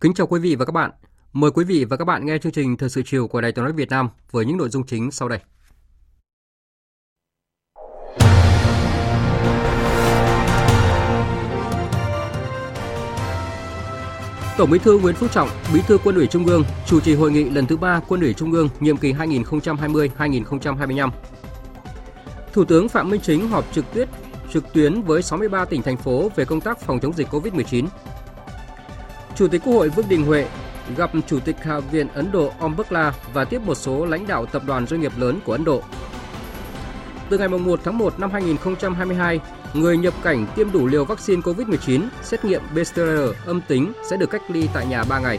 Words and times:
Kính 0.00 0.14
chào 0.14 0.26
quý 0.26 0.40
vị 0.40 0.56
và 0.56 0.64
các 0.64 0.72
bạn. 0.72 0.90
Mời 1.32 1.50
quý 1.50 1.64
vị 1.64 1.84
và 1.84 1.96
các 1.96 2.04
bạn 2.04 2.26
nghe 2.26 2.38
chương 2.38 2.52
trình 2.52 2.76
Thời 2.76 2.88
sự 2.88 3.02
chiều 3.06 3.28
của 3.28 3.40
Đài 3.40 3.52
Tiếng 3.52 3.64
nói 3.64 3.72
Việt 3.72 3.90
Nam 3.90 4.08
với 4.30 4.44
những 4.44 4.56
nội 4.56 4.68
dung 4.68 4.86
chính 4.86 5.10
sau 5.10 5.28
đây. 5.28 5.38
Tổng 14.58 14.70
Bí 14.70 14.78
thư 14.78 14.98
Nguyễn 14.98 15.14
Phú 15.14 15.28
Trọng, 15.28 15.48
Bí 15.74 15.80
thư 15.86 15.98
Quân 16.04 16.14
ủy 16.14 16.26
Trung 16.26 16.46
ương, 16.46 16.64
chủ 16.86 17.00
trì 17.00 17.14
hội 17.14 17.30
nghị 17.30 17.50
lần 17.50 17.66
thứ 17.66 17.76
3 17.76 18.00
Quân 18.08 18.20
ủy 18.20 18.34
Trung 18.34 18.52
ương 18.52 18.68
nhiệm 18.80 18.96
kỳ 18.96 19.12
2020-2025. 19.12 21.10
Thủ 22.52 22.64
tướng 22.64 22.88
Phạm 22.88 23.10
Minh 23.10 23.20
Chính 23.20 23.48
họp 23.48 23.64
trực 23.72 23.84
tiếp 23.94 24.08
trực 24.52 24.72
tuyến 24.72 25.02
với 25.02 25.22
63 25.22 25.64
tỉnh 25.64 25.82
thành 25.82 25.96
phố 25.96 26.30
về 26.36 26.44
công 26.44 26.60
tác 26.60 26.80
phòng 26.80 27.00
chống 27.00 27.12
dịch 27.12 27.28
COVID-19. 27.30 27.86
Chủ 29.38 29.48
tịch 29.48 29.62
Quốc 29.64 29.72
hội 29.74 29.88
Vương 29.88 30.08
Đình 30.08 30.26
Huệ 30.26 30.46
gặp 30.96 31.10
Chủ 31.26 31.40
tịch 31.40 31.56
Hạ 31.62 31.80
viện 31.80 32.08
Ấn 32.14 32.32
Độ 32.32 32.52
Om 32.58 32.76
Birla 32.76 33.12
và 33.32 33.44
tiếp 33.44 33.62
một 33.66 33.74
số 33.74 34.06
lãnh 34.06 34.26
đạo 34.26 34.46
tập 34.46 34.62
đoàn 34.66 34.86
doanh 34.86 35.00
nghiệp 35.00 35.12
lớn 35.16 35.40
của 35.44 35.52
Ấn 35.52 35.64
Độ. 35.64 35.82
Từ 37.28 37.38
ngày 37.38 37.48
1 37.48 37.80
tháng 37.84 37.98
1 37.98 38.20
năm 38.20 38.30
2022, 38.30 39.40
người 39.74 39.96
nhập 39.96 40.14
cảnh 40.22 40.46
tiêm 40.56 40.72
đủ 40.72 40.86
liều 40.86 41.04
vaccine 41.04 41.42
COVID-19 41.42 42.02
xét 42.22 42.44
nghiệm 42.44 42.62
PCR 42.72 43.00
âm 43.46 43.60
tính 43.68 43.92
sẽ 44.10 44.16
được 44.16 44.30
cách 44.30 44.42
ly 44.48 44.68
tại 44.74 44.86
nhà 44.86 45.04
3 45.08 45.18
ngày. 45.18 45.38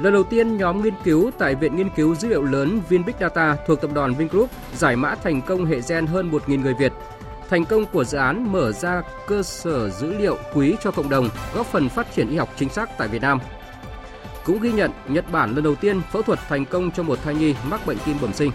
Lần 0.00 0.12
đầu 0.12 0.22
tiên, 0.22 0.56
nhóm 0.56 0.82
nghiên 0.82 0.94
cứu 1.04 1.30
tại 1.38 1.54
Viện 1.54 1.76
Nghiên 1.76 1.90
cứu 1.96 2.14
Dữ 2.14 2.28
liệu 2.28 2.42
lớn 2.42 2.80
VinBig 2.88 3.14
Data 3.20 3.56
thuộc 3.66 3.80
tập 3.80 3.90
đoàn 3.94 4.14
Vingroup 4.14 4.50
giải 4.74 4.96
mã 4.96 5.14
thành 5.14 5.42
công 5.42 5.64
hệ 5.64 5.80
gen 5.88 6.06
hơn 6.06 6.30
1.000 6.30 6.60
người 6.60 6.74
Việt 6.74 6.92
Thành 7.50 7.64
công 7.64 7.86
của 7.86 8.04
dự 8.04 8.18
án 8.18 8.52
mở 8.52 8.72
ra 8.72 9.02
cơ 9.26 9.42
sở 9.42 9.90
dữ 9.90 10.18
liệu 10.18 10.38
quý 10.54 10.76
cho 10.82 10.90
cộng 10.90 11.08
đồng, 11.08 11.28
góp 11.54 11.66
phần 11.66 11.88
phát 11.88 12.14
triển 12.14 12.30
y 12.30 12.36
học 12.36 12.48
chính 12.56 12.68
xác 12.68 12.98
tại 12.98 13.08
Việt 13.08 13.22
Nam. 13.22 13.38
Cũng 14.44 14.60
ghi 14.60 14.72
nhận 14.72 14.90
Nhật 15.08 15.32
Bản 15.32 15.54
lần 15.54 15.64
đầu 15.64 15.74
tiên 15.74 16.00
phẫu 16.12 16.22
thuật 16.22 16.38
thành 16.48 16.64
công 16.64 16.90
cho 16.90 17.02
một 17.02 17.18
thai 17.24 17.34
nhi 17.34 17.54
mắc 17.70 17.86
bệnh 17.86 17.98
tim 18.06 18.16
bẩm 18.22 18.32
sinh. 18.32 18.50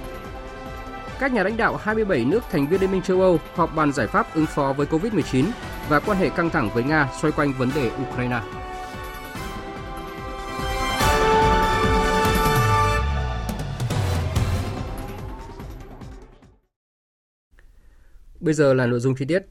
Các 1.20 1.34
nhà 1.34 1.44
lãnh 1.44 1.58
đạo 1.58 1.76
27 1.76 2.26
nước 2.26 2.44
thành 2.52 2.68
viên 2.68 2.82
Liên 2.82 2.92
minh 2.92 3.02
châu 3.02 3.22
Âu 3.22 3.40
họp 3.56 3.76
bàn 3.76 3.94
giải 3.94 4.08
pháp 4.08 4.36
ứng 4.36 4.46
phó 4.46 4.74
với 4.74 4.88
Covid-19 4.88 5.46
và 5.90 6.00
quan 6.00 6.18
hệ 6.18 6.30
căng 6.30 6.50
thẳng 6.50 6.70
với 6.74 6.84
Nga 6.84 7.10
xoay 7.22 7.32
quanh 7.32 7.54
vấn 7.54 7.70
đề 7.76 7.92
Ukraine. 8.10 8.42
Bây 18.42 18.54
giờ 18.54 18.74
là 18.74 18.86
nội 18.86 19.00
dung 19.00 19.16
chi 19.16 19.26
tiết. 19.26 19.46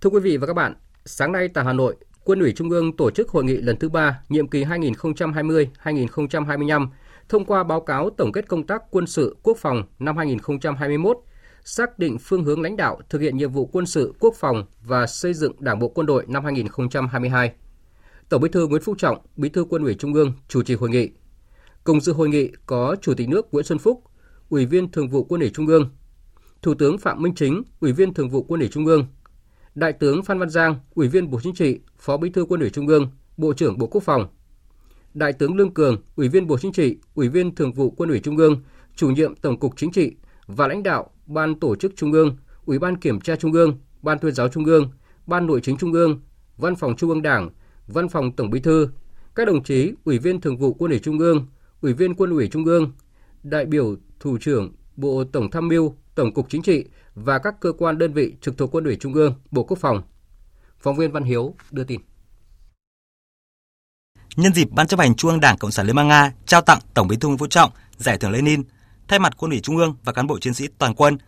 Thưa 0.00 0.10
quý 0.10 0.20
vị 0.20 0.36
và 0.36 0.46
các 0.46 0.52
bạn, 0.52 0.74
sáng 1.04 1.32
nay 1.32 1.48
tại 1.48 1.64
Hà 1.64 1.72
Nội, 1.72 1.96
Quân 2.24 2.40
ủy 2.40 2.52
Trung 2.52 2.70
ương 2.70 2.96
tổ 2.96 3.10
chức 3.10 3.28
hội 3.28 3.44
nghị 3.44 3.56
lần 3.56 3.78
thứ 3.78 3.88
ba 3.88 4.20
nhiệm 4.28 4.48
kỳ 4.48 4.64
2020-2025, 4.64 6.88
thông 7.28 7.44
qua 7.44 7.64
báo 7.64 7.80
cáo 7.80 8.10
tổng 8.10 8.32
kết 8.32 8.48
công 8.48 8.66
tác 8.66 8.82
quân 8.90 9.06
sự 9.06 9.36
quốc 9.42 9.58
phòng 9.58 9.82
năm 9.98 10.16
2021, 10.16 11.18
xác 11.64 11.98
định 11.98 12.18
phương 12.18 12.44
hướng 12.44 12.62
lãnh 12.62 12.76
đạo 12.76 13.00
thực 13.08 13.18
hiện 13.18 13.36
nhiệm 13.36 13.52
vụ 13.52 13.66
quân 13.66 13.86
sự 13.86 14.14
quốc 14.20 14.34
phòng 14.34 14.64
và 14.82 15.06
xây 15.06 15.34
dựng 15.34 15.52
Đảng 15.58 15.78
bộ 15.78 15.88
quân 15.88 16.06
đội 16.06 16.24
năm 16.28 16.44
2022. 16.44 17.52
Tổng 18.28 18.42
Bí 18.42 18.48
thư 18.48 18.66
Nguyễn 18.66 18.82
Phú 18.82 18.94
Trọng, 18.98 19.18
Bí 19.36 19.48
thư 19.48 19.64
Quân 19.64 19.82
ủy 19.82 19.94
Trung 19.94 20.14
ương 20.14 20.32
chủ 20.48 20.62
trì 20.62 20.74
hội 20.74 20.90
nghị. 20.90 21.10
Cùng 21.84 22.00
dự 22.00 22.12
hội 22.12 22.28
nghị 22.28 22.50
có 22.66 22.96
Chủ 23.00 23.14
tịch 23.14 23.28
nước 23.28 23.46
Nguyễn 23.52 23.64
Xuân 23.64 23.78
Phúc, 23.78 24.02
Ủy 24.48 24.66
viên 24.66 24.90
Thường 24.90 25.08
vụ 25.08 25.24
Quân 25.24 25.40
ủy 25.40 25.50
Trung 25.50 25.66
ương, 25.66 25.90
Thủ 26.64 26.74
tướng 26.74 26.98
Phạm 26.98 27.22
Minh 27.22 27.34
Chính, 27.34 27.62
Ủy 27.80 27.92
viên 27.92 28.14
Thường 28.14 28.30
vụ 28.30 28.42
Quân 28.42 28.60
ủy 28.60 28.68
Trung 28.68 28.86
ương, 28.86 29.06
Đại 29.74 29.92
tướng 29.92 30.22
Phan 30.22 30.38
Văn 30.38 30.50
Giang, 30.50 30.76
Ủy 30.94 31.08
viên 31.08 31.30
Bộ 31.30 31.40
Chính 31.42 31.54
trị, 31.54 31.80
Phó 31.98 32.16
Bí 32.16 32.30
thư 32.30 32.44
Quân 32.44 32.60
ủy 32.60 32.70
Trung 32.70 32.86
ương, 32.86 33.10
Bộ 33.36 33.52
trưởng 33.52 33.78
Bộ 33.78 33.86
Quốc 33.86 34.02
phòng, 34.02 34.26
Đại 35.14 35.32
tướng 35.32 35.56
Lương 35.56 35.74
Cường, 35.74 36.02
Ủy 36.16 36.28
viên 36.28 36.46
Bộ 36.46 36.58
Chính 36.58 36.72
trị, 36.72 36.98
Ủy 37.14 37.28
viên 37.28 37.54
Thường 37.54 37.72
vụ 37.72 37.90
Quân 37.90 38.08
ủy 38.08 38.20
Trung 38.20 38.36
ương, 38.36 38.62
Chủ 38.96 39.10
nhiệm 39.10 39.34
Tổng 39.34 39.58
cục 39.58 39.76
Chính 39.76 39.92
trị 39.92 40.16
và 40.46 40.68
lãnh 40.68 40.82
đạo 40.82 41.10
Ban 41.26 41.60
Tổ 41.60 41.76
chức 41.76 41.92
Trung 41.96 42.12
ương, 42.12 42.36
Ủy 42.64 42.78
ban 42.78 42.96
Kiểm 42.96 43.20
tra 43.20 43.36
Trung 43.36 43.52
ương, 43.52 43.78
Ban 44.02 44.18
Tuyên 44.18 44.34
giáo 44.34 44.48
Trung 44.48 44.64
ương, 44.64 44.90
Ban 45.26 45.46
Nội 45.46 45.60
chính 45.60 45.76
Trung 45.76 45.92
ương, 45.92 46.20
Văn 46.56 46.76
phòng 46.76 46.96
Trung 46.96 47.10
ương 47.10 47.22
Đảng, 47.22 47.50
Văn 47.86 48.08
phòng 48.08 48.32
Tổng 48.32 48.50
Bí 48.50 48.60
thư, 48.60 48.88
các 49.34 49.46
đồng 49.46 49.62
chí 49.62 49.92
Ủy 50.04 50.18
viên 50.18 50.40
Thường 50.40 50.56
vụ 50.56 50.74
Quân 50.74 50.90
ủy 50.90 50.98
Trung 51.00 51.18
ương, 51.18 51.46
Ủy 51.80 51.92
viên 51.92 52.14
Quân 52.14 52.30
ủy 52.30 52.48
Trung 52.48 52.64
ương, 52.64 52.92
đại 53.42 53.64
biểu 53.66 53.96
Thủ 54.20 54.38
trưởng 54.38 54.72
Bộ 54.96 55.24
Tổng 55.24 55.50
tham 55.50 55.68
mưu, 55.68 55.94
Tổng 56.14 56.34
cục 56.34 56.46
Chính 56.50 56.62
trị 56.62 56.84
và 57.14 57.38
các 57.38 57.54
cơ 57.60 57.72
quan 57.78 57.98
đơn 57.98 58.12
vị 58.12 58.34
trực 58.40 58.58
thuộc 58.58 58.74
Quân 58.74 58.84
ủy 58.84 58.96
Trung 58.96 59.14
ương, 59.14 59.34
Bộ 59.50 59.64
Quốc 59.64 59.78
phòng. 59.80 60.02
Phóng 60.78 60.96
viên 60.96 61.12
Văn 61.12 61.24
Hiếu 61.24 61.54
đưa 61.70 61.84
tin. 61.84 62.00
Nhân 64.36 64.54
dịp 64.54 64.68
Ban 64.70 64.86
chấp 64.86 65.00
hành 65.00 65.14
Trung 65.14 65.30
ương 65.30 65.40
Đảng 65.40 65.58
Cộng 65.58 65.70
sản 65.70 65.86
Liên 65.86 65.96
bang 65.96 66.08
Nga 66.08 66.32
trao 66.46 66.60
tặng 66.60 66.78
Tổng 66.94 67.08
Bí 67.08 67.16
thư 67.16 67.28
Nguyễn 67.28 67.38
Phú 67.38 67.46
Trọng 67.46 67.70
giải 67.96 68.18
thưởng 68.18 68.30
Lenin, 68.30 68.62
thay 69.08 69.18
mặt 69.18 69.32
Quân 69.36 69.50
ủy 69.50 69.60
Trung 69.60 69.76
ương 69.76 69.96
và 70.04 70.12
cán 70.12 70.26
bộ 70.26 70.38
chiến 70.38 70.54
sĩ 70.54 70.68
toàn 70.78 70.94
quân, 70.94 71.18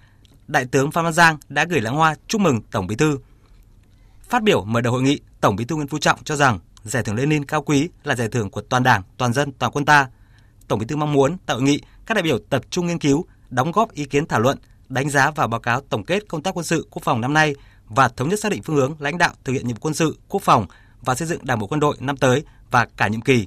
Đại 0.47 0.65
tướng 0.65 0.91
Phan 0.91 1.05
Văn 1.05 1.13
Giang 1.13 1.39
đã 1.49 1.65
gửi 1.65 1.81
lãng 1.81 1.95
hoa 1.95 2.15
chúc 2.29 2.41
mừng 2.41 2.63
Tổng 2.71 2.87
Bí 2.87 2.97
thư. 2.97 3.19
Phát 4.23 4.43
biểu 4.43 4.65
mở 4.65 4.81
đầu 4.81 4.93
hội 4.93 5.03
nghị, 5.03 5.21
Tổng 5.41 5.57
Bí 5.57 5.65
thư 5.65 5.77
Nguyễn 5.77 5.89
Phú 5.89 5.99
Trọng 5.99 6.25
cho 6.25 6.37
rằng 6.37 6.59
giải 6.83 7.03
thưởng 7.03 7.17
Lenin 7.17 7.45
cao 7.45 7.63
quý 7.63 7.89
là 8.05 8.17
giải 8.17 8.29
thưởng 8.29 8.51
của 8.51 8.61
toàn 8.61 8.83
Đảng, 8.83 9.03
toàn 9.17 9.33
dân, 9.33 9.53
toàn 9.53 9.73
quân 9.73 9.85
ta. 9.85 10.09
Tổng 10.69 10.79
Bí 10.79 10.87
thư 10.87 10.97
mong 10.97 11.13
muốn 11.13 11.37
tại 11.47 11.55
hội 11.55 11.63
nghị 11.63 11.81
các 12.07 12.15
đại 12.15 12.23
biểu 12.23 12.39
tập 12.39 12.63
trung 12.71 12.87
nghiên 12.87 12.99
cứu, 12.99 13.25
đóng 13.51 13.73
góp 13.73 13.93
ý 13.93 14.05
kiến 14.05 14.27
thảo 14.27 14.41
luận, 14.41 14.59
đánh 14.89 15.11
giá 15.11 15.31
và 15.31 15.47
báo 15.47 15.61
cáo 15.61 15.81
tổng 15.81 16.05
kết 16.05 16.29
công 16.29 16.43
tác 16.43 16.57
quân 16.57 16.65
sự 16.65 16.87
quốc 16.91 17.03
phòng 17.05 17.21
năm 17.21 17.35
nay 17.35 17.55
và 17.89 18.09
thống 18.09 18.29
nhất 18.29 18.41
xác 18.41 18.53
định 18.53 18.63
phương 18.63 18.77
hướng 18.77 18.95
lãnh 18.99 19.19
đạo 19.19 19.33
thực 19.45 19.53
hiện 19.53 19.67
nhiệm 19.67 19.75
vụ 19.75 19.81
quân 19.81 19.95
sự 19.95 20.19
quốc 20.29 20.43
phòng 20.43 20.67
và 21.03 21.15
xây 21.15 21.29
dựng 21.29 21.41
Đảng 21.45 21.59
bộ 21.59 21.67
quân 21.67 21.81
đội 21.81 21.97
năm 22.01 22.17
tới 22.17 22.45
và 22.71 22.87
cả 22.97 23.09
nhiệm 23.09 23.21
kỳ. 23.21 23.47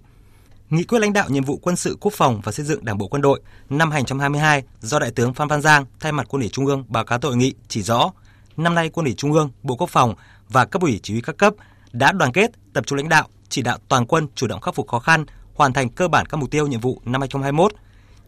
Nghị 0.69 0.83
quyết 0.83 0.99
lãnh 0.99 1.13
đạo 1.13 1.29
nhiệm 1.29 1.43
vụ 1.43 1.57
quân 1.57 1.75
sự 1.75 1.97
quốc 2.01 2.13
phòng 2.13 2.41
và 2.43 2.51
xây 2.51 2.65
dựng 2.65 2.85
Đảng 2.85 2.97
bộ 2.97 3.07
quân 3.07 3.21
đội 3.21 3.41
năm 3.69 3.91
2022 3.91 4.63
do 4.81 4.99
Đại 4.99 5.11
tướng 5.11 5.33
Phan 5.33 5.47
Văn 5.47 5.61
Giang 5.61 5.85
thay 5.99 6.11
mặt 6.11 6.27
Quân 6.29 6.41
ủy 6.41 6.49
Trung 6.49 6.65
ương 6.65 6.83
báo 6.87 7.05
cáo 7.05 7.19
tội 7.19 7.35
nghị 7.35 7.53
chỉ 7.67 7.81
rõ, 7.81 8.11
năm 8.57 8.75
nay 8.75 8.89
Quân 8.89 9.05
ủy 9.05 9.13
Trung 9.17 9.33
ương, 9.33 9.51
Bộ 9.63 9.75
Quốc 9.75 9.89
phòng 9.89 10.15
và 10.49 10.65
cấp 10.65 10.81
ủy 10.81 10.99
chỉ 11.03 11.13
huy 11.13 11.21
các 11.21 11.37
cấp 11.37 11.53
đã 11.91 12.11
đoàn 12.11 12.31
kết, 12.31 12.51
tập 12.73 12.83
trung 12.87 12.97
lãnh 12.97 13.09
đạo, 13.09 13.27
chỉ 13.49 13.61
đạo 13.61 13.77
toàn 13.87 14.05
quân 14.05 14.27
chủ 14.35 14.47
động 14.47 14.61
khắc 14.61 14.75
phục 14.75 14.87
khó 14.87 14.99
khăn, 14.99 15.25
hoàn 15.53 15.73
thành 15.73 15.89
cơ 15.89 16.07
bản 16.07 16.25
các 16.25 16.37
mục 16.37 16.51
tiêu 16.51 16.67
nhiệm 16.67 16.79
vụ 16.79 17.01
năm 17.05 17.21
2021. 17.21 17.73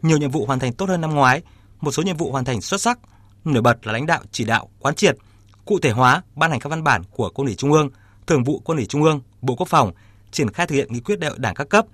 Nhiều 0.02 0.18
nhiệm 0.18 0.30
vụ 0.30 0.46
hoàn 0.46 0.58
thành 0.58 0.72
tốt 0.72 0.88
hơn 0.88 1.00
năm 1.00 1.14
ngoái, 1.14 1.42
một 1.82 1.90
số 1.90 2.02
nhiệm 2.02 2.16
vụ 2.16 2.32
hoàn 2.32 2.44
thành 2.44 2.60
xuất 2.60 2.80
sắc. 2.80 2.98
Nổi 3.44 3.62
bật 3.62 3.86
là 3.86 3.92
lãnh 3.92 4.06
đạo 4.06 4.22
chỉ 4.32 4.44
đạo 4.44 4.68
quán 4.78 4.94
triệt, 4.94 5.16
cụ 5.64 5.78
thể 5.82 5.90
hóa 5.90 6.22
ban 6.34 6.50
hành 6.50 6.60
các 6.60 6.68
văn 6.70 6.84
bản 6.84 7.02
của 7.10 7.30
Quân 7.34 7.46
ủy 7.46 7.54
Trung 7.54 7.72
ương, 7.72 7.90
Thường 8.26 8.44
vụ 8.44 8.62
Quân 8.64 8.78
ủy 8.78 8.86
Trung 8.86 9.02
ương, 9.02 9.20
Bộ 9.40 9.54
Quốc 9.54 9.68
phòng 9.68 9.92
triển 10.30 10.50
khai 10.50 10.66
thực 10.66 10.74
hiện 10.74 10.92
nghị 10.92 11.00
quyết 11.00 11.18
đại 11.18 11.30
hội 11.30 11.38
Đảng 11.38 11.54
các 11.54 11.68
cấp, 11.68 11.86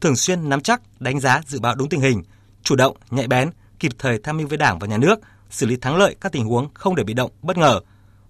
thường 0.00 0.16
xuyên 0.16 0.48
nắm 0.48 0.60
chắc, 0.60 0.82
đánh 1.00 1.20
giá 1.20 1.40
dự 1.46 1.60
báo 1.60 1.74
đúng 1.74 1.88
tình 1.88 2.00
hình, 2.00 2.22
chủ 2.62 2.76
động, 2.76 2.96
nhạy 3.10 3.28
bén, 3.28 3.50
kịp 3.78 3.92
thời 3.98 4.18
tham 4.18 4.36
mưu 4.36 4.48
với 4.48 4.58
Đảng 4.58 4.78
và 4.78 4.86
Nhà 4.86 4.96
nước, 4.96 5.20
xử 5.50 5.66
lý 5.66 5.76
thắng 5.76 5.96
lợi 5.96 6.16
các 6.20 6.32
tình 6.32 6.44
huống 6.44 6.68
không 6.74 6.94
để 6.94 7.04
bị 7.04 7.14
động, 7.14 7.30
bất 7.42 7.56
ngờ, 7.56 7.80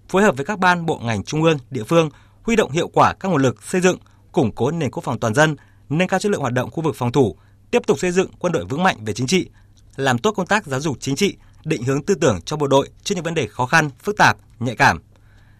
phối 0.09 0.23
hợp 0.23 0.35
với 0.35 0.45
các 0.45 0.59
ban 0.59 0.85
bộ 0.85 0.99
ngành 1.03 1.23
trung 1.23 1.43
ương, 1.43 1.57
địa 1.69 1.83
phương, 1.83 2.09
huy 2.43 2.55
động 2.55 2.71
hiệu 2.71 2.87
quả 2.87 3.13
các 3.13 3.29
nguồn 3.29 3.41
lực 3.41 3.63
xây 3.63 3.81
dựng, 3.81 3.97
củng 4.31 4.51
cố 4.51 4.71
nền 4.71 4.91
quốc 4.91 5.03
phòng 5.03 5.19
toàn 5.19 5.33
dân, 5.33 5.55
nâng 5.89 6.07
cao 6.07 6.19
chất 6.19 6.31
lượng 6.31 6.41
hoạt 6.41 6.53
động 6.53 6.71
khu 6.71 6.83
vực 6.83 6.95
phòng 6.95 7.11
thủ, 7.11 7.35
tiếp 7.71 7.81
tục 7.87 7.99
xây 7.99 8.11
dựng 8.11 8.31
quân 8.39 8.53
đội 8.53 8.65
vững 8.65 8.83
mạnh 8.83 8.97
về 9.05 9.13
chính 9.13 9.27
trị, 9.27 9.49
làm 9.97 10.17
tốt 10.17 10.31
công 10.31 10.47
tác 10.47 10.65
giáo 10.65 10.79
dục 10.79 10.97
chính 10.99 11.15
trị, 11.15 11.35
định 11.65 11.83
hướng 11.83 12.03
tư 12.03 12.15
tưởng 12.15 12.41
cho 12.41 12.57
bộ 12.57 12.67
đội 12.67 12.89
trước 13.03 13.15
những 13.15 13.23
vấn 13.23 13.33
đề 13.33 13.47
khó 13.47 13.65
khăn, 13.65 13.89
phức 14.03 14.17
tạp, 14.17 14.37
nhạy 14.59 14.75
cảm. 14.75 15.01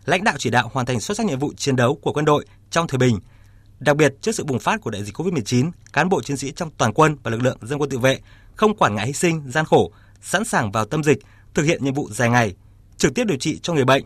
Lãnh 0.06 0.24
đạo 0.24 0.36
chỉ 0.38 0.50
đạo 0.50 0.70
hoàn 0.74 0.86
thành 0.86 1.00
xuất 1.00 1.18
sắc 1.18 1.26
nhiệm 1.26 1.40
vụ 1.40 1.54
chiến 1.58 1.76
đấu 1.76 2.00
của 2.02 2.14
quân 2.14 2.26
đội 2.26 2.46
trong 2.70 2.88
thời 2.88 2.98
bình. 2.98 3.20
Đặc 3.80 3.96
biệt 3.96 4.14
trước 4.22 4.32
sự 4.32 4.44
bùng 4.44 4.60
phát 4.60 4.82
của 4.82 4.90
đại 4.90 5.04
dịch 5.04 5.16
Covid-19, 5.16 5.72
cán 5.94 6.10
bộ 6.10 6.22
chiến 6.22 6.38
sĩ 6.38 6.52
trong 6.52 6.70
toàn 6.78 6.94
quân 6.94 7.18
và 7.24 7.32
lực 7.32 7.42
lượng 7.42 7.58
dân 7.62 7.82
quân 7.82 7.90
tự 7.90 7.98
vệ 7.98 8.20
không 8.56 8.78
quản 8.78 8.96
ngại 8.96 9.08
hy 9.08 9.14
sinh, 9.14 9.44
gian 9.48 9.66
khổ, 9.66 9.92
sẵn 10.22 10.46
sàng 10.46 10.72
vào 10.72 10.86
tâm 10.86 11.04
dịch, 11.04 11.18
thực 11.54 11.64
hiện 11.64 11.84
nhiệm 11.84 11.94
vụ 11.94 12.10
dài 12.12 12.30
ngày, 12.30 12.56
trực 12.98 13.16
tiếp 13.16 13.24
điều 13.28 13.38
trị 13.38 13.60
cho 13.64 13.74
người 13.74 13.86
bệnh, 13.86 14.04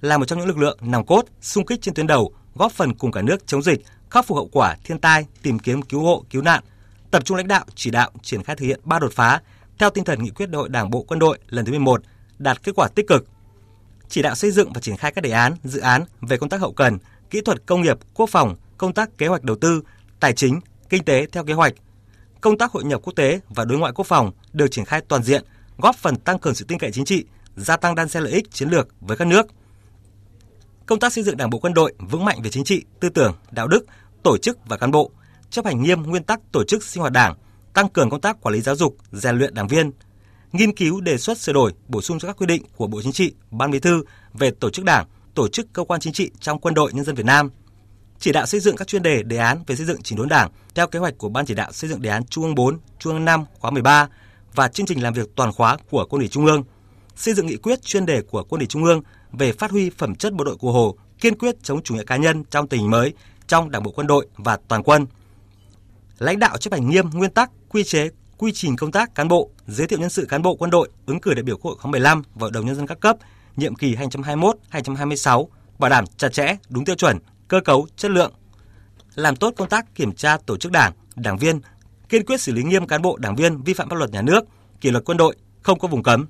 là 0.00 0.18
một 0.18 0.24
trong 0.24 0.38
những 0.38 0.48
lực 0.48 0.58
lượng 0.58 0.78
nòng 0.80 1.06
cốt, 1.06 1.24
sung 1.40 1.66
kích 1.66 1.82
trên 1.82 1.94
tuyến 1.94 2.06
đầu, 2.06 2.34
góp 2.54 2.72
phần 2.72 2.94
cùng 2.94 3.12
cả 3.12 3.22
nước 3.22 3.46
chống 3.46 3.62
dịch, 3.62 3.80
khắc 4.10 4.26
phục 4.26 4.36
hậu 4.36 4.48
quả 4.52 4.76
thiên 4.84 4.98
tai, 4.98 5.26
tìm 5.42 5.58
kiếm 5.58 5.82
cứu 5.82 6.00
hộ, 6.00 6.24
cứu 6.30 6.42
nạn, 6.42 6.64
tập 7.10 7.24
trung 7.24 7.36
lãnh 7.36 7.48
đạo, 7.48 7.64
chỉ 7.74 7.90
đạo, 7.90 8.10
triển 8.22 8.42
khai 8.42 8.56
thực 8.56 8.66
hiện 8.66 8.80
ba 8.84 8.98
đột 8.98 9.12
phá 9.12 9.40
theo 9.78 9.90
tinh 9.90 10.04
thần 10.04 10.22
nghị 10.22 10.30
quyết 10.30 10.50
Đại 10.50 10.58
hội 10.58 10.68
Đảng 10.68 10.90
bộ 10.90 11.02
Quân 11.02 11.18
đội 11.18 11.38
lần 11.48 11.64
thứ 11.64 11.70
11 11.70 12.02
đạt 12.38 12.62
kết 12.62 12.72
quả 12.76 12.88
tích 12.94 13.06
cực. 13.08 13.26
Chỉ 14.08 14.22
đạo 14.22 14.34
xây 14.34 14.50
dựng 14.50 14.72
và 14.72 14.80
triển 14.80 14.96
khai 14.96 15.12
các 15.12 15.20
đề 15.20 15.30
án, 15.30 15.54
dự 15.64 15.80
án 15.80 16.04
về 16.20 16.36
công 16.36 16.48
tác 16.48 16.60
hậu 16.60 16.72
cần, 16.72 16.98
kỹ 17.30 17.40
thuật 17.40 17.66
công 17.66 17.82
nghiệp, 17.82 17.98
quốc 18.14 18.30
phòng, 18.30 18.56
công 18.78 18.92
tác 18.92 19.18
kế 19.18 19.26
hoạch 19.26 19.42
đầu 19.42 19.56
tư, 19.56 19.82
tài 20.20 20.32
chính, 20.32 20.60
kinh 20.88 21.04
tế 21.04 21.26
theo 21.32 21.44
kế 21.44 21.52
hoạch. 21.52 21.72
Công 22.40 22.58
tác 22.58 22.72
hội 22.72 22.84
nhập 22.84 23.00
quốc 23.04 23.12
tế 23.16 23.40
và 23.48 23.64
đối 23.64 23.78
ngoại 23.78 23.92
quốc 23.92 24.06
phòng 24.06 24.32
được 24.52 24.66
triển 24.70 24.84
khai 24.84 25.00
toàn 25.08 25.22
diện, 25.22 25.44
góp 25.78 25.96
phần 25.96 26.16
tăng 26.16 26.38
cường 26.38 26.54
sự 26.54 26.64
tin 26.68 26.78
cậy 26.78 26.90
chính 26.92 27.04
trị, 27.04 27.24
gia 27.56 27.76
tăng 27.76 27.94
đan 27.94 28.08
xen 28.08 28.22
lợi 28.22 28.32
ích 28.32 28.50
chiến 28.50 28.68
lược 28.68 28.88
với 29.00 29.16
các 29.16 29.24
nước. 29.24 29.46
Công 30.86 31.00
tác 31.00 31.12
xây 31.12 31.24
dựng 31.24 31.36
Đảng 31.36 31.50
bộ 31.50 31.58
quân 31.58 31.74
đội 31.74 31.94
vững 31.98 32.24
mạnh 32.24 32.42
về 32.42 32.50
chính 32.50 32.64
trị, 32.64 32.84
tư 33.00 33.08
tưởng, 33.08 33.34
đạo 33.50 33.68
đức, 33.68 33.86
tổ 34.22 34.38
chức 34.38 34.58
và 34.66 34.76
cán 34.76 34.90
bộ, 34.90 35.10
chấp 35.50 35.64
hành 35.64 35.82
nghiêm 35.82 36.02
nguyên 36.02 36.24
tắc 36.24 36.40
tổ 36.52 36.64
chức 36.64 36.84
sinh 36.84 37.00
hoạt 37.00 37.12
Đảng, 37.12 37.34
tăng 37.74 37.88
cường 37.88 38.10
công 38.10 38.20
tác 38.20 38.40
quản 38.40 38.54
lý 38.54 38.60
giáo 38.60 38.76
dục, 38.76 38.96
rèn 39.12 39.38
luyện 39.38 39.54
đảng 39.54 39.68
viên, 39.68 39.90
nghiên 40.52 40.76
cứu 40.76 41.00
đề 41.00 41.18
xuất 41.18 41.38
sửa 41.38 41.52
đổi, 41.52 41.72
bổ 41.88 42.02
sung 42.02 42.18
cho 42.18 42.28
các 42.28 42.36
quy 42.36 42.46
định 42.46 42.62
của 42.76 42.86
Bộ 42.86 43.02
Chính 43.02 43.12
trị, 43.12 43.34
Ban 43.50 43.70
Bí 43.70 43.78
thư 43.78 44.04
về 44.34 44.50
tổ 44.50 44.70
chức 44.70 44.84
Đảng, 44.84 45.06
tổ 45.34 45.48
chức 45.48 45.72
cơ 45.72 45.84
quan 45.84 46.00
chính 46.00 46.12
trị 46.12 46.30
trong 46.40 46.58
quân 46.58 46.74
đội 46.74 46.92
nhân 46.92 47.04
dân 47.04 47.14
Việt 47.14 47.26
Nam. 47.26 47.50
Chỉ 48.18 48.32
đạo 48.32 48.46
xây 48.46 48.60
dựng 48.60 48.76
các 48.76 48.88
chuyên 48.88 49.02
đề 49.02 49.22
đề 49.22 49.36
án 49.36 49.62
về 49.66 49.76
xây 49.76 49.86
dựng 49.86 50.02
chỉnh 50.02 50.18
đốn 50.18 50.28
Đảng 50.28 50.50
theo 50.74 50.86
kế 50.86 50.98
hoạch 50.98 51.18
của 51.18 51.28
Ban 51.28 51.46
chỉ 51.46 51.54
đạo 51.54 51.72
xây 51.72 51.90
dựng 51.90 52.02
đề 52.02 52.10
án 52.10 52.24
Trung 52.24 52.44
ương 52.44 52.54
4, 52.54 52.78
Trung 52.98 53.12
ương 53.12 53.24
5 53.24 53.44
khóa 53.60 53.70
13 53.70 54.08
và 54.54 54.68
chương 54.68 54.86
trình 54.86 55.02
làm 55.02 55.14
việc 55.14 55.28
toàn 55.36 55.52
khóa 55.52 55.76
của 55.90 56.06
Quân 56.10 56.20
ủy 56.20 56.28
Trung 56.28 56.46
ương. 56.46 56.64
Xây 57.16 57.34
dựng 57.34 57.46
nghị 57.46 57.56
quyết 57.56 57.82
chuyên 57.82 58.06
đề 58.06 58.22
của 58.22 58.44
Quân 58.44 58.58
ủy 58.58 58.66
Trung 58.66 58.84
ương 58.84 59.02
về 59.32 59.52
phát 59.52 59.70
huy 59.70 59.90
phẩm 59.90 60.14
chất 60.14 60.32
bộ 60.32 60.44
đội 60.44 60.56
cụ 60.56 60.72
Hồ, 60.72 60.96
kiên 61.20 61.38
quyết 61.38 61.54
chống 61.62 61.82
chủ 61.82 61.94
nghĩa 61.94 62.04
cá 62.04 62.16
nhân 62.16 62.44
trong 62.50 62.68
tình 62.68 62.80
hình 62.80 62.90
mới 62.90 63.12
trong 63.46 63.70
Đảng 63.70 63.82
bộ 63.82 63.90
quân 63.90 64.06
đội 64.06 64.26
và 64.36 64.58
toàn 64.68 64.82
quân. 64.82 65.06
Lãnh 66.18 66.38
đạo 66.38 66.58
chấp 66.58 66.72
hành 66.72 66.90
nghiêm 66.90 67.10
nguyên 67.10 67.30
tắc, 67.30 67.50
quy 67.72 67.84
chế, 67.84 68.10
quy 68.38 68.52
trình 68.52 68.76
công 68.76 68.92
tác 68.92 69.14
cán 69.14 69.28
bộ, 69.28 69.50
giới 69.66 69.86
thiệu 69.86 69.98
nhân 69.98 70.10
sự 70.10 70.26
cán 70.28 70.42
bộ 70.42 70.54
quân 70.54 70.70
đội 70.70 70.88
ứng 71.06 71.20
cử 71.20 71.34
đại 71.34 71.42
biểu 71.42 71.56
Quốc 71.56 71.70
hội 71.70 71.78
khóa 71.78 71.90
15 71.90 72.22
và 72.34 72.40
Hội 72.40 72.50
đồng 72.50 72.66
nhân 72.66 72.74
dân 72.74 72.86
các 72.86 73.00
cấp 73.00 73.16
nhiệm 73.56 73.74
kỳ 73.74 73.96
2021-2026 73.96 75.46
bảo 75.78 75.90
đảm 75.90 76.04
chặt 76.16 76.28
chẽ, 76.32 76.56
đúng 76.68 76.84
tiêu 76.84 76.94
chuẩn, 76.94 77.18
cơ 77.48 77.60
cấu, 77.60 77.86
chất 77.96 78.10
lượng. 78.10 78.32
Làm 79.14 79.36
tốt 79.36 79.54
công 79.56 79.68
tác 79.68 79.94
kiểm 79.94 80.12
tra 80.12 80.36
tổ 80.36 80.56
chức 80.56 80.72
đảng, 80.72 80.92
đảng 81.16 81.38
viên, 81.38 81.60
kiên 82.08 82.26
quyết 82.26 82.40
xử 82.40 82.52
lý 82.52 82.62
nghiêm 82.62 82.86
cán 82.86 83.02
bộ 83.02 83.16
đảng 83.16 83.36
viên 83.36 83.62
vi 83.62 83.74
phạm 83.74 83.88
pháp 83.88 83.96
luật 83.96 84.10
nhà 84.10 84.22
nước, 84.22 84.44
kỷ 84.80 84.90
luật 84.90 85.04
quân 85.04 85.16
đội, 85.16 85.36
không 85.62 85.78
có 85.78 85.88
vùng 85.88 86.02
cấm. 86.02 86.26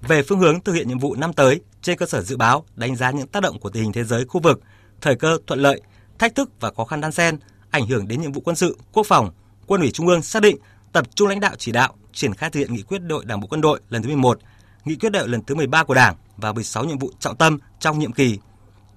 Về 0.00 0.22
phương 0.22 0.38
hướng 0.38 0.60
thực 0.60 0.72
hiện 0.72 0.88
nhiệm 0.88 0.98
vụ 0.98 1.14
năm 1.14 1.32
tới, 1.32 1.60
trên 1.82 1.98
cơ 1.98 2.06
sở 2.06 2.22
dự 2.22 2.36
báo, 2.36 2.64
đánh 2.76 2.96
giá 2.96 3.10
những 3.10 3.26
tác 3.26 3.42
động 3.42 3.58
của 3.58 3.70
tình 3.70 3.82
hình 3.82 3.92
thế 3.92 4.04
giới, 4.04 4.24
khu 4.24 4.40
vực, 4.40 4.60
thời 5.00 5.16
cơ 5.16 5.38
thuận 5.46 5.60
lợi, 5.60 5.80
thách 6.18 6.34
thức 6.34 6.50
và 6.60 6.72
khó 6.76 6.84
khăn 6.84 7.00
đan 7.00 7.12
xen 7.12 7.38
ảnh 7.70 7.86
hưởng 7.86 8.08
đến 8.08 8.20
nhiệm 8.20 8.32
vụ 8.32 8.40
quân 8.44 8.56
sự, 8.56 8.78
quốc 8.92 9.06
phòng, 9.06 9.30
Quân 9.70 9.80
ủy 9.80 9.90
Trung 9.90 10.06
ương 10.06 10.22
xác 10.22 10.42
định 10.42 10.56
tập 10.92 11.06
trung 11.14 11.28
lãnh 11.28 11.40
đạo 11.40 11.52
chỉ 11.58 11.72
đạo, 11.72 11.94
triển 12.12 12.34
khai 12.34 12.50
thực 12.50 12.60
hiện 12.60 12.74
nghị 12.74 12.82
quyết 12.82 12.98
đội 12.98 13.24
Đảng 13.24 13.40
bộ 13.40 13.46
quân 13.50 13.60
đội 13.60 13.80
lần 13.88 14.02
thứ 14.02 14.08
11, 14.08 14.38
nghị 14.84 14.96
quyết 14.96 15.10
đại 15.10 15.28
lần 15.28 15.42
thứ 15.44 15.54
13 15.54 15.84
của 15.84 15.94
Đảng 15.94 16.16
và 16.36 16.52
16 16.52 16.84
nhiệm 16.84 16.98
vụ 16.98 17.10
trọng 17.18 17.36
tâm 17.36 17.58
trong 17.80 17.98
nhiệm 17.98 18.12
kỳ. 18.12 18.38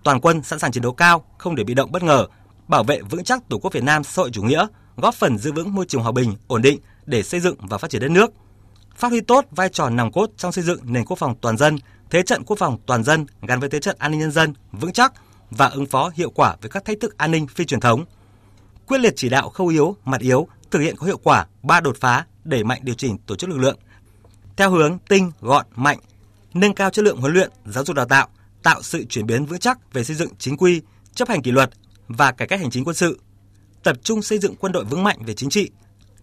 Toàn 0.04 0.22
quân 0.22 0.44
sẵn 0.44 0.60
sàng 0.60 0.72
chiến 0.72 0.84
đấu 0.84 0.94
cao, 0.94 1.26
không 1.38 1.56
để 1.56 1.64
bị 1.64 1.74
động 1.74 1.92
bất 1.92 2.04
ngờ, 2.04 2.28
bảo 2.68 2.84
vệ 2.84 3.02
vững 3.02 3.24
chắc 3.24 3.50
Tổ 3.50 3.58
quốc 3.58 3.74
Việt 3.74 3.84
Nam 3.84 4.04
xã 4.04 4.22
hội 4.22 4.32
chủ 4.32 4.44
nghĩa, 4.44 4.68
góp 4.98 5.16
phần 5.16 5.38
giữ 5.38 5.52
vững 5.52 5.76
môi 5.76 5.86
trường 5.86 6.02
hòa 6.02 6.12
bình, 6.12 6.36
ổn 6.48 6.62
định 6.62 6.80
để 7.06 7.24
xây 7.24 7.40
dựng 7.40 7.56
và 7.60 7.78
phát 7.78 7.90
triển 7.90 8.02
đất 8.02 8.12
nước. 8.12 8.32
Phát 8.96 9.10
huy 9.10 9.22
tốt 9.22 9.46
vai 9.52 9.70
trò 9.70 9.90
nòng 9.90 10.12
cốt 10.12 10.30
trong 10.38 10.52
xây 10.52 10.64
dựng 10.64 10.80
nền 10.84 11.06
quốc 11.06 11.20
phòng 11.20 11.36
toàn 11.42 11.58
dân, 11.58 11.78
thế 12.10 12.24
trận 12.24 12.44
quốc 12.44 12.60
phòng 12.60 12.78
toàn 12.86 13.04
dân 13.04 13.26
gắn 13.42 13.60
với 13.60 13.70
thế 13.70 13.80
trận 13.80 13.96
an 14.00 14.12
ninh 14.12 14.20
nhân 14.20 14.32
dân 14.32 14.54
vững 14.72 14.94
chắc 14.94 15.14
và 15.52 15.68
ứng 15.68 15.86
phó 15.86 16.12
hiệu 16.16 16.30
quả 16.30 16.56
với 16.62 16.70
các 16.70 16.86
thách 16.86 17.00
thức 17.00 17.18
an 17.18 17.32
ninh 17.32 17.48
phi 17.48 17.66
truyền 17.66 17.80
thống. 17.80 18.06
Quyết 18.88 18.98
liệt 18.98 19.14
chỉ 19.16 19.30
đạo 19.30 19.50
khâu 19.50 19.68
yếu, 19.68 19.96
mặt 20.06 20.22
yếu, 20.22 20.48
thực 20.74 20.80
hiện 20.80 20.96
có 20.96 21.06
hiệu 21.06 21.20
quả 21.24 21.46
ba 21.64 21.82
đột 21.82 21.98
phá, 22.00 22.26
đẩy 22.44 22.64
mạnh 22.64 22.80
điều 22.84 22.96
chỉnh 22.96 23.18
tổ 23.18 23.36
chức 23.36 23.50
lực 23.50 23.58
lượng 23.58 23.78
theo 24.58 24.72
hướng 24.72 24.98
tinh, 25.10 25.32
gọn, 25.42 25.66
mạnh, 25.76 26.00
nâng 26.54 26.74
cao 26.74 26.90
chất 26.90 27.06
lượng 27.06 27.18
huấn 27.18 27.34
luyện, 27.34 27.52
giáo 27.66 27.86
dục 27.86 27.96
đào 27.96 28.06
tạo, 28.06 28.28
tạo 28.64 28.82
sự 28.82 29.06
chuyển 29.10 29.26
biến 29.26 29.46
vững 29.46 29.60
chắc 29.60 29.94
về 29.94 30.04
xây 30.04 30.16
dựng 30.16 30.30
chính 30.38 30.58
quy, 30.58 30.82
chấp 31.14 31.30
hành 31.30 31.42
kỷ 31.42 31.52
luật 31.52 31.70
và 32.08 32.32
cải 32.32 32.48
cách 32.48 32.60
hành 32.60 32.72
chính 32.72 32.86
quân 32.86 32.96
sự, 32.96 33.20
tập 33.84 33.98
trung 34.04 34.22
xây 34.22 34.40
dựng 34.40 34.56
quân 34.56 34.72
đội 34.72 34.86
vững 34.86 35.04
mạnh 35.04 35.18
về 35.26 35.34
chính 35.34 35.50
trị, 35.50 35.70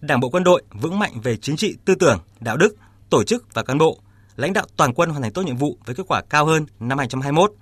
Đảng 0.01 0.21
bộ 0.21 0.29
quân 0.29 0.45
đội 0.45 0.63
vững 0.71 0.99
mạnh 0.99 1.21
về 1.23 1.37
chính 1.37 1.57
trị, 1.57 1.77
tư 1.85 1.95
tưởng, 1.95 2.19
đạo 2.41 2.57
đức, 2.57 2.77
tổ 3.11 3.25
chức 3.25 3.55
và 3.55 3.63
cán 3.63 3.79
bộ, 3.79 3.99
lãnh 4.37 4.53
đạo 4.53 4.67
toàn 4.77 4.95
quân 4.95 5.11
hoàn 5.11 5.23
thành 5.23 5.33
tốt 5.33 5.43
nhiệm 5.43 5.57
vụ 5.57 5.79
với 5.87 5.95
kết 5.95 6.05
quả 6.09 6.23
cao 6.31 6.47
hơn 6.47 6.67
năm 6.81 6.99
2021. 6.99 7.53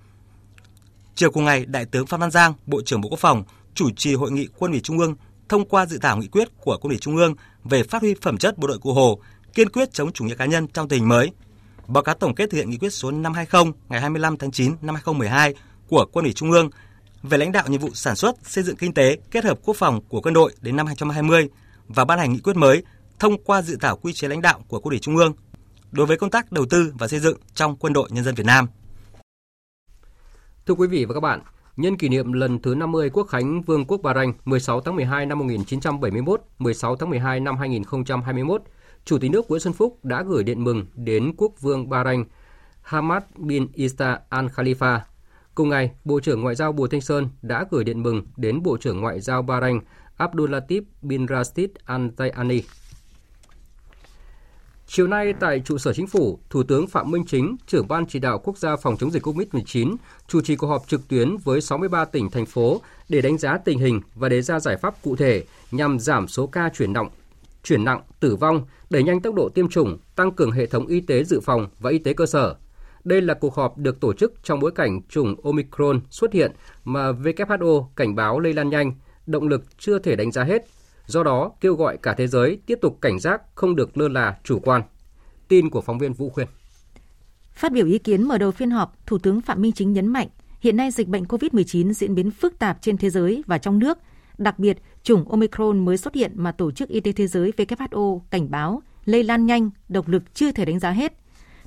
Chiều 1.14 1.30
cùng 1.30 1.44
ngày, 1.44 1.64
Đại 1.66 1.84
tướng 1.84 2.06
Phan 2.06 2.20
Văn 2.20 2.30
Giang, 2.30 2.54
Bộ 2.66 2.82
trưởng 2.82 3.00
Bộ 3.00 3.08
Quốc 3.08 3.20
phòng, 3.20 3.44
chủ 3.74 3.90
trì 3.96 4.14
hội 4.14 4.30
nghị 4.30 4.48
Quân 4.58 4.72
ủy 4.72 4.80
Trung 4.80 4.98
ương 4.98 5.14
thông 5.48 5.68
qua 5.68 5.86
dự 5.86 5.98
thảo 5.98 6.16
nghị 6.16 6.28
quyết 6.28 6.48
của 6.60 6.78
Quân 6.80 6.90
ủy 6.90 6.98
Trung 6.98 7.16
ương 7.16 7.34
về 7.64 7.82
phát 7.82 8.02
huy 8.02 8.14
phẩm 8.22 8.38
chất 8.38 8.58
bộ 8.58 8.68
đội 8.68 8.78
cụ 8.78 8.92
Hồ, 8.92 9.20
kiên 9.54 9.68
quyết 9.68 9.92
chống 9.92 10.12
chủ 10.12 10.24
nghĩa 10.24 10.34
cá 10.34 10.46
nhân 10.46 10.66
trong 10.66 10.88
tình 10.88 10.98
hình 10.98 11.08
mới. 11.08 11.30
Báo 11.86 12.02
cáo 12.02 12.14
tổng 12.14 12.34
kết 12.34 12.50
thực 12.50 12.58
hiện 12.58 12.70
nghị 12.70 12.78
quyết 12.78 12.92
số 12.92 13.10
520 13.10 13.72
ngày 13.88 14.00
25 14.00 14.36
tháng 14.36 14.50
9 14.50 14.76
năm 14.82 14.94
2012 14.94 15.54
của 15.88 16.06
Quân 16.12 16.24
ủy 16.24 16.32
Trung 16.32 16.50
ương 16.50 16.70
về 17.22 17.38
lãnh 17.38 17.52
đạo 17.52 17.64
nhiệm 17.68 17.80
vụ 17.80 17.90
sản 17.94 18.16
xuất, 18.16 18.36
xây 18.44 18.64
dựng 18.64 18.76
kinh 18.76 18.94
tế 18.94 19.18
kết 19.30 19.44
hợp 19.44 19.58
quốc 19.64 19.76
phòng 19.76 20.00
của 20.08 20.20
quân 20.20 20.34
đội 20.34 20.52
đến 20.60 20.76
năm 20.76 20.86
2020 20.86 21.48
và 21.88 22.04
ban 22.04 22.18
hành 22.18 22.32
nghị 22.32 22.38
quyết 22.38 22.56
mới 22.56 22.82
thông 23.18 23.42
qua 23.44 23.62
dự 23.62 23.76
thảo 23.80 23.96
quy 23.96 24.12
chế 24.12 24.28
lãnh 24.28 24.42
đạo 24.42 24.60
của 24.68 24.80
Quân 24.80 24.90
ủy 24.90 24.98
Trung 24.98 25.16
ương 25.16 25.32
đối 25.90 26.06
với 26.06 26.16
công 26.16 26.30
tác 26.30 26.52
đầu 26.52 26.66
tư 26.70 26.92
và 26.98 27.08
xây 27.08 27.20
dựng 27.20 27.38
trong 27.54 27.76
quân 27.76 27.92
đội 27.92 28.08
nhân 28.12 28.24
dân 28.24 28.34
Việt 28.34 28.46
Nam. 28.46 28.66
Thưa 30.66 30.74
quý 30.74 30.86
vị 30.86 31.04
và 31.04 31.14
các 31.14 31.20
bạn, 31.20 31.40
nhân 31.78 31.96
kỷ 31.96 32.08
niệm 32.08 32.32
lần 32.32 32.58
thứ 32.58 32.74
50 32.74 33.10
Quốc 33.10 33.24
khánh 33.24 33.62
Vương 33.62 33.84
quốc 33.84 34.00
Bahrain 34.02 34.32
16 34.44 34.80
tháng 34.80 34.96
12 34.96 35.26
năm 35.26 35.38
1971, 35.38 36.40
16 36.58 36.96
tháng 36.96 37.10
12 37.10 37.40
năm 37.40 37.56
2021, 37.56 38.62
Chủ 39.04 39.18
tịch 39.18 39.30
nước 39.30 39.48
Nguyễn 39.48 39.60
Xuân 39.60 39.74
Phúc 39.74 39.98
đã 40.04 40.22
gửi 40.22 40.44
điện 40.44 40.64
mừng 40.64 40.86
đến 40.94 41.32
quốc 41.36 41.52
vương 41.60 41.88
Bahrain 41.88 42.24
Hamad 42.82 43.22
bin 43.36 43.66
Isa 43.74 44.20
Al 44.28 44.46
Khalifa. 44.46 44.98
Cùng 45.54 45.68
ngày, 45.68 45.90
Bộ 46.04 46.20
trưởng 46.20 46.40
Ngoại 46.40 46.54
giao 46.54 46.72
Bùi 46.72 46.88
Thanh 46.88 47.00
Sơn 47.00 47.28
đã 47.42 47.64
gửi 47.70 47.84
điện 47.84 48.02
mừng 48.02 48.26
đến 48.36 48.62
Bộ 48.62 48.76
trưởng 48.76 49.00
Ngoại 49.00 49.20
giao 49.20 49.42
Bahrain 49.42 49.80
Abdulatif 50.16 50.82
bin 51.02 51.26
Rashid 51.28 51.70
Al 51.84 52.08
Tayani. 52.16 52.62
Chiều 54.90 55.06
nay 55.06 55.34
tại 55.40 55.60
trụ 55.64 55.78
sở 55.78 55.92
chính 55.92 56.06
phủ, 56.06 56.38
Thủ 56.50 56.62
tướng 56.62 56.86
Phạm 56.86 57.10
Minh 57.10 57.24
Chính, 57.26 57.56
trưởng 57.66 57.88
ban 57.88 58.06
chỉ 58.06 58.18
đạo 58.18 58.38
quốc 58.38 58.58
gia 58.58 58.76
phòng 58.76 58.96
chống 58.96 59.10
dịch 59.10 59.26
COVID-19, 59.26 59.96
chủ 60.28 60.40
trì 60.40 60.56
cuộc 60.56 60.66
họp 60.66 60.88
trực 60.88 61.08
tuyến 61.08 61.36
với 61.36 61.60
63 61.60 62.04
tỉnh, 62.04 62.30
thành 62.30 62.46
phố 62.46 62.80
để 63.08 63.20
đánh 63.20 63.38
giá 63.38 63.58
tình 63.58 63.78
hình 63.78 64.00
và 64.14 64.28
đề 64.28 64.42
ra 64.42 64.60
giải 64.60 64.76
pháp 64.76 64.94
cụ 65.02 65.16
thể 65.16 65.44
nhằm 65.70 65.98
giảm 65.98 66.28
số 66.28 66.46
ca 66.46 66.68
chuyển 66.74 66.92
nặng, 66.92 67.08
chuyển 67.62 67.84
nặng, 67.84 68.00
tử 68.20 68.36
vong, 68.36 68.66
đẩy 68.90 69.02
nhanh 69.02 69.20
tốc 69.20 69.34
độ 69.34 69.48
tiêm 69.48 69.68
chủng, 69.68 69.98
tăng 70.16 70.30
cường 70.32 70.50
hệ 70.50 70.66
thống 70.66 70.86
y 70.86 71.00
tế 71.00 71.24
dự 71.24 71.40
phòng 71.40 71.68
và 71.78 71.90
y 71.90 71.98
tế 71.98 72.12
cơ 72.12 72.26
sở. 72.26 72.56
Đây 73.04 73.20
là 73.22 73.34
cuộc 73.34 73.54
họp 73.54 73.78
được 73.78 74.00
tổ 74.00 74.12
chức 74.12 74.34
trong 74.42 74.60
bối 74.60 74.70
cảnh 74.74 75.00
chủng 75.08 75.34
Omicron 75.44 76.00
xuất 76.10 76.32
hiện 76.32 76.52
mà 76.84 77.12
WHO 77.12 77.86
cảnh 77.96 78.14
báo 78.14 78.40
lây 78.40 78.52
lan 78.52 78.70
nhanh, 78.70 78.92
động 79.26 79.48
lực 79.48 79.64
chưa 79.78 79.98
thể 79.98 80.16
đánh 80.16 80.32
giá 80.32 80.44
hết. 80.44 80.66
Do 81.08 81.22
đó, 81.22 81.52
kêu 81.60 81.74
gọi 81.74 81.98
cả 82.02 82.14
thế 82.18 82.26
giới 82.26 82.60
tiếp 82.66 82.78
tục 82.82 82.98
cảnh 83.00 83.20
giác, 83.20 83.42
không 83.54 83.76
được 83.76 83.98
lơ 83.98 84.08
là, 84.08 84.38
chủ 84.44 84.58
quan. 84.58 84.82
Tin 85.48 85.70
của 85.70 85.80
phóng 85.80 85.98
viên 85.98 86.12
Vũ 86.12 86.30
Khuyên. 86.30 86.48
Phát 87.52 87.72
biểu 87.72 87.86
ý 87.86 87.98
kiến 87.98 88.22
mở 88.22 88.38
đầu 88.38 88.50
phiên 88.50 88.70
họp, 88.70 89.06
Thủ 89.06 89.18
tướng 89.18 89.40
Phạm 89.40 89.62
Minh 89.62 89.72
Chính 89.72 89.92
nhấn 89.92 90.06
mạnh, 90.06 90.28
hiện 90.60 90.76
nay 90.76 90.90
dịch 90.90 91.08
bệnh 91.08 91.24
COVID-19 91.24 91.92
diễn 91.92 92.14
biến 92.14 92.30
phức 92.30 92.58
tạp 92.58 92.78
trên 92.82 92.96
thế 92.96 93.10
giới 93.10 93.42
và 93.46 93.58
trong 93.58 93.78
nước, 93.78 93.98
Đặc 94.38 94.58
biệt, 94.58 94.78
chủng 95.02 95.28
Omicron 95.28 95.84
mới 95.84 95.96
xuất 95.96 96.14
hiện 96.14 96.32
mà 96.34 96.52
Tổ 96.52 96.70
chức 96.70 96.88
Y 96.88 97.00
tế 97.00 97.12
Thế 97.12 97.26
giới 97.26 97.52
WHO 97.56 98.20
cảnh 98.30 98.50
báo 98.50 98.82
lây 99.04 99.24
lan 99.24 99.46
nhanh, 99.46 99.70
độc 99.88 100.08
lực 100.08 100.34
chưa 100.34 100.52
thể 100.52 100.64
đánh 100.64 100.78
giá 100.78 100.90
hết. 100.90 101.12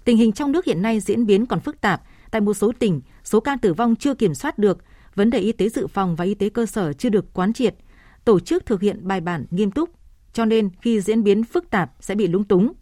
Tình 0.06 0.18
hình 0.18 0.32
trong 0.32 0.52
nước 0.52 0.66
hiện 0.66 0.82
nay 0.82 1.00
diễn 1.00 1.26
biến 1.26 1.46
còn 1.46 1.60
phức 1.60 1.82
tạp. 1.82 2.02
Tại 2.32 2.42
một 2.42 2.54
số 2.54 2.72
tỉnh, 2.80 3.02
số 3.24 3.40
ca 3.40 3.58
tử 3.62 3.74
vong 3.74 3.96
chưa 3.96 4.14
kiểm 4.14 4.36
soát 4.36 4.58
được, 4.58 4.78
vấn 5.16 5.30
đề 5.30 5.40
y 5.40 5.52
tế 5.52 5.70
dự 5.70 5.88
phòng 5.88 6.16
và 6.16 6.26
y 6.26 6.34
tế 6.34 6.50
cơ 6.50 6.66
sở 6.66 6.94
chưa 6.94 7.10
được 7.10 7.34
quán 7.34 7.54
triệt, 7.54 7.76
tổ 8.26 8.40
chức 8.40 8.66
thực 8.66 8.82
hiện 8.82 9.08
bài 9.08 9.22
bản 9.22 9.46
nghiêm 9.52 9.72
túc, 9.72 9.90
cho 10.34 10.46
nên 10.46 10.70
khi 10.82 11.02
diễn 11.02 11.24
biến 11.24 11.44
phức 11.44 11.70
tạp 11.70 11.92
sẽ 12.00 12.16
bị 12.16 12.28
lúng 12.28 12.44
túng. 12.44 12.74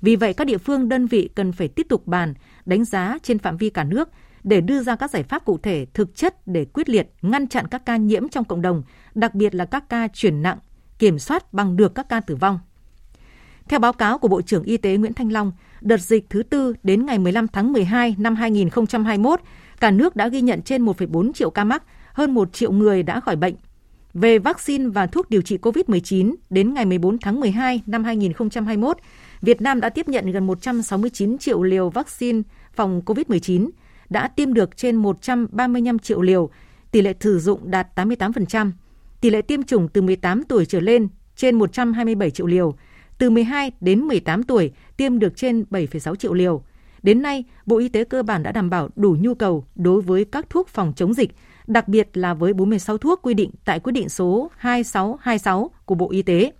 Vì 0.00 0.16
vậy, 0.16 0.34
các 0.34 0.46
địa 0.46 0.58
phương 0.58 0.88
đơn 0.88 1.06
vị 1.06 1.30
cần 1.34 1.52
phải 1.52 1.68
tiếp 1.68 1.86
tục 1.88 2.06
bàn, 2.06 2.34
đánh 2.66 2.84
giá 2.84 3.18
trên 3.22 3.38
phạm 3.38 3.56
vi 3.56 3.70
cả 3.70 3.84
nước 3.84 4.08
để 4.44 4.60
đưa 4.60 4.82
ra 4.82 4.96
các 4.96 5.10
giải 5.10 5.22
pháp 5.22 5.44
cụ 5.44 5.58
thể, 5.58 5.86
thực 5.94 6.16
chất 6.16 6.46
để 6.46 6.64
quyết 6.64 6.88
liệt 6.88 7.10
ngăn 7.22 7.46
chặn 7.46 7.66
các 7.68 7.86
ca 7.86 7.96
nhiễm 7.96 8.28
trong 8.28 8.44
cộng 8.44 8.62
đồng, 8.62 8.82
đặc 9.14 9.34
biệt 9.34 9.54
là 9.54 9.64
các 9.64 9.88
ca 9.88 10.08
chuyển 10.08 10.42
nặng, 10.42 10.58
kiểm 10.98 11.18
soát 11.18 11.52
bằng 11.52 11.76
được 11.76 11.94
các 11.94 12.08
ca 12.08 12.20
tử 12.20 12.36
vong. 12.36 12.58
Theo 13.68 13.80
báo 13.80 13.92
cáo 13.92 14.18
của 14.18 14.28
Bộ 14.28 14.42
trưởng 14.42 14.62
Y 14.62 14.76
tế 14.76 14.96
Nguyễn 14.96 15.12
Thanh 15.12 15.32
Long, 15.32 15.52
đợt 15.80 16.00
dịch 16.00 16.30
thứ 16.30 16.42
tư 16.42 16.74
đến 16.82 17.06
ngày 17.06 17.18
15 17.18 17.48
tháng 17.48 17.72
12 17.72 18.14
năm 18.18 18.36
2021, 18.36 19.40
cả 19.80 19.90
nước 19.90 20.16
đã 20.16 20.28
ghi 20.28 20.40
nhận 20.40 20.62
trên 20.62 20.84
1,4 20.84 21.32
triệu 21.32 21.50
ca 21.50 21.64
mắc, 21.64 21.82
hơn 22.12 22.34
1 22.34 22.52
triệu 22.52 22.72
người 22.72 23.02
đã 23.02 23.20
khỏi 23.20 23.36
bệnh. 23.36 23.54
Về 24.20 24.38
vaccine 24.38 24.88
và 24.88 25.06
thuốc 25.06 25.30
điều 25.30 25.42
trị 25.42 25.58
COVID-19, 25.62 26.34
đến 26.50 26.74
ngày 26.74 26.84
14 26.84 27.18
tháng 27.18 27.40
12 27.40 27.82
năm 27.86 28.04
2021, 28.04 28.96
Việt 29.42 29.62
Nam 29.62 29.80
đã 29.80 29.88
tiếp 29.88 30.08
nhận 30.08 30.32
gần 30.32 30.46
169 30.46 31.38
triệu 31.38 31.62
liều 31.62 31.90
vaccine 31.90 32.42
phòng 32.74 33.02
COVID-19, 33.06 33.70
đã 34.10 34.28
tiêm 34.28 34.54
được 34.54 34.76
trên 34.76 34.96
135 34.96 35.98
triệu 35.98 36.22
liều, 36.22 36.50
tỷ 36.90 37.02
lệ 37.02 37.14
sử 37.20 37.38
dụng 37.38 37.70
đạt 37.70 37.88
88%. 37.98 38.70
Tỷ 39.20 39.30
lệ 39.30 39.42
tiêm 39.42 39.62
chủng 39.62 39.88
từ 39.88 40.02
18 40.02 40.44
tuổi 40.44 40.66
trở 40.66 40.80
lên 40.80 41.08
trên 41.36 41.54
127 41.54 42.30
triệu 42.30 42.46
liều, 42.46 42.74
từ 43.18 43.30
12 43.30 43.72
đến 43.80 44.00
18 44.00 44.42
tuổi 44.42 44.70
tiêm 44.96 45.18
được 45.18 45.36
trên 45.36 45.64
7,6 45.70 46.14
triệu 46.14 46.34
liều. 46.34 46.62
Đến 47.02 47.22
nay, 47.22 47.44
Bộ 47.66 47.78
Y 47.78 47.88
tế 47.88 48.04
cơ 48.04 48.22
bản 48.22 48.42
đã 48.42 48.52
đảm 48.52 48.70
bảo 48.70 48.88
đủ 48.96 49.16
nhu 49.20 49.34
cầu 49.34 49.66
đối 49.74 50.02
với 50.02 50.24
các 50.24 50.50
thuốc 50.50 50.68
phòng 50.68 50.92
chống 50.96 51.14
dịch, 51.14 51.30
đặc 51.66 51.88
biệt 51.88 52.16
là 52.16 52.34
với 52.34 52.52
46 52.52 52.98
thuốc 52.98 53.22
quy 53.22 53.34
định 53.34 53.50
tại 53.64 53.80
quyết 53.80 53.92
định 53.92 54.08
số 54.08 54.50
2626 54.56 55.70
của 55.84 55.94
Bộ 55.94 56.10
Y 56.10 56.22
tế. 56.22 56.52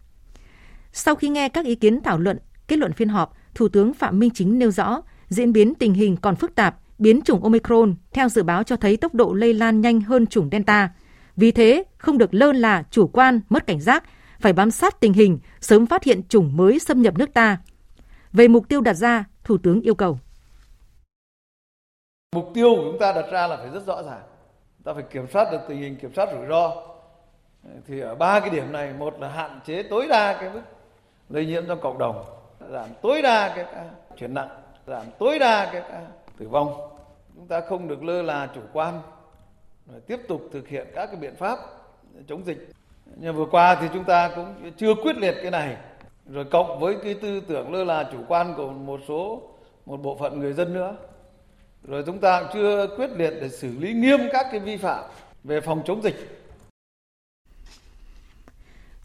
Sau 0.93 1.15
khi 1.15 1.29
nghe 1.29 1.49
các 1.49 1.65
ý 1.65 1.75
kiến 1.75 2.01
thảo 2.01 2.19
luận, 2.19 2.39
kết 2.69 2.77
luận 2.79 2.93
phiên 2.93 3.09
họp, 3.09 3.37
Thủ 3.55 3.69
tướng 3.69 3.95
Phạm 3.95 4.19
Minh 4.19 4.31
Chính 4.35 4.59
nêu 4.59 4.71
rõ, 4.71 5.03
diễn 5.29 5.53
biến 5.53 5.75
tình 5.75 5.95
hình 5.95 6.17
còn 6.17 6.37
phức 6.37 6.55
tạp, 6.55 6.77
biến 6.99 7.23
chủng 7.23 7.43
Omicron 7.43 7.95
theo 8.13 8.29
dự 8.29 8.43
báo 8.43 8.63
cho 8.63 8.77
thấy 8.77 8.97
tốc 8.97 9.15
độ 9.15 9.33
lây 9.33 9.55
lan 9.55 9.81
nhanh 9.81 10.01
hơn 10.01 10.27
chủng 10.27 10.49
Delta. 10.53 10.91
Vì 11.37 11.53
thế, 11.53 11.85
không 11.99 12.19
được 12.19 12.35
lơ 12.35 12.53
là, 12.53 12.83
chủ 12.91 13.07
quan, 13.07 13.41
mất 13.49 13.67
cảnh 13.67 13.81
giác, 13.81 14.05
phải 14.41 14.53
bám 14.53 14.71
sát 14.71 15.01
tình 15.01 15.13
hình, 15.13 15.39
sớm 15.61 15.87
phát 15.87 16.05
hiện 16.05 16.23
chủng 16.29 16.57
mới 16.57 16.79
xâm 16.79 17.03
nhập 17.03 17.19
nước 17.19 17.35
ta. 17.35 17.59
Về 18.33 18.49
mục 18.49 18.69
tiêu 18.69 18.81
đặt 18.81 18.95
ra, 18.95 19.25
Thủ 19.45 19.59
tướng 19.59 19.81
yêu 19.81 19.95
cầu. 19.95 20.19
Mục 22.35 22.51
tiêu 22.55 22.75
của 22.77 22.83
chúng 22.85 22.99
ta 23.01 23.13
đặt 23.13 23.25
ra 23.33 23.47
là 23.47 23.57
phải 23.57 23.71
rất 23.71 23.87
rõ 23.87 24.03
ràng. 24.03 24.23
Ta 24.87 24.93
phải 24.95 25.03
kiểm 25.03 25.27
soát 25.27 25.49
được 25.53 25.61
tình 25.69 25.79
hình, 25.79 25.97
kiểm 25.97 26.15
soát 26.15 26.29
rủi 26.33 26.47
ro. 26.47 26.73
Thì 27.87 28.01
ở 28.01 28.15
ba 28.15 28.41
cái 28.41 28.51
điểm 28.51 28.73
này, 28.73 28.93
một 28.99 29.21
là 29.21 29.29
hạn 29.29 29.61
chế 29.67 29.83
tối 29.83 30.07
đa 30.09 30.37
cái 30.41 30.51
mức 30.51 30.61
lây 31.29 31.47
nhiễm 31.47 31.67
trong 31.69 31.81
cộng 31.81 31.99
đồng, 31.99 32.25
giảm 32.73 32.89
tối 33.03 33.23
đa 33.23 33.53
cái 33.57 33.65
ca 33.73 33.85
chuyển 34.17 34.35
nặng, 34.35 34.49
giảm 34.87 35.03
tối 35.19 35.39
đa 35.39 35.71
cái 35.73 35.83
ca 35.89 36.01
tử 36.39 36.49
vong. 36.49 36.91
Chúng 37.35 37.47
ta 37.47 37.61
không 37.61 37.89
được 37.89 38.03
lơ 38.03 38.23
là 38.23 38.49
chủ 38.55 38.61
quan, 38.73 39.01
tiếp 40.07 40.21
tục 40.29 40.43
thực 40.53 40.69
hiện 40.69 40.87
các 40.95 41.07
cái 41.07 41.17
biện 41.17 41.37
pháp 41.37 41.59
chống 42.29 42.45
dịch. 42.45 42.69
Nhưng 43.17 43.37
vừa 43.37 43.47
qua 43.51 43.75
thì 43.81 43.89
chúng 43.93 44.05
ta 44.05 44.31
cũng 44.37 44.71
chưa 44.77 44.95
quyết 44.95 45.17
liệt 45.17 45.35
cái 45.43 45.51
này, 45.51 45.77
rồi 46.27 46.45
cộng 46.45 46.81
với 46.81 46.97
cái 47.05 47.15
tư 47.15 47.41
tưởng 47.41 47.73
lơ 47.73 47.85
là 47.85 48.09
chủ 48.13 48.19
quan 48.29 48.55
của 48.57 48.69
một 48.69 49.01
số 49.09 49.43
một 49.87 49.97
bộ 49.97 50.17
phận 50.17 50.41
người 50.41 50.53
dân 50.53 50.75
nữa 50.75 50.97
rồi 51.87 52.03
chúng 52.07 52.19
ta 52.19 52.43
cũng 52.43 52.51
chưa 52.55 52.87
quyết 52.97 53.11
liệt 53.17 53.35
để 53.41 53.49
xử 53.49 53.79
lý 53.79 53.93
nghiêm 53.93 54.21
các 54.33 54.47
cái 54.51 54.61
vi 54.61 54.77
phạm 54.77 55.05
về 55.45 55.61
phòng 55.61 55.83
chống 55.87 56.03
dịch. 56.05 56.43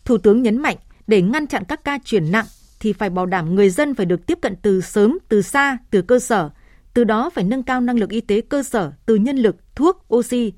Thủ 0.06 0.18
tướng 0.18 0.42
nhấn 0.42 0.58
mạnh 0.58 0.78
để 1.08 1.22
ngăn 1.22 1.48
chặn 1.48 1.64
các 1.68 1.84
ca 1.84 1.98
chuyển 2.06 2.32
nặng 2.32 2.46
thì 2.80 2.94
phải 2.94 3.10
bảo 3.10 3.26
đảm 3.26 3.56
người 3.56 3.70
dân 3.70 3.96
phải 3.96 4.06
được 4.06 4.26
tiếp 4.28 4.38
cận 4.42 4.56
từ 4.56 4.82
sớm, 4.82 5.18
từ 5.30 5.42
xa, 5.42 5.78
từ 5.92 6.02
cơ 6.02 6.20
sở. 6.20 6.50
Từ 6.94 7.04
đó 7.04 7.30
phải 7.30 7.44
nâng 7.44 7.64
cao 7.64 7.82
năng 7.82 8.00
lực 8.00 8.10
y 8.10 8.22
tế 8.22 8.42
cơ 8.42 8.64
sở 8.64 8.92
từ 9.06 9.16
nhân 9.16 9.38
lực, 9.38 9.56
thuốc, 9.76 10.14
oxy, 10.14 10.54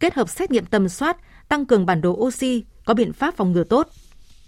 kết 0.00 0.14
hợp 0.14 0.28
xét 0.28 0.50
nghiệm 0.50 0.66
tầm 0.66 0.88
soát, 0.88 1.16
tăng 1.48 1.66
cường 1.66 1.86
bản 1.86 2.00
đồ 2.00 2.10
oxy, 2.10 2.64
có 2.84 2.94
biện 2.94 3.12
pháp 3.12 3.36
phòng 3.36 3.52
ngừa 3.52 3.64
tốt. 3.64 3.88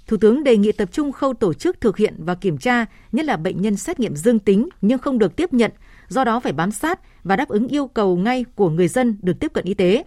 Thủ 0.06 0.16
tướng 0.16 0.44
đề 0.44 0.56
nghị 0.56 0.72
tập 0.72 0.88
trung 0.92 1.12
khâu 1.12 1.34
tổ 1.34 1.54
chức 1.54 1.80
thực 1.80 1.96
hiện 1.96 2.14
và 2.18 2.34
kiểm 2.34 2.58
tra, 2.58 2.86
nhất 3.12 3.24
là 3.26 3.36
bệnh 3.36 3.62
nhân 3.62 3.76
xét 3.76 4.00
nghiệm 4.00 4.16
dương 4.16 4.38
tính 4.38 4.68
nhưng 4.80 4.98
không 4.98 5.18
được 5.18 5.36
tiếp 5.36 5.52
nhận, 5.52 5.70
do 6.08 6.24
đó 6.24 6.40
phải 6.40 6.52
bám 6.52 6.70
sát 6.70 7.00
và 7.24 7.36
đáp 7.36 7.48
ứng 7.48 7.68
yêu 7.68 7.86
cầu 7.86 8.16
ngay 8.16 8.44
của 8.54 8.70
người 8.70 8.88
dân 8.88 9.18
được 9.22 9.40
tiếp 9.40 9.52
cận 9.52 9.64
y 9.64 9.74
tế. 9.74 10.04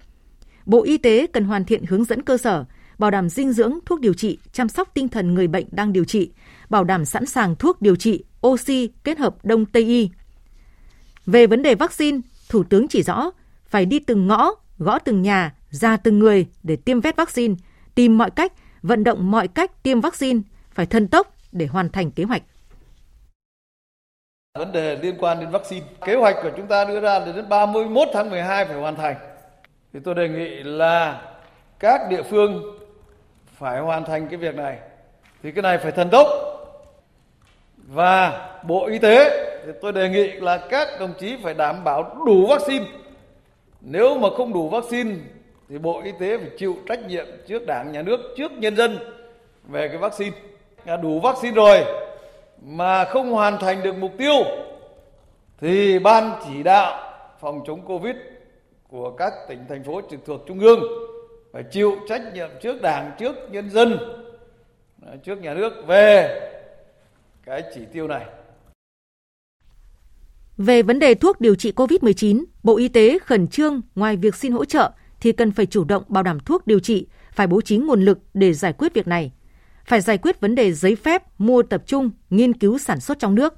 Bộ 0.65 0.83
Y 0.83 0.97
tế 0.97 1.27
cần 1.27 1.43
hoàn 1.43 1.65
thiện 1.65 1.85
hướng 1.85 2.03
dẫn 2.03 2.21
cơ 2.21 2.37
sở, 2.37 2.65
bảo 2.97 3.11
đảm 3.11 3.29
dinh 3.29 3.53
dưỡng, 3.53 3.79
thuốc 3.85 3.99
điều 3.99 4.13
trị, 4.13 4.37
chăm 4.51 4.69
sóc 4.69 4.89
tinh 4.93 5.09
thần 5.09 5.33
người 5.33 5.47
bệnh 5.47 5.65
đang 5.71 5.93
điều 5.93 6.03
trị, 6.03 6.31
bảo 6.69 6.83
đảm 6.83 7.05
sẵn 7.05 7.25
sàng 7.25 7.55
thuốc 7.55 7.81
điều 7.81 7.95
trị, 7.95 8.23
oxy 8.47 8.89
kết 9.03 9.19
hợp 9.19 9.45
Đông 9.45 9.65
Tây 9.65 9.83
y. 9.83 10.09
Về 11.25 11.47
vấn 11.47 11.61
đề 11.61 11.75
vaccine, 11.75 12.19
Thủ 12.49 12.63
tướng 12.63 12.87
chỉ 12.87 13.03
rõ 13.03 13.31
phải 13.65 13.85
đi 13.85 13.99
từng 13.99 14.27
ngõ, 14.27 14.51
gõ 14.77 14.99
từng 14.99 15.21
nhà, 15.21 15.53
ra 15.69 15.97
từng 15.97 16.19
người 16.19 16.45
để 16.63 16.75
tiêm 16.75 17.01
vét 17.01 17.15
vaccine, 17.15 17.55
tìm 17.95 18.17
mọi 18.17 18.31
cách, 18.31 18.53
vận 18.81 19.03
động 19.03 19.31
mọi 19.31 19.47
cách 19.47 19.83
tiêm 19.83 20.01
vaccine, 20.01 20.41
phải 20.71 20.85
thần 20.85 21.07
tốc 21.07 21.35
để 21.51 21.67
hoàn 21.67 21.89
thành 21.89 22.11
kế 22.11 22.23
hoạch. 22.23 22.43
Vấn 24.53 24.71
đề 24.71 24.95
liên 24.95 25.15
quan 25.19 25.39
đến 25.39 25.49
vaccine, 25.49 25.85
kế 26.05 26.15
hoạch 26.15 26.35
của 26.43 26.49
chúng 26.57 26.67
ta 26.67 26.85
đưa 26.85 26.99
ra 26.99 27.19
là 27.19 27.25
đến 27.35 27.49
31 27.49 28.07
tháng 28.13 28.29
12 28.29 28.65
phải 28.65 28.75
hoàn 28.75 28.95
thành. 28.95 29.15
Thì 29.93 29.99
tôi 30.03 30.15
đề 30.15 30.29
nghị 30.29 30.63
là 30.63 31.21
các 31.79 32.01
địa 32.09 32.21
phương 32.21 32.79
phải 33.53 33.79
hoàn 33.79 34.05
thành 34.05 34.27
cái 34.27 34.37
việc 34.37 34.55
này. 34.55 34.77
Thì 35.43 35.51
cái 35.51 35.61
này 35.61 35.77
phải 35.77 35.91
thần 35.91 36.09
tốc. 36.09 36.27
Và 37.77 38.47
Bộ 38.63 38.87
Y 38.87 38.99
tế 38.99 39.45
thì 39.65 39.71
tôi 39.81 39.91
đề 39.91 40.09
nghị 40.09 40.27
là 40.27 40.57
các 40.57 40.87
đồng 40.99 41.13
chí 41.19 41.37
phải 41.43 41.53
đảm 41.53 41.83
bảo 41.83 42.23
đủ 42.25 42.47
vaccine. 42.47 42.85
Nếu 43.81 44.17
mà 44.17 44.27
không 44.37 44.53
đủ 44.53 44.69
vaccine 44.69 45.15
thì 45.69 45.77
Bộ 45.77 46.01
Y 46.03 46.11
tế 46.19 46.37
phải 46.37 46.49
chịu 46.57 46.75
trách 46.87 46.99
nhiệm 47.07 47.25
trước 47.47 47.65
Đảng, 47.67 47.91
Nhà 47.91 48.01
nước, 48.01 48.19
trước 48.37 48.51
nhân 48.51 48.75
dân 48.75 48.97
về 49.63 49.87
cái 49.87 49.97
vaccine. 49.97 50.37
Đủ 51.01 51.19
vaccine 51.19 51.55
rồi 51.55 51.85
mà 52.61 53.05
không 53.05 53.31
hoàn 53.31 53.59
thành 53.59 53.83
được 53.83 53.95
mục 53.95 54.11
tiêu 54.17 54.43
thì 55.61 55.99
ban 55.99 56.39
chỉ 56.47 56.63
đạo 56.63 57.13
phòng 57.41 57.63
chống 57.67 57.81
Covid 57.81 58.15
của 58.87 59.11
các 59.11 59.33
tỉnh 59.47 59.59
thành 59.69 59.83
phố 59.83 60.01
trực 60.11 60.19
thuộc 60.25 60.41
trung 60.47 60.59
ương 60.59 60.79
phải 61.53 61.63
chịu 61.71 61.95
trách 62.09 62.21
nhiệm 62.33 62.49
trước 62.61 62.81
Đảng, 62.81 63.11
trước 63.19 63.35
nhân 63.51 63.69
dân, 63.69 63.97
à, 65.05 65.15
trước 65.25 65.41
nhà 65.41 65.53
nước 65.53 65.73
về 65.87 66.39
cái 67.45 67.63
chỉ 67.75 67.81
tiêu 67.93 68.07
này. 68.07 68.25
Về 70.57 70.81
vấn 70.81 70.99
đề 70.99 71.13
thuốc 71.13 71.41
điều 71.41 71.55
trị 71.55 71.71
COVID-19, 71.75 72.43
Bộ 72.63 72.77
Y 72.77 72.87
tế 72.87 73.19
khẩn 73.19 73.47
trương 73.47 73.81
ngoài 73.95 74.17
việc 74.17 74.35
xin 74.35 74.51
hỗ 74.51 74.65
trợ 74.65 74.91
thì 75.19 75.31
cần 75.31 75.51
phải 75.51 75.65
chủ 75.65 75.83
động 75.83 76.03
bảo 76.07 76.23
đảm 76.23 76.39
thuốc 76.39 76.67
điều 76.67 76.79
trị, 76.79 77.07
phải 77.31 77.47
bố 77.47 77.61
trí 77.61 77.77
nguồn 77.77 78.01
lực 78.01 78.19
để 78.33 78.53
giải 78.53 78.73
quyết 78.73 78.93
việc 78.93 79.07
này 79.07 79.31
phải 79.89 80.01
giải 80.01 80.17
quyết 80.17 80.41
vấn 80.41 80.55
đề 80.55 80.73
giấy 80.73 80.95
phép 80.95 81.23
mua 81.37 81.63
tập 81.63 81.83
trung, 81.85 82.11
nghiên 82.29 82.53
cứu 82.53 82.77
sản 82.77 82.99
xuất 82.99 83.19
trong 83.19 83.35
nước. 83.35 83.53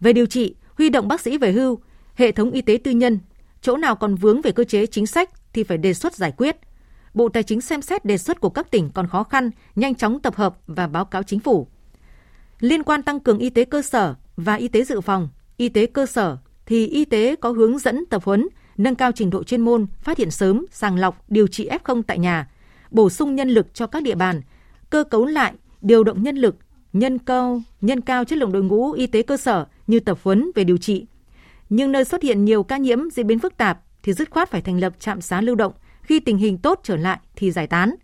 Về 0.00 0.12
điều 0.12 0.26
trị, 0.26 0.54
huy 0.74 0.90
động 0.90 1.08
bác 1.08 1.20
sĩ 1.20 1.38
về 1.38 1.52
hưu, 1.52 1.78
hệ 2.14 2.32
thống 2.32 2.50
y 2.50 2.62
tế 2.62 2.78
tư 2.84 2.90
nhân, 2.90 3.18
chỗ 3.60 3.76
nào 3.76 3.96
còn 3.96 4.14
vướng 4.14 4.42
về 4.42 4.52
cơ 4.52 4.64
chế 4.64 4.86
chính 4.86 5.06
sách 5.06 5.30
thì 5.52 5.64
phải 5.64 5.78
đề 5.78 5.94
xuất 5.94 6.14
giải 6.14 6.32
quyết. 6.36 6.56
Bộ 7.14 7.28
Tài 7.28 7.42
chính 7.42 7.60
xem 7.60 7.82
xét 7.82 8.04
đề 8.04 8.18
xuất 8.18 8.40
của 8.40 8.50
các 8.50 8.70
tỉnh 8.70 8.90
còn 8.90 9.06
khó 9.06 9.22
khăn, 9.22 9.50
nhanh 9.76 9.94
chóng 9.94 10.20
tập 10.20 10.36
hợp 10.36 10.58
và 10.66 10.86
báo 10.86 11.04
cáo 11.04 11.22
chính 11.22 11.40
phủ. 11.40 11.66
Liên 12.60 12.82
quan 12.82 13.02
tăng 13.02 13.20
cường 13.20 13.38
y 13.38 13.50
tế 13.50 13.64
cơ 13.64 13.82
sở 13.82 14.14
và 14.36 14.54
y 14.54 14.68
tế 14.68 14.84
dự 14.84 15.00
phòng, 15.00 15.28
y 15.56 15.68
tế 15.68 15.86
cơ 15.86 16.06
sở 16.06 16.36
thì 16.66 16.86
y 16.86 17.04
tế 17.04 17.36
có 17.36 17.50
hướng 17.50 17.78
dẫn 17.78 18.06
tập 18.10 18.22
huấn, 18.24 18.48
nâng 18.76 18.94
cao 18.94 19.12
trình 19.12 19.30
độ 19.30 19.44
chuyên 19.44 19.60
môn, 19.60 19.86
phát 20.00 20.18
hiện 20.18 20.30
sớm, 20.30 20.66
sàng 20.70 20.96
lọc, 20.96 21.24
điều 21.30 21.46
trị 21.46 21.68
F0 21.68 22.02
tại 22.02 22.18
nhà, 22.18 22.48
bổ 22.90 23.10
sung 23.10 23.34
nhân 23.34 23.48
lực 23.48 23.74
cho 23.74 23.86
các 23.86 24.02
địa 24.02 24.14
bàn, 24.14 24.42
cơ 24.90 25.04
cấu 25.04 25.26
lại, 25.26 25.52
điều 25.80 26.04
động 26.04 26.22
nhân 26.22 26.36
lực, 26.36 26.56
nhân 26.92 27.18
cao, 27.18 27.62
nhân 27.80 28.00
cao 28.00 28.24
chất 28.24 28.38
lượng 28.38 28.52
đội 28.52 28.62
ngũ 28.62 28.92
y 28.92 29.06
tế 29.06 29.22
cơ 29.22 29.36
sở 29.36 29.66
như 29.86 30.00
tập 30.00 30.18
huấn 30.22 30.50
về 30.54 30.64
điều 30.64 30.76
trị. 30.76 31.06
Nhưng 31.68 31.92
nơi 31.92 32.04
xuất 32.04 32.22
hiện 32.22 32.44
nhiều 32.44 32.62
ca 32.62 32.76
nhiễm 32.76 33.10
diễn 33.10 33.26
biến 33.26 33.38
phức 33.38 33.56
tạp 33.56 33.80
thì 34.02 34.12
dứt 34.12 34.30
khoát 34.30 34.50
phải 34.50 34.60
thành 34.60 34.80
lập 34.80 34.92
trạm 34.98 35.20
xá 35.20 35.40
lưu 35.40 35.54
động, 35.54 35.72
khi 36.02 36.20
tình 36.20 36.38
hình 36.38 36.58
tốt 36.58 36.80
trở 36.82 36.96
lại 36.96 37.18
thì 37.36 37.50
giải 37.50 37.66
tán. 37.66 37.94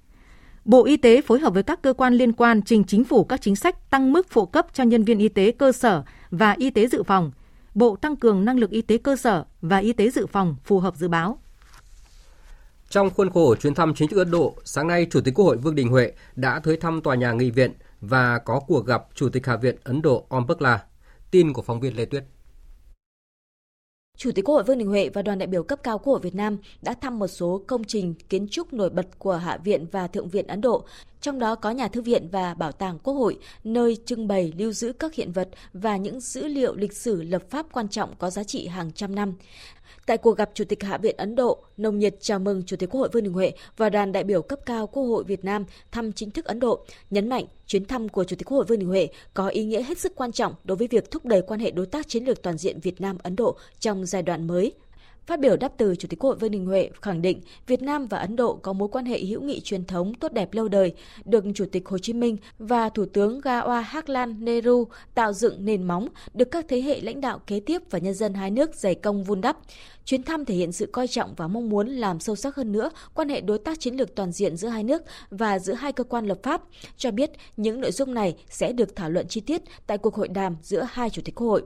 Bộ 0.65 0.85
Y 0.85 0.97
tế 0.97 1.21
phối 1.21 1.41
hợp 1.41 1.55
với 1.55 1.63
các 1.63 1.83
cơ 1.83 1.93
quan 1.93 2.15
liên 2.15 2.33
quan 2.33 2.63
trình 2.63 2.85
chính 2.85 3.05
phủ 3.05 3.25
các 3.25 3.41
chính 3.43 3.57
sách 3.57 3.91
tăng 3.91 4.13
mức 4.13 4.27
phụ 4.31 4.47
cấp 4.47 4.67
cho 4.75 4.85
nhân 4.85 5.05
viên 5.05 5.19
y 5.19 5.29
tế 5.29 5.51
cơ 5.51 5.73
sở 5.73 6.05
và 6.31 6.51
y 6.53 6.71
tế 6.71 6.89
dự 6.89 7.03
phòng. 7.03 7.33
Bộ 7.75 7.97
tăng 7.97 8.17
cường 8.17 8.45
năng 8.45 8.59
lực 8.59 8.71
y 8.71 8.83
tế 8.83 8.99
cơ 8.99 9.17
sở 9.17 9.45
và 9.61 9.79
y 9.79 9.93
tế 9.93 10.11
dự 10.11 10.27
phòng 10.27 10.57
phù 10.65 10.79
hợp 10.79 10.97
dự 10.97 11.09
báo. 11.09 11.39
Trong 12.95 13.11
khuôn 13.11 13.31
khổ 13.31 13.55
chuyến 13.55 13.75
thăm 13.75 13.95
chính 13.95 14.09
thức 14.09 14.19
Ấn 14.19 14.31
Độ, 14.31 14.55
sáng 14.65 14.89
nay 14.89 15.07
Chủ 15.11 15.21
tịch 15.21 15.35
Quốc 15.35 15.45
hội 15.45 15.57
Vương 15.57 15.75
Đình 15.75 15.89
Huệ 15.89 16.13
đã 16.37 16.61
tới 16.65 16.77
thăm 16.77 17.01
tòa 17.01 17.15
nhà 17.15 17.33
nghị 17.33 17.51
viện 17.51 17.73
và 18.01 18.39
có 18.39 18.61
cuộc 18.67 18.87
gặp 18.87 19.05
Chủ 19.15 19.29
tịch 19.29 19.47
Hạ 19.47 19.57
viện 19.57 19.77
Ấn 19.85 20.03
Độ 20.03 20.27
Om 20.29 20.47
Birla. 20.47 20.85
Tin 21.31 21.53
của 21.53 21.63
phóng 21.63 21.81
viên 21.81 21.97
Lê 21.97 22.05
Tuyết. 22.05 22.25
Chủ 24.19 24.31
tịch 24.35 24.45
Quốc 24.45 24.55
hội 24.55 24.65
Vương 24.65 24.79
Đình 24.79 24.89
Huệ 24.89 25.09
và 25.09 25.23
đoàn 25.23 25.39
đại 25.39 25.47
biểu 25.47 25.63
cấp 25.63 25.79
cao 25.83 25.99
Quốc 25.99 26.13
hội 26.13 26.21
Việt 26.21 26.35
Nam 26.35 26.59
đã 26.83 26.95
thăm 26.95 27.19
một 27.19 27.27
số 27.27 27.65
công 27.67 27.85
trình 27.85 28.15
kiến 28.29 28.49
trúc 28.49 28.73
nổi 28.73 28.91
bật 28.91 29.07
của 29.19 29.37
Hạ 29.37 29.59
viện 29.65 29.87
và 29.93 30.07
Thượng 30.07 30.29
viện 30.29 30.47
Ấn 30.47 30.61
Độ, 30.61 30.85
trong 31.21 31.39
đó 31.39 31.55
có 31.55 31.71
nhà 31.71 31.89
thư 31.89 32.03
viện 32.03 32.29
và 32.33 32.55
bảo 32.55 32.73
tàng 32.73 32.99
Quốc 32.99 33.15
hội, 33.15 33.39
nơi 33.65 33.97
trưng 34.07 34.29
bày 34.29 34.53
lưu 34.57 34.73
giữ 34.73 34.93
các 34.93 35.15
hiện 35.15 35.33
vật 35.33 35.49
và 35.73 35.97
những 35.97 36.21
dữ 36.21 36.47
liệu 36.47 36.75
lịch 36.75 36.97
sử 36.97 37.23
lập 37.23 37.43
pháp 37.51 37.67
quan 37.73 37.89
trọng 37.89 38.15
có 38.19 38.31
giá 38.31 38.45
trị 38.45 38.67
hàng 38.67 38.93
trăm 38.93 39.15
năm. 39.15 39.35
Tại 40.07 40.19
cuộc 40.19 40.37
gặp 40.37 40.51
Chủ 40.55 40.65
tịch 40.65 40.83
Hạ 40.83 40.99
viện 40.99 41.17
Ấn 41.19 41.35
Độ, 41.35 41.59
nồng 41.77 41.99
nhiệt 41.99 42.15
chào 42.21 42.39
mừng 42.39 42.63
Chủ 42.67 42.77
tịch 42.77 42.91
Quốc 42.91 43.01
hội 43.01 43.09
Vương 43.13 43.25
Đình 43.25 43.33
Huệ 43.33 43.53
và 43.77 43.91
đoàn 43.91 44.13
đại 44.13 44.25
biểu 44.25 44.43
cấp 44.43 44.59
cao 44.67 44.87
Quốc 44.87 45.03
hội 45.03 45.25
Việt 45.25 45.45
Nam 45.45 45.65
thăm 45.93 46.13
chính 46.13 46.31
thức 46.31 46.45
Ấn 46.45 46.61
Độ, 46.61 46.85
nhấn 47.11 47.29
mạnh 47.29 47.45
chuyến 47.67 47.85
thăm 47.85 48.09
của 48.09 48.25
Chủ 48.25 48.37
tịch 48.37 48.49
Quốc 48.49 48.57
hội 48.57 48.65
Vương 48.69 48.79
Đình 48.79 48.89
Huệ 48.89 49.09
có 49.35 49.49
ý 49.49 49.65
nghĩa 49.65 49.83
hết 49.83 49.99
sức 49.99 50.13
quan 50.17 50.33
trọng 50.33 50.55
đối 50.65 50.77
với 50.77 50.89
việc 50.89 51.11
thúc 51.11 51.25
đẩy 51.25 51.43
quan 51.43 51.61
hệ 51.61 51.71
đối 51.71 51.87
tác 51.87 52.09
chiến 52.09 52.25
lược 52.25 52.43
toàn 52.43 52.59
diện 52.59 52.81
Việt 52.81 53.01
Nam 53.01 53.19
Ấn 53.23 53.37
Độ 53.37 53.57
trong 53.81 54.07
giai 54.07 54.23
đoạn 54.23 54.47
mới. 54.47 54.73
Phát 55.27 55.41
biểu 55.41 55.57
đáp 55.57 55.73
từ, 55.77 55.95
Chủ 55.97 56.09
tịch 56.09 56.19
Quốc 56.19 56.31
hội 56.31 56.37
Vương 56.39 56.51
Đình 56.51 56.67
Huệ 56.67 56.91
khẳng 57.03 57.23
định 57.23 57.41
Việt 57.67 57.83
Nam 57.83 58.07
và 58.07 58.19
Ấn 58.19 58.37
Độ 58.37 58.55
có 58.55 58.73
mối 58.73 58.89
quan 58.89 59.05
hệ 59.05 59.25
hữu 59.25 59.41
nghị 59.43 59.61
truyền 59.61 59.85
thống 59.85 60.15
tốt 60.15 60.33
đẹp 60.33 60.55
lâu 60.55 60.69
đời, 60.69 60.95
được 61.25 61.45
Chủ 61.55 61.65
tịch 61.73 61.89
Hồ 61.89 61.99
Chí 61.99 62.13
Minh 62.13 62.37
và 62.59 62.89
Thủ 62.89 63.07
tướng 63.13 63.41
Jawaharlal 63.41 64.45
Nehru 64.45 64.87
tạo 65.15 65.33
dựng 65.33 65.65
nền 65.65 65.83
móng, 65.83 66.09
được 66.35 66.51
các 66.51 66.65
thế 66.69 66.81
hệ 66.81 67.01
lãnh 67.01 67.21
đạo 67.21 67.41
kế 67.47 67.61
tiếp 67.61 67.83
và 67.91 67.99
nhân 67.99 68.15
dân 68.15 68.35
hai 68.35 68.51
nước 68.51 68.75
dày 68.75 68.95
công 68.95 69.25
vun 69.25 69.41
đắp. 69.41 69.57
Chuyến 70.05 70.23
thăm 70.23 70.45
thể 70.45 70.55
hiện 70.55 70.73
sự 70.73 70.87
coi 70.87 71.09
trọng 71.09 71.35
và 71.35 71.49
mong 71.49 71.69
muốn 71.69 71.89
làm 71.89 72.21
sâu 72.21 72.37
sắc 72.37 72.57
hơn 72.57 72.73
nữa 72.73 72.91
quan 73.15 73.29
hệ 73.29 73.41
đối 73.41 73.59
tác 73.59 73.81
chiến 73.81 73.95
lược 73.95 74.15
toàn 74.15 74.33
diện 74.33 74.57
giữa 74.57 74.69
hai 74.69 74.85
nước 74.85 75.03
và 75.31 75.59
giữa 75.59 75.75
hai 75.75 75.93
cơ 75.93 76.05
quan 76.05 76.27
lập 76.27 76.39
pháp, 76.43 76.63
cho 76.97 77.11
biết 77.11 77.31
những 77.57 77.81
nội 77.81 77.93
dung 77.93 78.15
này 78.15 78.37
sẽ 78.51 78.73
được 78.73 78.97
thảo 78.97 79.11
luận 79.11 79.29
chi 79.29 79.41
tiết 79.41 79.63
tại 79.87 79.99
cuộc 79.99 80.15
hội 80.15 80.29
đàm 80.29 80.57
giữa 80.63 80.87
hai 80.91 81.11
chủ 81.11 81.23
tịch 81.25 81.35
Quốc 81.35 81.47
hội. 81.47 81.63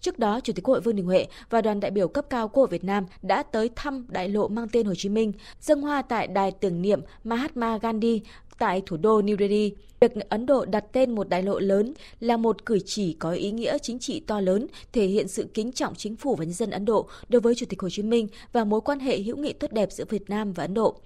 Trước 0.00 0.18
đó, 0.18 0.40
Chủ 0.40 0.52
tịch 0.52 0.64
Quốc 0.64 0.72
hội 0.72 0.80
Vương 0.80 0.96
Đình 0.96 1.06
Huệ 1.06 1.26
và 1.50 1.60
đoàn 1.60 1.80
đại 1.80 1.90
biểu 1.90 2.08
cấp 2.08 2.26
cao 2.30 2.48
Quốc 2.48 2.60
hội 2.60 2.68
Việt 2.68 2.84
Nam 2.84 3.06
đã 3.22 3.42
tới 3.42 3.70
thăm 3.76 4.06
đại 4.08 4.28
lộ 4.28 4.48
mang 4.48 4.68
tên 4.72 4.86
Hồ 4.86 4.94
Chí 4.94 5.08
Minh, 5.08 5.32
dâng 5.60 5.82
hoa 5.82 6.02
tại 6.02 6.26
đài 6.26 6.50
tưởng 6.50 6.82
niệm 6.82 7.00
Mahatma 7.24 7.78
Gandhi 7.78 8.20
tại 8.58 8.82
thủ 8.86 8.96
đô 8.96 9.20
New 9.20 9.36
Delhi. 9.38 9.72
Việc 10.00 10.12
Ấn 10.28 10.46
Độ 10.46 10.64
đặt 10.64 10.84
tên 10.92 11.14
một 11.14 11.28
đại 11.28 11.42
lộ 11.42 11.58
lớn 11.58 11.94
là 12.20 12.36
một 12.36 12.66
cử 12.66 12.78
chỉ 12.86 13.12
có 13.12 13.30
ý 13.30 13.50
nghĩa 13.50 13.78
chính 13.78 13.98
trị 13.98 14.20
to 14.20 14.40
lớn, 14.40 14.66
thể 14.92 15.06
hiện 15.06 15.28
sự 15.28 15.46
kính 15.54 15.72
trọng 15.72 15.94
chính 15.94 16.16
phủ 16.16 16.36
và 16.36 16.44
nhân 16.44 16.54
dân 16.54 16.70
Ấn 16.70 16.84
Độ 16.84 17.08
đối 17.28 17.40
với 17.40 17.54
Chủ 17.54 17.66
tịch 17.68 17.80
Hồ 17.80 17.88
Chí 17.90 18.02
Minh 18.02 18.28
và 18.52 18.64
mối 18.64 18.80
quan 18.80 19.00
hệ 19.00 19.18
hữu 19.18 19.36
nghị 19.36 19.52
tốt 19.52 19.72
đẹp 19.72 19.92
giữa 19.92 20.04
Việt 20.08 20.30
Nam 20.30 20.52
và 20.52 20.64
Ấn 20.64 20.74
Độ. 20.74 20.96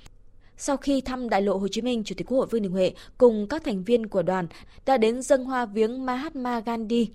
Sau 0.56 0.76
khi 0.76 1.00
thăm 1.00 1.28
đại 1.28 1.42
lộ 1.42 1.56
Hồ 1.56 1.68
Chí 1.68 1.82
Minh, 1.82 2.04
Chủ 2.04 2.14
tịch 2.18 2.26
Quốc 2.26 2.38
hội 2.38 2.46
Vương 2.46 2.62
Đình 2.62 2.72
Huệ 2.72 2.92
cùng 3.18 3.46
các 3.46 3.64
thành 3.64 3.84
viên 3.84 4.06
của 4.06 4.22
đoàn 4.22 4.46
đã 4.86 4.96
đến 4.96 5.22
dâng 5.22 5.44
hoa 5.44 5.66
viếng 5.66 6.06
Mahatma 6.06 6.60
Gandhi, 6.60 7.08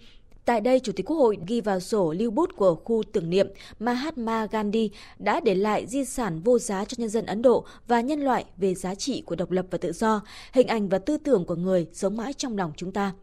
Tại 0.48 0.62
đây, 0.62 0.80
Chủ 0.80 0.92
tịch 0.92 1.06
Quốc 1.06 1.18
hội 1.18 1.38
ghi 1.48 1.62
vào 1.62 1.80
sổ 1.80 2.14
lưu 2.18 2.32
bút 2.32 2.56
của 2.56 2.76
khu 2.76 3.04
tưởng 3.12 3.30
niệm 3.30 3.48
Mahatma 3.80 4.46
Gandhi 4.46 4.92
đã 5.20 5.40
để 5.40 5.56
lại 5.56 5.88
di 5.88 6.06
sản 6.06 6.40
vô 6.40 6.60
giá 6.60 6.86
cho 6.86 6.96
nhân 6.98 7.10
dân 7.10 7.26
Ấn 7.26 7.42
Độ 7.42 7.66
và 7.88 8.02
nhân 8.02 8.22
loại 8.22 8.46
về 8.58 8.76
giá 8.76 8.96
trị 8.96 9.22
của 9.22 9.36
độc 9.36 9.52
lập 9.52 9.66
và 9.72 9.78
tự 9.78 9.92
do, 9.92 10.22
hình 10.54 10.68
ảnh 10.68 10.90
và 10.90 11.00
tư 11.00 11.18
tưởng 11.18 11.46
của 11.46 11.56
người 11.56 11.88
sống 11.94 12.18
mãi 12.18 12.34
trong 12.34 12.58
lòng 12.58 12.72
chúng 12.76 12.92
ta. 12.92 13.14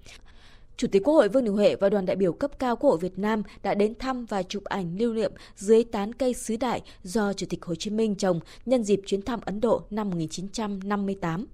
Chủ 0.77 0.89
tịch 0.93 1.03
Quốc 1.05 1.15
hội 1.15 1.29
Vương 1.29 1.45
Đình 1.45 1.55
Huệ 1.55 1.77
và 1.77 1.89
đoàn 1.89 2.07
đại 2.07 2.17
biểu 2.17 2.33
cấp 2.33 2.59
cao 2.59 2.77
Quốc 2.77 2.91
hội 2.91 2.99
Việt 2.99 3.19
Nam 3.19 3.43
đã 3.63 3.75
đến 3.75 3.95
thăm 3.99 4.27
và 4.27 4.43
chụp 4.43 4.65
ảnh 4.65 4.97
lưu 4.99 5.15
niệm 5.15 5.33
dưới 5.57 5.85
tán 5.85 6.13
cây 6.13 6.35
sứ 6.35 6.57
đại 6.57 6.83
do 7.03 7.33
Chủ 7.33 7.47
tịch 7.51 7.65
Hồ 7.65 7.75
Chí 7.75 7.91
Minh 7.91 8.15
trồng 8.15 8.41
nhân 8.67 8.85
dịp 8.85 9.01
chuyến 9.07 9.23
thăm 9.23 9.41
Ấn 9.45 9.61
Độ 9.61 9.83
năm 9.91 10.11
1958. 10.11 11.47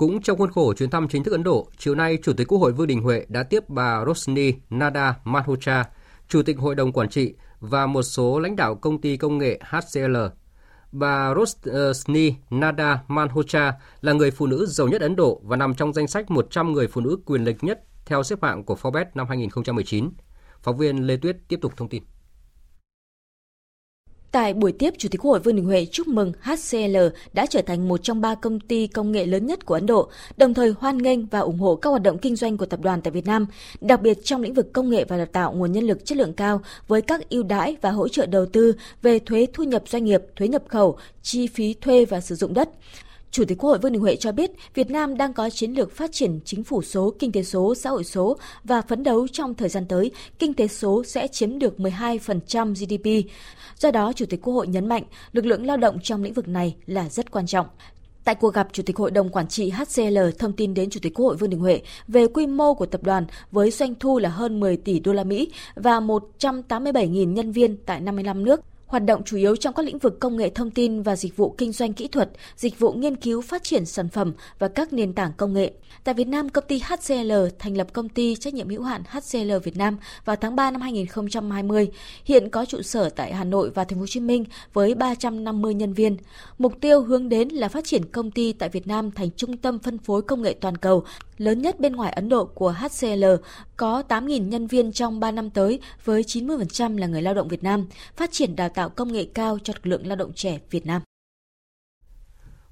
Cũng 0.00 0.22
trong 0.22 0.38
khuôn 0.38 0.50
khổ 0.50 0.74
chuyến 0.74 0.90
thăm 0.90 1.08
chính 1.08 1.24
thức 1.24 1.30
Ấn 1.30 1.42
Độ, 1.42 1.68
chiều 1.78 1.94
nay 1.94 2.18
Chủ 2.22 2.32
tịch 2.32 2.48
Quốc 2.48 2.58
hội 2.58 2.72
Vương 2.72 2.86
Đình 2.86 3.02
Huệ 3.02 3.26
đã 3.28 3.42
tiếp 3.42 3.68
bà 3.68 4.04
Rosni 4.06 4.54
Nada 4.70 5.16
Malhotra, 5.24 5.84
Chủ 6.28 6.42
tịch 6.42 6.58
Hội 6.58 6.74
đồng 6.74 6.92
Quản 6.92 7.08
trị 7.08 7.34
và 7.60 7.86
một 7.86 8.02
số 8.02 8.38
lãnh 8.38 8.56
đạo 8.56 8.74
công 8.74 9.00
ty 9.00 9.16
công 9.16 9.38
nghệ 9.38 9.60
HCL. 9.62 10.16
Bà 10.92 11.34
Rosni 11.34 12.34
Nada 12.50 13.02
Malhotra 13.08 13.74
là 14.00 14.12
người 14.12 14.30
phụ 14.30 14.46
nữ 14.46 14.66
giàu 14.66 14.88
nhất 14.88 15.00
Ấn 15.00 15.16
Độ 15.16 15.40
và 15.44 15.56
nằm 15.56 15.74
trong 15.74 15.92
danh 15.92 16.06
sách 16.06 16.30
100 16.30 16.72
người 16.72 16.88
phụ 16.88 17.00
nữ 17.00 17.18
quyền 17.26 17.44
lực 17.44 17.56
nhất 17.60 17.80
theo 18.06 18.22
xếp 18.22 18.42
hạng 18.42 18.64
của 18.64 18.76
Forbes 18.82 19.04
năm 19.14 19.26
2019. 19.28 20.10
Phóng 20.62 20.76
viên 20.76 21.06
Lê 21.06 21.16
Tuyết 21.16 21.36
tiếp 21.48 21.58
tục 21.62 21.72
thông 21.76 21.88
tin. 21.88 22.02
Tại 24.32 24.54
buổi 24.54 24.72
tiếp, 24.72 24.94
Chủ 24.98 25.08
tịch 25.08 25.20
Quốc 25.20 25.30
hội 25.30 25.40
Vương 25.40 25.56
Đình 25.56 25.64
Huệ 25.64 25.86
chúc 25.92 26.08
mừng 26.08 26.32
HCL 26.40 26.96
đã 27.32 27.46
trở 27.46 27.62
thành 27.62 27.88
một 27.88 28.02
trong 28.02 28.20
ba 28.20 28.34
công 28.34 28.60
ty 28.60 28.86
công 28.86 29.12
nghệ 29.12 29.26
lớn 29.26 29.46
nhất 29.46 29.66
của 29.66 29.74
Ấn 29.74 29.86
Độ, 29.86 30.10
đồng 30.36 30.54
thời 30.54 30.74
hoan 30.78 30.98
nghênh 30.98 31.26
và 31.26 31.38
ủng 31.38 31.58
hộ 31.58 31.76
các 31.76 31.90
hoạt 31.90 32.02
động 32.02 32.18
kinh 32.18 32.36
doanh 32.36 32.56
của 32.56 32.66
tập 32.66 32.80
đoàn 32.80 33.00
tại 33.02 33.10
Việt 33.10 33.26
Nam, 33.26 33.46
đặc 33.80 34.02
biệt 34.02 34.18
trong 34.24 34.42
lĩnh 34.42 34.54
vực 34.54 34.72
công 34.72 34.90
nghệ 34.90 35.04
và 35.04 35.16
đào 35.16 35.26
tạo 35.26 35.52
nguồn 35.52 35.72
nhân 35.72 35.84
lực 35.84 36.04
chất 36.04 36.18
lượng 36.18 36.32
cao 36.32 36.60
với 36.88 37.02
các 37.02 37.30
ưu 37.30 37.42
đãi 37.42 37.76
và 37.80 37.90
hỗ 37.90 38.08
trợ 38.08 38.26
đầu 38.26 38.46
tư 38.46 38.74
về 39.02 39.18
thuế 39.18 39.46
thu 39.52 39.64
nhập 39.64 39.82
doanh 39.86 40.04
nghiệp, 40.04 40.22
thuế 40.36 40.48
nhập 40.48 40.62
khẩu, 40.68 40.96
chi 41.22 41.46
phí 41.46 41.74
thuê 41.74 42.04
và 42.04 42.20
sử 42.20 42.34
dụng 42.34 42.54
đất. 42.54 42.68
Chủ 43.30 43.44
tịch 43.44 43.58
Quốc 43.58 43.70
hội 43.70 43.78
Vương 43.78 43.92
Đình 43.92 44.02
Huệ 44.02 44.16
cho 44.16 44.32
biết 44.32 44.50
Việt 44.74 44.90
Nam 44.90 45.16
đang 45.16 45.32
có 45.32 45.50
chiến 45.50 45.72
lược 45.72 45.96
phát 45.96 46.12
triển 46.12 46.40
chính 46.44 46.64
phủ 46.64 46.82
số, 46.82 47.14
kinh 47.18 47.32
tế 47.32 47.42
số, 47.42 47.74
xã 47.74 47.90
hội 47.90 48.04
số 48.04 48.36
và 48.64 48.82
phấn 48.82 49.02
đấu 49.02 49.28
trong 49.28 49.54
thời 49.54 49.68
gian 49.68 49.86
tới, 49.88 50.10
kinh 50.38 50.54
tế 50.54 50.68
số 50.68 51.04
sẽ 51.04 51.28
chiếm 51.28 51.58
được 51.58 51.74
12% 51.78 52.74
GDP. 52.74 53.30
Do 53.78 53.90
đó, 53.90 54.12
Chủ 54.12 54.26
tịch 54.26 54.40
Quốc 54.42 54.54
hội 54.54 54.66
nhấn 54.66 54.88
mạnh 54.88 55.02
lực 55.32 55.46
lượng 55.46 55.66
lao 55.66 55.76
động 55.76 55.98
trong 56.02 56.22
lĩnh 56.22 56.32
vực 56.32 56.48
này 56.48 56.76
là 56.86 57.08
rất 57.08 57.30
quan 57.30 57.46
trọng. 57.46 57.66
Tại 58.24 58.34
cuộc 58.34 58.54
gặp, 58.54 58.68
Chủ 58.72 58.82
tịch 58.86 58.96
Hội 58.96 59.10
đồng 59.10 59.28
Quản 59.28 59.48
trị 59.48 59.70
HCL 59.70 60.18
thông 60.38 60.52
tin 60.52 60.74
đến 60.74 60.90
Chủ 60.90 61.00
tịch 61.02 61.14
Quốc 61.14 61.26
hội 61.26 61.36
Vương 61.36 61.50
Đình 61.50 61.60
Huệ 61.60 61.82
về 62.08 62.26
quy 62.26 62.46
mô 62.46 62.74
của 62.74 62.86
tập 62.86 63.02
đoàn 63.02 63.26
với 63.52 63.70
doanh 63.70 63.94
thu 63.94 64.18
là 64.18 64.28
hơn 64.28 64.60
10 64.60 64.76
tỷ 64.76 65.00
đô 65.00 65.12
la 65.12 65.24
Mỹ 65.24 65.52
và 65.74 66.00
187.000 66.00 67.32
nhân 67.32 67.52
viên 67.52 67.76
tại 67.76 68.00
55 68.00 68.44
nước 68.44 68.60
hoạt 68.90 69.04
động 69.04 69.22
chủ 69.24 69.36
yếu 69.36 69.56
trong 69.56 69.74
các 69.74 69.86
lĩnh 69.86 69.98
vực 69.98 70.20
công 70.20 70.36
nghệ 70.36 70.50
thông 70.50 70.70
tin 70.70 71.02
và 71.02 71.16
dịch 71.16 71.36
vụ 71.36 71.54
kinh 71.58 71.72
doanh 71.72 71.92
kỹ 71.92 72.08
thuật, 72.08 72.30
dịch 72.56 72.78
vụ 72.78 72.92
nghiên 72.92 73.16
cứu 73.16 73.42
phát 73.42 73.62
triển 73.62 73.86
sản 73.86 74.08
phẩm 74.08 74.32
và 74.58 74.68
các 74.68 74.92
nền 74.92 75.12
tảng 75.12 75.32
công 75.36 75.52
nghệ. 75.52 75.72
Tại 76.04 76.14
Việt 76.14 76.28
Nam, 76.28 76.48
công 76.48 76.64
ty 76.68 76.78
HCL 76.78 77.32
thành 77.58 77.76
lập 77.76 77.86
công 77.92 78.08
ty 78.08 78.36
trách 78.36 78.54
nhiệm 78.54 78.68
hữu 78.68 78.82
hạn 78.82 79.02
HCL 79.08 79.52
Việt 79.64 79.76
Nam 79.76 79.96
vào 80.24 80.36
tháng 80.36 80.56
3 80.56 80.70
năm 80.70 80.80
2020, 80.80 81.88
hiện 82.24 82.50
có 82.50 82.64
trụ 82.64 82.82
sở 82.82 83.10
tại 83.10 83.34
Hà 83.34 83.44
Nội 83.44 83.70
và 83.74 83.84
Thành 83.84 83.98
phố 83.98 84.00
Hồ 84.00 84.06
Chí 84.06 84.20
Minh 84.20 84.44
với 84.72 84.94
350 84.94 85.74
nhân 85.74 85.92
viên. 85.92 86.16
Mục 86.58 86.80
tiêu 86.80 87.02
hướng 87.02 87.28
đến 87.28 87.48
là 87.48 87.68
phát 87.68 87.84
triển 87.84 88.04
công 88.04 88.30
ty 88.30 88.52
tại 88.52 88.68
Việt 88.68 88.86
Nam 88.86 89.10
thành 89.10 89.30
trung 89.36 89.56
tâm 89.56 89.78
phân 89.78 89.98
phối 89.98 90.22
công 90.22 90.42
nghệ 90.42 90.54
toàn 90.60 90.76
cầu 90.76 91.04
lớn 91.40 91.62
nhất 91.62 91.80
bên 91.80 91.92
ngoài 91.92 92.12
Ấn 92.12 92.28
Độ 92.28 92.44
của 92.44 92.70
HCL, 92.70 93.24
có 93.76 94.02
8.000 94.08 94.48
nhân 94.48 94.66
viên 94.66 94.92
trong 94.92 95.20
3 95.20 95.30
năm 95.30 95.50
tới 95.50 95.80
với 96.04 96.22
90% 96.22 96.98
là 96.98 97.06
người 97.06 97.22
lao 97.22 97.34
động 97.34 97.48
Việt 97.48 97.62
Nam, 97.62 97.86
phát 98.16 98.32
triển 98.32 98.56
đào 98.56 98.68
tạo 98.68 98.88
công 98.88 99.12
nghệ 99.12 99.26
cao 99.34 99.58
cho 99.64 99.72
lực 99.76 99.86
lượng 99.86 100.06
lao 100.06 100.16
động 100.16 100.32
trẻ 100.34 100.58
Việt 100.70 100.86
Nam. 100.86 101.02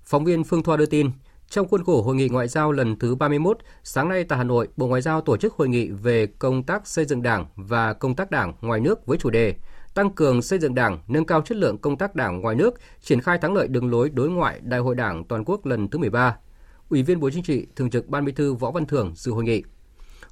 Phóng 0.04 0.24
viên 0.24 0.44
Phương 0.44 0.62
Thoa 0.62 0.76
đưa 0.76 0.86
tin, 0.86 1.10
trong 1.48 1.68
khuôn 1.68 1.84
khổ 1.84 2.02
hội 2.02 2.14
nghị 2.14 2.28
ngoại 2.28 2.48
giao 2.48 2.72
lần 2.72 2.98
thứ 2.98 3.14
31, 3.14 3.58
sáng 3.84 4.08
nay 4.08 4.24
tại 4.24 4.38
Hà 4.38 4.44
Nội, 4.44 4.68
Bộ 4.76 4.86
Ngoại 4.86 5.02
giao 5.02 5.20
tổ 5.20 5.36
chức 5.36 5.54
hội 5.54 5.68
nghị 5.68 5.88
về 5.88 6.26
công 6.26 6.62
tác 6.62 6.86
xây 6.86 7.04
dựng 7.04 7.22
Đảng 7.22 7.46
và 7.56 7.92
công 7.92 8.14
tác 8.14 8.30
Đảng 8.30 8.52
ngoài 8.60 8.80
nước 8.80 9.06
với 9.06 9.18
chủ 9.18 9.30
đề 9.30 9.54
tăng 9.94 10.10
cường 10.10 10.42
xây 10.42 10.58
dựng 10.58 10.74
Đảng, 10.74 10.98
nâng 11.08 11.24
cao 11.24 11.42
chất 11.42 11.56
lượng 11.56 11.78
công 11.78 11.96
tác 11.96 12.14
Đảng 12.14 12.40
ngoài 12.40 12.56
nước, 12.56 12.74
triển 13.00 13.20
khai 13.20 13.38
thắng 13.38 13.54
lợi 13.54 13.68
đường 13.68 13.90
lối 13.90 14.10
đối 14.10 14.30
ngoại 14.30 14.60
Đại 14.62 14.80
hội 14.80 14.94
Đảng 14.94 15.24
toàn 15.24 15.44
quốc 15.44 15.66
lần 15.66 15.88
thứ 15.88 15.98
13 15.98 16.36
Ủy 16.90 17.02
viên 17.02 17.20
Bộ 17.20 17.30
Chính 17.30 17.42
trị, 17.42 17.66
Thường 17.76 17.90
trực 17.90 18.08
Ban 18.08 18.24
Bí 18.24 18.32
thư 18.32 18.54
Võ 18.54 18.70
Văn 18.70 18.86
Thưởng 18.86 19.12
dự 19.14 19.32
hội 19.32 19.44
nghị. 19.44 19.62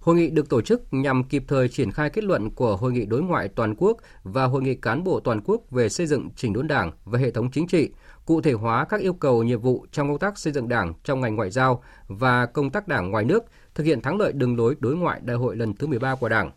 Hội 0.01 0.17
nghị 0.17 0.31
được 0.31 0.49
tổ 0.49 0.61
chức 0.61 0.83
nhằm 0.91 1.25
kịp 1.25 1.45
thời 1.49 1.69
triển 1.69 1.91
khai 1.91 2.11
kết 2.11 2.25
luận 2.25 2.51
của 2.51 2.77
Hội 2.77 2.93
nghị 2.93 3.07
đối 3.07 3.23
ngoại 3.23 3.49
toàn 3.49 3.75
quốc 3.79 3.97
và 4.23 4.45
Hội 4.45 4.63
nghị 4.63 4.75
cán 4.75 5.05
bộ 5.05 5.21
toàn 5.21 5.41
quốc 5.45 5.71
về 5.71 5.89
xây 5.89 6.07
dựng 6.07 6.29
chỉnh 6.37 6.53
đốn 6.53 6.69
Đảng 6.69 6.93
và 7.05 7.19
hệ 7.19 7.31
thống 7.31 7.51
chính 7.51 7.67
trị, 7.67 7.91
cụ 8.27 8.41
thể 8.41 8.53
hóa 8.53 8.85
các 8.85 9.01
yêu 9.01 9.13
cầu 9.13 9.43
nhiệm 9.43 9.61
vụ 9.61 9.87
trong 9.93 10.09
công 10.09 10.19
tác 10.19 10.39
xây 10.39 10.53
dựng 10.53 10.69
Đảng 10.69 10.93
trong 11.05 11.21
ngành 11.21 11.37
ngoại 11.37 11.51
giao 11.51 11.83
và 12.09 12.47
công 12.47 12.71
tác 12.71 12.89
Đảng 12.89 13.11
ngoài 13.11 13.25
nước, 13.25 13.45
thực 13.75 13.85
hiện 13.85 14.01
thắng 14.01 14.19
lợi 14.19 14.33
đường 14.33 14.57
lối 14.57 14.77
đối 14.79 14.97
ngoại 14.97 15.21
đại 15.25 15.37
hội 15.37 15.57
lần 15.57 15.75
thứ 15.75 15.87
13 15.87 16.15
của 16.15 16.29
Đảng. 16.29 16.51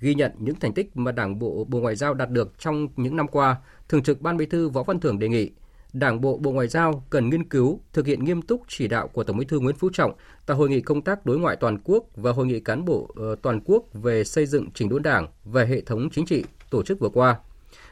Ghi 0.00 0.14
nhận 0.14 0.32
những 0.38 0.60
thành 0.60 0.74
tích 0.74 0.96
mà 0.96 1.12
Đảng 1.12 1.38
bộ 1.38 1.66
Bộ 1.68 1.80
Ngoại 1.80 1.96
giao 1.96 2.14
đạt 2.14 2.30
được 2.30 2.58
trong 2.58 2.88
những 2.96 3.16
năm 3.16 3.28
qua, 3.28 3.56
Thường 3.88 4.02
trực 4.02 4.20
Ban 4.20 4.36
Bí 4.36 4.46
thư 4.46 4.68
Võ 4.68 4.82
Văn 4.82 5.00
Thưởng 5.00 5.18
đề 5.18 5.28
nghị 5.28 5.50
Đảng 5.98 6.20
bộ 6.20 6.38
Bộ 6.38 6.52
Ngoại 6.52 6.68
giao 6.68 7.04
cần 7.10 7.30
nghiên 7.30 7.48
cứu, 7.48 7.80
thực 7.92 8.06
hiện 8.06 8.24
nghiêm 8.24 8.42
túc 8.42 8.62
chỉ 8.68 8.88
đạo 8.88 9.08
của 9.08 9.24
Tổng 9.24 9.36
Bí 9.36 9.44
thư 9.44 9.60
Nguyễn 9.60 9.76
Phú 9.76 9.90
Trọng 9.92 10.12
tại 10.46 10.56
hội 10.56 10.68
nghị 10.68 10.80
công 10.80 11.02
tác 11.02 11.26
đối 11.26 11.38
ngoại 11.38 11.56
toàn 11.56 11.78
quốc 11.84 12.04
và 12.14 12.32
hội 12.32 12.46
nghị 12.46 12.60
cán 12.60 12.84
bộ 12.84 13.10
ờ, 13.16 13.36
toàn 13.42 13.60
quốc 13.64 13.84
về 13.92 14.24
xây 14.24 14.46
dựng 14.46 14.70
chỉnh 14.74 14.88
đốn 14.88 15.02
Đảng 15.02 15.28
và 15.44 15.64
hệ 15.64 15.80
thống 15.80 16.08
chính 16.12 16.26
trị 16.26 16.44
tổ 16.70 16.82
chức 16.82 17.00
vừa 17.00 17.08
qua. 17.08 17.38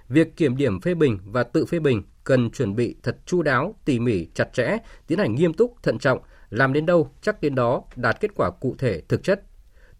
Việc 0.08 0.36
kiểm 0.36 0.56
điểm 0.56 0.80
phê 0.80 0.94
bình 0.94 1.18
và 1.24 1.42
tự 1.42 1.66
phê 1.66 1.78
bình 1.78 2.02
cần 2.24 2.50
chuẩn 2.50 2.74
bị 2.76 2.96
thật 3.02 3.16
chu 3.26 3.42
đáo, 3.42 3.74
tỉ 3.84 3.98
mỉ, 3.98 4.26
chặt 4.34 4.52
chẽ, 4.52 4.76
tiến 5.06 5.18
hành 5.18 5.34
nghiêm 5.34 5.54
túc, 5.54 5.74
thận 5.82 5.98
trọng, 5.98 6.18
làm 6.50 6.72
đến 6.72 6.86
đâu 6.86 7.10
chắc 7.22 7.40
đến 7.40 7.54
đó 7.54 7.82
đạt 7.96 8.20
kết 8.20 8.30
quả 8.34 8.50
cụ 8.50 8.74
thể 8.78 9.02
thực 9.08 9.22
chất. 9.22 9.42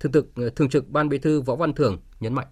Thường 0.00 0.12
trực 0.12 0.34
ờ, 0.36 0.50
Thường 0.50 0.68
trực 0.68 0.88
Ban 0.88 1.08
Bí 1.08 1.18
thư 1.18 1.40
Võ 1.40 1.56
Văn 1.56 1.72
Thưởng 1.72 1.98
nhấn 2.20 2.34
mạnh 2.34 2.46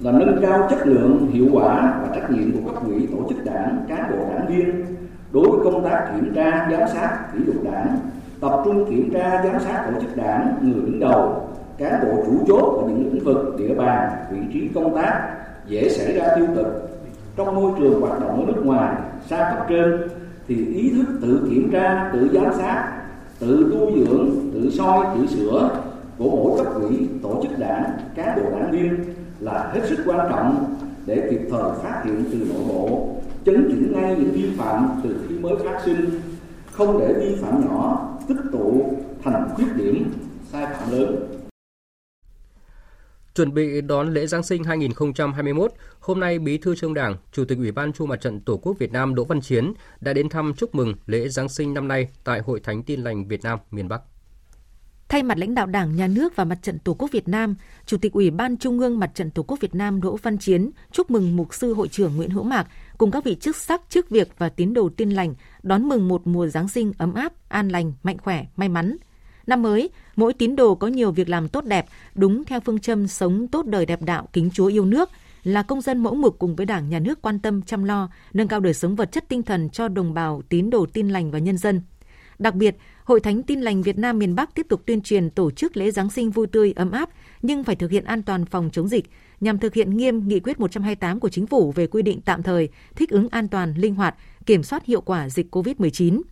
là 0.00 0.12
nâng 0.12 0.38
cao 0.42 0.66
chất 0.70 0.86
lượng, 0.86 1.30
hiệu 1.32 1.46
quả 1.52 2.00
và 2.02 2.08
trách 2.14 2.30
nhiệm 2.30 2.52
của 2.52 2.70
cấp 2.70 2.82
ủy 2.86 3.08
tổ 3.12 3.28
chức 3.28 3.44
đảng, 3.44 3.84
cán 3.88 4.10
bộ 4.10 4.16
đảng 4.34 4.46
viên 4.46 4.84
đối 5.32 5.50
với 5.50 5.60
công 5.64 5.84
tác 5.84 6.12
kiểm 6.14 6.34
tra, 6.34 6.68
giám 6.70 6.88
sát, 6.88 7.18
kỷ 7.32 7.44
luật 7.44 7.64
đảng, 7.64 7.98
tập 8.40 8.62
trung 8.64 8.86
kiểm 8.90 9.10
tra, 9.12 9.42
giám 9.44 9.60
sát 9.60 9.90
tổ 9.90 10.00
chức 10.00 10.16
đảng, 10.16 10.54
người 10.62 10.74
đứng 10.74 11.00
đầu, 11.00 11.48
cán 11.78 11.92
bộ 12.02 12.24
chủ 12.26 12.44
chốt 12.46 12.82
ở 12.82 12.88
những 12.88 13.12
lĩnh 13.12 13.24
vực, 13.24 13.54
địa 13.58 13.74
bàn, 13.74 14.10
vị 14.30 14.38
trí 14.52 14.68
công 14.74 14.96
tác 14.96 15.28
dễ 15.66 15.88
xảy 15.88 16.14
ra 16.14 16.36
tiêu 16.36 16.46
cực. 16.56 16.66
Trong 17.36 17.54
môi 17.54 17.72
trường 17.78 18.00
hoạt 18.00 18.20
động 18.20 18.46
ở 18.46 18.52
nước 18.52 18.66
ngoài, 18.66 18.94
xa 19.26 19.54
cấp 19.54 19.66
trên 19.68 20.08
thì 20.48 20.66
ý 20.66 20.90
thức 20.90 21.18
tự 21.22 21.46
kiểm 21.50 21.70
tra, 21.72 22.10
tự 22.12 22.30
giám 22.32 22.52
sát, 22.58 22.92
tự 23.38 23.72
tu 23.72 23.98
dưỡng, 23.98 24.30
tự 24.54 24.70
soi, 24.70 25.06
tự 25.16 25.26
sửa 25.26 25.70
của 26.18 26.30
mỗi 26.30 26.64
cấp 26.64 26.74
ủy, 26.74 27.08
tổ 27.22 27.42
chức 27.42 27.58
đảng, 27.58 27.84
cán 28.14 28.36
bộ 28.36 28.58
đảng 28.58 28.70
viên 28.70 29.04
là 29.44 29.70
hết 29.74 29.80
sức 29.88 29.98
quan 30.06 30.26
trọng 30.30 30.76
để 31.06 31.28
kịp 31.30 31.40
thời 31.50 31.72
phát 31.82 32.02
hiện 32.04 32.24
từ 32.32 32.38
nội 32.38 32.64
bộ, 32.68 33.16
chấn 33.44 33.66
chỉnh 33.68 33.92
ngay 33.92 34.16
những 34.18 34.30
vi 34.32 34.56
phạm 34.56 35.00
từ 35.04 35.24
khi 35.28 35.34
mới 35.34 35.54
phát 35.64 35.82
sinh, 35.84 36.20
không 36.70 36.98
để 36.98 37.14
vi 37.18 37.36
phạm 37.42 37.66
nhỏ 37.66 38.08
tích 38.28 38.36
tụ 38.52 38.96
thành 39.22 39.48
khuyết 39.54 39.66
điểm, 39.76 40.12
sai 40.52 40.66
phạm 40.66 40.92
lớn. 40.92 41.16
Chuẩn 43.34 43.54
bị 43.54 43.80
đón 43.80 44.14
lễ 44.14 44.26
Giáng 44.26 44.42
sinh 44.42 44.64
2021, 44.64 45.72
hôm 46.00 46.20
nay 46.20 46.38
Bí 46.38 46.58
thư 46.58 46.74
Trung 46.74 46.94
Đảng, 46.94 47.16
Chủ 47.32 47.44
tịch 47.44 47.58
Ủy 47.58 47.72
ban 47.72 47.92
Trung 47.92 48.08
mặt 48.08 48.20
trận 48.20 48.40
Tổ 48.40 48.56
quốc 48.56 48.78
Việt 48.78 48.92
Nam 48.92 49.14
Đỗ 49.14 49.24
Văn 49.24 49.40
Chiến 49.40 49.72
đã 50.00 50.12
đến 50.12 50.28
thăm 50.28 50.54
chúc 50.56 50.74
mừng 50.74 50.94
lễ 51.06 51.28
Giáng 51.28 51.48
sinh 51.48 51.74
năm 51.74 51.88
nay 51.88 52.08
tại 52.24 52.40
Hội 52.40 52.60
Thánh 52.60 52.82
Tin 52.82 53.00
lành 53.00 53.28
Việt 53.28 53.42
Nam 53.42 53.58
miền 53.70 53.88
Bắc. 53.88 54.00
Thay 55.14 55.22
mặt 55.22 55.38
lãnh 55.38 55.54
đạo 55.54 55.66
Đảng, 55.66 55.96
Nhà 55.96 56.06
nước 56.06 56.36
và 56.36 56.44
Mặt 56.44 56.58
trận 56.62 56.78
Tổ 56.78 56.94
quốc 56.94 57.10
Việt 57.12 57.28
Nam, 57.28 57.54
Chủ 57.86 57.96
tịch 57.96 58.12
Ủy 58.12 58.30
ban 58.30 58.56
Trung 58.56 58.80
ương 58.80 58.98
Mặt 58.98 59.10
trận 59.14 59.30
Tổ 59.30 59.42
quốc 59.42 59.60
Việt 59.60 59.74
Nam 59.74 60.00
Đỗ 60.00 60.16
Văn 60.16 60.38
Chiến 60.38 60.70
chúc 60.92 61.10
mừng 61.10 61.36
Mục 61.36 61.54
sư 61.54 61.74
Hội 61.74 61.88
trưởng 61.88 62.16
Nguyễn 62.16 62.30
Hữu 62.30 62.42
Mạc 62.42 62.66
cùng 62.98 63.10
các 63.10 63.24
vị 63.24 63.36
chức 63.40 63.56
sắc, 63.56 63.82
chức 63.88 64.10
việc 64.10 64.28
và 64.38 64.48
tín 64.48 64.74
đồ 64.74 64.90
tin 64.96 65.10
lành 65.10 65.34
đón 65.62 65.88
mừng 65.88 66.08
một 66.08 66.26
mùa 66.26 66.46
Giáng 66.46 66.68
sinh 66.68 66.92
ấm 66.98 67.14
áp, 67.14 67.32
an 67.48 67.68
lành, 67.68 67.92
mạnh 68.02 68.18
khỏe, 68.18 68.46
may 68.56 68.68
mắn. 68.68 68.96
Năm 69.46 69.62
mới, 69.62 69.90
mỗi 70.16 70.32
tín 70.32 70.56
đồ 70.56 70.74
có 70.74 70.86
nhiều 70.86 71.10
việc 71.10 71.28
làm 71.28 71.48
tốt 71.48 71.64
đẹp, 71.64 71.86
đúng 72.14 72.44
theo 72.44 72.60
phương 72.60 72.78
châm 72.78 73.08
sống 73.08 73.48
tốt 73.48 73.66
đời 73.66 73.86
đẹp 73.86 74.02
đạo, 74.02 74.28
kính 74.32 74.50
Chúa 74.50 74.66
yêu 74.66 74.84
nước, 74.84 75.10
là 75.44 75.62
công 75.62 75.80
dân 75.80 76.02
mẫu 76.02 76.14
mực 76.14 76.38
cùng 76.38 76.56
với 76.56 76.66
Đảng, 76.66 76.88
Nhà 76.88 76.98
nước 76.98 77.22
quan 77.22 77.38
tâm 77.38 77.62
chăm 77.62 77.84
lo, 77.84 78.08
nâng 78.32 78.48
cao 78.48 78.60
đời 78.60 78.74
sống 78.74 78.96
vật 78.96 79.12
chất 79.12 79.24
tinh 79.28 79.42
thần 79.42 79.70
cho 79.70 79.88
đồng 79.88 80.14
bào 80.14 80.42
tín 80.48 80.70
đồ 80.70 80.86
tin 80.92 81.08
lành 81.08 81.30
và 81.30 81.38
nhân 81.38 81.56
dân. 81.58 81.82
Đặc 82.38 82.54
biệt, 82.54 82.76
Hội 83.04 83.20
Thánh 83.20 83.42
Tin 83.42 83.60
lành 83.60 83.82
Việt 83.82 83.98
Nam 83.98 84.18
miền 84.18 84.34
Bắc 84.34 84.54
tiếp 84.54 84.66
tục 84.68 84.82
tuyên 84.86 85.00
truyền 85.00 85.30
tổ 85.30 85.50
chức 85.50 85.76
lễ 85.76 85.90
Giáng 85.90 86.10
sinh 86.10 86.30
vui 86.30 86.46
tươi, 86.46 86.72
ấm 86.76 86.90
áp, 86.90 87.10
nhưng 87.42 87.64
phải 87.64 87.76
thực 87.76 87.90
hiện 87.90 88.04
an 88.04 88.22
toàn 88.22 88.44
phòng 88.46 88.70
chống 88.72 88.88
dịch, 88.88 89.04
nhằm 89.40 89.58
thực 89.58 89.74
hiện 89.74 89.96
nghiêm 89.96 90.28
nghị 90.28 90.40
quyết 90.40 90.60
128 90.60 91.20
của 91.20 91.28
Chính 91.28 91.46
phủ 91.46 91.72
về 91.72 91.86
quy 91.86 92.02
định 92.02 92.20
tạm 92.20 92.42
thời, 92.42 92.68
thích 92.96 93.10
ứng 93.10 93.28
an 93.28 93.48
toàn, 93.48 93.74
linh 93.74 93.94
hoạt, 93.94 94.14
kiểm 94.46 94.62
soát 94.62 94.84
hiệu 94.84 95.00
quả 95.00 95.28
dịch 95.28 95.54
COVID-19. 95.54 96.22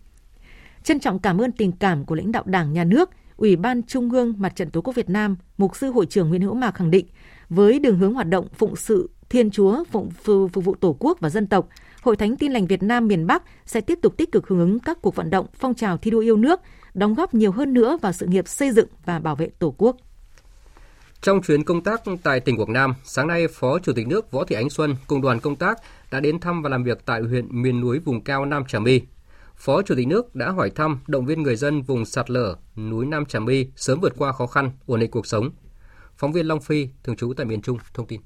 Trân 0.83 0.99
trọng 0.99 1.19
cảm 1.19 1.41
ơn 1.41 1.51
tình 1.51 1.71
cảm 1.71 2.05
của 2.05 2.15
lãnh 2.15 2.31
đạo 2.31 2.43
Đảng, 2.45 2.73
Nhà 2.73 2.83
nước, 2.83 3.09
Ủy 3.37 3.55
ban 3.55 3.83
Trung 3.83 4.09
ương 4.11 4.33
Mặt 4.37 4.55
trận 4.55 4.69
Tổ 4.69 4.81
quốc 4.81 4.95
Việt 4.95 5.09
Nam, 5.09 5.35
Mục 5.57 5.75
sư 5.75 5.91
Hội 5.91 6.05
trưởng 6.05 6.29
Nguyễn 6.29 6.41
Hữu 6.41 6.53
Mạc 6.53 6.71
khẳng 6.71 6.91
định, 6.91 7.05
với 7.49 7.79
đường 7.79 7.99
hướng 7.99 8.13
hoạt 8.13 8.27
động 8.27 8.47
phụng 8.53 8.75
sự 8.75 9.09
Thiên 9.29 9.51
Chúa, 9.51 9.83
phụng 9.91 10.09
phục 10.23 10.65
vụ 10.65 10.75
Tổ 10.75 10.95
quốc 10.99 11.17
và 11.19 11.29
dân 11.29 11.47
tộc, 11.47 11.69
Hội 12.03 12.15
Thánh 12.15 12.37
Tin 12.37 12.51
lành 12.51 12.67
Việt 12.67 12.83
Nam 12.83 13.07
miền 13.07 13.27
Bắc 13.27 13.43
sẽ 13.65 13.81
tiếp 13.81 13.99
tục 14.01 14.17
tích 14.17 14.31
cực 14.31 14.47
hưởng 14.47 14.59
ứng 14.59 14.79
các 14.79 14.97
cuộc 15.01 15.15
vận 15.15 15.29
động 15.29 15.45
phong 15.53 15.75
trào 15.75 15.97
thi 15.97 16.11
đua 16.11 16.19
yêu 16.19 16.37
nước, 16.37 16.59
đóng 16.93 17.13
góp 17.13 17.33
nhiều 17.33 17.51
hơn 17.51 17.73
nữa 17.73 17.97
vào 18.01 18.11
sự 18.11 18.25
nghiệp 18.25 18.47
xây 18.47 18.71
dựng 18.71 18.87
và 19.05 19.19
bảo 19.19 19.35
vệ 19.35 19.49
Tổ 19.59 19.75
quốc. 19.77 19.97
Trong 21.21 21.41
chuyến 21.41 21.63
công 21.63 21.83
tác 21.83 22.01
tại 22.23 22.39
tỉnh 22.39 22.57
Quảng 22.57 22.73
Nam, 22.73 22.93
sáng 23.03 23.27
nay 23.27 23.47
Phó 23.47 23.79
Chủ 23.79 23.93
tịch 23.93 24.07
nước 24.07 24.31
Võ 24.31 24.43
Thị 24.43 24.55
Ánh 24.55 24.69
Xuân 24.69 24.95
cùng 25.07 25.21
đoàn 25.21 25.39
công 25.39 25.55
tác 25.55 25.77
đã 26.11 26.19
đến 26.19 26.39
thăm 26.39 26.61
và 26.61 26.69
làm 26.69 26.83
việc 26.83 27.05
tại 27.05 27.21
huyện 27.21 27.61
miền 27.61 27.81
núi 27.81 27.99
vùng 27.99 28.23
cao 28.23 28.45
Nam 28.45 28.63
Trà 28.67 28.79
My. 28.79 29.01
Phó 29.55 29.81
Chủ 29.81 29.95
tịch 29.95 30.07
nước 30.07 30.35
đã 30.35 30.51
hỏi 30.51 30.69
thăm, 30.69 30.99
động 31.07 31.25
viên 31.25 31.43
người 31.43 31.55
dân 31.55 31.81
vùng 31.81 32.05
sạt 32.05 32.29
lở 32.29 32.55
núi 32.75 33.05
Nam 33.05 33.25
Trà 33.25 33.39
My 33.39 33.67
sớm 33.75 33.99
vượt 33.99 34.13
qua 34.17 34.31
khó 34.31 34.47
khăn, 34.47 34.71
ổn 34.85 34.99
định 34.99 35.11
cuộc 35.11 35.27
sống. 35.27 35.49
Phóng 36.17 36.31
viên 36.31 36.47
Long 36.47 36.61
Phi, 36.61 36.87
thường 37.03 37.15
trú 37.15 37.33
tại 37.37 37.45
miền 37.45 37.61
Trung, 37.61 37.77
thông 37.93 38.07
tin. 38.07 38.21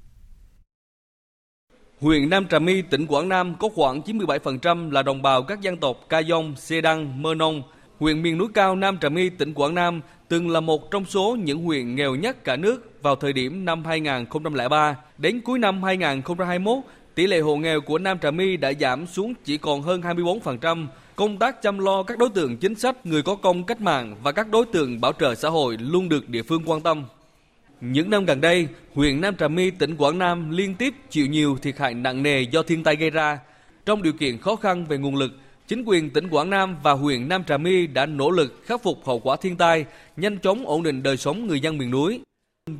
Huyện 2.00 2.30
Nam 2.30 2.46
Trà 2.48 2.58
My, 2.58 2.82
tỉnh 2.82 3.06
Quảng 3.06 3.28
Nam 3.28 3.54
có 3.58 3.68
khoảng 3.74 4.00
97% 4.00 4.90
là 4.90 5.02
đồng 5.02 5.22
bào 5.22 5.42
các 5.42 5.60
dân 5.60 5.76
tộc 5.76 6.00
Ca 6.08 6.22
Dông, 6.22 6.56
Xê 6.56 6.80
Đăng, 6.80 7.22
Mơ 7.22 7.34
Nông. 7.34 7.62
Huyện 7.98 8.22
miền 8.22 8.38
núi 8.38 8.48
cao 8.54 8.76
Nam 8.76 8.98
Trà 8.98 9.08
My, 9.08 9.28
tỉnh 9.30 9.54
Quảng 9.54 9.74
Nam 9.74 10.00
từng 10.28 10.50
là 10.50 10.60
một 10.60 10.90
trong 10.90 11.04
số 11.04 11.36
những 11.44 11.64
huyện 11.64 11.94
nghèo 11.94 12.14
nhất 12.14 12.44
cả 12.44 12.56
nước 12.56 13.02
vào 13.02 13.16
thời 13.16 13.32
điểm 13.32 13.64
năm 13.64 13.84
2003. 13.84 14.96
Đến 15.18 15.40
cuối 15.40 15.58
năm 15.58 15.82
2021, 15.82 16.78
tỷ 17.14 17.26
lệ 17.26 17.40
hộ 17.40 17.56
nghèo 17.56 17.80
của 17.80 17.98
Nam 17.98 18.18
Trà 18.18 18.30
My 18.30 18.56
đã 18.56 18.72
giảm 18.80 19.06
xuống 19.06 19.34
chỉ 19.44 19.56
còn 19.56 19.82
hơn 19.82 20.00
24%. 20.00 20.86
Công 21.16 21.38
tác 21.38 21.62
chăm 21.62 21.78
lo 21.78 22.02
các 22.02 22.18
đối 22.18 22.28
tượng 22.28 22.56
chính 22.56 22.74
sách, 22.74 23.06
người 23.06 23.22
có 23.22 23.34
công 23.34 23.64
cách 23.64 23.80
mạng 23.80 24.16
và 24.22 24.32
các 24.32 24.48
đối 24.50 24.66
tượng 24.66 25.00
bảo 25.00 25.12
trợ 25.12 25.34
xã 25.34 25.48
hội 25.48 25.76
luôn 25.80 26.08
được 26.08 26.28
địa 26.28 26.42
phương 26.42 26.62
quan 26.66 26.80
tâm. 26.80 27.04
Những 27.80 28.10
năm 28.10 28.24
gần 28.24 28.40
đây, 28.40 28.68
huyện 28.94 29.20
Nam 29.20 29.36
Trà 29.36 29.48
My, 29.48 29.70
tỉnh 29.70 29.96
Quảng 29.96 30.18
Nam 30.18 30.50
liên 30.50 30.74
tiếp 30.74 30.94
chịu 31.10 31.26
nhiều 31.26 31.58
thiệt 31.62 31.78
hại 31.78 31.94
nặng 31.94 32.22
nề 32.22 32.42
do 32.42 32.62
thiên 32.62 32.82
tai 32.82 32.96
gây 32.96 33.10
ra. 33.10 33.38
Trong 33.86 34.02
điều 34.02 34.12
kiện 34.12 34.38
khó 34.38 34.56
khăn 34.56 34.86
về 34.86 34.98
nguồn 34.98 35.16
lực, 35.16 35.32
chính 35.68 35.84
quyền 35.86 36.10
tỉnh 36.10 36.28
Quảng 36.28 36.50
Nam 36.50 36.76
và 36.82 36.92
huyện 36.92 37.28
Nam 37.28 37.44
Trà 37.44 37.56
My 37.56 37.86
đã 37.86 38.06
nỗ 38.06 38.30
lực 38.30 38.62
khắc 38.66 38.82
phục 38.82 39.06
hậu 39.06 39.18
quả 39.18 39.36
thiên 39.36 39.56
tai, 39.56 39.84
nhanh 40.16 40.38
chóng 40.38 40.66
ổn 40.66 40.82
định 40.82 41.02
đời 41.02 41.16
sống 41.16 41.46
người 41.46 41.60
dân 41.60 41.78
miền 41.78 41.90
núi. 41.90 42.20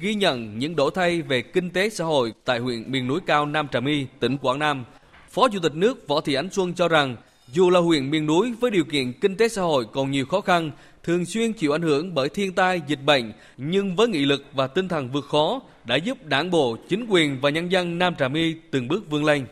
Ghi 0.00 0.14
nhận 0.14 0.58
những 0.58 0.76
đổi 0.76 0.90
thay 0.94 1.22
về 1.22 1.42
kinh 1.42 1.70
tế 1.70 1.90
xã 1.90 2.04
hội 2.04 2.32
tại 2.44 2.58
huyện 2.58 2.92
miền 2.92 3.06
núi 3.06 3.20
cao 3.26 3.46
Nam 3.46 3.68
Trà 3.68 3.80
My, 3.80 4.06
tỉnh 4.20 4.38
Quảng 4.38 4.58
Nam. 4.58 4.84
Phó 5.30 5.48
Chủ 5.48 5.58
tịch 5.58 5.74
nước 5.74 6.08
Võ 6.08 6.20
Thị 6.20 6.34
Ánh 6.34 6.50
Xuân 6.50 6.74
cho 6.74 6.88
rằng, 6.88 7.16
dù 7.52 7.70
là 7.70 7.80
huyện 7.80 8.10
miền 8.10 8.26
núi 8.26 8.52
với 8.60 8.70
điều 8.70 8.84
kiện 8.84 9.12
kinh 9.12 9.36
tế 9.36 9.48
xã 9.48 9.62
hội 9.62 9.86
còn 9.92 10.10
nhiều 10.10 10.26
khó 10.26 10.40
khăn, 10.40 10.70
thường 11.02 11.24
xuyên 11.24 11.52
chịu 11.52 11.72
ảnh 11.72 11.82
hưởng 11.82 12.14
bởi 12.14 12.28
thiên 12.28 12.52
tai, 12.52 12.80
dịch 12.86 13.04
bệnh, 13.04 13.32
nhưng 13.56 13.96
với 13.96 14.08
nghị 14.08 14.24
lực 14.24 14.44
và 14.52 14.66
tinh 14.66 14.88
thần 14.88 15.08
vượt 15.12 15.24
khó 15.24 15.60
đã 15.84 15.96
giúp 15.96 16.26
đảng 16.26 16.50
bộ, 16.50 16.76
chính 16.88 17.06
quyền 17.08 17.40
và 17.40 17.50
nhân 17.50 17.72
dân 17.72 17.98
Nam 17.98 18.14
Trà 18.18 18.28
My 18.28 18.54
từng 18.70 18.88
bước 18.88 19.10
vươn 19.10 19.24
lên. 19.24 19.46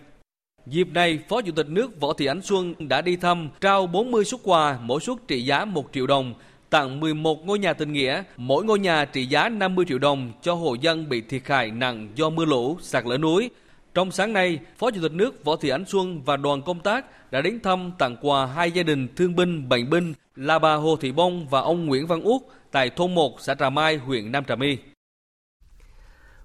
Dịp 0.67 0.89
này, 0.95 1.19
Phó 1.29 1.43
Chủ 1.43 1.53
tịch 1.53 1.69
nước 1.69 2.01
Võ 2.01 2.13
Thị 2.13 2.27
Ánh 2.27 2.43
Xuân 2.43 2.75
đã 2.79 3.01
đi 3.01 3.17
thăm 3.17 3.49
trao 3.61 3.87
40 3.87 4.25
xuất 4.25 4.41
quà, 4.45 4.79
mỗi 4.83 5.01
suất 5.01 5.17
trị 5.29 5.43
giá 5.43 5.65
1 5.65 5.91
triệu 5.93 6.07
đồng, 6.07 6.35
tặng 6.71 7.01
11 7.01 7.47
ngôi 7.47 7.59
nhà 7.59 7.73
tình 7.73 7.93
nghĩa, 7.93 8.23
mỗi 8.37 8.65
ngôi 8.65 8.79
nhà 8.79 9.05
trị 9.05 9.27
giá 9.27 9.49
50 9.49 9.85
triệu 9.89 9.99
đồng 9.99 10.33
cho 10.43 10.55
hộ 10.55 10.75
dân 10.75 11.09
bị 11.09 11.21
thiệt 11.21 11.43
hại 11.49 11.71
nặng 11.71 12.09
do 12.15 12.31
mưa 12.31 12.45
lũ, 12.45 12.79
sạt 12.81 13.05
lở 13.07 13.19
núi. 13.19 13.51
Trong 13.97 14.11
sáng 14.11 14.33
nay, 14.33 14.59
Phó 14.79 14.91
Chủ 14.91 15.01
tịch 15.03 15.13
nước 15.13 15.45
Võ 15.45 15.57
Thị 15.57 15.69
Ánh 15.69 15.85
Xuân 15.85 16.23
và 16.23 16.37
đoàn 16.37 16.63
công 16.63 16.81
tác 16.81 17.33
đã 17.33 17.41
đến 17.41 17.61
thăm 17.61 17.93
tặng 17.99 18.17
quà 18.23 18.47
hai 18.47 18.71
gia 18.71 18.83
đình 18.83 19.09
thương 19.17 19.37
binh, 19.37 19.69
bệnh 19.69 19.91
binh 19.91 20.15
là 20.35 20.59
bà 20.59 20.75
Hồ 20.75 20.97
Thị 21.01 21.13
Bông 21.13 21.49
và 21.49 21.61
ông 21.61 21.87
Nguyễn 21.87 22.07
Văn 22.07 22.23
Út 22.23 22.43
tại 22.73 22.91
thôn 22.91 23.15
1 23.15 23.41
xã 23.41 23.55
Trà 23.55 23.71
Mai, 23.71 23.97
huyện 23.97 24.33
Nam 24.33 24.45
Trà 24.45 24.57
My. 24.57 24.79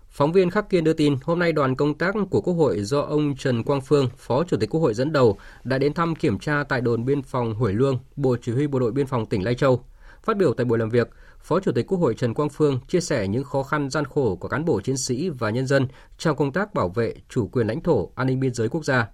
Phóng 0.10 0.32
viên 0.32 0.50
Khắc 0.50 0.70
Kiên 0.70 0.84
đưa 0.84 0.94
tin, 0.94 1.16
hôm 1.24 1.40
nay 1.40 1.52
đoàn 1.52 1.76
công 1.76 1.94
tác 1.94 2.16
của 2.30 2.42
Quốc 2.42 2.54
hội 2.54 2.82
do 2.82 3.02
ông 3.02 3.36
Trần 3.36 3.64
Quang 3.64 3.82
Phương, 3.82 4.10
Phó 4.18 4.44
Chủ 4.44 4.58
tịch 4.58 4.70
Quốc 4.70 4.82
hội 4.82 4.94
dẫn 4.94 5.12
đầu, 5.12 5.38
đã 5.64 5.78
đến 5.78 5.94
thăm 5.94 6.16
kiểm 6.16 6.40
tra 6.40 6.64
tại 6.70 6.82
đồn 6.82 7.06
biên 7.06 7.22
phòng 7.22 7.56
Hủy 7.56 7.74
Lương, 7.74 8.00
Bộ 8.16 8.36
Chỉ 8.42 8.52
huy 8.52 8.68
Bộ 8.68 8.80
đội 8.80 8.92
Biên 8.92 9.08
phòng 9.08 9.26
tỉnh 9.26 9.44
Lai 9.44 9.56
Châu. 9.56 9.84
Phát 10.24 10.38
biểu 10.38 10.54
tại 10.54 10.66
buổi 10.66 10.80
làm 10.80 10.90
việc, 10.90 11.10
Phó 11.44 11.60
Chủ 11.60 11.72
tịch 11.72 11.88
Quốc 11.88 11.98
hội 11.98 12.16
Trần 12.16 12.34
Quang 12.34 12.50
Phương 12.50 12.80
chia 12.88 13.02
sẻ 13.02 13.28
những 13.28 13.44
khó 13.44 13.64
khăn 13.64 13.90
gian 13.90 14.06
khổ 14.06 14.36
của 14.36 14.48
cán 14.48 14.66
bộ 14.66 14.82
chiến 14.82 14.98
sĩ 14.98 15.30
và 15.30 15.50
nhân 15.50 15.68
dân 15.68 15.88
trong 16.18 16.38
công 16.38 16.52
tác 16.52 16.74
bảo 16.74 16.90
vệ 16.90 17.14
chủ 17.30 17.48
quyền 17.48 17.68
lãnh 17.68 17.82
thổ, 17.82 18.12
an 18.16 18.28
ninh 18.28 18.40
biên 18.40 18.54
giới 18.54 18.70
quốc 18.70 18.86
gia. 18.86 19.08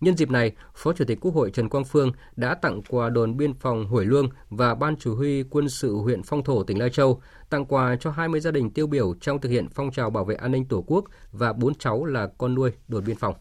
Nhân 0.00 0.16
dịp 0.16 0.30
này, 0.30 0.52
Phó 0.74 0.92
Chủ 0.92 1.04
tịch 1.04 1.18
Quốc 1.20 1.34
hội 1.34 1.50
Trần 1.50 1.68
Quang 1.68 1.84
Phương 1.84 2.12
đã 2.36 2.54
tặng 2.54 2.82
quà 2.88 3.08
đồn 3.08 3.36
biên 3.36 3.54
phòng 3.54 3.86
Hủy 3.86 4.04
Lương 4.04 4.28
và 4.50 4.74
Ban 4.74 4.96
Chủ 4.96 5.16
huy 5.16 5.42
quân 5.42 5.68
sự 5.68 5.94
huyện 5.96 6.22
Phong 6.22 6.44
Thổ 6.44 6.62
tỉnh 6.62 6.78
Lai 6.78 6.90
Châu, 6.90 7.20
tặng 7.50 7.64
quà 7.64 7.96
cho 8.00 8.10
20 8.10 8.40
gia 8.40 8.50
đình 8.50 8.70
tiêu 8.70 8.86
biểu 8.86 9.14
trong 9.20 9.40
thực 9.40 9.48
hiện 9.48 9.68
phong 9.68 9.90
trào 9.90 10.10
bảo 10.10 10.24
vệ 10.24 10.34
an 10.34 10.52
ninh 10.52 10.64
Tổ 10.64 10.84
quốc 10.86 11.04
và 11.32 11.52
bốn 11.52 11.74
cháu 11.74 12.04
là 12.04 12.28
con 12.38 12.54
nuôi 12.54 12.72
đồn 12.88 13.04
biên 13.04 13.16
phòng. 13.16 13.34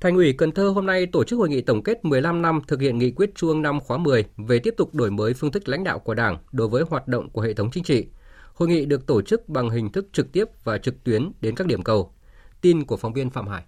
Thành 0.00 0.16
ủy 0.16 0.32
Cần 0.32 0.52
Thơ 0.52 0.68
hôm 0.68 0.86
nay 0.86 1.06
tổ 1.06 1.24
chức 1.24 1.38
hội 1.38 1.48
nghị 1.48 1.60
tổng 1.60 1.82
kết 1.82 2.04
15 2.04 2.42
năm 2.42 2.60
thực 2.68 2.80
hiện 2.80 2.98
nghị 2.98 3.10
quyết 3.10 3.30
Trung 3.34 3.48
ương 3.48 3.62
năm 3.62 3.80
khóa 3.80 3.98
10 3.98 4.24
về 4.36 4.58
tiếp 4.58 4.74
tục 4.76 4.94
đổi 4.94 5.10
mới 5.10 5.34
phương 5.34 5.52
thức 5.52 5.68
lãnh 5.68 5.84
đạo 5.84 5.98
của 5.98 6.14
Đảng 6.14 6.38
đối 6.52 6.68
với 6.68 6.84
hoạt 6.90 7.08
động 7.08 7.30
của 7.30 7.40
hệ 7.40 7.54
thống 7.54 7.70
chính 7.70 7.84
trị. 7.84 8.06
Hội 8.54 8.68
nghị 8.68 8.86
được 8.86 9.06
tổ 9.06 9.22
chức 9.22 9.48
bằng 9.48 9.70
hình 9.70 9.92
thức 9.92 10.06
trực 10.12 10.32
tiếp 10.32 10.44
và 10.64 10.78
trực 10.78 11.04
tuyến 11.04 11.32
đến 11.40 11.54
các 11.54 11.66
điểm 11.66 11.82
cầu. 11.82 12.12
Tin 12.60 12.84
của 12.84 12.96
phóng 12.96 13.12
viên 13.12 13.30
Phạm 13.30 13.46
Hải 13.48 13.64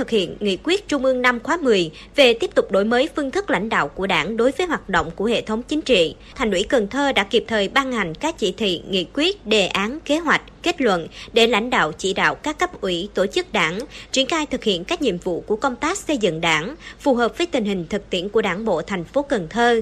thực 0.00 0.10
hiện 0.10 0.36
nghị 0.40 0.58
quyết 0.64 0.88
Trung 0.88 1.04
ương 1.04 1.22
năm 1.22 1.40
khóa 1.40 1.56
10 1.56 1.90
về 2.16 2.34
tiếp 2.34 2.50
tục 2.54 2.72
đổi 2.72 2.84
mới 2.84 3.08
phương 3.16 3.30
thức 3.30 3.50
lãnh 3.50 3.68
đạo 3.68 3.88
của 3.88 4.06
đảng 4.06 4.36
đối 4.36 4.52
với 4.52 4.66
hoạt 4.66 4.88
động 4.88 5.10
của 5.16 5.24
hệ 5.24 5.40
thống 5.40 5.62
chính 5.62 5.80
trị, 5.80 6.14
Thành 6.34 6.50
ủy 6.50 6.62
Cần 6.62 6.88
Thơ 6.88 7.12
đã 7.12 7.24
kịp 7.24 7.44
thời 7.48 7.68
ban 7.68 7.92
hành 7.92 8.14
các 8.14 8.38
chỉ 8.38 8.52
thị, 8.52 8.82
nghị 8.88 9.06
quyết, 9.14 9.46
đề 9.46 9.66
án, 9.66 10.00
kế 10.00 10.18
hoạch, 10.18 10.42
kết 10.62 10.80
luận 10.80 11.06
để 11.32 11.46
lãnh 11.46 11.70
đạo 11.70 11.92
chỉ 11.92 12.14
đạo 12.14 12.34
các 12.34 12.58
cấp 12.58 12.80
ủy, 12.80 13.08
tổ 13.14 13.26
chức 13.26 13.52
đảng 13.52 13.78
triển 14.12 14.26
khai 14.26 14.46
thực 14.46 14.64
hiện 14.64 14.84
các 14.84 15.02
nhiệm 15.02 15.18
vụ 15.18 15.40
của 15.40 15.56
công 15.56 15.76
tác 15.76 15.98
xây 15.98 16.16
dựng 16.18 16.40
đảng 16.40 16.74
phù 17.00 17.14
hợp 17.14 17.38
với 17.38 17.46
tình 17.46 17.64
hình 17.64 17.86
thực 17.90 18.10
tiễn 18.10 18.28
của 18.28 18.42
đảng 18.42 18.64
bộ 18.64 18.82
thành 18.82 19.04
phố 19.04 19.22
Cần 19.22 19.46
Thơ 19.50 19.80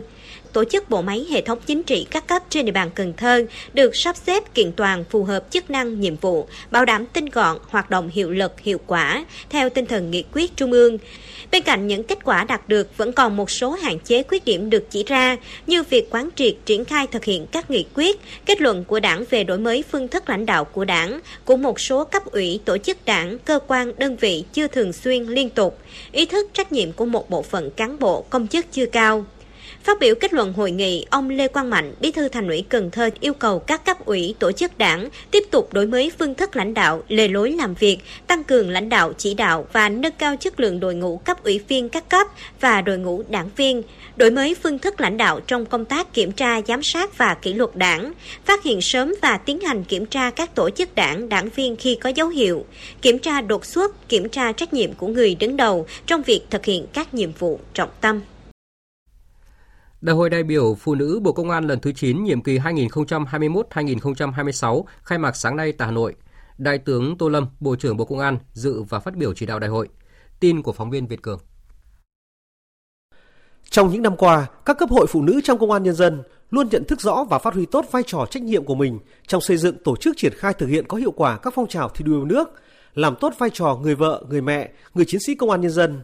tổ 0.53 0.65
chức 0.65 0.91
bộ 0.91 1.03
máy 1.03 1.27
hệ 1.31 1.41
thống 1.41 1.59
chính 1.67 1.83
trị 1.83 2.07
các 2.11 2.27
cấp 2.27 2.43
trên 2.51 2.67
địa 2.67 2.73
bàn 2.73 2.91
Cần 2.95 3.13
Thơ 3.17 3.43
được 3.73 3.97
sắp 3.97 4.17
xếp 4.17 4.55
kiện 4.55 4.73
toàn 4.73 5.05
phù 5.11 5.25
hợp 5.25 5.51
chức 5.51 5.71
năng, 5.71 6.01
nhiệm 6.01 6.17
vụ, 6.17 6.47
bảo 6.71 6.85
đảm 6.85 7.07
tinh 7.07 7.27
gọn, 7.27 7.59
hoạt 7.69 7.91
động 7.91 8.11
hiệu 8.13 8.31
lực, 8.31 8.61
hiệu 8.61 8.79
quả 8.87 9.25
theo 9.51 9.69
tinh 9.69 9.87
thần 9.87 10.11
nghị 10.11 10.25
quyết 10.33 10.57
Trung 10.57 10.73
ương. 10.73 10.99
Bên 11.51 11.63
cạnh 11.63 11.87
những 11.87 12.05
kết 12.05 12.19
quả 12.25 12.45
đạt 12.45 12.69
được, 12.69 12.97
vẫn 12.97 13.13
còn 13.13 13.37
một 13.37 13.51
số 13.51 13.71
hạn 13.71 13.99
chế 13.99 14.23
khuyết 14.23 14.45
điểm 14.45 14.71
được 14.71 14.91
chỉ 14.91 15.05
ra, 15.05 15.37
như 15.67 15.83
việc 15.83 16.11
quán 16.11 16.29
triệt 16.37 16.55
triển 16.65 16.85
khai 16.85 17.07
thực 17.07 17.25
hiện 17.25 17.47
các 17.47 17.71
nghị 17.71 17.85
quyết, 17.95 18.21
kết 18.47 18.61
luận 18.61 18.85
của 18.85 19.01
đảng 19.01 19.25
về 19.31 19.45
đổi 19.45 19.59
mới 19.59 19.85
phương 19.93 20.09
thức 20.09 20.29
lãnh 20.31 20.47
đạo 20.47 20.65
của 20.65 20.85
đảng, 20.85 21.21
của 21.45 21.57
một 21.57 21.81
số 21.81 22.05
cấp 22.05 22.25
ủy, 22.25 22.61
tổ 22.65 22.79
chức 22.79 23.05
đảng, 23.05 23.39
cơ 23.39 23.59
quan, 23.67 23.93
đơn 23.99 24.17
vị 24.17 24.45
chưa 24.53 24.67
thường 24.67 24.93
xuyên 24.93 25.25
liên 25.25 25.51
tục, 25.51 25.79
ý 26.13 26.27
thức 26.27 26.51
trách 26.53 26.73
nhiệm 26.73 26.93
của 26.93 27.07
một 27.07 27.31
bộ 27.31 27.43
phận 27.43 27.71
cán 27.71 27.99
bộ, 27.99 28.25
công 28.31 28.49
chức 28.49 28.67
chưa 28.73 28.87
cao. 28.87 29.25
Phát 29.89 30.01
biểu 30.01 30.15
kết 30.15 30.33
luận 30.33 30.53
hội 30.53 30.71
nghị, 30.71 31.07
ông 31.11 31.31
Lê 31.31 31.49
Quang 31.49 31.71
Mạnh, 31.71 31.95
Bí 32.01 32.11
thư 32.11 32.29
Thành 32.29 32.49
ủy 32.49 32.65
Cần 32.69 32.91
Thơ 32.91 33.11
yêu 33.21 33.35
cầu 33.35 33.59
các 33.59 33.85
cấp 33.85 34.05
ủy 34.05 34.35
tổ 34.39 34.53
chức 34.53 34.79
đảng 34.79 35.09
tiếp 35.31 35.45
tục 35.51 35.73
đổi 35.73 35.87
mới 35.87 36.13
phương 36.19 36.35
thức 36.35 36.57
lãnh 36.57 36.75
đạo, 36.75 37.03
lề 37.09 37.29
lối 37.29 37.53
làm 37.53 37.75
việc, 37.75 37.99
tăng 38.27 38.45
cường 38.45 38.71
lãnh 38.71 38.89
đạo 38.89 39.13
chỉ 39.19 39.35
đạo 39.35 39.67
và 39.73 39.89
nâng 39.89 40.13
cao 40.19 40.37
chất 40.37 40.61
lượng 40.61 40.81
đội 40.81 40.95
ngũ 40.95 41.17
cấp 41.17 41.45
ủy 41.45 41.61
viên 41.69 41.89
các 41.89 42.09
cấp 42.09 42.27
và 42.61 42.81
đội 42.81 42.99
ngũ 42.99 43.23
đảng 43.29 43.51
viên, 43.57 43.83
đổi 44.17 44.31
mới 44.31 44.55
phương 44.63 44.79
thức 44.79 45.01
lãnh 45.01 45.17
đạo 45.17 45.41
trong 45.47 45.67
công 45.67 45.85
tác 45.85 46.15
kiểm 46.15 46.33
tra, 46.33 46.61
giám 46.69 46.83
sát 46.83 47.19
và 47.19 47.35
kỷ 47.35 47.53
luật 47.53 47.71
đảng, 47.75 48.13
phát 48.45 48.63
hiện 48.63 48.81
sớm 48.81 49.15
và 49.23 49.37
tiến 49.37 49.61
hành 49.61 49.85
kiểm 49.85 50.07
tra 50.07 50.31
các 50.31 50.55
tổ 50.55 50.71
chức 50.71 50.95
đảng, 50.95 51.29
đảng 51.29 51.49
viên 51.49 51.77
khi 51.77 51.95
có 51.95 52.11
dấu 52.11 52.29
hiệu, 52.29 52.65
kiểm 53.03 53.19
tra 53.19 53.41
đột 53.41 53.65
xuất, 53.65 54.09
kiểm 54.09 54.29
tra 54.29 54.53
trách 54.53 54.73
nhiệm 54.73 54.93
của 54.93 55.07
người 55.07 55.35
đứng 55.35 55.57
đầu 55.57 55.87
trong 56.07 56.23
việc 56.23 56.41
thực 56.51 56.65
hiện 56.65 56.87
các 56.93 57.15
nhiệm 57.15 57.33
vụ 57.33 57.61
trọng 57.75 57.91
tâm. 58.01 58.21
Đại 60.01 60.17
hội 60.17 60.31
đại 60.31 60.43
biểu 60.43 60.75
Phụ 60.75 60.95
nữ 60.95 61.21
Bộ 61.23 61.33
Công 61.33 61.51
an 61.51 61.65
lần 61.65 61.81
thứ 61.81 61.93
9 61.93 62.25
nhiệm 62.25 62.43
kỳ 62.43 62.59
2021-2026 62.59 64.85
khai 65.03 65.19
mạc 65.19 65.37
sáng 65.37 65.57
nay 65.57 65.73
tại 65.73 65.87
Hà 65.87 65.93
Nội. 65.93 66.15
Đại 66.59 66.79
tướng 66.79 67.19
Tô 67.19 67.29
Lâm, 67.29 67.47
Bộ 67.61 67.77
trưởng 67.77 67.97
Bộ 67.97 68.05
Công 68.05 68.19
an 68.19 68.39
dự 68.53 68.83
và 68.83 68.99
phát 68.99 69.17
biểu 69.17 69.35
chỉ 69.35 69.47
đạo 69.47 69.59
đại 69.59 69.71
hội. 69.71 69.89
Tin 70.41 70.63
của 70.63 70.73
phóng 70.73 70.91
viên 70.91 71.07
Việt 71.07 71.23
Cường. 71.23 71.41
Trong 73.71 73.93
những 73.93 74.03
năm 74.03 74.17
qua, 74.17 74.47
các 74.65 74.79
cấp 74.79 74.91
hội 74.91 75.07
phụ 75.07 75.23
nữ 75.23 75.41
trong 75.45 75.59
công 75.59 75.73
an 75.73 75.83
nhân 75.83 75.95
dân 75.95 76.23
luôn 76.51 76.69
nhận 76.71 76.85
thức 76.85 77.01
rõ 77.01 77.25
và 77.31 77.39
phát 77.39 77.55
huy 77.55 77.67
tốt 77.67 77.87
vai 77.91 78.03
trò 78.07 78.27
trách 78.31 78.43
nhiệm 78.43 78.65
của 78.65 78.75
mình 78.75 78.99
trong 79.27 79.41
xây 79.41 79.57
dựng 79.57 79.77
tổ 79.85 79.97
chức 79.97 80.17
triển 80.17 80.33
khai 80.37 80.55
thực 80.55 80.67
hiện 80.67 80.85
có 80.89 80.97
hiệu 80.97 81.11
quả 81.11 81.37
các 81.37 81.53
phong 81.57 81.69
trào 81.69 81.89
thi 81.89 82.05
đua 82.05 82.13
yêu 82.13 82.25
nước, 82.25 82.49
làm 82.95 83.17
tốt 83.21 83.35
vai 83.39 83.51
trò 83.51 83.79
người 83.83 83.95
vợ, 83.95 84.25
người 84.29 84.41
mẹ, 84.41 84.71
người 84.95 85.05
chiến 85.05 85.21
sĩ 85.21 85.35
công 85.35 85.51
an 85.51 85.61
nhân 85.61 85.71
dân, 85.71 86.03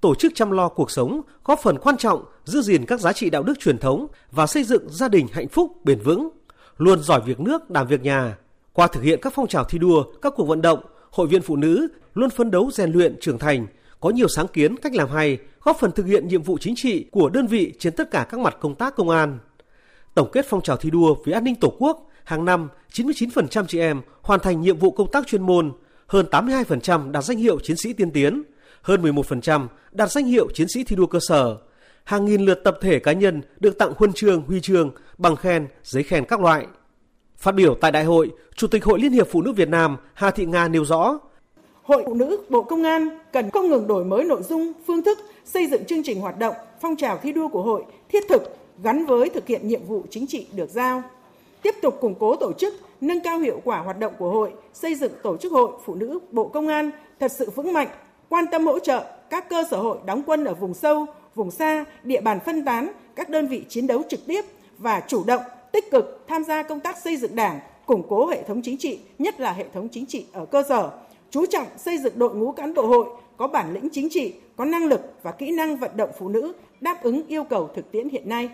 tổ 0.00 0.14
chức 0.14 0.32
chăm 0.34 0.50
lo 0.50 0.68
cuộc 0.68 0.90
sống, 0.90 1.20
góp 1.44 1.60
phần 1.62 1.78
quan 1.78 1.96
trọng 1.96 2.24
giữ 2.44 2.62
gìn 2.62 2.84
các 2.86 3.00
giá 3.00 3.12
trị 3.12 3.30
đạo 3.30 3.42
đức 3.42 3.58
truyền 3.58 3.78
thống 3.78 4.06
và 4.30 4.46
xây 4.46 4.64
dựng 4.64 4.88
gia 4.90 5.08
đình 5.08 5.26
hạnh 5.32 5.48
phúc 5.48 5.84
bền 5.84 6.00
vững, 6.00 6.28
luôn 6.76 7.02
giỏi 7.02 7.20
việc 7.26 7.40
nước, 7.40 7.70
đảm 7.70 7.86
việc 7.86 8.02
nhà. 8.02 8.36
Qua 8.72 8.86
thực 8.86 9.02
hiện 9.02 9.18
các 9.22 9.32
phong 9.36 9.48
trào 9.48 9.64
thi 9.64 9.78
đua, 9.78 10.04
các 10.22 10.32
cuộc 10.36 10.44
vận 10.44 10.62
động, 10.62 10.80
hội 11.10 11.26
viên 11.26 11.42
phụ 11.42 11.56
nữ 11.56 11.88
luôn 12.14 12.30
phấn 12.30 12.50
đấu 12.50 12.70
rèn 12.70 12.92
luyện 12.92 13.16
trưởng 13.20 13.38
thành, 13.38 13.66
có 14.00 14.10
nhiều 14.10 14.28
sáng 14.28 14.46
kiến, 14.48 14.76
cách 14.76 14.94
làm 14.94 15.08
hay, 15.10 15.38
góp 15.62 15.76
phần 15.80 15.92
thực 15.92 16.06
hiện 16.06 16.28
nhiệm 16.28 16.42
vụ 16.42 16.58
chính 16.58 16.74
trị 16.76 17.06
của 17.10 17.28
đơn 17.28 17.46
vị 17.46 17.72
trên 17.78 17.92
tất 17.96 18.10
cả 18.10 18.26
các 18.30 18.40
mặt 18.40 18.56
công 18.60 18.74
tác 18.74 18.96
công 18.96 19.08
an. 19.08 19.38
Tổng 20.14 20.30
kết 20.32 20.46
phong 20.48 20.62
trào 20.62 20.76
thi 20.76 20.90
đua 20.90 21.14
vì 21.24 21.32
an 21.32 21.44
ninh 21.44 21.54
Tổ 21.54 21.72
quốc, 21.78 22.06
hàng 22.24 22.44
năm 22.44 22.68
99% 22.92 23.64
chị 23.68 23.78
em 23.78 24.00
hoàn 24.22 24.40
thành 24.40 24.60
nhiệm 24.60 24.78
vụ 24.78 24.90
công 24.90 25.10
tác 25.10 25.26
chuyên 25.26 25.42
môn, 25.42 25.72
hơn 26.06 26.26
82% 26.30 27.10
đạt 27.10 27.24
danh 27.24 27.38
hiệu 27.38 27.58
chiến 27.62 27.76
sĩ 27.76 27.92
tiên 27.92 28.10
tiến, 28.10 28.42
hơn 28.88 29.02
11% 29.02 29.66
đạt 29.92 30.10
danh 30.10 30.24
hiệu 30.24 30.48
chiến 30.54 30.68
sĩ 30.74 30.84
thi 30.84 30.96
đua 30.96 31.06
cơ 31.06 31.18
sở. 31.28 31.56
Hàng 32.04 32.24
nghìn 32.24 32.44
lượt 32.44 32.60
tập 32.64 32.78
thể 32.80 32.98
cá 32.98 33.12
nhân 33.12 33.42
được 33.60 33.78
tặng 33.78 33.92
huân 33.96 34.12
chương, 34.12 34.42
huy 34.42 34.60
chương, 34.60 34.90
bằng 35.18 35.36
khen, 35.36 35.66
giấy 35.84 36.02
khen 36.02 36.24
các 36.24 36.40
loại. 36.40 36.66
Phát 37.36 37.54
biểu 37.54 37.74
tại 37.74 37.92
đại 37.92 38.04
hội, 38.04 38.30
Chủ 38.56 38.66
tịch 38.66 38.84
Hội 38.84 38.98
Liên 39.00 39.12
hiệp 39.12 39.28
Phụ 39.30 39.42
nữ 39.42 39.52
Việt 39.52 39.68
Nam 39.68 39.96
Hà 40.14 40.30
Thị 40.30 40.46
Nga 40.46 40.68
nêu 40.68 40.84
rõ, 40.84 41.18
Hội 41.88 42.02
Phụ 42.06 42.14
nữ 42.14 42.40
Bộ 42.48 42.62
Công 42.62 42.82
an 42.82 43.18
cần 43.32 43.50
không 43.50 43.68
ngừng 43.68 43.86
đổi 43.86 44.04
mới 44.04 44.24
nội 44.24 44.42
dung, 44.42 44.72
phương 44.86 45.02
thức, 45.02 45.18
xây 45.44 45.66
dựng 45.66 45.84
chương 45.84 46.02
trình 46.04 46.20
hoạt 46.20 46.38
động, 46.38 46.54
phong 46.80 46.96
trào 46.96 47.18
thi 47.22 47.32
đua 47.32 47.48
của 47.48 47.62
hội 47.62 47.84
thiết 48.08 48.24
thực 48.28 48.56
gắn 48.82 49.06
với 49.06 49.28
thực 49.28 49.46
hiện 49.46 49.68
nhiệm 49.68 49.84
vụ 49.84 50.02
chính 50.10 50.26
trị 50.26 50.46
được 50.52 50.70
giao. 50.70 51.02
Tiếp 51.62 51.74
tục 51.82 51.98
củng 52.00 52.14
cố 52.14 52.36
tổ 52.36 52.52
chức, 52.52 52.74
nâng 53.00 53.20
cao 53.20 53.38
hiệu 53.38 53.60
quả 53.64 53.78
hoạt 53.78 53.98
động 53.98 54.12
của 54.18 54.30
hội, 54.30 54.52
xây 54.74 54.94
dựng 54.94 55.12
tổ 55.22 55.36
chức 55.36 55.52
hội 55.52 55.70
phụ 55.84 55.94
nữ 55.94 56.18
Bộ 56.30 56.48
Công 56.48 56.68
an 56.68 56.90
thật 57.20 57.32
sự 57.32 57.50
vững 57.50 57.72
mạnh, 57.72 57.88
quan 58.28 58.44
tâm 58.52 58.66
hỗ 58.66 58.78
trợ 58.78 59.04
các 59.30 59.48
cơ 59.48 59.64
sở 59.70 59.76
hội 59.76 59.98
đóng 60.06 60.22
quân 60.26 60.44
ở 60.44 60.54
vùng 60.54 60.74
sâu, 60.74 61.06
vùng 61.34 61.50
xa, 61.50 61.84
địa 62.02 62.20
bàn 62.20 62.38
phân 62.46 62.64
tán, 62.64 62.92
các 63.16 63.30
đơn 63.30 63.48
vị 63.48 63.64
chiến 63.68 63.86
đấu 63.86 64.02
trực 64.08 64.26
tiếp 64.26 64.44
và 64.78 65.02
chủ 65.08 65.24
động, 65.24 65.42
tích 65.72 65.90
cực 65.90 66.24
tham 66.28 66.44
gia 66.44 66.62
công 66.62 66.80
tác 66.80 66.98
xây 66.98 67.16
dựng 67.16 67.36
Đảng, 67.36 67.60
củng 67.86 68.02
cố 68.08 68.26
hệ 68.26 68.42
thống 68.42 68.62
chính 68.62 68.78
trị, 68.78 68.98
nhất 69.18 69.40
là 69.40 69.52
hệ 69.52 69.64
thống 69.74 69.88
chính 69.88 70.06
trị 70.06 70.26
ở 70.32 70.46
cơ 70.46 70.62
sở, 70.68 70.90
chú 71.30 71.46
trọng 71.46 71.66
xây 71.76 71.98
dựng 71.98 72.18
đội 72.18 72.34
ngũ 72.34 72.52
cán 72.52 72.74
bộ 72.74 72.86
hội 72.86 73.06
có 73.36 73.46
bản 73.46 73.74
lĩnh 73.74 73.88
chính 73.92 74.08
trị, 74.10 74.34
có 74.56 74.64
năng 74.64 74.86
lực 74.86 75.00
và 75.22 75.32
kỹ 75.32 75.50
năng 75.50 75.76
vận 75.76 75.90
động 75.96 76.10
phụ 76.18 76.28
nữ 76.28 76.52
đáp 76.80 77.02
ứng 77.02 77.26
yêu 77.26 77.44
cầu 77.44 77.70
thực 77.76 77.92
tiễn 77.92 78.08
hiện 78.08 78.28
nay. 78.28 78.50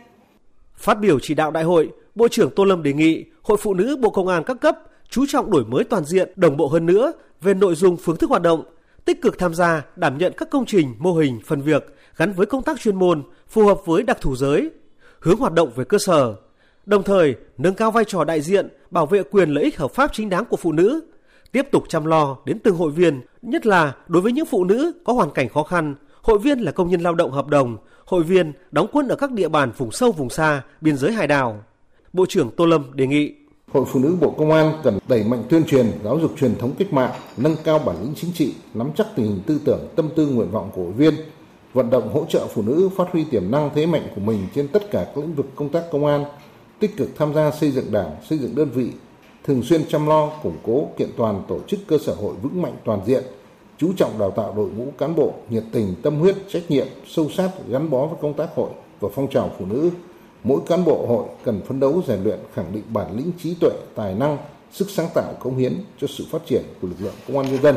Phát 0.76 0.94
biểu 0.94 1.18
chỉ 1.22 1.34
đạo 1.34 1.50
đại 1.50 1.64
hội, 1.64 1.90
Bộ 2.14 2.28
trưởng 2.28 2.50
Tô 2.56 2.64
Lâm 2.64 2.82
đề 2.82 2.92
nghị 2.92 3.24
Hội 3.42 3.58
Phụ 3.60 3.74
nữ 3.74 3.96
Bộ 4.00 4.10
Công 4.10 4.28
an 4.28 4.42
các 4.46 4.56
cấp 4.60 4.78
chú 5.08 5.26
trọng 5.28 5.50
đổi 5.50 5.64
mới 5.64 5.84
toàn 5.84 6.04
diện, 6.04 6.32
đồng 6.36 6.56
bộ 6.56 6.68
hơn 6.68 6.86
nữa 6.86 7.12
về 7.40 7.54
nội 7.54 7.74
dung 7.74 7.96
phương 7.96 8.16
thức 8.16 8.30
hoạt 8.30 8.42
động, 8.42 8.64
tích 9.04 9.22
cực 9.22 9.38
tham 9.38 9.54
gia 9.54 9.82
đảm 9.96 10.18
nhận 10.18 10.32
các 10.36 10.50
công 10.50 10.66
trình, 10.66 10.94
mô 10.98 11.12
hình, 11.12 11.40
phần 11.46 11.60
việc 11.60 11.96
gắn 12.16 12.32
với 12.32 12.46
công 12.46 12.62
tác 12.62 12.80
chuyên 12.80 12.96
môn 12.96 13.22
phù 13.48 13.66
hợp 13.66 13.80
với 13.86 14.02
đặc 14.02 14.18
thù 14.20 14.36
giới, 14.36 14.70
hướng 15.20 15.38
hoạt 15.38 15.52
động 15.52 15.70
về 15.76 15.84
cơ 15.84 15.98
sở, 15.98 16.34
đồng 16.86 17.02
thời 17.02 17.34
nâng 17.58 17.74
cao 17.74 17.90
vai 17.90 18.04
trò 18.04 18.24
đại 18.24 18.40
diện, 18.40 18.68
bảo 18.90 19.06
vệ 19.06 19.22
quyền 19.22 19.50
lợi 19.50 19.64
ích 19.64 19.78
hợp 19.78 19.90
pháp 19.90 20.12
chính 20.12 20.28
đáng 20.28 20.44
của 20.44 20.56
phụ 20.56 20.72
nữ, 20.72 21.00
tiếp 21.52 21.68
tục 21.72 21.84
chăm 21.88 22.04
lo 22.04 22.36
đến 22.44 22.58
từng 22.58 22.76
hội 22.76 22.90
viên, 22.90 23.20
nhất 23.42 23.66
là 23.66 23.92
đối 24.08 24.22
với 24.22 24.32
những 24.32 24.46
phụ 24.46 24.64
nữ 24.64 24.92
có 25.04 25.12
hoàn 25.12 25.30
cảnh 25.30 25.48
khó 25.48 25.62
khăn, 25.62 25.94
hội 26.22 26.38
viên 26.38 26.58
là 26.58 26.72
công 26.72 26.90
nhân 26.90 27.00
lao 27.00 27.14
động 27.14 27.30
hợp 27.30 27.46
đồng, 27.46 27.76
hội 28.04 28.22
viên 28.22 28.52
đóng 28.70 28.86
quân 28.92 29.08
ở 29.08 29.16
các 29.16 29.32
địa 29.32 29.48
bàn 29.48 29.72
vùng 29.76 29.92
sâu 29.92 30.12
vùng 30.12 30.30
xa, 30.30 30.62
biên 30.80 30.96
giới 30.96 31.12
hải 31.12 31.26
đảo. 31.26 31.64
Bộ 32.12 32.26
trưởng 32.28 32.50
Tô 32.56 32.66
Lâm 32.66 32.90
đề 32.94 33.06
nghị 33.06 33.34
Hội 33.74 33.84
Phụ 33.86 34.00
nữ 34.00 34.16
Bộ 34.20 34.30
Công 34.30 34.50
an 34.50 34.72
cần 34.82 34.98
đẩy 35.08 35.24
mạnh 35.24 35.42
tuyên 35.48 35.64
truyền, 35.64 35.86
giáo 36.04 36.18
dục 36.18 36.32
truyền 36.40 36.56
thống 36.58 36.72
cách 36.78 36.92
mạng, 36.92 37.10
nâng 37.36 37.56
cao 37.64 37.78
bản 37.78 37.96
lĩnh 38.02 38.14
chính 38.14 38.32
trị, 38.32 38.54
nắm 38.74 38.90
chắc 38.96 39.06
tình 39.16 39.26
hình 39.26 39.40
tư 39.46 39.60
tưởng, 39.64 39.88
tâm 39.96 40.08
tư 40.16 40.26
nguyện 40.26 40.50
vọng 40.50 40.70
của 40.74 40.82
hội 40.82 40.92
viên, 40.92 41.14
vận 41.72 41.90
động 41.90 42.12
hỗ 42.12 42.24
trợ 42.28 42.46
phụ 42.46 42.62
nữ 42.62 42.88
phát 42.96 43.04
huy 43.12 43.24
tiềm 43.24 43.50
năng 43.50 43.70
thế 43.74 43.86
mạnh 43.86 44.08
của 44.14 44.20
mình 44.20 44.46
trên 44.54 44.68
tất 44.68 44.90
cả 44.90 45.04
các 45.04 45.16
lĩnh 45.16 45.34
vực 45.34 45.46
công 45.56 45.68
tác 45.68 45.82
công 45.92 46.06
an, 46.06 46.24
tích 46.78 46.96
cực 46.96 47.08
tham 47.16 47.34
gia 47.34 47.50
xây 47.50 47.70
dựng 47.70 47.92
đảng, 47.92 48.10
xây 48.28 48.38
dựng 48.38 48.54
đơn 48.54 48.70
vị, 48.70 48.90
thường 49.44 49.62
xuyên 49.62 49.84
chăm 49.88 50.06
lo, 50.06 50.30
củng 50.42 50.58
cố, 50.62 50.88
kiện 50.96 51.08
toàn 51.16 51.42
tổ 51.48 51.58
chức 51.66 51.80
cơ 51.86 51.98
sở 51.98 52.14
hội 52.14 52.34
vững 52.42 52.62
mạnh 52.62 52.74
toàn 52.84 53.00
diện, 53.06 53.22
chú 53.78 53.92
trọng 53.96 54.18
đào 54.18 54.30
tạo 54.30 54.54
đội 54.56 54.70
ngũ 54.76 54.86
cán 54.98 55.16
bộ 55.16 55.32
nhiệt 55.50 55.64
tình, 55.72 55.94
tâm 56.02 56.16
huyết, 56.16 56.36
trách 56.48 56.70
nhiệm, 56.70 56.86
sâu 57.06 57.28
sát 57.36 57.50
gắn 57.68 57.90
bó 57.90 58.06
với 58.06 58.18
công 58.22 58.34
tác 58.34 58.48
hội 58.54 58.70
và 59.00 59.08
phong 59.14 59.30
trào 59.30 59.50
phụ 59.58 59.66
nữ. 59.66 59.90
Mỗi 60.44 60.60
cán 60.66 60.84
bộ 60.84 61.06
hội 61.06 61.28
cần 61.44 61.60
phấn 61.68 61.80
đấu 61.80 62.02
rèn 62.06 62.22
luyện 62.22 62.38
khẳng 62.54 62.72
định 62.72 62.82
bản 62.92 63.16
lĩnh 63.16 63.32
trí 63.38 63.54
tuệ, 63.60 63.70
tài 63.94 64.14
năng, 64.14 64.38
sức 64.72 64.90
sáng 64.90 65.08
tạo 65.14 65.34
cống 65.40 65.56
hiến 65.56 65.72
cho 66.00 66.06
sự 66.06 66.24
phát 66.30 66.42
triển 66.46 66.62
của 66.80 66.88
lực 66.88 66.96
lượng 67.00 67.14
công 67.28 67.38
an 67.38 67.52
nhân 67.52 67.62
dân. 67.62 67.76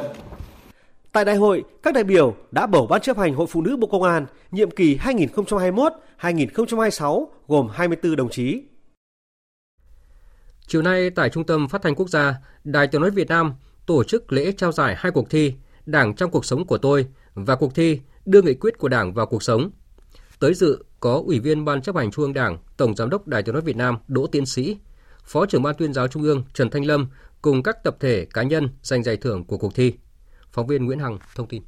Tại 1.12 1.25
đại 1.25 1.36
hội, 1.36 1.63
các 1.84 1.93
đại 1.93 2.03
biểu 2.03 2.36
đã 2.51 2.67
bầu 2.67 2.88
Ban 2.88 3.01
chấp 3.01 3.17
hành 3.17 3.34
Hội 3.34 3.47
Phụ 3.49 3.62
nữ 3.62 3.77
Bộ 3.77 3.88
Công 3.88 4.03
an 4.03 4.25
nhiệm 4.51 4.71
kỳ 4.71 4.97
2021-2026 4.97 7.27
gồm 7.47 7.67
24 7.73 8.15
đồng 8.15 8.30
chí. 8.30 8.62
Chiều 10.67 10.82
nay 10.82 11.10
tại 11.10 11.30
Trung 11.30 11.43
tâm 11.43 11.67
Phát 11.67 11.82
thanh 11.82 11.95
Quốc 11.95 12.10
gia, 12.10 12.36
Đài 12.63 12.88
Tiếng 12.88 13.01
nói 13.01 13.12
Việt 13.12 13.27
Nam 13.27 13.53
tổ 13.86 14.03
chức 14.03 14.32
lễ 14.32 14.51
trao 14.51 14.71
giải 14.71 14.95
hai 14.97 15.12
cuộc 15.12 15.30
thi 15.30 15.53
Đảng 15.86 16.15
trong 16.15 16.32
cuộc 16.32 16.45
sống 16.45 16.67
của 16.67 16.77
tôi 16.77 17.08
và 17.34 17.56
cuộc 17.56 17.75
thi 17.75 17.99
Đưa 18.25 18.41
nghị 18.41 18.53
quyết 18.53 18.77
của 18.77 18.88
Đảng 18.88 19.13
vào 19.13 19.25
cuộc 19.25 19.43
sống. 19.43 19.69
Tới 20.39 20.54
dự 20.54 20.84
có 21.00 21.23
Ủy 21.26 21.39
viên 21.39 21.65
Ban 21.65 21.82
chấp 21.82 21.95
hành 21.95 22.12
Trung 22.12 22.23
ương 22.23 22.34
Đảng, 22.34 22.58
Tổng 22.78 22.95
Giám 22.95 23.10
đốc 23.10 23.28
Đài 23.28 23.43
Tiếng 23.43 23.54
nói 23.54 23.62
Việt 23.62 23.76
Nam 23.76 23.97
Đỗ 24.08 24.28
Tiến 24.28 24.45
Sĩ, 24.45 24.78
Phó 25.23 25.45
trưởng 25.45 25.63
Ban 25.63 25.76
tuyên 25.78 25.93
giáo 25.93 26.08
Trung 26.08 26.23
ương 26.23 26.43
Trần 26.54 26.69
Thanh 26.69 26.86
Lâm 26.86 27.08
cùng 27.41 27.63
các 27.63 27.84
tập 27.84 27.97
thể 28.00 28.28
cá 28.34 28.43
nhân 28.43 28.69
giành 28.82 29.04
giải 29.04 29.17
thưởng 29.17 29.43
của 29.43 29.58
cuộc 29.58 29.76
thi. 29.76 29.93
Phóng 30.52 30.67
viên 30.67 30.86
Nguyễn 30.86 31.00
Hằng 31.00 31.19
thông 31.36 31.47
tin. 31.47 31.63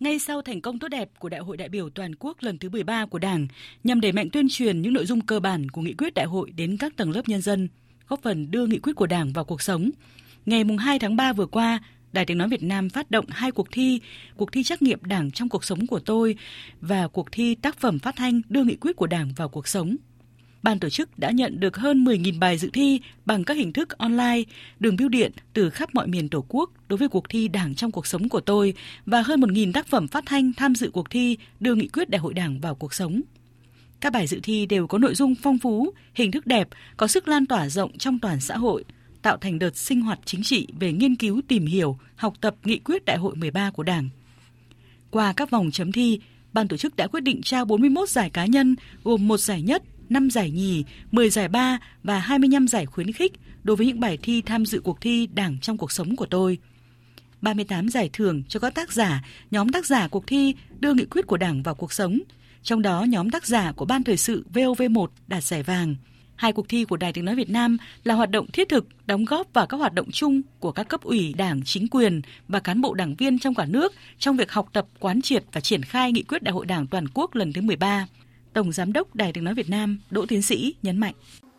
Ngay 0.00 0.18
sau 0.18 0.42
thành 0.42 0.60
công 0.60 0.78
tốt 0.78 0.88
đẹp 0.88 1.10
của 1.18 1.28
Đại 1.28 1.40
hội 1.40 1.56
đại 1.56 1.68
biểu 1.68 1.90
toàn 1.90 2.14
quốc 2.14 2.36
lần 2.40 2.58
thứ 2.58 2.68
13 2.68 3.06
của 3.06 3.18
Đảng, 3.18 3.48
nhằm 3.84 4.00
đẩy 4.00 4.12
mạnh 4.12 4.30
tuyên 4.32 4.46
truyền 4.50 4.82
những 4.82 4.92
nội 4.92 5.06
dung 5.06 5.20
cơ 5.20 5.40
bản 5.40 5.68
của 5.68 5.80
nghị 5.80 5.94
quyết 5.94 6.14
đại 6.14 6.26
hội 6.26 6.50
đến 6.50 6.76
các 6.76 6.96
tầng 6.96 7.10
lớp 7.10 7.28
nhân 7.28 7.40
dân, 7.40 7.68
góp 8.08 8.22
phần 8.22 8.50
đưa 8.50 8.66
nghị 8.66 8.78
quyết 8.78 8.96
của 8.96 9.06
Đảng 9.06 9.32
vào 9.32 9.44
cuộc 9.44 9.62
sống. 9.62 9.90
Ngày 10.46 10.64
2 10.78 10.98
tháng 10.98 11.16
3 11.16 11.32
vừa 11.32 11.46
qua, 11.46 11.80
Đài 12.12 12.24
Tiếng 12.24 12.38
Nói 12.38 12.48
Việt 12.48 12.62
Nam 12.62 12.88
phát 12.88 13.10
động 13.10 13.24
hai 13.28 13.50
cuộc 13.50 13.68
thi, 13.72 14.00
cuộc 14.36 14.52
thi 14.52 14.62
trắc 14.62 14.82
nghiệm 14.82 14.98
Đảng 15.04 15.30
trong 15.30 15.48
cuộc 15.48 15.64
sống 15.64 15.86
của 15.86 15.98
tôi 15.98 16.36
và 16.80 17.08
cuộc 17.08 17.32
thi 17.32 17.54
tác 17.54 17.78
phẩm 17.78 17.98
phát 17.98 18.16
thanh 18.16 18.40
đưa 18.48 18.64
nghị 18.64 18.76
quyết 18.76 18.96
của 18.96 19.06
Đảng 19.06 19.32
vào 19.36 19.48
cuộc 19.48 19.68
sống. 19.68 19.96
Ban 20.62 20.78
tổ 20.78 20.88
chức 20.88 21.18
đã 21.18 21.30
nhận 21.30 21.60
được 21.60 21.76
hơn 21.76 22.04
10.000 22.04 22.38
bài 22.38 22.58
dự 22.58 22.70
thi 22.72 23.00
bằng 23.24 23.44
các 23.44 23.56
hình 23.56 23.72
thức 23.72 23.98
online, 23.98 24.42
đường 24.80 24.96
bưu 24.96 25.08
điện 25.08 25.32
từ 25.52 25.70
khắp 25.70 25.94
mọi 25.94 26.06
miền 26.06 26.28
Tổ 26.28 26.44
quốc 26.48 26.70
đối 26.88 26.96
với 26.96 27.08
cuộc 27.08 27.28
thi 27.28 27.48
Đảng 27.48 27.74
trong 27.74 27.90
cuộc 27.90 28.06
sống 28.06 28.28
của 28.28 28.40
tôi 28.40 28.74
và 29.06 29.22
hơn 29.22 29.40
1.000 29.40 29.72
tác 29.72 29.86
phẩm 29.86 30.08
phát 30.08 30.24
thanh 30.26 30.52
tham 30.52 30.74
dự 30.74 30.90
cuộc 30.90 31.10
thi 31.10 31.36
đưa 31.60 31.74
nghị 31.74 31.88
quyết 31.88 32.10
đại 32.10 32.18
hội 32.18 32.34
Đảng 32.34 32.60
vào 32.60 32.74
cuộc 32.74 32.94
sống. 32.94 33.20
Các 34.00 34.12
bài 34.12 34.26
dự 34.26 34.40
thi 34.42 34.66
đều 34.66 34.86
có 34.86 34.98
nội 34.98 35.14
dung 35.14 35.34
phong 35.34 35.58
phú, 35.58 35.94
hình 36.14 36.30
thức 36.30 36.46
đẹp, 36.46 36.68
có 36.96 37.06
sức 37.06 37.28
lan 37.28 37.46
tỏa 37.46 37.68
rộng 37.68 37.98
trong 37.98 38.18
toàn 38.18 38.40
xã 38.40 38.56
hội, 38.56 38.84
tạo 39.22 39.36
thành 39.36 39.58
đợt 39.58 39.76
sinh 39.76 40.00
hoạt 40.00 40.18
chính 40.24 40.42
trị 40.42 40.66
về 40.80 40.92
nghiên 40.92 41.16
cứu 41.16 41.40
tìm 41.48 41.66
hiểu, 41.66 41.98
học 42.16 42.34
tập 42.40 42.54
nghị 42.64 42.78
quyết 42.78 43.04
đại 43.04 43.16
hội 43.16 43.36
13 43.36 43.70
của 43.70 43.82
Đảng. 43.82 44.08
Qua 45.10 45.32
các 45.32 45.50
vòng 45.50 45.70
chấm 45.70 45.92
thi, 45.92 46.20
ban 46.52 46.68
tổ 46.68 46.76
chức 46.76 46.96
đã 46.96 47.06
quyết 47.06 47.20
định 47.20 47.42
trao 47.42 47.64
41 47.64 48.08
giải 48.08 48.30
cá 48.30 48.46
nhân 48.46 48.76
gồm 49.04 49.28
một 49.28 49.40
giải 49.40 49.62
nhất, 49.62 49.82
5 50.08 50.30
giải 50.30 50.50
nhì, 50.50 50.84
10 51.10 51.30
giải 51.30 51.48
ba 51.48 51.78
và 52.02 52.18
25 52.18 52.68
giải 52.68 52.86
khuyến 52.86 53.12
khích 53.12 53.32
đối 53.64 53.76
với 53.76 53.86
những 53.86 54.00
bài 54.00 54.18
thi 54.22 54.42
tham 54.42 54.66
dự 54.66 54.80
cuộc 54.80 55.00
thi 55.00 55.28
Đảng 55.34 55.58
trong 55.60 55.78
cuộc 55.78 55.92
sống 55.92 56.16
của 56.16 56.26
tôi. 56.26 56.58
38 57.40 57.88
giải 57.88 58.10
thưởng 58.12 58.42
cho 58.48 58.60
các 58.60 58.74
tác 58.74 58.92
giả, 58.92 59.24
nhóm 59.50 59.68
tác 59.68 59.86
giả 59.86 60.08
cuộc 60.08 60.26
thi 60.26 60.54
đưa 60.80 60.94
nghị 60.94 61.04
quyết 61.04 61.26
của 61.26 61.36
Đảng 61.36 61.62
vào 61.62 61.74
cuộc 61.74 61.92
sống, 61.92 62.18
trong 62.62 62.82
đó 62.82 63.02
nhóm 63.02 63.30
tác 63.30 63.46
giả 63.46 63.72
của 63.72 63.84
Ban 63.84 64.04
Thời 64.04 64.16
sự 64.16 64.44
VOV1 64.54 65.06
đạt 65.26 65.44
giải 65.44 65.62
vàng. 65.62 65.94
Hai 66.36 66.52
cuộc 66.52 66.68
thi 66.68 66.84
của 66.84 66.96
Đài 66.96 67.12
Tiếng 67.12 67.24
Nói 67.24 67.34
Việt 67.34 67.50
Nam 67.50 67.76
là 68.04 68.14
hoạt 68.14 68.30
động 68.30 68.46
thiết 68.52 68.68
thực, 68.68 68.86
đóng 69.06 69.24
góp 69.24 69.46
vào 69.52 69.66
các 69.66 69.76
hoạt 69.76 69.94
động 69.94 70.10
chung 70.12 70.42
của 70.60 70.72
các 70.72 70.88
cấp 70.88 71.02
ủy 71.02 71.34
đảng, 71.36 71.62
chính 71.64 71.88
quyền 71.88 72.22
và 72.48 72.60
cán 72.60 72.80
bộ 72.80 72.94
đảng 72.94 73.14
viên 73.14 73.38
trong 73.38 73.54
cả 73.54 73.64
nước 73.68 73.92
trong 74.18 74.36
việc 74.36 74.52
học 74.52 74.68
tập, 74.72 74.86
quán 75.00 75.22
triệt 75.22 75.44
và 75.52 75.60
triển 75.60 75.82
khai 75.82 76.12
nghị 76.12 76.22
quyết 76.22 76.42
Đại 76.42 76.52
hội 76.52 76.66
Đảng 76.66 76.86
toàn 76.86 77.08
quốc 77.14 77.34
lần 77.34 77.52
thứ 77.52 77.60
13. 77.60 78.06
Tổng 78.52 78.72
Giám 78.72 78.92
đốc 78.92 79.14
Đài 79.14 79.32
Tiếng 79.32 79.44
Nói 79.44 79.54
Việt 79.54 79.70
Nam 79.70 79.98
Đỗ 80.10 80.26
Tiến 80.26 80.42
Sĩ 80.42 80.74
nhấn 80.82 80.98
mạnh. 80.98 81.14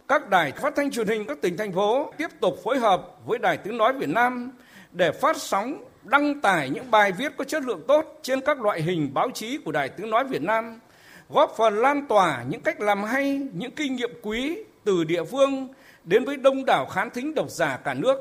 Các 0.08 0.30
đài 0.30 0.52
phát 0.52 0.74
thanh 0.76 0.92
truyền 0.92 1.08
hình 1.08 1.26
các 1.28 1.42
tỉnh, 1.42 1.58
thành 1.58 1.74
phố 1.74 2.14
tiếp 2.18 2.28
tục 2.42 2.60
phối 2.64 2.80
hợp 2.80 3.08
với 3.26 3.40
Đài 3.40 3.58
Tiếng 3.58 3.78
Nói 3.78 3.94
Việt 3.94 4.10
Nam 4.10 4.52
để 4.92 5.12
phát 5.12 5.38
sóng, 5.38 5.84
đăng 6.04 6.42
tải 6.42 6.70
những 6.70 6.92
bài 6.92 7.12
viết 7.12 7.38
có 7.38 7.44
chất 7.44 7.64
lượng 7.64 7.82
tốt 7.88 8.20
trên 8.24 8.42
các 8.42 8.62
loại 8.62 8.82
hình 8.82 9.14
báo 9.14 9.30
chí 9.34 9.58
của 9.58 9.72
Đài 9.72 9.90
Tiếng 9.90 10.10
Nói 10.10 10.24
Việt 10.24 10.42
Nam, 10.42 10.80
góp 11.30 11.54
phần 11.58 11.78
lan 11.78 12.08
tỏa 12.08 12.44
những 12.50 12.62
cách 12.62 12.82
làm 12.82 13.04
hay, 13.04 13.42
những 13.54 13.72
kinh 13.72 13.96
nghiệm 13.96 14.12
quý 14.22 14.58
từ 14.84 15.04
địa 15.04 15.24
phương 15.24 15.68
đến 16.04 16.26
với 16.26 16.38
đông 16.38 16.66
đảo 16.66 16.86
khán 16.86 17.10
thính 17.10 17.36
độc 17.36 17.50
giả 17.50 17.78
cả 17.78 17.94
nước. 17.94 18.18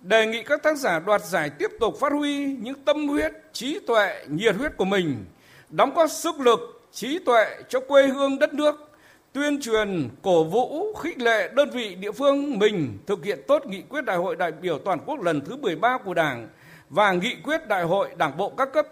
Đề 0.00 0.26
nghị 0.26 0.42
các 0.42 0.62
tác 0.62 0.78
giả 0.78 0.98
đoạt 0.98 1.24
giải 1.24 1.50
tiếp 1.50 1.70
tục 1.80 1.94
phát 2.00 2.12
huy 2.12 2.46
những 2.46 2.84
tâm 2.84 3.08
huyết, 3.08 3.32
trí 3.52 3.78
tuệ, 3.86 4.24
nhiệt 4.28 4.56
huyết 4.56 4.76
của 4.76 4.84
mình, 4.84 5.24
đóng 5.68 5.94
góp 5.94 6.10
sức 6.10 6.40
lực, 6.40 6.88
trí 6.92 7.18
tuệ 7.18 7.44
cho 7.68 7.80
quê 7.80 8.06
hương 8.06 8.38
đất 8.38 8.54
nước, 8.54 8.90
tuyên 9.32 9.60
truyền, 9.60 10.08
cổ 10.22 10.44
vũ, 10.44 10.94
khích 10.94 11.18
lệ 11.18 11.48
đơn 11.54 11.70
vị 11.70 11.94
địa 11.94 12.12
phương 12.12 12.58
mình 12.58 12.98
thực 13.06 13.24
hiện 13.24 13.38
tốt 13.48 13.66
nghị 13.66 13.82
quyết 13.82 14.04
Đại 14.04 14.16
hội 14.16 14.36
đại 14.36 14.52
biểu 14.52 14.78
toàn 14.78 14.98
quốc 15.06 15.22
lần 15.22 15.40
thứ 15.40 15.56
13 15.56 15.98
của 15.98 16.14
Đảng 16.14 16.48
và 16.90 17.12
nghị 17.12 17.36
quyết 17.44 17.68
Đại 17.68 17.82
hội 17.82 18.08
Đảng 18.16 18.36
bộ 18.36 18.50
các 18.50 18.72
cấp 18.72 18.86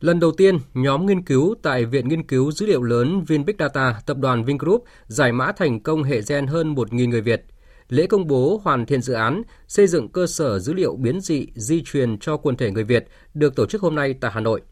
Lần 0.00 0.20
đầu 0.20 0.32
tiên, 0.32 0.58
nhóm 0.74 1.06
nghiên 1.06 1.22
cứu 1.22 1.54
tại 1.62 1.84
Viện 1.84 2.08
Nghiên 2.08 2.26
cứu 2.26 2.52
Dữ 2.52 2.66
liệu 2.66 2.82
lớn 2.82 3.24
VinBig 3.28 3.56
Data, 3.58 4.00
tập 4.06 4.16
đoàn 4.18 4.44
Vingroup 4.44 4.84
giải 5.06 5.32
mã 5.32 5.52
thành 5.52 5.80
công 5.80 6.02
hệ 6.02 6.20
gen 6.28 6.46
hơn 6.46 6.74
1.000 6.74 7.08
người 7.08 7.20
Việt. 7.20 7.44
Lễ 7.88 8.06
công 8.06 8.26
bố 8.26 8.60
hoàn 8.64 8.86
thiện 8.86 9.02
dự 9.02 9.14
án 9.14 9.42
xây 9.68 9.86
dựng 9.86 10.08
cơ 10.08 10.26
sở 10.26 10.58
dữ 10.58 10.74
liệu 10.74 10.96
biến 10.96 11.20
dị 11.20 11.46
di 11.54 11.82
truyền 11.82 12.18
cho 12.18 12.36
quần 12.36 12.56
thể 12.56 12.70
người 12.70 12.84
Việt 12.84 13.06
được 13.34 13.56
tổ 13.56 13.66
chức 13.66 13.82
hôm 13.82 13.94
nay 13.94 14.14
tại 14.20 14.30
Hà 14.34 14.40
Nội. 14.40 14.62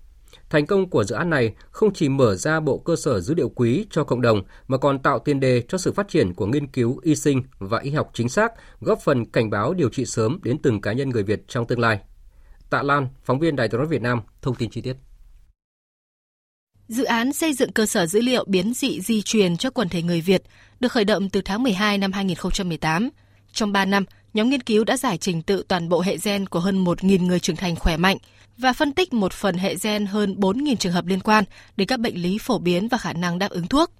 Thành 0.51 0.67
công 0.67 0.91
của 0.91 1.05
dự 1.05 1.15
án 1.15 1.31
này 1.31 1.55
không 1.71 1.93
chỉ 1.93 2.09
mở 2.09 2.35
ra 2.35 2.61
bộ 2.61 2.79
cơ 2.79 2.97
sở 2.97 3.21
dữ 3.21 3.35
liệu 3.35 3.49
quý 3.49 3.87
cho 3.91 4.05
cộng 4.05 4.21
đồng 4.21 4.43
mà 4.69 4.79
còn 4.79 4.99
tạo 4.99 5.19
tiền 5.19 5.41
đề 5.41 5.63
cho 5.69 5.79
sự 5.79 5.93
phát 5.93 6.09
triển 6.09 6.35
của 6.35 6.47
nghiên 6.47 6.67
cứu 6.67 7.01
y 7.03 7.15
sinh 7.15 7.43
và 7.59 7.79
y 7.79 7.91
học 7.91 8.11
chính 8.15 8.29
xác, 8.29 8.53
góp 8.81 9.01
phần 9.01 9.25
cảnh 9.25 9.51
báo 9.51 9.75
điều 9.75 9.89
trị 9.89 10.05
sớm 10.05 10.39
đến 10.43 10.59
từng 10.63 10.81
cá 10.81 10.93
nhân 10.93 11.09
người 11.09 11.23
Việt 11.23 11.49
trong 11.49 11.67
tương 11.67 11.81
lai. 11.81 12.01
Tạ 12.71 12.83
Lan, 12.83 13.09
phóng 13.25 13.39
viên 13.39 13.57
Đài 13.57 13.69
tiếng 13.69 13.79
nói 13.79 13.89
Việt 13.89 14.03
Nam, 14.03 14.21
thông 14.43 14.55
tin 14.55 14.71
chi 14.71 14.81
tiết. 14.81 14.97
Dự 16.89 17.05
án 17.05 17.33
xây 17.33 17.55
dựng 17.55 17.73
cơ 17.73 17.87
sở 17.87 18.07
dữ 18.07 18.21
liệu 18.21 18.45
biến 18.47 18.75
dị 18.75 19.01
di 19.01 19.23
truyền 19.23 19.57
cho 19.57 19.71
quần 19.71 19.89
thể 19.89 20.03
người 20.03 20.21
Việt 20.21 20.43
được 20.81 20.93
khởi 20.93 21.05
động 21.05 21.31
từ 21.31 21.41
tháng 21.41 21.63
12 21.63 21.99
năm 21.99 22.13
2018. 22.13 23.11
Trong 23.53 23.73
3 23.73 23.85
năm, 23.85 24.05
nhóm 24.35 24.51
nghiên 24.51 24.63
cứu 24.63 24.85
đã 24.85 24.97
giải 24.97 25.19
trình 25.19 25.43
tự 25.43 25.65
toàn 25.69 25.89
bộ 25.89 26.01
hệ 26.01 26.17
gen 26.25 26.47
của 26.47 26.61
hơn 26.61 26.85
1.000 26.85 27.27
người 27.27 27.41
trưởng 27.41 27.57
thành 27.57 27.77
khỏe 27.77 27.97
mạnh 27.97 28.17
và 28.59 28.73
phân 28.73 28.93
tích 28.93 29.13
một 29.13 29.33
phần 29.33 29.57
hệ 29.57 29.75
gen 29.83 30.07
hơn 30.07 30.35
4.000 30.39 30.77
trường 30.77 30.93
hợp 30.93 31.07
liên 31.07 31.21
quan 31.21 31.45
đến 31.77 31.89
các 31.89 32.01
bệnh 32.01 32.23
lý 32.23 32.39
phổ 32.39 32.59
biến 32.59 32.89
và 32.89 32.99
khả 32.99 33.13
năng 33.13 33.39
đáp 33.39 33.51
ứng 33.51 33.67
thuốc. 33.67 33.91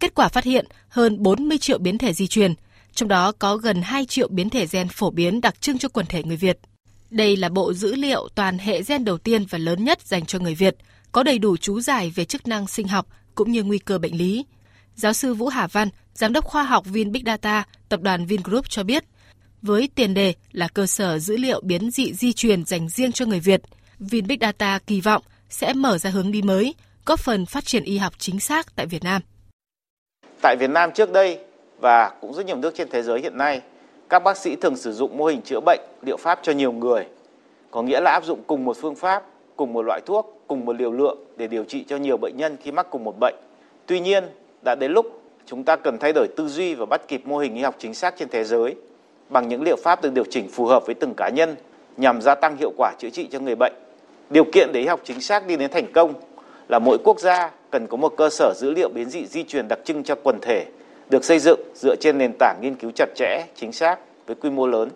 Kết 0.00 0.14
quả 0.14 0.28
phát 0.28 0.44
hiện 0.44 0.66
hơn 0.88 1.22
40 1.22 1.58
triệu 1.58 1.78
biến 1.78 1.98
thể 1.98 2.12
di 2.12 2.26
truyền, 2.26 2.54
trong 2.94 3.08
đó 3.08 3.32
có 3.32 3.56
gần 3.56 3.82
2 3.82 4.06
triệu 4.06 4.28
biến 4.28 4.50
thể 4.50 4.66
gen 4.66 4.88
phổ 4.88 5.10
biến 5.10 5.40
đặc 5.40 5.60
trưng 5.60 5.78
cho 5.78 5.88
quần 5.88 6.06
thể 6.06 6.22
người 6.24 6.36
Việt. 6.36 6.58
Đây 7.10 7.36
là 7.36 7.48
bộ 7.48 7.72
dữ 7.72 7.94
liệu 7.94 8.28
toàn 8.34 8.58
hệ 8.58 8.82
gen 8.82 9.04
đầu 9.04 9.18
tiên 9.18 9.46
và 9.50 9.58
lớn 9.58 9.84
nhất 9.84 9.98
dành 10.06 10.26
cho 10.26 10.38
người 10.38 10.54
Việt– 10.54 10.76
có 11.14 11.22
đầy 11.22 11.38
đủ 11.38 11.56
chú 11.56 11.80
giải 11.80 12.12
về 12.14 12.24
chức 12.24 12.48
năng 12.48 12.66
sinh 12.66 12.88
học 12.88 13.06
cũng 13.34 13.52
như 13.52 13.62
nguy 13.62 13.78
cơ 13.78 13.98
bệnh 13.98 14.16
lý. 14.16 14.46
Giáo 14.94 15.12
sư 15.12 15.34
Vũ 15.34 15.48
Hà 15.48 15.66
Văn, 15.66 15.88
giám 16.14 16.32
đốc 16.32 16.44
khoa 16.44 16.62
học 16.62 16.84
Vin 16.86 17.12
Big 17.12 17.22
Data, 17.26 17.64
tập 17.88 18.00
đoàn 18.02 18.26
Vingroup 18.26 18.68
cho 18.68 18.82
biết, 18.82 19.04
với 19.62 19.88
tiền 19.94 20.14
đề 20.14 20.34
là 20.52 20.68
cơ 20.74 20.86
sở 20.86 21.18
dữ 21.18 21.36
liệu 21.36 21.60
biến 21.60 21.90
dị 21.90 22.14
di 22.14 22.32
truyền 22.32 22.64
dành 22.64 22.88
riêng 22.88 23.12
cho 23.12 23.26
người 23.26 23.40
Việt, 23.40 23.62
Vin 23.98 24.26
Big 24.26 24.38
Data 24.40 24.78
kỳ 24.86 25.00
vọng 25.00 25.22
sẽ 25.48 25.72
mở 25.72 25.98
ra 25.98 26.10
hướng 26.10 26.32
đi 26.32 26.42
mới, 26.42 26.74
góp 27.06 27.20
phần 27.20 27.46
phát 27.46 27.64
triển 27.64 27.84
y 27.84 27.98
học 27.98 28.12
chính 28.18 28.40
xác 28.40 28.76
tại 28.76 28.86
Việt 28.86 29.04
Nam. 29.04 29.22
Tại 30.42 30.56
Việt 30.60 30.70
Nam 30.70 30.90
trước 30.94 31.12
đây 31.12 31.38
và 31.80 32.12
cũng 32.20 32.34
rất 32.34 32.46
nhiều 32.46 32.56
nước 32.56 32.74
trên 32.76 32.88
thế 32.90 33.02
giới 33.02 33.20
hiện 33.20 33.38
nay, 33.38 33.60
các 34.08 34.18
bác 34.18 34.36
sĩ 34.36 34.56
thường 34.56 34.76
sử 34.76 34.92
dụng 34.92 35.16
mô 35.16 35.26
hình 35.26 35.42
chữa 35.42 35.60
bệnh, 35.66 35.80
liệu 36.02 36.16
pháp 36.16 36.40
cho 36.42 36.52
nhiều 36.52 36.72
người, 36.72 37.06
có 37.70 37.82
nghĩa 37.82 38.00
là 38.00 38.10
áp 38.10 38.24
dụng 38.24 38.42
cùng 38.46 38.64
một 38.64 38.76
phương 38.80 38.94
pháp, 38.94 39.22
cùng 39.56 39.72
một 39.72 39.82
loại 39.82 40.00
thuốc 40.06 40.33
cùng 40.46 40.64
một 40.64 40.76
liều 40.76 40.92
lượng 40.92 41.18
để 41.36 41.46
điều 41.46 41.64
trị 41.64 41.84
cho 41.88 41.96
nhiều 41.96 42.16
bệnh 42.16 42.36
nhân 42.36 42.56
khi 42.62 42.72
mắc 42.72 42.86
cùng 42.90 43.04
một 43.04 43.14
bệnh. 43.20 43.34
Tuy 43.86 44.00
nhiên, 44.00 44.24
đã 44.64 44.74
đến 44.74 44.92
lúc 44.92 45.22
chúng 45.46 45.64
ta 45.64 45.76
cần 45.76 45.98
thay 45.98 46.12
đổi 46.12 46.26
tư 46.36 46.48
duy 46.48 46.74
và 46.74 46.86
bắt 46.86 47.08
kịp 47.08 47.22
mô 47.24 47.38
hình 47.38 47.54
y 47.54 47.62
học 47.62 47.74
chính 47.78 47.94
xác 47.94 48.14
trên 48.18 48.28
thế 48.28 48.44
giới 48.44 48.74
bằng 49.28 49.48
những 49.48 49.62
liệu 49.62 49.76
pháp 49.76 50.02
được 50.02 50.12
điều 50.14 50.24
chỉnh 50.30 50.48
phù 50.48 50.66
hợp 50.66 50.86
với 50.86 50.94
từng 50.94 51.14
cá 51.14 51.28
nhân 51.28 51.56
nhằm 51.96 52.20
gia 52.20 52.34
tăng 52.34 52.56
hiệu 52.56 52.72
quả 52.76 52.92
chữa 52.98 53.10
trị 53.10 53.28
cho 53.30 53.38
người 53.40 53.54
bệnh. 53.54 53.72
Điều 54.30 54.44
kiện 54.52 54.72
để 54.72 54.80
y 54.80 54.86
học 54.86 55.00
chính 55.04 55.20
xác 55.20 55.46
đi 55.46 55.56
đến 55.56 55.70
thành 55.70 55.92
công 55.92 56.14
là 56.68 56.78
mỗi 56.78 56.98
quốc 57.04 57.20
gia 57.20 57.50
cần 57.70 57.86
có 57.86 57.96
một 57.96 58.14
cơ 58.16 58.30
sở 58.30 58.52
dữ 58.56 58.70
liệu 58.70 58.88
biến 58.88 59.10
dị 59.10 59.26
di 59.26 59.44
truyền 59.44 59.68
đặc 59.68 59.78
trưng 59.84 60.04
cho 60.04 60.14
quần 60.22 60.38
thể 60.42 60.66
được 61.10 61.24
xây 61.24 61.38
dựng 61.38 61.60
dựa 61.74 61.96
trên 62.00 62.18
nền 62.18 62.32
tảng 62.38 62.58
nghiên 62.62 62.74
cứu 62.74 62.90
chặt 62.94 63.08
chẽ, 63.14 63.46
chính 63.56 63.72
xác 63.72 63.98
với 64.26 64.36
quy 64.36 64.50
mô 64.50 64.66
lớn. 64.66 64.90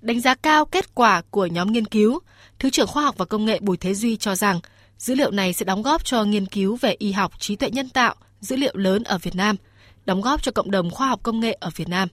Đánh 0.00 0.20
giá 0.20 0.34
cao 0.34 0.64
kết 0.64 0.94
quả 0.94 1.22
của 1.30 1.46
nhóm 1.46 1.72
nghiên 1.72 1.86
cứu, 1.86 2.18
Thứ 2.62 2.70
trưởng 2.70 2.86
Khoa 2.86 3.02
học 3.02 3.14
và 3.18 3.24
Công 3.24 3.44
nghệ 3.44 3.58
Bùi 3.62 3.76
Thế 3.76 3.94
Duy 3.94 4.16
cho 4.16 4.34
rằng 4.34 4.56
dữ 4.98 5.14
liệu 5.14 5.30
này 5.30 5.52
sẽ 5.52 5.64
đóng 5.64 5.82
góp 5.82 6.04
cho 6.04 6.24
nghiên 6.24 6.46
cứu 6.46 6.76
về 6.80 6.94
y 6.98 7.12
học 7.12 7.30
trí 7.38 7.56
tuệ 7.56 7.70
nhân 7.70 7.86
tạo, 7.94 8.14
dữ 8.40 8.56
liệu 8.56 8.72
lớn 8.74 9.02
ở 9.04 9.18
Việt 9.22 9.30
Nam, 9.36 9.56
đóng 10.06 10.20
góp 10.20 10.42
cho 10.42 10.52
cộng 10.54 10.70
đồng 10.70 10.90
khoa 10.90 11.06
học 11.06 11.20
công 11.22 11.40
nghệ 11.40 11.56
ở 11.60 11.70
Việt 11.76 11.88
Nam. 11.90 12.08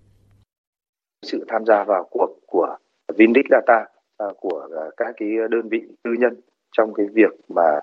Sự 1.26 1.46
tham 1.48 1.66
gia 1.66 1.84
vào 1.84 2.08
cuộc 2.12 2.30
của 2.48 2.78
Vindic 3.18 3.46
Data 3.52 3.86
à, 4.18 4.26
của 4.40 4.68
à, 4.76 4.84
các 4.98 5.16
cái 5.18 5.30
đơn 5.52 5.70
vị 5.70 5.82
tư 6.04 6.12
nhân 6.20 6.42
trong 6.78 6.94
cái 6.94 7.06
việc 7.14 7.34
mà 7.50 7.80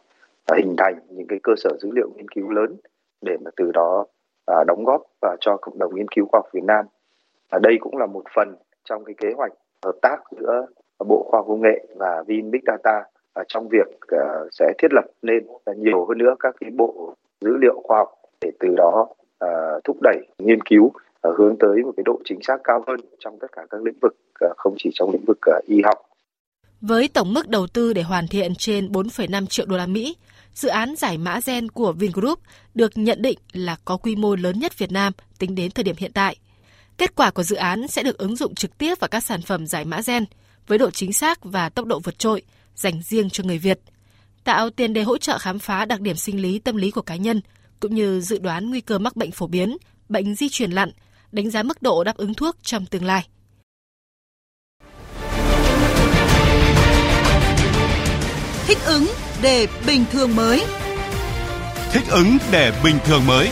hình 0.56 0.74
thành 0.78 0.98
những 1.10 1.26
cái 1.28 1.38
cơ 1.42 1.52
sở 1.56 1.70
dữ 1.80 1.88
liệu 1.92 2.10
nghiên 2.16 2.28
cứu 2.28 2.50
lớn 2.50 2.76
để 3.22 3.36
mà 3.44 3.50
từ 3.56 3.70
đó 3.74 4.06
à, 4.46 4.56
đóng 4.66 4.84
góp 4.84 5.02
và 5.22 5.36
cho 5.40 5.56
cộng 5.56 5.78
đồng 5.78 5.94
nghiên 5.94 6.08
cứu 6.08 6.26
khoa 6.26 6.38
học 6.38 6.48
Việt 6.52 6.64
Nam. 6.64 6.84
Đây 7.62 7.76
cũng 7.80 7.96
là 7.96 8.06
một 8.06 8.24
phần 8.36 8.54
trong 8.84 9.04
cái 9.04 9.14
kế 9.18 9.28
hoạch 9.36 9.52
hợp 9.84 9.96
tác 10.02 10.16
giữa 10.30 10.66
Bộ 11.04 11.26
Khoa 11.30 11.38
học 11.38 11.46
Công 11.48 11.62
nghệ 11.62 11.86
và 11.96 12.22
Vin 12.26 12.50
Big 12.50 12.60
Data 12.66 13.02
trong 13.48 13.68
việc 13.68 14.00
ờ, 14.08 14.48
sẽ 14.52 14.72
thiết 14.78 14.92
lập 14.92 15.04
nên 15.22 15.46
nhiều 15.76 16.06
hơn 16.06 16.18
nữa 16.18 16.34
các 16.40 16.54
cái 16.60 16.70
bộ 16.70 17.14
dữ 17.40 17.56
liệu 17.60 17.80
khoa 17.84 17.98
học 17.98 18.08
để 18.40 18.50
từ 18.60 18.68
đó 18.76 19.08
ờ, 19.38 19.80
thúc 19.84 19.96
đẩy 20.02 20.16
nghiên 20.38 20.62
cứu 20.62 20.92
hướng 21.38 21.56
tới 21.60 21.82
một 21.82 21.92
cái 21.96 22.04
độ 22.04 22.20
chính 22.24 22.38
xác 22.42 22.56
cao 22.64 22.84
hơn 22.86 23.00
trong 23.18 23.38
tất 23.40 23.46
cả 23.52 23.62
các 23.70 23.82
lĩnh 23.82 23.98
vực 24.02 24.16
ờ, 24.40 24.48
không 24.56 24.74
chỉ 24.78 24.90
trong 24.94 25.10
lĩnh 25.10 25.24
vực 25.26 25.38
y 25.66 25.82
học. 25.84 25.98
Với 26.80 27.08
tổng 27.08 27.34
mức 27.34 27.48
đầu 27.48 27.66
tư 27.66 27.92
để 27.92 28.02
hoàn 28.02 28.28
thiện 28.28 28.52
trên 28.58 28.88
4,5 28.88 29.46
triệu 29.46 29.66
đô 29.66 29.76
la 29.76 29.86
Mỹ, 29.86 30.16
dự 30.54 30.68
án 30.68 30.96
giải 30.96 31.18
mã 31.18 31.40
gen 31.46 31.68
của 31.68 31.92
Vingroup 31.92 32.38
được 32.74 32.90
nhận 32.94 33.22
định 33.22 33.38
là 33.52 33.76
có 33.84 33.96
quy 33.96 34.16
mô 34.16 34.36
lớn 34.36 34.58
nhất 34.58 34.78
Việt 34.78 34.92
Nam 34.92 35.12
tính 35.38 35.54
đến 35.54 35.70
thời 35.70 35.84
điểm 35.84 35.96
hiện 35.98 36.10
tại. 36.14 36.36
Kết 36.98 37.14
quả 37.14 37.30
của 37.30 37.42
dự 37.42 37.56
án 37.56 37.88
sẽ 37.88 38.02
được 38.02 38.18
ứng 38.18 38.36
dụng 38.36 38.54
trực 38.54 38.78
tiếp 38.78 38.94
vào 39.00 39.08
các 39.08 39.20
sản 39.20 39.40
phẩm 39.46 39.66
giải 39.66 39.84
mã 39.84 40.00
gen 40.06 40.24
với 40.66 40.78
độ 40.78 40.90
chính 40.90 41.12
xác 41.12 41.44
và 41.44 41.68
tốc 41.68 41.86
độ 41.86 42.00
vượt 42.00 42.18
trội 42.18 42.42
dành 42.74 43.02
riêng 43.02 43.30
cho 43.30 43.44
người 43.44 43.58
Việt, 43.58 43.80
tạo 44.44 44.70
tiền 44.70 44.92
đề 44.92 45.02
hỗ 45.02 45.18
trợ 45.18 45.38
khám 45.38 45.58
phá 45.58 45.84
đặc 45.84 46.00
điểm 46.00 46.16
sinh 46.16 46.42
lý 46.42 46.58
tâm 46.58 46.76
lý 46.76 46.90
của 46.90 47.02
cá 47.02 47.16
nhân 47.16 47.40
cũng 47.80 47.94
như 47.94 48.20
dự 48.20 48.38
đoán 48.38 48.70
nguy 48.70 48.80
cơ 48.80 48.98
mắc 48.98 49.16
bệnh 49.16 49.30
phổ 49.30 49.46
biến, 49.46 49.76
bệnh 50.08 50.34
di 50.34 50.48
truyền 50.48 50.70
lặn, 50.70 50.90
đánh 51.32 51.50
giá 51.50 51.62
mức 51.62 51.82
độ 51.82 52.04
đáp 52.04 52.16
ứng 52.16 52.34
thuốc 52.34 52.56
trong 52.62 52.86
tương 52.86 53.04
lai. 53.04 53.26
Thích 58.66 58.78
ứng 58.84 59.06
để 59.42 59.66
bình 59.86 60.04
thường 60.12 60.36
mới. 60.36 60.64
Thích 61.92 62.04
ứng 62.10 62.36
để 62.52 62.80
bình 62.84 62.98
thường 63.04 63.26
mới. 63.26 63.50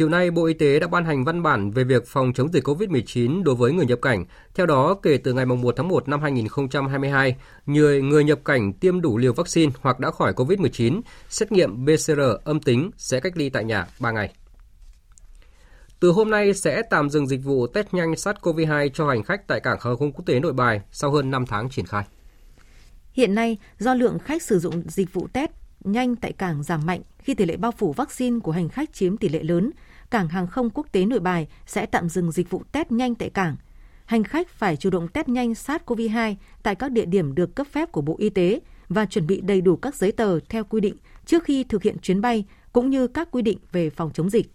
Chiều 0.00 0.08
nay, 0.08 0.30
Bộ 0.30 0.44
Y 0.44 0.54
tế 0.54 0.80
đã 0.80 0.86
ban 0.86 1.04
hành 1.04 1.24
văn 1.24 1.42
bản 1.42 1.70
về 1.70 1.84
việc 1.84 2.06
phòng 2.06 2.32
chống 2.32 2.52
dịch 2.52 2.64
COVID-19 2.64 3.42
đối 3.42 3.54
với 3.54 3.72
người 3.72 3.86
nhập 3.86 3.98
cảnh. 4.02 4.24
Theo 4.54 4.66
đó, 4.66 4.94
kể 5.02 5.18
từ 5.24 5.32
ngày 5.32 5.46
1 5.46 5.74
tháng 5.76 5.88
1 5.88 6.08
năm 6.08 6.20
2022, 6.22 7.36
người 7.66 8.02
người 8.02 8.24
nhập 8.24 8.38
cảnh 8.44 8.72
tiêm 8.72 9.00
đủ 9.00 9.18
liều 9.18 9.32
vaccine 9.32 9.72
hoặc 9.80 10.00
đã 10.00 10.10
khỏi 10.10 10.32
COVID-19, 10.32 11.00
xét 11.28 11.52
nghiệm 11.52 11.86
PCR 11.86 12.20
âm 12.44 12.60
tính 12.60 12.90
sẽ 12.96 13.20
cách 13.20 13.36
ly 13.36 13.50
tại 13.50 13.64
nhà 13.64 13.86
3 14.00 14.10
ngày. 14.10 14.34
Từ 16.00 16.10
hôm 16.10 16.30
nay 16.30 16.54
sẽ 16.54 16.82
tạm 16.90 17.10
dừng 17.10 17.26
dịch 17.26 17.44
vụ 17.44 17.66
test 17.66 17.86
nhanh 17.92 18.12
SARS-CoV-2 18.12 18.88
cho 18.94 19.08
hành 19.08 19.22
khách 19.22 19.46
tại 19.46 19.60
cảng 19.60 19.78
hàng 19.80 19.96
không 19.96 20.12
quốc 20.12 20.26
tế 20.26 20.40
Nội 20.40 20.52
Bài 20.52 20.80
sau 20.92 21.10
hơn 21.10 21.30
5 21.30 21.46
tháng 21.46 21.70
triển 21.70 21.86
khai. 21.86 22.04
Hiện 23.12 23.34
nay, 23.34 23.56
do 23.78 23.94
lượng 23.94 24.18
khách 24.18 24.42
sử 24.42 24.58
dụng 24.58 24.82
dịch 24.86 25.12
vụ 25.12 25.28
test 25.32 25.50
nhanh 25.84 26.16
tại 26.16 26.32
cảng 26.32 26.62
giảm 26.62 26.86
mạnh 26.86 27.00
khi 27.18 27.34
tỷ 27.34 27.44
lệ 27.44 27.56
bao 27.56 27.72
phủ 27.72 27.92
vaccine 27.92 28.40
của 28.40 28.52
hành 28.52 28.68
khách 28.68 28.92
chiếm 28.92 29.16
tỷ 29.16 29.28
lệ 29.28 29.42
lớn, 29.42 29.70
cảng 30.10 30.28
hàng 30.28 30.46
không 30.46 30.70
quốc 30.70 30.86
tế 30.92 31.04
Nội 31.04 31.20
Bài 31.20 31.48
sẽ 31.66 31.86
tạm 31.86 32.08
dừng 32.08 32.32
dịch 32.32 32.50
vụ 32.50 32.62
test 32.72 32.92
nhanh 32.92 33.14
tại 33.14 33.30
cảng. 33.30 33.56
hành 34.04 34.24
khách 34.24 34.48
phải 34.48 34.76
chủ 34.76 34.90
động 34.90 35.08
test 35.08 35.28
nhanh 35.28 35.52
SARS-CoV-2 35.52 36.34
tại 36.62 36.74
các 36.74 36.92
địa 36.92 37.04
điểm 37.04 37.34
được 37.34 37.54
cấp 37.54 37.66
phép 37.72 37.92
của 37.92 38.00
Bộ 38.00 38.16
Y 38.18 38.30
tế 38.30 38.60
và 38.88 39.06
chuẩn 39.06 39.26
bị 39.26 39.40
đầy 39.40 39.60
đủ 39.60 39.76
các 39.76 39.94
giấy 39.94 40.12
tờ 40.12 40.40
theo 40.40 40.64
quy 40.64 40.80
định 40.80 40.96
trước 41.26 41.44
khi 41.44 41.64
thực 41.64 41.82
hiện 41.82 41.98
chuyến 41.98 42.20
bay 42.20 42.44
cũng 42.72 42.90
như 42.90 43.06
các 43.06 43.28
quy 43.30 43.42
định 43.42 43.58
về 43.72 43.90
phòng 43.90 44.10
chống 44.14 44.30
dịch. 44.30 44.46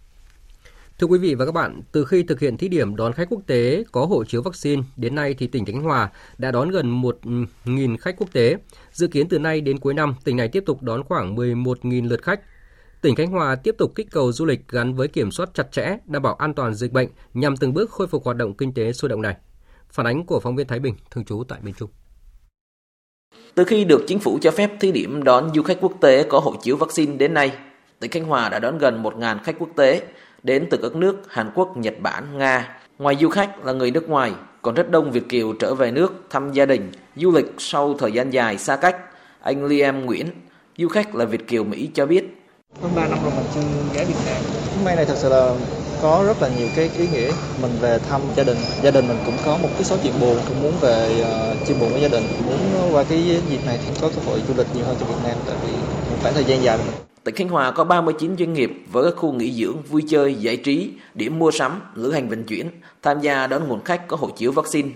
Thưa 0.98 1.06
quý 1.06 1.18
vị 1.18 1.34
và 1.34 1.46
các 1.46 1.52
bạn, 1.52 1.80
từ 1.92 2.04
khi 2.04 2.22
thực 2.22 2.40
hiện 2.40 2.56
thí 2.56 2.68
điểm 2.68 2.96
đón 2.96 3.12
khách 3.12 3.28
quốc 3.30 3.42
tế 3.46 3.84
có 3.92 4.06
hộ 4.06 4.24
chiếu 4.24 4.42
vaccine, 4.42 4.82
đến 4.96 5.14
nay 5.14 5.34
thì 5.38 5.46
tỉnh 5.46 5.64
Khánh 5.64 5.82
Hòa 5.82 6.10
đã 6.38 6.50
đón 6.50 6.70
gần 6.70 7.02
1.000 7.02 7.96
khách 7.96 8.16
quốc 8.16 8.32
tế. 8.32 8.56
Dự 8.92 9.06
kiến 9.06 9.28
từ 9.28 9.38
nay 9.38 9.60
đến 9.60 9.78
cuối 9.78 9.94
năm, 9.94 10.14
tỉnh 10.24 10.36
này 10.36 10.48
tiếp 10.48 10.62
tục 10.66 10.82
đón 10.82 11.04
khoảng 11.04 11.36
11.000 11.36 12.08
lượt 12.08 12.22
khách. 12.22 12.40
Tỉnh 13.06 13.14
Khánh 13.14 13.30
Hòa 13.30 13.56
tiếp 13.56 13.74
tục 13.78 13.92
kích 13.94 14.10
cầu 14.10 14.32
du 14.32 14.44
lịch 14.44 14.68
gắn 14.68 14.94
với 14.94 15.08
kiểm 15.08 15.30
soát 15.30 15.50
chặt 15.54 15.72
chẽ, 15.72 15.96
đảm 16.06 16.22
bảo 16.22 16.34
an 16.34 16.54
toàn 16.54 16.74
dịch 16.74 16.92
bệnh 16.92 17.08
nhằm 17.34 17.56
từng 17.56 17.74
bước 17.74 17.90
khôi 17.90 18.06
phục 18.06 18.24
hoạt 18.24 18.36
động 18.36 18.54
kinh 18.54 18.74
tế 18.74 18.92
sôi 18.92 19.08
động 19.08 19.22
này. 19.22 19.36
Phản 19.90 20.06
ánh 20.06 20.26
của 20.26 20.40
phóng 20.40 20.56
viên 20.56 20.66
Thái 20.66 20.78
Bình, 20.78 20.94
thường 21.10 21.24
trú 21.24 21.44
tại 21.48 21.58
miền 21.62 21.74
Trung. 21.78 21.90
Từ 23.54 23.64
khi 23.64 23.84
được 23.84 24.04
chính 24.06 24.18
phủ 24.18 24.38
cho 24.42 24.50
phép 24.50 24.70
thí 24.80 24.92
điểm 24.92 25.24
đón 25.24 25.50
du 25.54 25.62
khách 25.62 25.78
quốc 25.80 25.92
tế 26.00 26.22
có 26.22 26.38
hộ 26.38 26.54
chiếu 26.62 26.76
vaccine 26.76 27.16
đến 27.16 27.34
nay, 27.34 27.52
tỉnh 28.00 28.10
Khánh 28.10 28.24
Hòa 28.24 28.48
đã 28.48 28.58
đón 28.58 28.78
gần 28.78 29.02
1.000 29.02 29.38
khách 29.44 29.58
quốc 29.58 29.70
tế 29.76 30.02
đến 30.42 30.66
từ 30.70 30.78
các 30.82 30.94
nước 30.94 31.16
Hàn 31.28 31.50
Quốc, 31.54 31.76
Nhật 31.76 31.94
Bản, 32.00 32.38
Nga. 32.38 32.78
Ngoài 32.98 33.16
du 33.20 33.28
khách 33.28 33.64
là 33.64 33.72
người 33.72 33.90
nước 33.90 34.08
ngoài, 34.08 34.32
còn 34.62 34.74
rất 34.74 34.90
đông 34.90 35.12
Việt 35.12 35.28
Kiều 35.28 35.52
trở 35.52 35.74
về 35.74 35.90
nước 35.90 36.12
thăm 36.30 36.52
gia 36.52 36.66
đình, 36.66 36.92
du 37.16 37.32
lịch 37.32 37.54
sau 37.58 37.94
thời 37.94 38.12
gian 38.12 38.30
dài 38.30 38.58
xa 38.58 38.76
cách. 38.76 38.96
Anh 39.40 39.64
Liam 39.64 40.06
Nguyễn, 40.06 40.26
du 40.78 40.88
khách 40.88 41.14
là 41.14 41.24
Việt 41.24 41.48
Kiều 41.48 41.64
Mỹ 41.64 41.90
cho 41.94 42.06
biết. 42.06 42.35
Hơn 42.82 42.92
3 42.94 43.08
năm 43.08 43.18
rồi 43.22 43.32
mình 43.36 43.46
chưa 43.54 43.60
ghé 43.94 44.04
Việt 44.04 44.14
Nam. 44.26 44.42
Chuyến 44.74 44.84
bay 44.84 44.96
này 44.96 45.04
thật 45.04 45.14
sự 45.16 45.28
là 45.28 45.54
có 46.02 46.24
rất 46.26 46.42
là 46.42 46.48
nhiều 46.58 46.68
cái 46.76 46.90
ý 46.98 47.08
nghĩa. 47.08 47.30
Mình 47.62 47.70
về 47.80 47.98
thăm 47.98 48.20
gia 48.36 48.44
đình, 48.44 48.58
gia 48.82 48.90
đình 48.90 49.08
mình 49.08 49.18
cũng 49.26 49.36
có 49.44 49.58
một 49.62 49.68
cái 49.74 49.84
số 49.84 49.96
chuyện 50.02 50.12
buồn, 50.20 50.36
cũng 50.48 50.62
muốn 50.62 50.72
về 50.80 51.08
uh, 51.20 51.66
chia 51.66 51.74
buồn 51.74 51.90
với 51.92 52.00
gia 52.00 52.08
đình, 52.08 52.24
muốn 52.46 52.58
qua 52.92 53.04
cái 53.08 53.40
dịp 53.48 53.66
này 53.66 53.78
thì 53.86 53.94
có 54.00 54.08
cơ 54.08 54.22
hội 54.26 54.42
du 54.48 54.54
lịch 54.56 54.66
nhiều 54.74 54.84
hơn 54.84 54.96
cho 55.00 55.06
Việt 55.06 55.20
Nam 55.24 55.36
tại 55.46 55.56
vì 55.62 55.72
một 56.10 56.16
khoảng 56.22 56.34
thời 56.34 56.44
gian 56.44 56.62
dài 56.62 56.78
mình 56.78 56.94
Tỉnh 57.24 57.34
Khánh 57.34 57.48
Hòa 57.48 57.70
có 57.70 57.84
39 57.84 58.36
doanh 58.38 58.52
nghiệp 58.52 58.70
với 58.92 59.04
các 59.04 59.16
khu 59.16 59.32
nghỉ 59.32 59.52
dưỡng, 59.52 59.82
vui 59.82 60.04
chơi, 60.08 60.34
giải 60.34 60.56
trí, 60.56 60.90
điểm 61.14 61.38
mua 61.38 61.50
sắm, 61.50 61.80
lữ 61.94 62.12
hành 62.12 62.28
vận 62.28 62.44
chuyển 62.44 62.70
tham 63.02 63.20
gia 63.20 63.46
đón 63.46 63.68
nguồn 63.68 63.84
khách 63.84 64.08
có 64.08 64.16
hộ 64.16 64.30
chiếu 64.36 64.52
vaccine. 64.52 64.88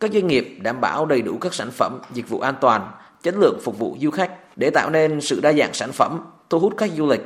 Các 0.00 0.12
doanh 0.12 0.26
nghiệp 0.26 0.58
đảm 0.60 0.80
bảo 0.80 1.06
đầy 1.06 1.22
đủ 1.22 1.38
các 1.40 1.54
sản 1.54 1.70
phẩm, 1.70 1.98
dịch 2.14 2.28
vụ 2.28 2.40
an 2.40 2.54
toàn, 2.60 2.90
chất 3.22 3.34
lượng 3.38 3.58
phục 3.64 3.78
vụ 3.78 3.96
du 4.00 4.10
khách 4.10 4.30
để 4.56 4.70
tạo 4.70 4.90
nên 4.90 5.20
sự 5.20 5.40
đa 5.40 5.52
dạng 5.52 5.74
sản 5.74 5.92
phẩm, 5.92 6.20
thu 6.50 6.58
hút 6.58 6.76
khách 6.76 6.90
du 6.96 7.06
lịch. 7.06 7.20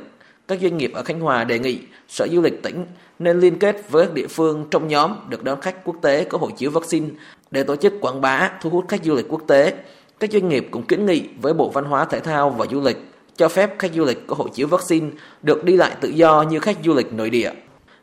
Các 0.47 0.59
doanh 0.61 0.77
nghiệp 0.77 0.91
ở 0.93 1.03
Khánh 1.03 1.19
Hòa 1.19 1.43
đề 1.43 1.59
nghị 1.59 1.79
Sở 2.07 2.27
Du 2.27 2.41
lịch 2.41 2.63
tỉnh 2.63 2.85
nên 3.19 3.39
liên 3.39 3.59
kết 3.59 3.89
với 3.89 4.05
các 4.05 4.13
địa 4.13 4.27
phương 4.27 4.65
trong 4.71 4.87
nhóm 4.87 5.15
được 5.29 5.43
đón 5.43 5.61
khách 5.61 5.83
quốc 5.83 5.95
tế 6.01 6.23
có 6.23 6.37
hộ 6.37 6.49
chiếu 6.49 6.71
vaccine 6.71 7.07
để 7.51 7.63
tổ 7.63 7.75
chức 7.75 7.93
quảng 8.01 8.21
bá, 8.21 8.51
thu 8.61 8.69
hút 8.69 8.85
khách 8.87 9.03
du 9.03 9.15
lịch 9.15 9.25
quốc 9.29 9.41
tế. 9.47 9.73
Các 10.19 10.31
doanh 10.31 10.49
nghiệp 10.49 10.67
cũng 10.71 10.83
kiến 10.83 11.05
nghị 11.05 11.23
với 11.41 11.53
Bộ 11.53 11.69
Văn 11.69 11.85
hóa 11.85 12.05
Thể 12.05 12.19
thao 12.19 12.49
và 12.49 12.65
Du 12.71 12.81
lịch 12.81 12.97
cho 13.37 13.49
phép 13.49 13.79
khách 13.79 13.93
du 13.93 14.05
lịch 14.05 14.27
có 14.27 14.35
hộ 14.35 14.47
chiếu 14.47 14.67
vaccine 14.67 15.09
được 15.41 15.63
đi 15.63 15.77
lại 15.77 15.91
tự 16.01 16.09
do 16.09 16.41
như 16.41 16.59
khách 16.59 16.77
du 16.83 16.93
lịch 16.93 17.13
nội 17.13 17.29
địa. 17.29 17.51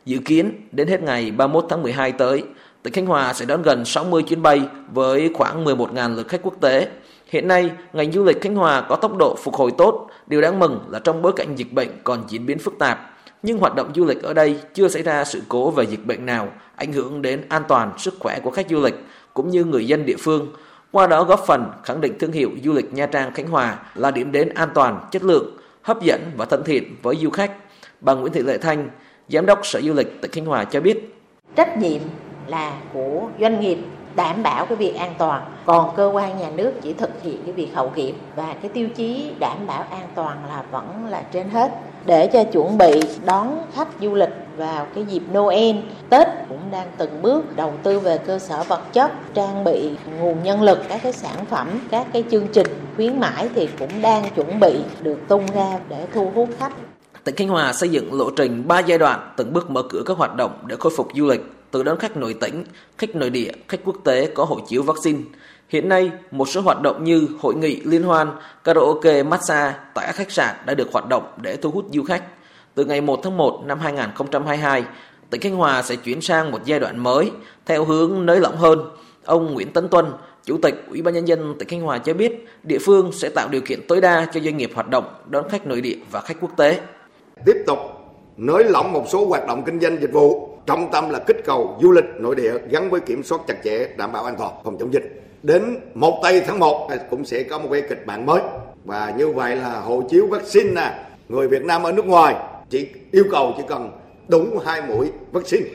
Dự 0.05 0.17
kiến 0.25 0.67
đến 0.71 0.87
hết 0.87 1.01
ngày 1.01 1.31
31 1.31 1.65
tháng 1.69 1.83
12 1.83 2.11
tới, 2.11 2.43
tỉnh 2.83 2.93
Khánh 2.93 3.05
Hòa 3.05 3.33
sẽ 3.33 3.45
đón 3.45 3.61
gần 3.61 3.85
60 3.85 4.23
chuyến 4.23 4.41
bay 4.41 4.61
với 4.91 5.31
khoảng 5.33 5.65
11.000 5.65 6.15
lượt 6.15 6.27
khách 6.27 6.41
quốc 6.43 6.61
tế. 6.61 6.87
Hiện 7.33 7.47
nay, 7.47 7.71
ngành 7.93 8.11
du 8.11 8.23
lịch 8.23 8.41
Khánh 8.41 8.55
Hòa 8.55 8.85
có 8.89 8.95
tốc 8.95 9.17
độ 9.17 9.35
phục 9.35 9.55
hồi 9.55 9.71
tốt. 9.77 10.07
Điều 10.27 10.41
đáng 10.41 10.59
mừng 10.59 10.79
là 10.89 10.99
trong 10.99 11.21
bối 11.21 11.33
cảnh 11.35 11.55
dịch 11.55 11.73
bệnh 11.73 11.89
còn 12.03 12.23
diễn 12.27 12.45
biến 12.45 12.59
phức 12.59 12.79
tạp, 12.79 12.99
nhưng 13.43 13.57
hoạt 13.57 13.75
động 13.75 13.91
du 13.95 14.05
lịch 14.05 14.23
ở 14.23 14.33
đây 14.33 14.59
chưa 14.73 14.87
xảy 14.87 15.03
ra 15.03 15.23
sự 15.23 15.41
cố 15.49 15.71
về 15.71 15.83
dịch 15.83 16.05
bệnh 16.05 16.25
nào 16.25 16.47
ảnh 16.75 16.93
hưởng 16.93 17.21
đến 17.21 17.41
an 17.49 17.63
toàn 17.67 17.91
sức 17.97 18.13
khỏe 18.19 18.39
của 18.39 18.51
khách 18.51 18.69
du 18.69 18.81
lịch 18.81 18.95
cũng 19.33 19.49
như 19.49 19.63
người 19.63 19.87
dân 19.87 20.05
địa 20.05 20.15
phương 20.19 20.47
qua 20.91 21.07
đó 21.07 21.23
góp 21.23 21.43
phần 21.47 21.65
khẳng 21.83 22.01
định 22.01 22.19
thương 22.19 22.31
hiệu 22.31 22.49
du 22.63 22.73
lịch 22.73 22.93
Nha 22.93 23.05
Trang 23.05 23.33
Khánh 23.33 23.47
Hòa 23.47 23.79
là 23.95 24.11
điểm 24.11 24.31
đến 24.31 24.49
an 24.49 24.69
toàn, 24.73 24.99
chất 25.11 25.23
lượng, 25.23 25.57
hấp 25.81 26.01
dẫn 26.01 26.21
và 26.37 26.45
thân 26.45 26.63
thiện 26.65 26.95
với 27.01 27.15
du 27.15 27.29
khách. 27.29 27.51
Bà 28.01 28.13
Nguyễn 28.13 28.33
Thị 28.33 28.41
Lệ 28.41 28.57
Thanh, 28.57 28.89
Giám 29.29 29.45
đốc 29.45 29.65
Sở 29.65 29.81
Du 29.81 29.93
lịch 29.93 30.21
tỉnh 30.21 30.31
Khánh 30.31 30.45
Hòa 30.45 30.63
cho 30.63 30.81
biết. 30.81 31.15
Trách 31.55 31.77
nhiệm 31.77 32.01
là 32.47 32.77
của 32.93 33.21
doanh 33.39 33.59
nghiệp 33.59 33.77
đảm 34.15 34.43
bảo 34.43 34.65
cái 34.65 34.75
việc 34.75 34.95
an 34.95 35.13
toàn. 35.17 35.41
Còn 35.65 35.95
cơ 35.95 36.11
quan 36.13 36.39
nhà 36.39 36.49
nước 36.55 36.73
chỉ 36.81 36.93
thực 36.93 37.21
hiện 37.23 37.43
cái 37.43 37.53
việc 37.53 37.69
hậu 37.73 37.89
kiểm 37.89 38.17
và 38.35 38.55
cái 38.61 38.69
tiêu 38.73 38.87
chí 38.95 39.31
đảm 39.39 39.67
bảo 39.67 39.83
an 39.89 40.07
toàn 40.15 40.37
là 40.47 40.63
vẫn 40.71 41.05
là 41.09 41.23
trên 41.31 41.49
hết. 41.49 41.71
Để 42.05 42.27
cho 42.27 42.43
chuẩn 42.43 42.77
bị 42.77 43.01
đón 43.25 43.57
khách 43.73 43.87
du 44.01 44.15
lịch 44.15 44.29
vào 44.57 44.87
cái 44.95 45.05
dịp 45.05 45.21
Noel, 45.33 45.75
Tết 46.09 46.27
cũng 46.49 46.71
đang 46.71 46.87
từng 46.97 47.21
bước 47.21 47.55
đầu 47.55 47.73
tư 47.83 47.99
về 47.99 48.17
cơ 48.17 48.39
sở 48.39 48.63
vật 48.63 48.93
chất, 48.93 49.11
trang 49.33 49.63
bị 49.63 49.97
nguồn 50.19 50.43
nhân 50.43 50.61
lực, 50.61 50.79
các 50.89 50.99
cái 51.03 51.13
sản 51.13 51.45
phẩm, 51.45 51.67
các 51.91 52.07
cái 52.13 52.23
chương 52.31 52.47
trình 52.47 52.67
khuyến 52.95 53.19
mãi 53.19 53.49
thì 53.55 53.69
cũng 53.79 54.01
đang 54.01 54.29
chuẩn 54.35 54.59
bị 54.59 54.79
được 55.01 55.19
tung 55.27 55.45
ra 55.53 55.79
để 55.89 56.07
thu 56.13 56.31
hút 56.35 56.49
khách. 56.59 56.73
Tỉnh 57.23 57.35
Khánh 57.35 57.47
Hòa 57.47 57.73
xây 57.73 57.89
dựng 57.89 58.13
lộ 58.13 58.29
trình 58.35 58.67
3 58.67 58.79
giai 58.79 58.97
đoạn 58.97 59.33
từng 59.37 59.53
bước 59.53 59.71
mở 59.71 59.83
cửa 59.89 60.01
các 60.05 60.17
hoạt 60.17 60.35
động 60.35 60.51
để 60.65 60.75
khôi 60.79 60.91
phục 60.97 61.07
du 61.15 61.25
lịch, 61.25 61.41
từ 61.73 61.83
đón 61.83 61.99
khách 61.99 62.17
nội 62.17 62.33
tỉnh, 62.33 62.63
khách 62.97 63.15
nội 63.15 63.29
địa, 63.29 63.51
khách 63.67 63.79
quốc 63.85 63.95
tế 64.03 64.29
có 64.35 64.45
hộ 64.45 64.59
chiếu 64.67 64.83
vaccine. 64.83 65.19
Hiện 65.69 65.89
nay, 65.89 66.11
một 66.31 66.49
số 66.49 66.61
hoạt 66.61 66.81
động 66.81 67.03
như 67.03 67.27
hội 67.39 67.55
nghị, 67.55 67.81
liên 67.83 68.03
hoan, 68.03 68.31
karaoke, 68.63 69.23
massage 69.23 69.75
tại 69.93 70.05
các 70.05 70.15
khách 70.15 70.31
sạn 70.31 70.55
đã 70.65 70.73
được 70.73 70.91
hoạt 70.91 71.09
động 71.09 71.23
để 71.41 71.57
thu 71.57 71.71
hút 71.71 71.85
du 71.91 72.03
khách. 72.03 72.23
Từ 72.75 72.85
ngày 72.85 73.01
1 73.01 73.19
tháng 73.23 73.37
1 73.37 73.63
năm 73.65 73.79
2022, 73.79 74.83
tỉnh 75.29 75.41
Khánh 75.41 75.55
Hòa 75.55 75.81
sẽ 75.81 75.95
chuyển 75.95 76.21
sang 76.21 76.51
một 76.51 76.59
giai 76.65 76.79
đoạn 76.79 77.03
mới 77.03 77.31
theo 77.65 77.85
hướng 77.85 78.25
nới 78.25 78.39
lỏng 78.39 78.57
hơn. 78.57 78.79
Ông 79.25 79.53
Nguyễn 79.53 79.73
Tấn 79.73 79.87
Tuân, 79.87 80.05
Chủ 80.45 80.57
tịch 80.57 80.83
Ủy 80.89 81.01
ban 81.01 81.13
nhân 81.13 81.27
dân 81.27 81.55
tỉnh 81.59 81.67
Khánh 81.67 81.81
Hòa 81.81 81.97
cho 81.97 82.13
biết, 82.13 82.47
địa 82.63 82.79
phương 82.81 83.11
sẽ 83.11 83.29
tạo 83.29 83.47
điều 83.49 83.61
kiện 83.61 83.87
tối 83.87 84.01
đa 84.01 84.27
cho 84.33 84.39
doanh 84.39 84.57
nghiệp 84.57 84.71
hoạt 84.73 84.89
động 84.89 85.13
đón 85.29 85.49
khách 85.49 85.67
nội 85.67 85.81
địa 85.81 85.97
và 86.11 86.21
khách 86.21 86.37
quốc 86.41 86.51
tế. 86.57 86.79
Tiếp 87.45 87.57
tục 87.67 87.79
nới 88.37 88.63
lỏng 88.63 88.93
một 88.93 89.05
số 89.11 89.25
hoạt 89.25 89.47
động 89.47 89.63
kinh 89.65 89.79
doanh 89.79 90.01
dịch 90.01 90.13
vụ, 90.13 90.52
trọng 90.65 90.91
tâm 90.91 91.09
là 91.09 91.19
kích 91.19 91.37
cầu 91.45 91.79
du 91.81 91.91
lịch 91.91 92.05
nội 92.17 92.35
địa 92.35 92.53
gắn 92.69 92.89
với 92.89 92.99
kiểm 92.99 93.23
soát 93.23 93.41
chặt 93.47 93.55
chẽ 93.63 93.87
đảm 93.97 94.11
bảo 94.11 94.23
an 94.23 94.35
toàn 94.37 94.53
phòng 94.63 94.77
chống 94.79 94.93
dịch. 94.93 95.23
Đến 95.43 95.79
một 95.93 96.19
tây 96.23 96.41
tháng 96.47 96.59
1 96.59 96.87
à, 96.89 96.97
cũng 97.09 97.25
sẽ 97.25 97.43
có 97.43 97.59
một 97.59 97.69
cái 97.71 97.81
kịch 97.89 98.05
bản 98.05 98.25
mới 98.25 98.41
và 98.85 99.13
như 99.17 99.29
vậy 99.29 99.55
là 99.55 99.79
hộ 99.79 100.03
chiếu 100.09 100.27
vaccine 100.27 100.71
nè, 100.71 101.05
người 101.29 101.47
Việt 101.47 101.63
Nam 101.63 101.83
ở 101.83 101.91
nước 101.91 102.05
ngoài 102.05 102.35
chỉ 102.69 102.87
yêu 103.11 103.23
cầu 103.31 103.53
chỉ 103.57 103.63
cần 103.67 103.91
đúng 104.27 104.59
hai 104.65 104.81
mũi 104.81 105.11
vaccine 105.31 105.65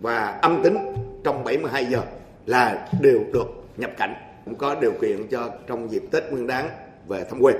và 0.00 0.38
âm 0.42 0.62
tính 0.62 0.76
trong 1.24 1.44
72 1.44 1.84
giờ 1.84 2.02
là 2.46 2.88
đều 3.00 3.20
được 3.32 3.46
nhập 3.76 3.90
cảnh 3.98 4.14
cũng 4.44 4.54
có 4.54 4.74
điều 4.80 4.92
kiện 5.00 5.28
cho 5.30 5.50
trong 5.66 5.90
dịp 5.90 6.02
Tết 6.10 6.22
Nguyên 6.30 6.46
đán 6.46 6.68
về 7.08 7.24
thăm 7.30 7.40
quê. 7.40 7.54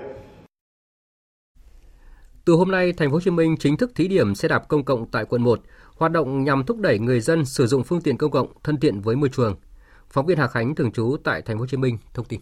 Từ 2.45 2.53
hôm 2.53 2.71
nay, 2.71 2.93
thành 2.97 3.09
phố 3.09 3.15
Hồ 3.15 3.21
Chí 3.21 3.31
Minh 3.31 3.57
chính 3.59 3.77
thức 3.77 3.93
thí 3.95 4.09
điểm 4.09 4.35
xe 4.35 4.49
đạp 4.49 4.69
công 4.69 4.85
cộng 4.85 5.07
tại 5.11 5.25
quận 5.25 5.43
1, 5.43 5.61
hoạt 5.97 6.13
động 6.13 6.45
nhằm 6.45 6.65
thúc 6.65 6.79
đẩy 6.79 6.99
người 6.99 7.21
dân 7.21 7.45
sử 7.45 7.67
dụng 7.67 7.85
phương 7.85 8.01
tiện 8.01 8.19
công 8.19 8.31
cộng 8.31 8.53
thân 8.65 8.81
thiện 8.81 9.01
với 9.01 9.17
môi 9.17 9.29
trường. 9.37 9.57
Phóng 10.11 10.27
viên 10.27 10.39
Hà 10.39 10.47
Khánh 10.47 10.75
thường 10.75 10.93
trú 10.93 11.17
tại 11.25 11.43
thành 11.43 11.57
phố 11.57 11.61
Hồ 11.61 11.67
Chí 11.67 11.77
Minh 11.77 11.99
thông 12.15 12.27
tin. 12.27 12.41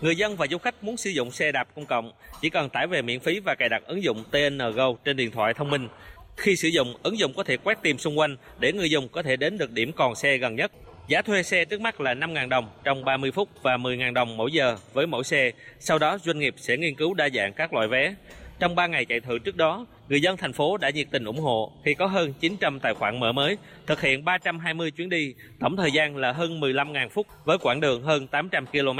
Người 0.00 0.16
dân 0.16 0.36
và 0.36 0.46
du 0.50 0.58
khách 0.58 0.84
muốn 0.84 0.96
sử 0.96 1.10
dụng 1.10 1.30
xe 1.30 1.52
đạp 1.52 1.68
công 1.76 1.86
cộng 1.86 2.12
chỉ 2.42 2.50
cần 2.50 2.68
tải 2.68 2.86
về 2.86 3.02
miễn 3.02 3.20
phí 3.20 3.40
và 3.40 3.54
cài 3.54 3.68
đặt 3.68 3.82
ứng 3.86 4.02
dụng 4.02 4.24
TNGO 4.30 4.92
trên 5.04 5.16
điện 5.16 5.30
thoại 5.30 5.54
thông 5.54 5.70
minh. 5.70 5.88
Khi 6.36 6.56
sử 6.56 6.68
dụng, 6.68 6.94
ứng 7.02 7.18
dụng 7.18 7.32
có 7.36 7.44
thể 7.44 7.56
quét 7.56 7.82
tìm 7.82 7.98
xung 7.98 8.18
quanh 8.18 8.36
để 8.58 8.72
người 8.72 8.90
dùng 8.90 9.08
có 9.08 9.22
thể 9.22 9.36
đến 9.36 9.58
được 9.58 9.72
điểm 9.72 9.92
còn 9.92 10.14
xe 10.14 10.38
gần 10.38 10.56
nhất. 10.56 10.72
Giá 11.08 11.22
thuê 11.22 11.42
xe 11.42 11.64
trước 11.64 11.80
mắt 11.80 12.00
là 12.00 12.14
5.000 12.14 12.48
đồng 12.48 12.68
trong 12.84 13.04
30 13.04 13.30
phút 13.30 13.48
và 13.62 13.76
10.000 13.76 14.12
đồng 14.12 14.36
mỗi 14.36 14.52
giờ 14.52 14.76
với 14.92 15.06
mỗi 15.06 15.24
xe. 15.24 15.50
Sau 15.80 15.98
đó 15.98 16.18
doanh 16.18 16.38
nghiệp 16.38 16.54
sẽ 16.56 16.76
nghiên 16.76 16.94
cứu 16.94 17.14
đa 17.14 17.28
dạng 17.34 17.52
các 17.52 17.72
loại 17.72 17.88
vé. 17.88 18.14
Trong 18.58 18.74
3 18.74 18.86
ngày 18.86 19.04
chạy 19.04 19.20
thử 19.20 19.38
trước 19.38 19.56
đó, 19.56 19.86
người 20.08 20.20
dân 20.20 20.36
thành 20.36 20.52
phố 20.52 20.76
đã 20.76 20.90
nhiệt 20.90 21.06
tình 21.10 21.24
ủng 21.24 21.40
hộ 21.40 21.72
khi 21.84 21.94
có 21.94 22.06
hơn 22.06 22.32
900 22.40 22.80
tài 22.80 22.94
khoản 22.94 23.20
mở 23.20 23.32
mới, 23.32 23.58
thực 23.86 24.00
hiện 24.00 24.24
320 24.24 24.90
chuyến 24.90 25.08
đi, 25.08 25.34
tổng 25.60 25.76
thời 25.76 25.92
gian 25.92 26.16
là 26.16 26.32
hơn 26.32 26.60
15.000 26.60 27.08
phút 27.08 27.26
với 27.44 27.58
quãng 27.58 27.80
đường 27.80 28.02
hơn 28.02 28.26
800 28.26 28.66
km. 28.66 28.98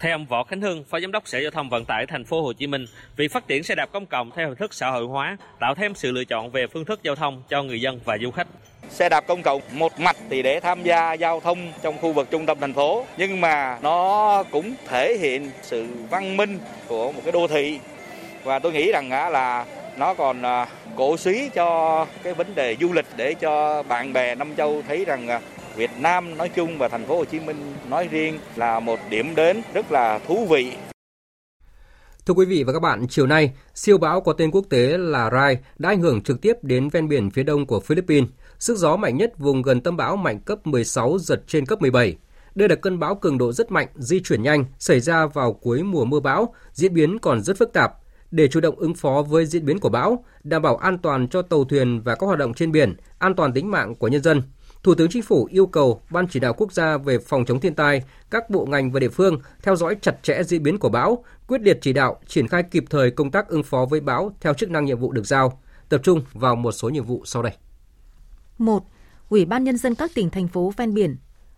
Theo 0.00 0.14
ông 0.14 0.26
Võ 0.26 0.44
Khánh 0.44 0.60
Hưng, 0.60 0.84
Phó 0.84 1.00
Giám 1.00 1.12
đốc 1.12 1.28
Sở 1.28 1.38
Giao 1.38 1.50
thông 1.50 1.68
Vận 1.68 1.84
tải 1.84 2.06
Thành 2.06 2.24
phố 2.24 2.42
Hồ 2.42 2.52
Chí 2.52 2.66
Minh, 2.66 2.86
việc 3.16 3.32
phát 3.32 3.48
triển 3.48 3.62
xe 3.62 3.74
đạp 3.74 3.88
công 3.92 4.06
cộng 4.06 4.30
theo 4.36 4.48
hình 4.48 4.56
thức 4.56 4.74
xã 4.74 4.90
hội 4.90 5.04
hóa 5.04 5.36
tạo 5.60 5.74
thêm 5.74 5.94
sự 5.94 6.12
lựa 6.12 6.24
chọn 6.24 6.50
về 6.50 6.66
phương 6.66 6.84
thức 6.84 7.00
giao 7.02 7.14
thông 7.14 7.42
cho 7.48 7.62
người 7.62 7.80
dân 7.80 8.00
và 8.04 8.18
du 8.18 8.30
khách. 8.30 8.46
Xe 8.88 9.08
đạp 9.08 9.26
công 9.26 9.42
cộng 9.42 9.62
một 9.72 10.00
mặt 10.00 10.16
thì 10.30 10.42
để 10.42 10.60
tham 10.60 10.82
gia 10.82 11.12
giao 11.12 11.40
thông 11.40 11.72
trong 11.82 11.98
khu 11.98 12.12
vực 12.12 12.28
trung 12.30 12.46
tâm 12.46 12.58
thành 12.60 12.74
phố, 12.74 13.06
nhưng 13.18 13.40
mà 13.40 13.78
nó 13.82 14.42
cũng 14.50 14.74
thể 14.88 15.16
hiện 15.20 15.50
sự 15.62 15.86
văn 16.10 16.36
minh 16.36 16.58
của 16.88 17.12
một 17.12 17.20
cái 17.24 17.32
đô 17.32 17.46
thị 17.46 17.78
và 18.46 18.58
tôi 18.58 18.72
nghĩ 18.72 18.92
rằng 18.92 19.10
là 19.10 19.66
nó 19.98 20.14
còn 20.14 20.42
à, 20.42 20.68
cổ 20.96 21.16
suý 21.16 21.50
cho 21.54 22.06
cái 22.22 22.34
vấn 22.34 22.54
đề 22.54 22.76
du 22.80 22.92
lịch 22.92 23.06
để 23.16 23.34
cho 23.34 23.82
bạn 23.82 24.12
bè 24.12 24.34
nam 24.34 24.56
châu 24.56 24.82
thấy 24.88 25.04
rằng 25.04 25.28
à, 25.28 25.40
Việt 25.76 25.90
Nam 26.00 26.38
nói 26.38 26.48
chung 26.48 26.78
và 26.78 26.88
thành 26.88 27.06
phố 27.06 27.16
Hồ 27.16 27.24
Chí 27.24 27.40
Minh 27.40 27.74
nói 27.90 28.08
riêng 28.10 28.38
là 28.56 28.80
một 28.80 28.98
điểm 29.10 29.34
đến 29.34 29.62
rất 29.74 29.92
là 29.92 30.18
thú 30.26 30.46
vị. 30.46 30.72
Thưa 32.26 32.34
quý 32.34 32.46
vị 32.46 32.64
và 32.64 32.72
các 32.72 32.80
bạn, 32.80 33.06
chiều 33.08 33.26
nay, 33.26 33.52
siêu 33.74 33.98
bão 33.98 34.20
có 34.20 34.32
tên 34.32 34.50
quốc 34.50 34.64
tế 34.70 34.98
là 34.98 35.30
Rai 35.30 35.58
đã 35.78 35.88
ảnh 35.88 36.00
hưởng 36.00 36.22
trực 36.22 36.40
tiếp 36.40 36.56
đến 36.62 36.88
ven 36.88 37.08
biển 37.08 37.30
phía 37.30 37.42
đông 37.42 37.66
của 37.66 37.80
Philippines. 37.80 38.28
Sức 38.58 38.76
gió 38.76 38.96
mạnh 38.96 39.16
nhất 39.16 39.38
vùng 39.38 39.62
gần 39.62 39.80
tâm 39.80 39.96
bão 39.96 40.16
mạnh 40.16 40.40
cấp 40.40 40.66
16 40.66 41.18
giật 41.18 41.42
trên 41.46 41.66
cấp 41.66 41.80
17. 41.80 42.16
Đây 42.54 42.68
là 42.68 42.74
cơn 42.74 42.98
bão 42.98 43.14
cường 43.14 43.38
độ 43.38 43.52
rất 43.52 43.72
mạnh, 43.72 43.88
di 43.94 44.20
chuyển 44.20 44.42
nhanh, 44.42 44.64
xảy 44.78 45.00
ra 45.00 45.26
vào 45.26 45.52
cuối 45.52 45.82
mùa 45.82 46.04
mưa 46.04 46.20
bão, 46.20 46.54
diễn 46.72 46.94
biến 46.94 47.18
còn 47.18 47.42
rất 47.42 47.58
phức 47.58 47.72
tạp. 47.72 47.92
Để 48.30 48.48
chủ 48.48 48.60
động 48.60 48.76
ứng 48.76 48.94
phó 48.94 49.22
với 49.22 49.46
diễn 49.46 49.64
biến 49.64 49.78
của 49.78 49.88
bão, 49.88 50.24
đảm 50.44 50.62
bảo 50.62 50.76
an 50.76 50.98
toàn 50.98 51.28
cho 51.28 51.42
tàu 51.42 51.64
thuyền 51.64 52.00
và 52.00 52.14
các 52.14 52.26
hoạt 52.26 52.38
động 52.38 52.54
trên 52.54 52.72
biển, 52.72 52.96
an 53.18 53.34
toàn 53.34 53.52
tính 53.52 53.70
mạng 53.70 53.94
của 53.94 54.08
nhân 54.08 54.22
dân, 54.22 54.42
Thủ 54.86 54.94
tướng 54.94 55.08
Chính 55.10 55.22
phủ 55.22 55.48
yêu 55.50 55.66
cầu 55.66 56.00
Ban 56.10 56.28
chỉ 56.28 56.40
đạo 56.40 56.52
quốc 56.52 56.72
gia 56.72 56.96
về 56.96 57.18
phòng 57.18 57.44
chống 57.44 57.60
thiên 57.60 57.74
tai, 57.74 58.02
các 58.30 58.50
bộ 58.50 58.66
ngành 58.66 58.92
và 58.92 59.00
địa 59.00 59.08
phương 59.08 59.38
theo 59.62 59.76
dõi 59.76 59.96
chặt 60.00 60.22
chẽ 60.22 60.42
diễn 60.42 60.62
biến 60.62 60.78
của 60.78 60.88
bão, 60.88 61.24
quyết 61.46 61.60
liệt 61.60 61.78
chỉ 61.80 61.92
đạo, 61.92 62.20
triển 62.26 62.48
khai 62.48 62.62
kịp 62.62 62.84
thời 62.90 63.10
công 63.10 63.30
tác 63.30 63.48
ứng 63.48 63.62
phó 63.62 63.86
với 63.90 64.00
bão 64.00 64.32
theo 64.40 64.54
chức 64.54 64.70
năng 64.70 64.84
nhiệm 64.84 64.98
vụ 64.98 65.12
được 65.12 65.26
giao, 65.26 65.60
tập 65.88 66.00
trung 66.04 66.20
vào 66.32 66.56
một 66.56 66.72
số 66.72 66.88
nhiệm 66.88 67.04
vụ 67.04 67.22
sau 67.24 67.42
đây. 67.42 67.52
1. 68.58 68.84
Ủy 69.28 69.44
ban 69.44 69.64
nhân 69.64 69.76
dân 69.76 69.94
các 69.94 70.10
tỉnh 70.14 70.30
thành 70.30 70.48
phố 70.48 70.72
ven 70.76 70.94
biển 70.94 71.16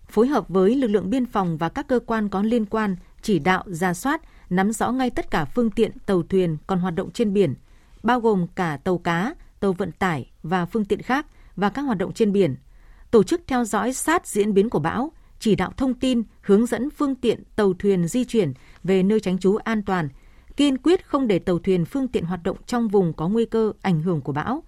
phối 0.09 0.27
hợp 0.27 0.49
với 0.49 0.75
lực 0.75 0.89
lượng 0.89 1.11
biên 1.11 1.27
phòng 1.27 1.59
và 1.59 1.69
các 1.69 1.89
cơ 1.89 2.01
quan 2.07 2.29
có 2.29 2.43
liên 2.43 2.67
quan 2.67 2.97
chỉ 3.23 3.39
đạo 3.39 3.65
ra 3.67 3.95
soát, 3.95 4.23
nắm 4.51 4.73
rõ 4.73 4.93
ngay 4.93 5.11
tất 5.11 5.31
cả 5.31 5.45
phương 5.45 5.71
tiện 5.71 5.93
tàu 6.07 6.23
thuyền 6.23 6.57
còn 6.67 6.79
hoạt 6.79 6.95
động 6.95 7.11
trên 7.11 7.33
biển, 7.33 7.55
bao 8.03 8.21
gồm 8.21 8.47
cả 8.55 8.79
tàu 8.85 8.99
cá, 8.99 9.35
tàu 9.61 9.73
vận 9.73 9.93
tải 9.93 10.31
và 10.43 10.67
phương 10.67 10.85
tiện 10.85 11.03
khác 11.03 11.27
và 11.57 11.71
các 11.71 11.83
hoạt 11.83 11.99
động 11.99 12.13
trên 12.13 12.33
biển– 12.33 12.57
tổ 13.11 13.23
chức 13.23 13.41
theo 13.47 13.65
dõi 13.65 13.93
sát 13.93 14.27
diễn 14.27 14.55
biến 14.55 14.71
của 14.71 14.79
bão, 14.79 15.13
chỉ 15.41 15.55
đạo 15.55 15.73
thông 15.77 15.95
tin, 15.95 16.23
hướng 16.41 16.67
dẫn 16.67 16.91
phương 16.91 17.15
tiện 17.15 17.43
tàu 17.57 17.75
thuyền 17.79 18.09
di 18.09 18.25
chuyển 18.25 18.53
về 18.85 19.03
nơi 19.03 19.21
tránh 19.21 19.39
trú 19.39 19.57
an 19.57 19.83
toàn, 19.83 20.09
kiên 20.57 20.79
quyết 20.79 21.07
không 21.07 21.27
để 21.27 21.39
tàu 21.39 21.59
thuyền 21.59 21.85
phương 21.85 22.09
tiện 22.09 22.25
hoạt 22.25 22.43
động 22.43 22.57
trong 22.67 22.89
vùng 22.89 23.13
có 23.13 23.29
nguy 23.29 23.45
cơ 23.45 23.73
ảnh 23.83 24.03
hưởng 24.03 24.21
của 24.21 24.33
bão, 24.33 24.63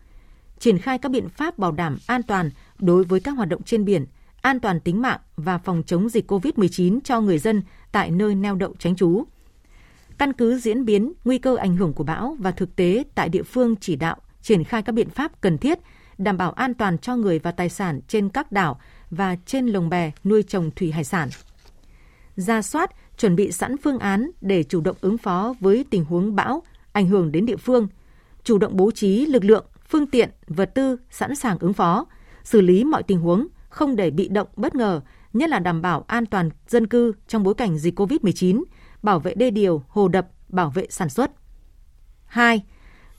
triển 0.59 0.79
khai 0.79 0.99
các 0.99 1.09
biện 1.09 1.29
pháp 1.29 1.59
bảo 1.59 1.73
đảm 1.73 1.99
an 2.07 2.23
toàn 2.23 2.51
đối 2.79 3.05
với 3.05 3.21
các 3.21 3.31
hoạt 3.31 3.49
động 3.49 3.63
trên 3.63 3.85
biển, 3.85 4.07
an 4.43 4.61
toàn 4.61 4.81
tính 4.81 5.03
mạng 5.03 5.21
và 5.37 5.59
phòng 5.59 5.83
chống 5.87 6.09
dịch 6.09 6.31
COVID-19 6.33 6.99
cho 7.05 7.21
người 7.21 7.39
dân 7.39 7.63
tại 7.93 8.11
nơi 8.11 8.35
neo 8.35 8.55
đậu 8.55 8.75
tránh 8.79 8.97
trú. 8.97 9.25
Căn 10.21 10.33
cứ 10.33 10.59
diễn 10.59 10.85
biến, 10.85 11.13
nguy 11.25 11.39
cơ 11.39 11.57
ảnh 11.57 11.77
hưởng 11.77 11.93
của 11.93 12.05
bão 12.05 12.37
và 12.39 12.51
thực 12.51 12.77
tế 12.77 13.05
tại 13.15 13.29
địa 13.29 13.43
phương 13.43 13.77
chỉ 13.77 13.97
đạo 13.97 14.17
triển 14.43 14.65
khai 14.65 14.83
các 14.83 14.93
biện 14.93 15.11
pháp 15.11 15.41
cần 15.41 15.59
thiết 15.59 15.79
đảm 16.19 16.37
bảo 16.37 16.53
an 16.53 16.75
toàn 16.75 16.99
cho 16.99 17.17
người 17.17 17.39
và 17.39 17.53
tài 17.53 17.69
sản 17.69 18.01
trên 18.09 18.29
các 18.29 18.53
đảo 18.53 18.81
và 19.11 19.37
trên 19.47 19.67
lồng 19.67 19.89
bè 19.89 20.11
nuôi 20.25 20.43
trồng 20.43 20.71
thủy 20.77 20.91
hải 20.91 21.05
sản. 21.05 21.29
Ra 22.37 22.63
soát, 22.63 22.91
chuẩn 23.19 23.37
bị 23.37 23.53
sẵn 23.53 23.77
phương 23.77 23.99
án 23.99 24.31
để 24.41 24.63
chủ 24.63 24.81
động 24.81 24.97
ứng 25.01 25.19
phó 25.19 25.55
với 25.61 25.85
tình 25.91 26.05
huống 26.05 26.37
bão 26.37 26.63
ảnh 26.93 27.07
hưởng 27.07 27.33
đến 27.33 27.47
địa 27.47 27.57
phương, 27.57 27.89
chủ 28.45 28.59
động 28.59 28.77
bố 28.77 28.91
trí 28.91 29.27
lực 29.27 29.45
lượng, 29.45 29.65
phương 29.89 30.07
tiện, 30.07 30.31
vật 30.47 30.71
tư 30.75 30.97
sẵn 31.11 31.35
sàng 31.35 31.59
ứng 31.59 31.73
phó, 31.73 32.07
xử 32.45 32.61
lý 32.61 32.85
mọi 32.85 33.03
tình 33.03 33.21
huống, 33.21 33.47
không 33.69 33.97
để 33.97 34.11
bị 34.11 34.29
động 34.29 34.49
bất 34.57 34.75
ngờ, 34.75 35.01
nhất 35.33 35.51
là 35.51 35.59
đảm 35.59 35.83
bảo 35.83 36.05
an 36.09 36.27
toàn 36.27 36.51
dân 36.69 36.87
cư 36.87 37.13
trong 37.29 37.43
bối 37.43 37.55
cảnh 37.55 37.79
dịch 37.79 38.01
COVID-19, 38.01 38.63
bảo 39.03 39.19
vệ 39.19 39.35
đê 39.35 39.51
điều, 39.51 39.83
hồ 39.89 40.09
đập, 40.09 40.29
bảo 40.49 40.71
vệ 40.71 40.87
sản 40.91 41.09
xuất. 41.09 41.31
2. 42.27 42.63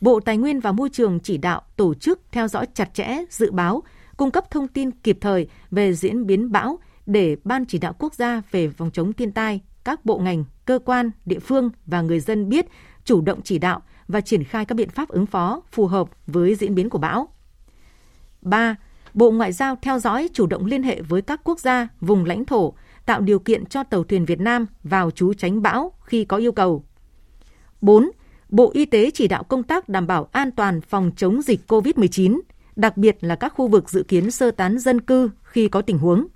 Bộ 0.02 0.20
Tài 0.20 0.38
nguyên 0.38 0.60
và 0.60 0.72
Môi 0.72 0.90
trường 0.90 1.20
chỉ 1.20 1.38
đạo 1.38 1.62
tổ 1.76 1.94
chức 1.94 2.22
theo 2.32 2.48
dõi 2.48 2.68
chặt 2.74 2.94
chẽ 2.94 3.18
dự 3.30 3.52
báo, 3.52 3.84
cung 4.18 4.32
cấp 4.32 4.52
thông 4.52 4.68
tin 4.68 4.92
kịp 4.92 5.18
thời 5.22 5.48
về 5.72 5.94
diễn 5.94 6.26
biến 6.26 6.52
bão 6.52 6.80
để 7.06 7.38
Ban 7.44 7.66
chỉ 7.66 7.78
đạo 7.78 7.96
quốc 8.00 8.14
gia 8.14 8.42
về 8.52 8.70
phòng 8.70 8.92
chống 8.92 9.14
thiên 9.14 9.32
tai, 9.32 9.62
các 9.84 10.06
bộ 10.06 10.18
ngành, 10.18 10.46
cơ 10.66 10.80
quan, 10.86 11.12
địa 11.26 11.40
phương 11.40 11.70
và 11.86 12.02
người 12.02 12.20
dân 12.20 12.50
biết 12.50 12.66
chủ 13.06 13.22
động 13.22 13.42
chỉ 13.44 13.58
đạo 13.58 13.82
và 14.08 14.22
triển 14.22 14.44
khai 14.44 14.66
các 14.66 14.76
biện 14.76 14.90
pháp 14.90 15.10
ứng 15.10 15.26
phó 15.26 15.62
phù 15.72 15.88
hợp 15.88 16.10
với 16.28 16.56
diễn 16.56 16.76
biến 16.76 16.90
của 16.90 16.98
bão. 16.98 17.28
3. 18.42 18.76
Bộ 19.14 19.32
Ngoại 19.32 19.52
giao 19.52 19.76
theo 19.82 20.00
dõi 20.00 20.30
chủ 20.34 20.46
động 20.46 20.66
liên 20.66 20.84
hệ 20.84 21.02
với 21.02 21.22
các 21.22 21.42
quốc 21.44 21.60
gia, 21.60 21.88
vùng 22.02 22.26
lãnh 22.26 22.46
thổ, 22.46 22.74
tạo 23.06 23.22
điều 23.22 23.39
kiện 23.39 23.66
cho 23.66 23.84
tàu 23.84 24.04
thuyền 24.04 24.26
Việt 24.26 24.39
Nam 24.39 24.66
vào 24.84 25.12
trú 25.12 25.34
tránh 25.34 25.62
bão 25.62 25.93
khi 26.02 26.26
có 26.26 26.38
yêu 26.38 26.52
cầu. 26.52 26.86
4. 27.82 28.12
Bộ 28.49 28.72
Y 28.74 28.86
tế 28.86 29.12
chỉ 29.12 29.28
đạo 29.28 29.43
công 29.43 29.64
tác 29.64 29.89
đảm 29.89 30.08
bảo 30.08 30.30
an 30.32 30.52
toàn 30.52 30.82
phòng 30.82 31.12
chống 31.18 31.41
dịch 31.41 31.60
COVID-19, 31.68 32.39
đặc 32.76 32.97
biệt 32.97 33.18
là 33.22 33.36
các 33.36 33.54
khu 33.54 33.68
vực 33.68 33.89
dự 33.89 34.04
kiến 34.04 34.32
sơ 34.32 34.52
tán 34.52 34.80
dân 34.80 35.02
cư 35.02 35.30
khi 35.43 35.68
có 35.68 35.82
tình 35.82 35.97
huống. 35.97 36.28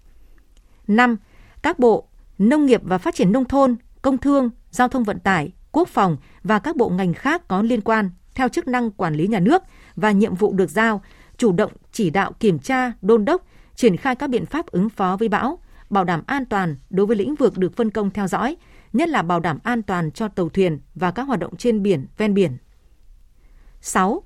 5. 0.87 1.17
Các 1.61 1.79
bộ 1.79 2.07
Nông 2.37 2.65
nghiệp 2.65 2.81
và 2.83 2.97
Phát 2.97 3.15
triển 3.15 3.31
Nông 3.31 3.45
thôn, 3.45 3.75
Công 4.01 4.17
thương, 4.17 4.49
Giao 4.71 4.87
thông 4.87 5.03
Vận 5.03 5.19
tải, 5.19 5.51
Quốc 5.71 5.89
phòng 5.89 6.17
và 6.43 6.59
các 6.59 6.75
bộ 6.75 6.89
ngành 6.89 7.13
khác 7.13 7.47
có 7.47 7.61
liên 7.61 7.81
quan 7.81 8.09
theo 8.35 8.49
chức 8.49 8.67
năng 8.67 8.91
quản 8.91 9.15
lý 9.15 9.27
nhà 9.27 9.39
nước 9.39 9.63
và 9.95 10.11
nhiệm 10.11 10.35
vụ 10.35 10.53
được 10.53 10.69
giao, 10.69 11.01
chủ 11.37 11.51
động 11.51 11.71
chỉ 11.91 12.09
đạo 12.09 12.31
kiểm 12.39 12.59
tra, 12.59 12.91
đôn 13.01 13.25
đốc, 13.25 13.45
triển 13.75 13.97
khai 13.97 14.15
các 14.15 14.29
biện 14.29 14.45
pháp 14.45 14.65
ứng 14.65 14.89
phó 14.89 15.17
với 15.19 15.29
bão, 15.29 15.59
bảo 15.95 16.03
đảm 16.03 16.23
an 16.27 16.45
toàn 16.45 16.75
đối 16.89 17.05
với 17.05 17.17
lĩnh 17.17 17.35
vực 17.35 17.57
được 17.57 17.75
phân 17.75 17.89
công 17.89 18.09
theo 18.11 18.27
dõi, 18.27 18.57
nhất 18.93 19.09
là 19.09 19.21
bảo 19.21 19.39
đảm 19.39 19.59
an 19.63 19.81
toàn 19.81 20.11
cho 20.11 20.27
tàu 20.27 20.49
thuyền 20.49 20.79
và 20.95 21.11
các 21.11 21.23
hoạt 21.23 21.39
động 21.39 21.55
trên 21.57 21.83
biển, 21.83 22.07
ven 22.17 22.33
biển. 22.33 22.57
6. 23.81 24.23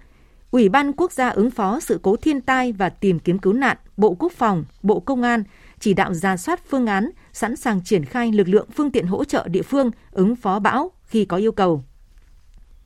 Ủy 0.52 0.70
ban 0.70 0.94
Quốc 0.94 1.12
gia 1.12 1.30
ứng 1.30 1.52
phó 1.52 1.80
sự 1.80 2.00
cố 2.04 2.16
thiên 2.16 2.42
tai 2.42 2.72
và 2.72 2.90
tìm 2.90 3.20
kiếm 3.20 3.40
cứu 3.40 3.54
nạn, 3.54 3.78
Bộ 3.98 4.16
Quốc 4.20 4.32
phòng, 4.32 4.66
Bộ 4.82 5.00
Công 5.00 5.22
an 5.22 5.44
chỉ 5.80 5.94
đạo 5.94 6.14
ra 6.14 6.38
soát 6.38 6.62
phương 6.70 6.88
án, 6.88 7.10
sẵn 7.34 7.56
sàng 7.56 7.84
triển 7.84 8.06
khai 8.06 8.32
lực 8.32 8.48
lượng 8.48 8.68
phương 8.76 8.92
tiện 8.92 9.08
hỗ 9.08 9.24
trợ 9.24 9.48
địa 9.48 9.62
phương 9.62 9.92
ứng 10.12 10.36
phó 10.36 10.60
bão 10.60 10.92
khi 11.04 11.26
có 11.26 11.38
yêu 11.38 11.52
cầu. 11.52 11.84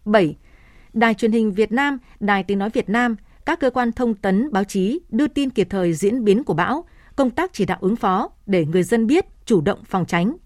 7. 0.06 0.36
Đài 0.94 1.14
truyền 1.14 1.32
hình 1.32 1.52
Việt 1.52 1.72
Nam, 1.72 1.98
Đài 2.20 2.44
tiếng 2.44 2.60
nói 2.60 2.70
Việt 2.70 2.90
Nam, 2.90 3.16
các 3.46 3.60
cơ 3.60 3.70
quan 3.70 3.92
thông 3.92 4.16
tấn 4.16 4.52
báo 4.52 4.64
chí 4.64 5.00
đưa 5.10 5.28
tin 5.28 5.50
kịp 5.50 5.68
thời 5.70 5.94
diễn 5.94 6.24
biến 6.24 6.44
của 6.44 6.54
bão, 6.54 6.86
công 7.16 7.30
tác 7.30 7.53
chỉ 7.53 7.66
đạo 7.66 7.78
ứng 7.82 7.95
phó 7.95 8.30
để 8.45 8.66
người 8.66 8.84
dân 8.84 9.07
biết 9.07 9.26
chủ 9.45 9.61
động 9.61 9.84
phòng 9.84 10.05
tránh. 10.05 10.38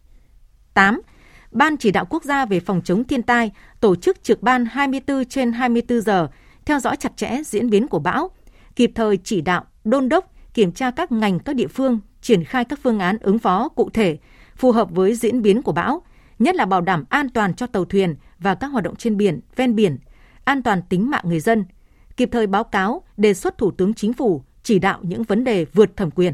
8 0.73 1.01
Ban 1.51 1.77
chỉ 1.77 1.91
đạo 1.91 2.05
quốc 2.09 2.23
gia 2.23 2.45
về 2.45 2.59
phòng 2.59 2.81
chống 2.81 3.03
thiên 3.03 3.21
tai 3.21 3.51
tổ 3.79 3.95
chức 3.95 4.23
trực 4.23 4.41
ban 4.41 4.65
24 4.65 5.25
trên 5.25 5.51
24 5.51 6.01
giờ, 6.01 6.27
theo 6.65 6.79
dõi 6.79 6.97
chặt 6.97 7.17
chẽ 7.17 7.37
diễn 7.45 7.69
biến 7.69 7.87
của 7.87 7.99
bão, 7.99 8.31
kịp 8.75 8.91
thời 8.95 9.17
chỉ 9.17 9.41
đạo, 9.41 9.65
đôn 9.83 10.09
đốc, 10.09 10.33
kiểm 10.53 10.71
tra 10.71 10.91
các 10.91 11.11
ngành 11.11 11.39
các 11.39 11.55
địa 11.55 11.67
phương 11.67 11.99
triển 12.21 12.43
khai 12.43 12.65
các 12.65 12.79
phương 12.83 12.99
án 12.99 13.17
ứng 13.21 13.39
phó 13.39 13.69
cụ 13.69 13.89
thể, 13.93 14.17
phù 14.55 14.71
hợp 14.71 14.91
với 14.91 15.15
diễn 15.15 15.41
biến 15.41 15.61
của 15.61 15.71
bão, 15.71 16.01
nhất 16.39 16.55
là 16.55 16.65
bảo 16.65 16.81
đảm 16.81 17.05
an 17.09 17.29
toàn 17.29 17.53
cho 17.53 17.67
tàu 17.67 17.85
thuyền 17.85 18.15
và 18.39 18.55
các 18.55 18.67
hoạt 18.67 18.83
động 18.83 18.95
trên 18.95 19.17
biển, 19.17 19.39
ven 19.55 19.75
biển, 19.75 19.97
an 20.43 20.63
toàn 20.63 20.81
tính 20.89 21.09
mạng 21.09 21.23
người 21.27 21.39
dân, 21.39 21.65
kịp 22.17 22.29
thời 22.31 22.47
báo 22.47 22.63
cáo, 22.63 23.01
đề 23.17 23.33
xuất 23.33 23.57
Thủ 23.57 23.71
tướng 23.71 23.93
Chính 23.93 24.13
phủ 24.13 24.43
chỉ 24.63 24.79
đạo 24.79 24.99
những 25.01 25.23
vấn 25.23 25.43
đề 25.43 25.65
vượt 25.65 25.97
thẩm 25.97 26.11
quyền. 26.11 26.33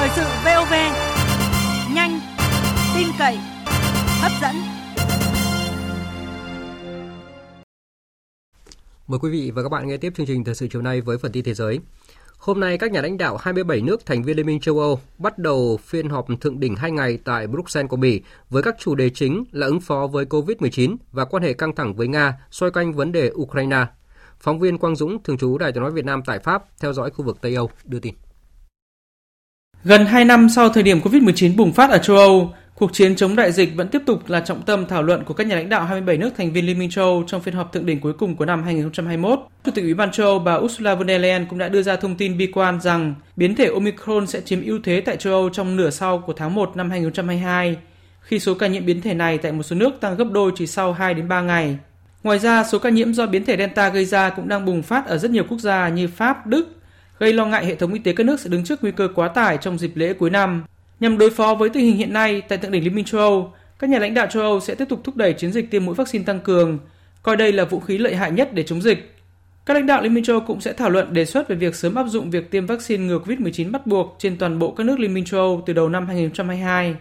Thời 0.00 0.10
sự 0.16 0.22
VOV 0.22 0.72
nhanh, 1.94 2.20
tin 2.96 3.08
cậy, 3.18 3.38
hấp 4.20 4.32
dẫn. 4.42 4.54
Mời 9.06 9.18
quý 9.22 9.30
vị 9.30 9.50
và 9.50 9.62
các 9.62 9.68
bạn 9.68 9.88
nghe 9.88 9.96
tiếp 9.96 10.12
chương 10.16 10.26
trình 10.26 10.44
thời 10.44 10.54
sự 10.54 10.66
chiều 10.70 10.82
nay 10.82 11.00
với 11.00 11.18
phần 11.18 11.32
tin 11.32 11.44
thế 11.44 11.54
giới. 11.54 11.80
Hôm 12.38 12.60
nay, 12.60 12.78
các 12.78 12.92
nhà 12.92 13.00
lãnh 13.00 13.18
đạo 13.18 13.36
27 13.36 13.80
nước 13.80 14.06
thành 14.06 14.22
viên 14.22 14.36
Liên 14.36 14.46
minh 14.46 14.60
châu 14.60 14.78
Âu 14.78 15.00
bắt 15.18 15.38
đầu 15.38 15.78
phiên 15.84 16.08
họp 16.08 16.26
thượng 16.40 16.60
đỉnh 16.60 16.76
2 16.76 16.90
ngày 16.90 17.18
tại 17.24 17.46
Bruxelles 17.46 17.88
của 17.90 17.96
Bỉ 17.96 18.22
với 18.50 18.62
các 18.62 18.76
chủ 18.78 18.94
đề 18.94 19.10
chính 19.10 19.44
là 19.52 19.66
ứng 19.66 19.80
phó 19.80 20.06
với 20.06 20.24
COVID-19 20.24 20.96
và 21.12 21.24
quan 21.24 21.42
hệ 21.42 21.52
căng 21.52 21.74
thẳng 21.74 21.94
với 21.94 22.08
Nga 22.08 22.38
xoay 22.50 22.72
quanh 22.72 22.92
vấn 22.92 23.12
đề 23.12 23.30
Ukraine. 23.34 23.86
Phóng 24.40 24.60
viên 24.60 24.78
Quang 24.78 24.96
Dũng, 24.96 25.22
thường 25.22 25.38
trú 25.38 25.58
Đài 25.58 25.72
tiếng 25.72 25.82
nói 25.82 25.92
Việt 25.92 26.04
Nam 26.04 26.22
tại 26.26 26.38
Pháp, 26.38 26.64
theo 26.80 26.92
dõi 26.92 27.10
khu 27.10 27.24
vực 27.24 27.38
Tây 27.40 27.54
Âu, 27.54 27.70
đưa 27.84 28.00
tin. 28.00 28.14
Gần 29.84 30.06
2 30.06 30.24
năm 30.24 30.48
sau 30.48 30.68
thời 30.68 30.82
điểm 30.82 31.00
Covid-19 31.00 31.56
bùng 31.56 31.72
phát 31.72 31.90
ở 31.90 31.98
châu 31.98 32.16
Âu, 32.16 32.54
cuộc 32.74 32.92
chiến 32.92 33.16
chống 33.16 33.36
đại 33.36 33.52
dịch 33.52 33.76
vẫn 33.76 33.88
tiếp 33.88 34.02
tục 34.06 34.28
là 34.28 34.40
trọng 34.40 34.62
tâm 34.62 34.86
thảo 34.86 35.02
luận 35.02 35.24
của 35.24 35.34
các 35.34 35.46
nhà 35.46 35.56
lãnh 35.56 35.68
đạo 35.68 35.84
27 35.84 36.16
nước 36.16 36.30
thành 36.36 36.52
viên 36.52 36.66
Liên 36.66 36.78
minh 36.78 36.90
châu 36.90 37.04
Âu 37.04 37.24
trong 37.26 37.42
phiên 37.42 37.54
họp 37.54 37.72
thượng 37.72 37.86
đỉnh 37.86 38.00
cuối 38.00 38.12
cùng 38.12 38.36
của 38.36 38.44
năm 38.44 38.62
2021. 38.62 39.38
Chủ 39.64 39.72
tịch 39.74 39.84
Ủy 39.84 39.94
ban 39.94 40.10
châu 40.10 40.26
Âu 40.26 40.38
bà 40.38 40.54
Ursula 40.54 40.94
von 40.94 41.08
der 41.08 41.20
Leyen 41.20 41.46
cũng 41.50 41.58
đã 41.58 41.68
đưa 41.68 41.82
ra 41.82 41.96
thông 41.96 42.16
tin 42.16 42.38
bi 42.38 42.46
quan 42.46 42.80
rằng 42.80 43.14
biến 43.36 43.54
thể 43.54 43.66
Omicron 43.66 44.26
sẽ 44.26 44.40
chiếm 44.40 44.62
ưu 44.64 44.78
thế 44.84 45.00
tại 45.00 45.16
châu 45.16 45.32
Âu 45.32 45.50
trong 45.50 45.76
nửa 45.76 45.90
sau 45.90 46.18
của 46.18 46.32
tháng 46.32 46.54
1 46.54 46.76
năm 46.76 46.90
2022, 46.90 47.76
khi 48.20 48.38
số 48.38 48.54
ca 48.54 48.66
nhiễm 48.66 48.86
biến 48.86 49.00
thể 49.00 49.14
này 49.14 49.38
tại 49.38 49.52
một 49.52 49.62
số 49.62 49.76
nước 49.76 50.00
tăng 50.00 50.16
gấp 50.16 50.26
đôi 50.32 50.52
chỉ 50.56 50.66
sau 50.66 50.92
2 50.92 51.14
đến 51.14 51.28
3 51.28 51.40
ngày. 51.40 51.78
Ngoài 52.22 52.38
ra, 52.38 52.64
số 52.64 52.78
ca 52.78 52.90
nhiễm 52.90 53.14
do 53.14 53.26
biến 53.26 53.44
thể 53.44 53.56
Delta 53.56 53.88
gây 53.88 54.04
ra 54.04 54.30
cũng 54.30 54.48
đang 54.48 54.64
bùng 54.64 54.82
phát 54.82 55.06
ở 55.06 55.18
rất 55.18 55.30
nhiều 55.30 55.44
quốc 55.48 55.58
gia 55.58 55.88
như 55.88 56.08
Pháp, 56.08 56.46
Đức, 56.46 56.79
gây 57.20 57.32
lo 57.32 57.46
ngại 57.46 57.66
hệ 57.66 57.74
thống 57.74 57.92
y 57.92 57.98
tế 57.98 58.12
các 58.12 58.26
nước 58.26 58.40
sẽ 58.40 58.50
đứng 58.50 58.64
trước 58.64 58.82
nguy 58.82 58.90
cơ 58.90 59.08
quá 59.14 59.28
tải 59.28 59.58
trong 59.60 59.78
dịp 59.78 59.92
lễ 59.94 60.12
cuối 60.12 60.30
năm. 60.30 60.64
Nhằm 61.00 61.18
đối 61.18 61.30
phó 61.30 61.54
với 61.54 61.68
tình 61.68 61.84
hình 61.84 61.96
hiện 61.96 62.12
nay 62.12 62.40
tại 62.48 62.58
thượng 62.58 62.70
đỉnh 62.70 62.84
Liên 62.84 62.94
minh 62.94 63.04
châu 63.04 63.20
Âu, 63.20 63.52
các 63.78 63.90
nhà 63.90 63.98
lãnh 63.98 64.14
đạo 64.14 64.26
châu 64.30 64.42
Âu 64.42 64.60
sẽ 64.60 64.74
tiếp 64.74 64.88
tục 64.88 65.00
thúc 65.04 65.16
đẩy 65.16 65.32
chiến 65.32 65.52
dịch 65.52 65.70
tiêm 65.70 65.84
mũi 65.84 65.94
vaccine 65.94 66.24
tăng 66.24 66.40
cường, 66.40 66.78
coi 67.22 67.36
đây 67.36 67.52
là 67.52 67.64
vũ 67.64 67.80
khí 67.80 67.98
lợi 67.98 68.16
hại 68.16 68.30
nhất 68.30 68.54
để 68.54 68.62
chống 68.62 68.82
dịch. 68.82 69.14
Các 69.66 69.74
lãnh 69.74 69.86
đạo 69.86 70.02
Liên 70.02 70.14
minh 70.14 70.24
châu 70.24 70.36
Âu 70.36 70.46
cũng 70.46 70.60
sẽ 70.60 70.72
thảo 70.72 70.90
luận 70.90 71.12
đề 71.12 71.24
xuất 71.24 71.48
về 71.48 71.56
việc 71.56 71.74
sớm 71.74 71.94
áp 71.94 72.06
dụng 72.08 72.30
việc 72.30 72.50
tiêm 72.50 72.66
vaccine 72.66 73.04
ngừa 73.04 73.18
COVID-19 73.18 73.70
bắt 73.70 73.86
buộc 73.86 74.16
trên 74.18 74.38
toàn 74.38 74.58
bộ 74.58 74.70
các 74.70 74.86
nước 74.86 74.98
Liên 74.98 75.14
minh 75.14 75.24
châu 75.24 75.40
Âu 75.40 75.62
từ 75.66 75.72
đầu 75.72 75.88
năm 75.88 76.06
2022. 76.06 76.94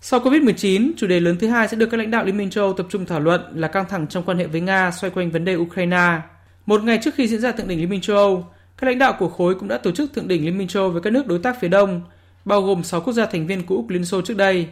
Sau 0.00 0.20
Covid-19, 0.20 0.92
chủ 0.96 1.06
đề 1.06 1.20
lớn 1.20 1.36
thứ 1.40 1.48
hai 1.48 1.68
sẽ 1.68 1.76
được 1.76 1.86
các 1.90 1.96
lãnh 1.96 2.10
đạo 2.10 2.24
Liên 2.24 2.36
minh 2.36 2.50
châu 2.50 2.64
Âu 2.64 2.72
tập 2.72 2.86
trung 2.90 3.06
thảo 3.06 3.20
luận 3.20 3.40
là 3.54 3.68
căng 3.68 3.84
thẳng 3.88 4.06
trong 4.06 4.24
quan 4.24 4.38
hệ 4.38 4.46
với 4.46 4.60
Nga 4.60 4.90
xoay 4.90 5.10
quanh 5.10 5.30
vấn 5.30 5.44
đề 5.44 5.56
Ukraine. 5.56 6.20
Một 6.66 6.82
ngày 6.82 6.98
trước 7.02 7.14
khi 7.14 7.28
diễn 7.28 7.40
ra 7.40 7.52
thượng 7.52 7.68
đỉnh 7.68 7.78
Liên 7.78 7.88
minh 7.88 8.00
châu 8.00 8.16
Âu, 8.16 8.46
các 8.78 8.86
lãnh 8.86 8.98
đạo 8.98 9.16
của 9.18 9.28
khối 9.28 9.54
cũng 9.54 9.68
đã 9.68 9.78
tổ 9.78 9.90
chức 9.90 10.12
thượng 10.12 10.28
đỉnh 10.28 10.44
Liên 10.44 10.58
minh 10.58 10.68
châu 10.68 10.90
với 10.90 11.02
các 11.02 11.12
nước 11.12 11.26
đối 11.26 11.38
tác 11.38 11.60
phía 11.60 11.68
Đông, 11.68 12.02
bao 12.44 12.62
gồm 12.62 12.84
6 12.84 13.00
quốc 13.00 13.12
gia 13.12 13.26
thành 13.26 13.46
viên 13.46 13.66
cũ 13.66 13.84
của 13.88 13.94
Liên 13.94 14.04
Xô 14.04 14.22
trước 14.22 14.36
đây. 14.36 14.68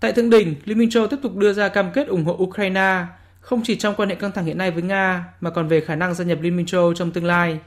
Tại 0.00 0.12
thượng 0.12 0.30
đỉnh, 0.30 0.54
Liên 0.64 0.78
minh 0.78 0.90
châu 0.90 1.06
tiếp 1.06 1.16
tục 1.22 1.36
đưa 1.36 1.52
ra 1.52 1.68
cam 1.68 1.92
kết 1.92 2.06
ủng 2.06 2.24
hộ 2.24 2.36
Ukraine, 2.38 3.04
không 3.40 3.60
chỉ 3.64 3.76
trong 3.76 3.94
quan 3.94 4.08
hệ 4.08 4.14
căng 4.14 4.32
thẳng 4.32 4.44
hiện 4.44 4.58
nay 4.58 4.70
với 4.70 4.82
Nga 4.82 5.24
mà 5.40 5.50
còn 5.50 5.68
về 5.68 5.80
khả 5.80 5.94
năng 5.94 6.14
gia 6.14 6.24
nhập 6.24 6.38
Liên 6.40 6.56
minh 6.56 6.66
châu 6.66 6.94
trong 6.94 7.10
tương 7.10 7.24
lai. 7.24 7.58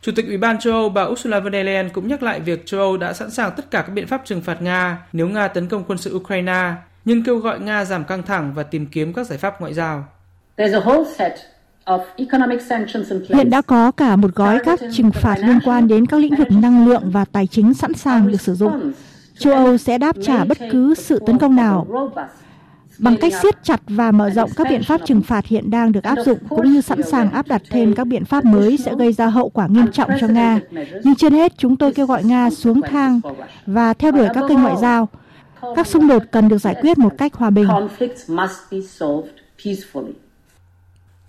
Chủ 0.00 0.12
tịch 0.16 0.26
Ủy 0.26 0.36
ban 0.36 0.58
châu 0.58 0.72
Âu 0.72 0.88
bà 0.88 1.02
Ursula 1.02 1.40
von 1.40 1.52
der 1.52 1.66
Leyen 1.66 1.88
cũng 1.88 2.08
nhắc 2.08 2.22
lại 2.22 2.40
việc 2.40 2.66
châu 2.66 2.80
Âu 2.80 2.96
đã 2.96 3.12
sẵn 3.12 3.30
sàng 3.30 3.52
tất 3.56 3.70
cả 3.70 3.82
các 3.82 3.92
biện 3.92 4.06
pháp 4.06 4.22
trừng 4.24 4.40
phạt 4.40 4.62
Nga 4.62 4.98
nếu 5.12 5.28
Nga 5.28 5.48
tấn 5.48 5.68
công 5.68 5.84
quân 5.84 5.98
sự 5.98 6.16
Ukraine, 6.16 6.72
nhưng 7.04 7.24
kêu 7.24 7.38
gọi 7.38 7.60
Nga 7.60 7.84
giảm 7.84 8.04
căng 8.04 8.22
thẳng 8.22 8.54
và 8.54 8.62
tìm 8.62 8.86
kiếm 8.86 9.12
các 9.12 9.26
giải 9.26 9.38
pháp 9.38 9.60
ngoại 9.60 9.74
giao. 9.74 10.08
Hiện 13.28 13.50
đã 13.50 13.62
có 13.62 13.90
cả 13.90 14.16
một 14.16 14.34
gói 14.34 14.58
các 14.64 14.80
trừng 14.92 15.10
phạt 15.10 15.36
liên 15.38 15.58
quan 15.64 15.88
đến 15.88 16.06
các 16.06 16.20
lĩnh 16.20 16.34
vực 16.34 16.48
năng 16.50 16.88
lượng 16.88 17.10
và 17.10 17.24
tài 17.24 17.46
chính 17.46 17.74
sẵn 17.74 17.94
sàng 17.94 18.32
được 18.32 18.40
sử 18.40 18.54
dụng. 18.54 18.92
Châu 19.38 19.54
Âu 19.54 19.76
sẽ 19.76 19.98
đáp 19.98 20.16
trả 20.22 20.44
bất 20.44 20.58
cứ 20.72 20.94
sự 20.94 21.18
tấn 21.26 21.38
công 21.38 21.56
nào 21.56 21.86
bằng 22.98 23.16
cách 23.20 23.32
siết 23.42 23.64
chặt 23.64 23.80
và 23.86 24.10
mở 24.10 24.30
rộng 24.30 24.50
các 24.56 24.66
biện 24.70 24.82
pháp 24.82 25.00
trừng 25.04 25.22
phạt 25.22 25.46
hiện 25.46 25.70
đang 25.70 25.92
được 25.92 26.04
áp 26.04 26.16
dụng 26.24 26.38
cũng 26.48 26.72
như 26.72 26.80
sẵn 26.80 27.02
sàng 27.02 27.30
áp 27.30 27.46
đặt 27.48 27.62
thêm 27.70 27.94
các 27.94 28.06
biện 28.06 28.24
pháp 28.24 28.44
mới 28.44 28.76
sẽ 28.76 28.94
gây 28.98 29.12
ra 29.12 29.26
hậu 29.26 29.48
quả 29.48 29.66
nghiêm 29.66 29.92
trọng 29.92 30.10
cho 30.20 30.26
Nga. 30.28 30.60
Nhưng 31.04 31.14
trên 31.14 31.32
hết, 31.32 31.52
chúng 31.58 31.76
tôi 31.76 31.92
kêu 31.92 32.06
gọi 32.06 32.24
Nga 32.24 32.50
xuống 32.50 32.80
thang 32.82 33.20
và 33.66 33.94
theo 33.94 34.12
đuổi 34.12 34.28
các 34.34 34.44
kênh 34.48 34.62
ngoại 34.62 34.76
giao. 34.80 35.08
Các 35.76 35.86
xung 35.86 36.08
đột 36.08 36.22
cần 36.30 36.48
được 36.48 36.58
giải 36.58 36.74
quyết 36.80 36.98
một 36.98 37.12
cách 37.18 37.34
hòa 37.34 37.50
bình. 37.50 37.68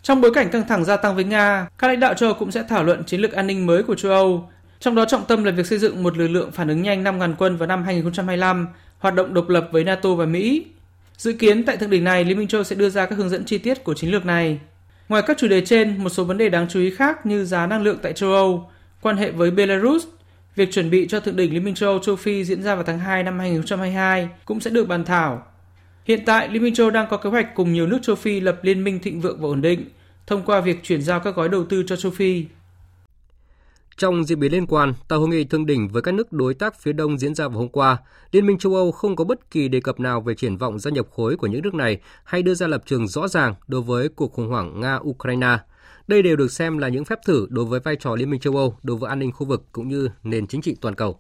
Trong 0.04 0.22
bối 0.22 0.32
cảnh 0.34 0.50
căng 0.50 0.68
thẳng 0.68 0.86
gia 0.86 0.98
tăng 0.98 1.16
với 1.16 1.24
Nga, 1.24 1.68
các 1.78 1.88
lãnh 1.88 2.00
đạo 2.00 2.14
châu 2.14 2.30
Âu 2.30 2.40
cũng 2.40 2.52
sẽ 2.52 2.64
thảo 2.70 2.84
luận 2.84 3.04
chiến 3.04 3.22
lược 3.22 3.32
an 3.32 3.48
ninh 3.48 3.66
mới 3.66 3.84
của 3.84 3.96
châu 3.96 4.12
Âu. 4.12 4.50
Trong 4.80 4.96
đó 4.96 5.06
trọng 5.06 5.26
tâm 5.26 5.44
là 5.44 5.52
việc 5.52 5.68
xây 5.68 5.80
dựng 5.80 6.04
một 6.04 6.18
lực 6.18 6.28
lượng 6.28 6.52
phản 6.52 6.68
ứng 6.68 6.82
nhanh 6.82 7.04
5.000 7.04 7.34
quân 7.38 7.58
vào 7.58 7.68
năm 7.68 7.84
2025, 7.84 8.68
hoạt 9.00 9.16
động 9.16 9.34
độc 9.34 9.50
lập 9.50 9.70
với 9.72 9.84
NATO 9.84 10.16
và 10.16 10.26
Mỹ. 10.26 10.66
Dự 11.18 11.34
kiến 11.34 11.64
tại 11.66 11.78
thượng 11.78 11.90
đỉnh 11.90 12.04
này, 12.04 12.24
Liên 12.24 12.38
minh 12.38 12.48
châu 12.48 12.64
sẽ 12.64 12.76
đưa 12.76 12.90
ra 12.90 13.06
các 13.06 13.18
hướng 13.18 13.30
dẫn 13.30 13.46
chi 13.46 13.58
tiết 13.58 13.84
của 13.84 13.94
chiến 13.94 14.12
lược 14.12 14.26
này. 14.26 14.60
Ngoài 15.10 15.24
các 15.28 15.38
chủ 15.38 15.48
đề 15.48 15.62
trên, 15.66 16.04
một 16.04 16.10
số 16.10 16.24
vấn 16.24 16.38
đề 16.38 16.50
đáng 16.50 16.68
chú 16.70 16.80
ý 16.80 16.92
khác 16.96 17.26
như 17.26 17.46
giá 17.46 17.68
năng 17.68 17.84
lượng 17.84 17.98
tại 18.02 18.14
châu 18.14 18.34
Âu, 18.34 18.70
quan 19.02 19.18
hệ 19.18 19.32
với 19.32 19.52
Belarus, 19.52 20.06
việc 20.56 20.72
chuẩn 20.72 20.90
bị 20.90 21.08
cho 21.08 21.20
thượng 21.20 21.36
đỉnh 21.36 21.54
Liên 21.54 21.64
minh 21.64 21.76
châu 21.76 21.90
Âu 21.90 22.00
châu 22.00 22.16
Phi 22.16 22.44
diễn 22.44 22.64
ra 22.64 22.76
vào 22.76 22.84
tháng 22.84 23.00
2 23.00 23.24
năm 23.24 23.40
2022 23.40 24.30
cũng 24.46 24.60
sẽ 24.60 24.72
được 24.72 24.88
bàn 24.88 25.06
thảo. 25.06 25.51
Hiện 26.06 26.24
tại, 26.26 26.50
Liên 26.50 26.64
minh 26.64 26.74
châu 26.74 26.92
đang 26.92 27.08
có 27.10 27.18
kế 27.18 27.30
hoạch 27.30 27.56
cùng 27.56 27.74
nhiều 27.74 27.88
nước 27.88 28.00
châu 28.02 28.16
Phi 28.16 28.40
lập 28.40 28.60
liên 28.62 28.84
minh 28.84 29.00
thịnh 29.00 29.22
vượng 29.22 29.42
và 29.42 29.48
ổn 29.48 29.62
định 29.62 29.90
thông 30.28 30.44
qua 30.46 30.62
việc 30.62 30.84
chuyển 30.84 31.02
giao 31.02 31.20
các 31.20 31.36
gói 31.36 31.50
đầu 31.50 31.66
tư 31.66 31.84
cho 31.88 31.96
châu 31.96 32.12
Phi. 32.12 32.46
Trong 33.98 34.24
diễn 34.24 34.40
biến 34.40 34.52
liên 34.52 34.68
quan, 34.68 34.94
tại 35.08 35.20
hội 35.20 35.28
nghị 35.28 35.44
thượng 35.44 35.66
đỉnh 35.66 35.88
với 35.88 36.02
các 36.02 36.14
nước 36.14 36.32
đối 36.32 36.54
tác 36.54 36.82
phía 36.82 36.94
Đông 36.94 37.18
diễn 37.18 37.36
ra 37.36 37.48
vào 37.48 37.60
hôm 37.60 37.70
qua, 37.70 37.98
Liên 38.32 38.46
minh 38.46 38.58
châu 38.58 38.76
Âu 38.76 38.92
không 38.92 39.16
có 39.16 39.24
bất 39.24 39.52
kỳ 39.52 39.68
đề 39.68 39.80
cập 39.80 40.00
nào 40.00 40.22
về 40.22 40.34
triển 40.36 40.58
vọng 40.58 40.80
gia 40.80 40.92
nhập 40.92 41.08
khối 41.12 41.36
của 41.36 41.48
những 41.48 41.62
nước 41.62 41.74
này 41.74 42.00
hay 42.24 42.44
đưa 42.44 42.54
ra 42.54 42.68
lập 42.68 42.84
trường 42.86 43.08
rõ 43.08 43.28
ràng 43.28 43.56
đối 43.68 43.82
với 43.82 44.10
cuộc 44.10 44.34
khủng 44.34 44.48
hoảng 44.48 44.82
Nga-Ukraine. 44.82 45.58
Đây 46.08 46.22
đều 46.22 46.36
được 46.36 46.52
xem 46.52 46.78
là 46.78 46.88
những 46.88 47.06
phép 47.06 47.20
thử 47.26 47.48
đối 47.50 47.66
với 47.66 47.80
vai 47.80 47.96
trò 47.96 48.16
Liên 48.16 48.30
minh 48.30 48.40
châu 48.40 48.58
Âu 48.58 48.78
đối 48.84 48.98
với 48.98 49.10
an 49.10 49.20
ninh 49.20 49.32
khu 49.32 49.48
vực 49.48 49.64
cũng 49.72 49.88
như 49.88 50.10
nền 50.24 50.48
chính 50.48 50.62
trị 50.62 50.76
toàn 50.82 50.96
cầu. 50.96 51.20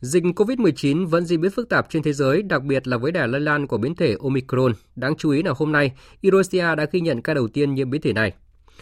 Dịch 0.00 0.22
COVID-19 0.22 1.06
vẫn 1.06 1.24
diễn 1.24 1.40
biến 1.40 1.50
phức 1.50 1.68
tạp 1.68 1.90
trên 1.90 2.02
thế 2.02 2.12
giới, 2.12 2.42
đặc 2.42 2.62
biệt 2.62 2.86
là 2.88 2.96
với 2.96 3.12
đà 3.12 3.26
lây 3.26 3.40
lan 3.40 3.66
của 3.66 3.78
biến 3.78 3.94
thể 3.94 4.16
Omicron. 4.22 4.72
Đáng 4.96 5.16
chú 5.16 5.30
ý 5.30 5.42
là 5.42 5.52
hôm 5.56 5.72
nay, 5.72 5.92
Indonesia 6.20 6.74
đã 6.74 6.86
ghi 6.92 7.00
nhận 7.00 7.22
ca 7.22 7.34
đầu 7.34 7.48
tiên 7.48 7.74
nhiễm 7.74 7.90
biến 7.90 8.02
thể 8.02 8.12
này. 8.12 8.32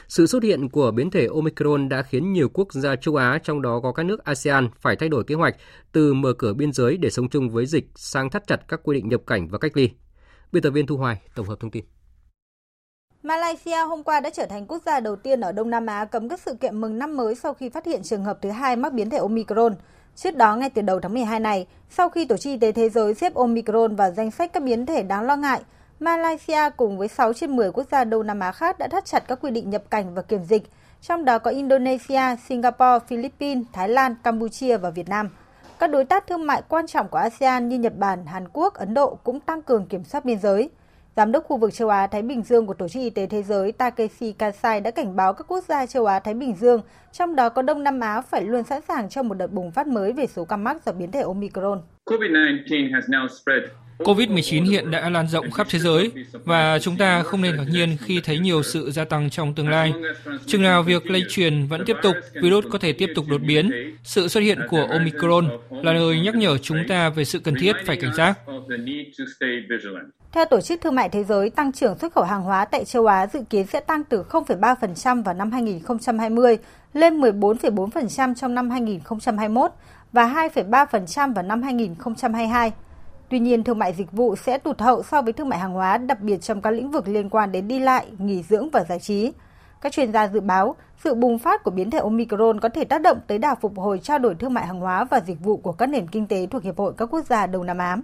Sự 0.08 0.26
xuất 0.26 0.42
hiện 0.42 0.68
của 0.68 0.90
biến 0.90 1.10
thể 1.10 1.26
Omicron 1.34 1.88
đã 1.88 2.02
khiến 2.02 2.32
nhiều 2.32 2.48
quốc 2.48 2.72
gia 2.72 2.96
châu 2.96 3.16
Á, 3.16 3.38
trong 3.42 3.62
đó 3.62 3.80
có 3.82 3.92
các 3.92 4.02
nước 4.02 4.24
ASEAN, 4.24 4.68
phải 4.80 4.96
thay 4.96 5.08
đổi 5.08 5.24
kế 5.24 5.34
hoạch 5.34 5.56
từ 5.92 6.14
mở 6.14 6.32
cửa 6.32 6.52
biên 6.54 6.72
giới 6.72 6.96
để 6.96 7.10
sống 7.10 7.28
chung 7.28 7.50
với 7.50 7.66
dịch 7.66 7.86
sang 7.94 8.30
thắt 8.30 8.46
chặt 8.46 8.68
các 8.68 8.80
quy 8.84 8.94
định 8.94 9.08
nhập 9.08 9.20
cảnh 9.26 9.48
và 9.48 9.58
cách 9.58 9.76
ly. 9.76 9.90
Biên 10.52 10.62
tập 10.62 10.70
viên 10.70 10.86
Thu 10.86 10.96
Hoài 10.96 11.20
tổng 11.34 11.46
hợp 11.46 11.60
thông 11.60 11.70
tin. 11.70 11.84
Malaysia 13.22 13.84
hôm 13.88 14.02
qua 14.02 14.20
đã 14.20 14.30
trở 14.30 14.46
thành 14.46 14.66
quốc 14.66 14.82
gia 14.86 15.00
đầu 15.00 15.16
tiên 15.16 15.40
ở 15.40 15.52
Đông 15.52 15.70
Nam 15.70 15.86
Á 15.86 16.04
cấm 16.04 16.28
các 16.28 16.40
sự 16.40 16.54
kiện 16.54 16.80
mừng 16.80 16.98
năm 16.98 17.16
mới 17.16 17.34
sau 17.34 17.54
khi 17.54 17.68
phát 17.68 17.86
hiện 17.86 18.02
trường 18.02 18.24
hợp 18.24 18.38
thứ 18.42 18.50
hai 18.50 18.76
mắc 18.76 18.92
biến 18.92 19.10
thể 19.10 19.18
Omicron. 19.18 19.74
Trước 20.16 20.36
đó, 20.36 20.56
ngay 20.56 20.70
từ 20.70 20.82
đầu 20.82 21.00
tháng 21.00 21.14
12 21.14 21.40
này, 21.40 21.66
sau 21.90 22.08
khi 22.08 22.24
Tổ 22.24 22.36
chức 22.36 22.50
Y 22.50 22.56
tế 22.56 22.72
Thế 22.72 22.88
giới 22.88 23.14
xếp 23.14 23.34
Omicron 23.34 23.96
vào 23.96 24.10
danh 24.10 24.30
sách 24.30 24.52
các 24.52 24.62
biến 24.62 24.86
thể 24.86 25.02
đáng 25.02 25.24
lo 25.24 25.36
ngại, 25.36 25.60
Malaysia 26.00 26.70
cùng 26.76 26.98
với 26.98 27.08
6 27.08 27.32
trên 27.32 27.56
10 27.56 27.72
quốc 27.72 27.86
gia 27.90 28.04
Đông 28.04 28.26
Nam 28.26 28.40
Á 28.40 28.52
khác 28.52 28.78
đã 28.78 28.88
thắt 28.88 29.04
chặt 29.04 29.24
các 29.28 29.38
quy 29.42 29.50
định 29.50 29.70
nhập 29.70 29.82
cảnh 29.90 30.14
và 30.14 30.22
kiểm 30.22 30.44
dịch, 30.44 30.62
trong 31.00 31.24
đó 31.24 31.38
có 31.38 31.50
Indonesia, 31.50 32.36
Singapore, 32.48 32.98
Philippines, 33.08 33.64
Thái 33.72 33.88
Lan, 33.88 34.14
Campuchia 34.22 34.76
và 34.76 34.90
Việt 34.90 35.08
Nam. 35.08 35.30
Các 35.78 35.90
đối 35.90 36.04
tác 36.04 36.26
thương 36.26 36.46
mại 36.46 36.62
quan 36.68 36.86
trọng 36.86 37.08
của 37.08 37.18
ASEAN 37.18 37.68
như 37.68 37.78
Nhật 37.78 37.98
Bản, 37.98 38.26
Hàn 38.26 38.48
Quốc, 38.52 38.74
Ấn 38.74 38.94
Độ 38.94 39.18
cũng 39.24 39.40
tăng 39.40 39.62
cường 39.62 39.86
kiểm 39.86 40.04
soát 40.04 40.24
biên 40.24 40.38
giới. 40.38 40.70
Giám 41.16 41.32
đốc 41.32 41.44
khu 41.44 41.56
vực 41.56 41.74
châu 41.74 41.88
Á-Thái 41.88 42.22
Bình 42.22 42.42
Dương 42.42 42.66
của 42.66 42.74
Tổ 42.74 42.88
chức 42.88 43.02
Y 43.02 43.10
tế 43.10 43.26
Thế 43.26 43.42
giới 43.42 43.72
Takeshi 43.72 44.32
Kasai 44.32 44.80
đã 44.80 44.90
cảnh 44.90 45.16
báo 45.16 45.32
các 45.32 45.44
quốc 45.48 45.64
gia 45.68 45.86
châu 45.86 46.06
Á-Thái 46.06 46.34
Bình 46.34 46.54
Dương, 46.60 46.82
trong 47.12 47.36
đó 47.36 47.48
có 47.48 47.62
Đông 47.62 47.82
Nam 47.82 48.00
Á, 48.00 48.20
phải 48.20 48.42
luôn 48.42 48.64
sẵn 48.64 48.80
sàng 48.88 49.08
cho 49.08 49.22
một 49.22 49.34
đợt 49.34 49.46
bùng 49.46 49.70
phát 49.70 49.86
mới 49.86 50.12
về 50.12 50.26
số 50.26 50.44
ca 50.44 50.56
mắc 50.56 50.76
do 50.86 50.92
biến 50.92 51.10
thể 51.10 51.20
Omicron. 51.20 51.82
COVID-19 52.06 52.94
has 52.94 53.04
now 53.04 53.28
spread 53.28 53.62
COVID-19 54.04 54.70
hiện 54.70 54.90
đã 54.90 55.10
lan 55.10 55.28
rộng 55.28 55.50
khắp 55.50 55.66
thế 55.70 55.78
giới 55.78 56.10
và 56.32 56.78
chúng 56.78 56.96
ta 56.96 57.22
không 57.22 57.42
nên 57.42 57.56
ngạc 57.56 57.68
nhiên 57.68 57.96
khi 58.00 58.20
thấy 58.24 58.38
nhiều 58.38 58.62
sự 58.62 58.90
gia 58.90 59.04
tăng 59.04 59.30
trong 59.30 59.54
tương 59.54 59.68
lai. 59.68 59.92
Chừng 60.46 60.62
nào 60.62 60.82
việc 60.82 61.10
lây 61.10 61.22
truyền 61.28 61.66
vẫn 61.66 61.84
tiếp 61.86 61.96
tục, 62.02 62.16
virus 62.34 62.64
có 62.70 62.78
thể 62.78 62.92
tiếp 62.92 63.08
tục 63.14 63.24
đột 63.28 63.40
biến. 63.46 63.70
Sự 64.04 64.28
xuất 64.28 64.40
hiện 64.40 64.58
của 64.70 64.86
Omicron 64.90 65.48
là 65.70 65.92
lời 65.92 66.20
nhắc 66.20 66.34
nhở 66.34 66.58
chúng 66.58 66.78
ta 66.88 67.08
về 67.08 67.24
sự 67.24 67.38
cần 67.38 67.54
thiết 67.60 67.76
phải 67.86 67.96
cảnh 67.96 68.14
giác. 68.14 68.38
Theo 70.32 70.44
Tổ 70.44 70.60
chức 70.60 70.80
Thương 70.80 70.94
mại 70.94 71.08
Thế 71.08 71.24
giới, 71.24 71.50
tăng 71.50 71.72
trưởng 71.72 71.98
xuất 71.98 72.12
khẩu 72.12 72.24
hàng 72.24 72.42
hóa 72.42 72.64
tại 72.64 72.84
châu 72.84 73.06
Á 73.06 73.26
dự 73.26 73.40
kiến 73.50 73.66
sẽ 73.66 73.80
tăng 73.80 74.04
từ 74.04 74.24
0,3% 74.30 75.22
vào 75.22 75.34
năm 75.34 75.50
2020 75.52 76.58
lên 76.94 77.20
14,4% 77.20 78.34
trong 78.34 78.54
năm 78.54 78.70
2021 78.70 79.70
và 80.12 80.48
2,3% 80.54 81.34
vào 81.34 81.44
năm 81.44 81.62
2022. 81.62 82.72
Tuy 83.32 83.38
nhiên, 83.38 83.64
thương 83.64 83.78
mại 83.78 83.92
dịch 83.92 84.12
vụ 84.12 84.36
sẽ 84.36 84.58
tụt 84.58 84.80
hậu 84.80 85.02
so 85.02 85.22
với 85.22 85.32
thương 85.32 85.48
mại 85.48 85.58
hàng 85.58 85.72
hóa, 85.72 85.98
đặc 85.98 86.20
biệt 86.20 86.42
trong 86.42 86.62
các 86.62 86.70
lĩnh 86.70 86.90
vực 86.90 87.08
liên 87.08 87.30
quan 87.30 87.52
đến 87.52 87.68
đi 87.68 87.78
lại, 87.78 88.06
nghỉ 88.18 88.42
dưỡng 88.42 88.70
và 88.70 88.84
giải 88.84 88.98
trí. 88.98 89.32
Các 89.80 89.92
chuyên 89.92 90.12
gia 90.12 90.28
dự 90.28 90.40
báo, 90.40 90.76
sự 91.04 91.14
bùng 91.14 91.38
phát 91.38 91.64
của 91.64 91.70
biến 91.70 91.90
thể 91.90 91.98
Omicron 91.98 92.60
có 92.60 92.68
thể 92.68 92.84
tác 92.84 93.02
động 93.02 93.18
tới 93.26 93.38
đà 93.38 93.54
phục 93.54 93.78
hồi 93.78 94.00
trao 94.02 94.18
đổi 94.18 94.34
thương 94.34 94.54
mại 94.54 94.66
hàng 94.66 94.80
hóa 94.80 95.04
và 95.04 95.20
dịch 95.26 95.40
vụ 95.40 95.56
của 95.56 95.72
các 95.72 95.86
nền 95.86 96.06
kinh 96.06 96.26
tế 96.26 96.46
thuộc 96.50 96.62
Hiệp 96.62 96.78
hội 96.78 96.92
các 96.96 97.06
quốc 97.06 97.26
gia 97.26 97.46
Đông 97.46 97.66
Nam 97.66 97.78
Á. 97.78 97.96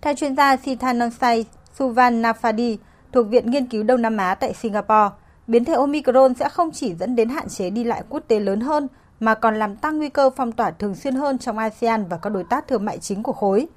Theo 0.00 0.14
chuyên 0.14 0.36
gia 0.36 0.56
Sithanonsai 0.56 1.44
Suvan 1.74 2.22
Nafadi 2.22 2.76
thuộc 3.12 3.28
Viện 3.28 3.50
Nghiên 3.50 3.66
cứu 3.66 3.82
Đông 3.82 4.02
Nam 4.02 4.16
Á 4.16 4.34
tại 4.34 4.54
Singapore, 4.54 5.16
biến 5.46 5.64
thể 5.64 5.74
Omicron 5.74 6.34
sẽ 6.34 6.48
không 6.48 6.70
chỉ 6.72 6.94
dẫn 6.94 7.16
đến 7.16 7.28
hạn 7.28 7.48
chế 7.48 7.70
đi 7.70 7.84
lại 7.84 8.02
quốc 8.08 8.22
tế 8.28 8.40
lớn 8.40 8.60
hơn, 8.60 8.88
mà 9.20 9.34
còn 9.34 9.58
làm 9.58 9.76
tăng 9.76 9.98
nguy 9.98 10.08
cơ 10.08 10.30
phong 10.30 10.52
tỏa 10.52 10.70
thường 10.70 10.94
xuyên 10.94 11.14
hơn 11.14 11.38
trong 11.38 11.58
ASEAN 11.58 12.04
và 12.08 12.16
các 12.16 12.30
đối 12.30 12.44
tác 12.44 12.68
thương 12.68 12.84
mại 12.84 12.98
chính 12.98 13.22
của 13.22 13.32
khối. 13.32 13.68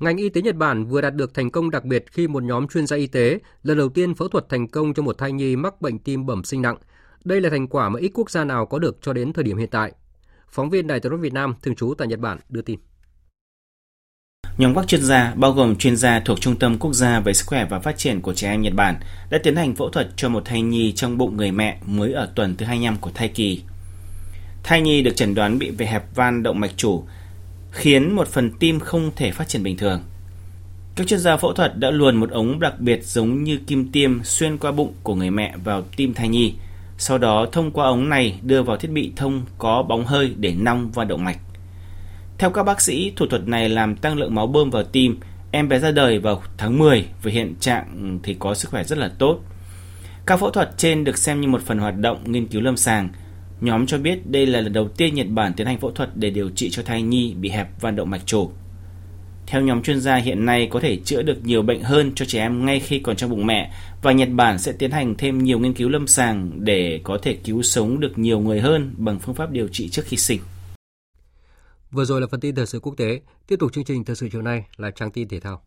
Ngành 0.00 0.16
y 0.16 0.28
tế 0.28 0.42
Nhật 0.42 0.56
Bản 0.56 0.84
vừa 0.84 1.00
đạt 1.00 1.14
được 1.14 1.34
thành 1.34 1.50
công 1.50 1.70
đặc 1.70 1.84
biệt 1.84 2.04
khi 2.12 2.28
một 2.28 2.42
nhóm 2.42 2.68
chuyên 2.68 2.86
gia 2.86 2.96
y 2.96 3.06
tế 3.06 3.38
lần 3.62 3.78
đầu 3.78 3.88
tiên 3.88 4.14
phẫu 4.14 4.28
thuật 4.28 4.48
thành 4.48 4.68
công 4.68 4.94
cho 4.94 5.02
một 5.02 5.18
thai 5.18 5.32
nhi 5.32 5.56
mắc 5.56 5.80
bệnh 5.80 5.98
tim 5.98 6.26
bẩm 6.26 6.44
sinh 6.44 6.62
nặng. 6.62 6.76
Đây 7.24 7.40
là 7.40 7.50
thành 7.50 7.68
quả 7.68 7.88
mà 7.88 8.00
ít 8.00 8.10
quốc 8.14 8.30
gia 8.30 8.44
nào 8.44 8.66
có 8.66 8.78
được 8.78 8.98
cho 9.02 9.12
đến 9.12 9.32
thời 9.32 9.44
điểm 9.44 9.56
hiện 9.56 9.68
tại. 9.70 9.92
Phóng 10.50 10.70
viên 10.70 10.86
Đài 10.86 11.00
tiếng 11.00 11.20
Việt 11.20 11.32
Nam 11.32 11.54
thường 11.62 11.74
trú 11.74 11.94
tại 11.98 12.08
Nhật 12.08 12.20
Bản 12.20 12.38
đưa 12.48 12.62
tin. 12.62 12.78
Nhóm 14.58 14.74
các 14.74 14.86
chuyên 14.86 15.02
gia, 15.02 15.34
bao 15.36 15.52
gồm 15.52 15.76
chuyên 15.76 15.96
gia 15.96 16.20
thuộc 16.20 16.40
Trung 16.40 16.56
tâm 16.58 16.78
Quốc 16.78 16.92
gia 16.92 17.20
về 17.20 17.32
sức 17.32 17.46
khỏe 17.46 17.66
và 17.70 17.78
phát 17.78 17.98
triển 17.98 18.20
của 18.20 18.34
trẻ 18.34 18.50
em 18.50 18.62
Nhật 18.62 18.74
Bản, 18.74 18.94
đã 19.30 19.38
tiến 19.42 19.56
hành 19.56 19.74
phẫu 19.74 19.88
thuật 19.90 20.08
cho 20.16 20.28
một 20.28 20.42
thai 20.44 20.62
nhi 20.62 20.92
trong 20.92 21.18
bụng 21.18 21.36
người 21.36 21.52
mẹ 21.52 21.78
mới 21.86 22.12
ở 22.12 22.32
tuần 22.34 22.56
thứ 22.56 22.66
25 22.66 22.96
của 23.00 23.10
thai 23.14 23.28
kỳ. 23.28 23.62
Thai 24.62 24.80
nhi 24.80 25.02
được 25.02 25.16
chẩn 25.16 25.34
đoán 25.34 25.58
bị 25.58 25.70
về 25.70 25.86
hẹp 25.86 26.14
van 26.14 26.42
động 26.42 26.60
mạch 26.60 26.76
chủ, 26.76 27.04
khiến 27.70 28.12
một 28.16 28.28
phần 28.28 28.50
tim 28.50 28.80
không 28.80 29.10
thể 29.16 29.30
phát 29.30 29.48
triển 29.48 29.62
bình 29.62 29.76
thường. 29.76 30.00
Các 30.96 31.06
chuyên 31.06 31.20
gia 31.20 31.36
phẫu 31.36 31.52
thuật 31.52 31.78
đã 31.78 31.90
luồn 31.90 32.16
một 32.16 32.30
ống 32.30 32.60
đặc 32.60 32.80
biệt 32.80 33.04
giống 33.04 33.44
như 33.44 33.58
kim 33.66 33.92
tiêm 33.92 34.24
xuyên 34.24 34.58
qua 34.58 34.72
bụng 34.72 34.92
của 35.02 35.14
người 35.14 35.30
mẹ 35.30 35.54
vào 35.64 35.82
tim 35.96 36.14
thai 36.14 36.28
nhi, 36.28 36.54
sau 36.98 37.18
đó 37.18 37.46
thông 37.52 37.70
qua 37.70 37.86
ống 37.86 38.08
này 38.08 38.40
đưa 38.42 38.62
vào 38.62 38.76
thiết 38.76 38.90
bị 38.90 39.12
thông 39.16 39.42
có 39.58 39.82
bóng 39.82 40.06
hơi 40.06 40.34
để 40.36 40.54
nong 40.58 40.90
và 40.94 41.04
động 41.04 41.24
mạch. 41.24 41.38
Theo 42.38 42.50
các 42.50 42.62
bác 42.62 42.80
sĩ, 42.80 43.12
thủ 43.16 43.26
thuật 43.26 43.48
này 43.48 43.68
làm 43.68 43.96
tăng 43.96 44.18
lượng 44.18 44.34
máu 44.34 44.46
bơm 44.46 44.70
vào 44.70 44.82
tim. 44.82 45.20
Em 45.50 45.68
bé 45.68 45.78
ra 45.78 45.90
đời 45.90 46.18
vào 46.18 46.42
tháng 46.56 46.78
10 46.78 47.06
và 47.22 47.30
hiện 47.30 47.54
trạng 47.60 48.18
thì 48.22 48.36
có 48.38 48.54
sức 48.54 48.70
khỏe 48.70 48.84
rất 48.84 48.98
là 48.98 49.10
tốt. 49.18 49.40
Các 50.26 50.40
phẫu 50.40 50.50
thuật 50.50 50.70
trên 50.76 51.04
được 51.04 51.18
xem 51.18 51.40
như 51.40 51.48
một 51.48 51.62
phần 51.62 51.78
hoạt 51.78 51.98
động 51.98 52.32
nghiên 52.32 52.46
cứu 52.46 52.60
lâm 52.60 52.76
sàng. 52.76 53.08
Nhóm 53.60 53.86
cho 53.86 53.98
biết 53.98 54.30
đây 54.30 54.46
là 54.46 54.60
lần 54.60 54.72
đầu 54.72 54.88
tiên 54.88 55.14
Nhật 55.14 55.26
Bản 55.30 55.52
tiến 55.56 55.66
hành 55.66 55.78
phẫu 55.78 55.90
thuật 55.90 56.10
để 56.14 56.30
điều 56.30 56.50
trị 56.50 56.70
cho 56.70 56.82
thai 56.82 57.02
nhi 57.02 57.34
bị 57.34 57.48
hẹp 57.48 57.80
van 57.80 57.96
động 57.96 58.10
mạch 58.10 58.26
chủ. 58.26 58.50
Theo 59.46 59.62
nhóm 59.62 59.82
chuyên 59.82 60.00
gia, 60.00 60.16
hiện 60.16 60.44
nay 60.44 60.68
có 60.70 60.80
thể 60.80 60.96
chữa 61.04 61.22
được 61.22 61.44
nhiều 61.44 61.62
bệnh 61.62 61.82
hơn 61.82 62.12
cho 62.14 62.24
trẻ 62.24 62.40
em 62.40 62.66
ngay 62.66 62.80
khi 62.80 62.98
còn 62.98 63.16
trong 63.16 63.30
bụng 63.30 63.46
mẹ 63.46 63.72
và 64.02 64.12
Nhật 64.12 64.28
Bản 64.32 64.58
sẽ 64.58 64.72
tiến 64.72 64.90
hành 64.90 65.14
thêm 65.18 65.38
nhiều 65.38 65.58
nghiên 65.58 65.74
cứu 65.74 65.88
lâm 65.88 66.06
sàng 66.06 66.64
để 66.64 67.00
có 67.04 67.18
thể 67.22 67.36
cứu 67.44 67.62
sống 67.62 68.00
được 68.00 68.18
nhiều 68.18 68.40
người 68.40 68.60
hơn 68.60 68.94
bằng 68.96 69.18
phương 69.18 69.34
pháp 69.34 69.50
điều 69.50 69.68
trị 69.68 69.88
trước 69.88 70.04
khi 70.04 70.16
sinh. 70.16 70.40
Vừa 71.90 72.04
rồi 72.04 72.20
là 72.20 72.26
phần 72.30 72.40
tin 72.40 72.54
thời 72.54 72.66
sự 72.66 72.80
quốc 72.80 72.94
tế. 72.96 73.20
Tiếp 73.46 73.56
tục 73.58 73.72
chương 73.72 73.84
trình 73.84 74.04
thời 74.04 74.16
sự 74.16 74.28
chiều 74.32 74.42
nay 74.42 74.64
là 74.76 74.90
trang 74.90 75.10
tin 75.10 75.28
thể 75.28 75.40
thao. 75.40 75.62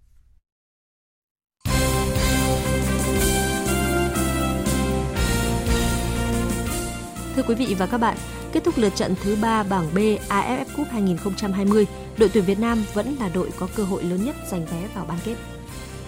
Thưa 7.35 7.43
quý 7.43 7.55
vị 7.55 7.75
và 7.77 7.85
các 7.85 7.97
bạn, 7.97 8.17
kết 8.53 8.63
thúc 8.63 8.77
lượt 8.77 8.95
trận 8.95 9.15
thứ 9.23 9.35
3 9.35 9.63
bảng 9.63 9.93
B 9.93 9.97
AFF 10.29 10.65
Cup 10.77 10.87
2020, 10.91 11.85
đội 12.17 12.29
tuyển 12.33 12.43
Việt 12.43 12.59
Nam 12.59 12.83
vẫn 12.93 13.15
là 13.19 13.29
đội 13.29 13.49
có 13.59 13.67
cơ 13.75 13.83
hội 13.83 14.03
lớn 14.03 14.25
nhất 14.25 14.35
giành 14.47 14.65
vé 14.65 14.87
vào 14.95 15.05
bán 15.05 15.17
kết. 15.25 15.35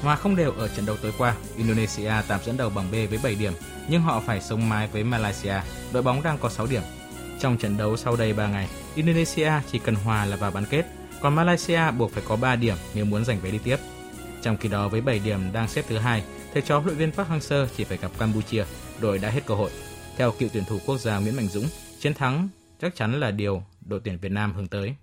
Hòa 0.01 0.15
không 0.15 0.35
đều 0.35 0.51
ở 0.51 0.67
trận 0.67 0.85
đấu 0.85 0.95
tối 1.01 1.13
qua, 1.17 1.35
Indonesia 1.57 2.11
tạm 2.27 2.39
dẫn 2.45 2.57
đầu 2.57 2.69
bảng 2.69 2.91
B 2.91 2.93
với 2.93 3.19
7 3.23 3.35
điểm, 3.35 3.53
nhưng 3.87 4.01
họ 4.01 4.21
phải 4.25 4.41
sống 4.41 4.69
mái 4.69 4.87
với 4.87 5.03
Malaysia, 5.03 5.55
đội 5.93 6.03
bóng 6.03 6.23
đang 6.23 6.37
có 6.37 6.49
6 6.49 6.67
điểm. 6.67 6.81
Trong 7.39 7.57
trận 7.57 7.77
đấu 7.77 7.97
sau 7.97 8.15
đây 8.15 8.33
3 8.33 8.47
ngày, 8.47 8.67
Indonesia 8.95 9.51
chỉ 9.71 9.79
cần 9.79 9.95
hòa 9.95 10.25
là 10.25 10.35
vào 10.35 10.51
bán 10.51 10.65
kết, 10.69 10.85
còn 11.21 11.35
Malaysia 11.35 11.91
buộc 11.97 12.11
phải 12.11 12.23
có 12.27 12.35
3 12.35 12.55
điểm 12.55 12.75
nếu 12.93 13.05
muốn 13.05 13.25
giành 13.25 13.39
vé 13.39 13.51
đi 13.51 13.59
tiếp. 13.63 13.77
Trong 14.41 14.57
khi 14.57 14.69
đó 14.69 14.87
với 14.87 15.01
7 15.01 15.19
điểm 15.19 15.39
đang 15.53 15.67
xếp 15.67 15.85
thứ 15.89 15.97
hai, 15.97 16.23
thầy 16.53 16.61
trò 16.61 16.79
huấn 16.79 16.85
luyện 16.85 16.97
viên 16.97 17.11
Park 17.11 17.29
Hang-seo 17.29 17.67
chỉ 17.77 17.83
phải 17.83 17.97
gặp 17.97 18.11
Campuchia, 18.19 18.63
đội 18.99 19.17
đã 19.17 19.29
hết 19.29 19.41
cơ 19.45 19.55
hội. 19.55 19.69
Theo 20.17 20.31
cựu 20.39 20.49
tuyển 20.53 20.63
thủ 20.65 20.77
quốc 20.85 20.97
gia 20.97 21.19
Nguyễn 21.19 21.35
Mạnh 21.35 21.47
Dũng, 21.47 21.65
chiến 21.99 22.13
thắng 22.13 22.49
chắc 22.81 22.95
chắn 22.95 23.19
là 23.19 23.31
điều 23.31 23.61
đội 23.85 24.01
tuyển 24.03 24.17
Việt 24.21 24.31
Nam 24.31 24.53
hướng 24.55 24.67
tới. 24.67 24.95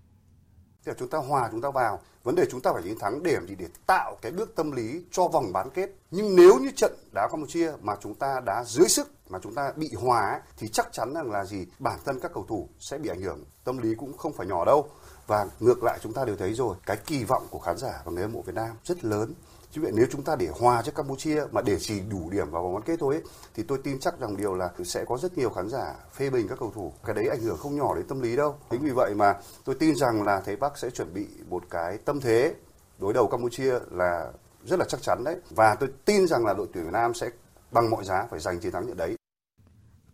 Thì 0.85 0.93
chúng 0.99 1.09
ta 1.09 1.19
hòa 1.19 1.49
chúng 1.51 1.61
ta 1.61 1.71
vào, 1.71 2.01
vấn 2.23 2.35
đề 2.35 2.45
chúng 2.51 2.61
ta 2.61 2.71
phải 2.75 2.83
chiến 2.83 2.99
thắng 2.99 3.23
điểm 3.23 3.47
gì 3.49 3.55
để 3.59 3.67
tạo 3.87 4.19
cái 4.23 4.33
bước 4.33 4.57
tâm 4.57 4.73
lý 4.73 5.05
cho 5.11 5.29
vòng 5.29 5.53
bán 5.53 5.71
kết. 5.71 5.91
Nhưng 6.11 6.37
nếu 6.37 6.59
như 6.59 6.71
trận 6.77 6.93
đá 7.15 7.29
Campuchia 7.31 7.73
mà 7.83 7.93
chúng 8.03 8.15
ta 8.15 8.41
đá 8.47 8.65
dưới 8.65 8.89
sức 8.89 9.11
mà 9.29 9.39
chúng 9.43 9.55
ta 9.55 9.73
bị 9.77 9.91
hòa 9.95 10.41
thì 10.57 10.69
chắc 10.69 10.93
chắn 10.93 11.15
rằng 11.15 11.31
là 11.31 11.45
gì 11.45 11.67
bản 11.79 11.99
thân 12.05 12.21
các 12.21 12.31
cầu 12.35 12.47
thủ 12.49 12.69
sẽ 12.79 12.99
bị 12.99 13.09
ảnh 13.09 13.23
hưởng 13.23 13.45
tâm 13.65 13.79
lý 13.79 13.95
cũng 13.95 14.17
không 14.17 14.33
phải 14.33 14.47
nhỏ 14.47 14.65
đâu 14.65 14.89
và 15.27 15.47
ngược 15.61 15.83
lại 15.83 15.99
chúng 16.03 16.13
ta 16.13 16.25
đều 16.25 16.37
thấy 16.37 16.55
rồi 16.55 16.77
cái 16.87 16.97
kỳ 17.07 17.25
vọng 17.25 17.47
của 17.51 17.59
khán 17.59 17.77
giả 17.77 18.03
và 18.05 18.13
người 18.13 18.23
hâm 18.23 18.33
mộ 18.33 18.43
Việt 18.43 18.55
Nam 18.55 18.71
rất 18.85 19.05
lớn 19.05 19.35
chứ 19.71 19.83
vậy 19.83 19.93
nếu 19.95 20.07
chúng 20.11 20.23
ta 20.23 20.37
để 20.37 20.49
hòa 20.61 20.83
cho 20.83 20.93
Campuchia 20.93 21.43
mà 21.51 21.63
để 21.63 21.77
chỉ 21.81 22.01
đủ 22.11 22.31
điểm 22.31 22.51
vào 22.51 22.63
vòng 22.63 22.75
bán 22.75 22.83
kết 22.83 22.97
thôi 23.01 23.15
ấy, 23.15 23.23
thì 23.55 23.63
tôi 23.63 23.79
tin 23.85 24.01
chắc 24.01 24.19
rằng 24.19 24.37
điều 24.37 24.55
là 24.55 24.71
sẽ 24.85 25.05
có 25.05 25.19
rất 25.19 25.39
nhiều 25.39 25.51
khán 25.51 25.69
giả 25.69 25.95
phê 26.13 26.31
bình 26.31 26.49
các 26.49 26.59
cầu 26.61 26.73
thủ 26.75 26.93
cái 27.05 27.15
đấy 27.15 27.29
ảnh 27.29 27.41
hưởng 27.41 27.59
không 27.59 27.77
nhỏ 27.77 27.95
đến 27.95 28.07
tâm 28.09 28.21
lý 28.21 28.37
đâu 28.37 28.55
chính 28.71 28.81
vì 28.81 28.91
vậy 28.91 29.15
mà 29.15 29.37
tôi 29.65 29.75
tin 29.75 29.97
rằng 29.97 30.23
là 30.23 30.41
thầy 30.41 30.57
Bắc 30.57 30.79
sẽ 30.79 30.91
chuẩn 30.91 31.15
bị 31.15 31.27
một 31.49 31.63
cái 31.71 31.99
tâm 31.99 32.21
thế 32.21 32.55
đối 32.99 33.13
đầu 33.13 33.29
Campuchia 33.29 33.79
là 33.91 34.33
rất 34.65 34.79
là 34.79 34.85
chắc 34.89 35.03
chắn 35.03 35.25
đấy 35.25 35.37
và 35.51 35.75
tôi 35.75 35.89
tin 36.05 36.27
rằng 36.27 36.47
là 36.47 36.55
đội 36.55 36.67
tuyển 36.73 36.85
Việt 36.85 36.93
Nam 36.93 37.15
sẽ 37.15 37.31
bằng 37.71 37.91
mọi 37.91 38.05
giá 38.05 38.27
phải 38.31 38.41
giành 38.41 38.61
chiến 38.61 38.73
thắng 38.73 38.87
trận 38.87 38.97
đấy. 38.97 39.17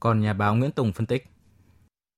Còn 0.00 0.20
nhà 0.20 0.32
báo 0.32 0.54
Nguyễn 0.54 0.72
Tùng 0.72 0.92
phân 0.92 1.06
tích. 1.06 1.24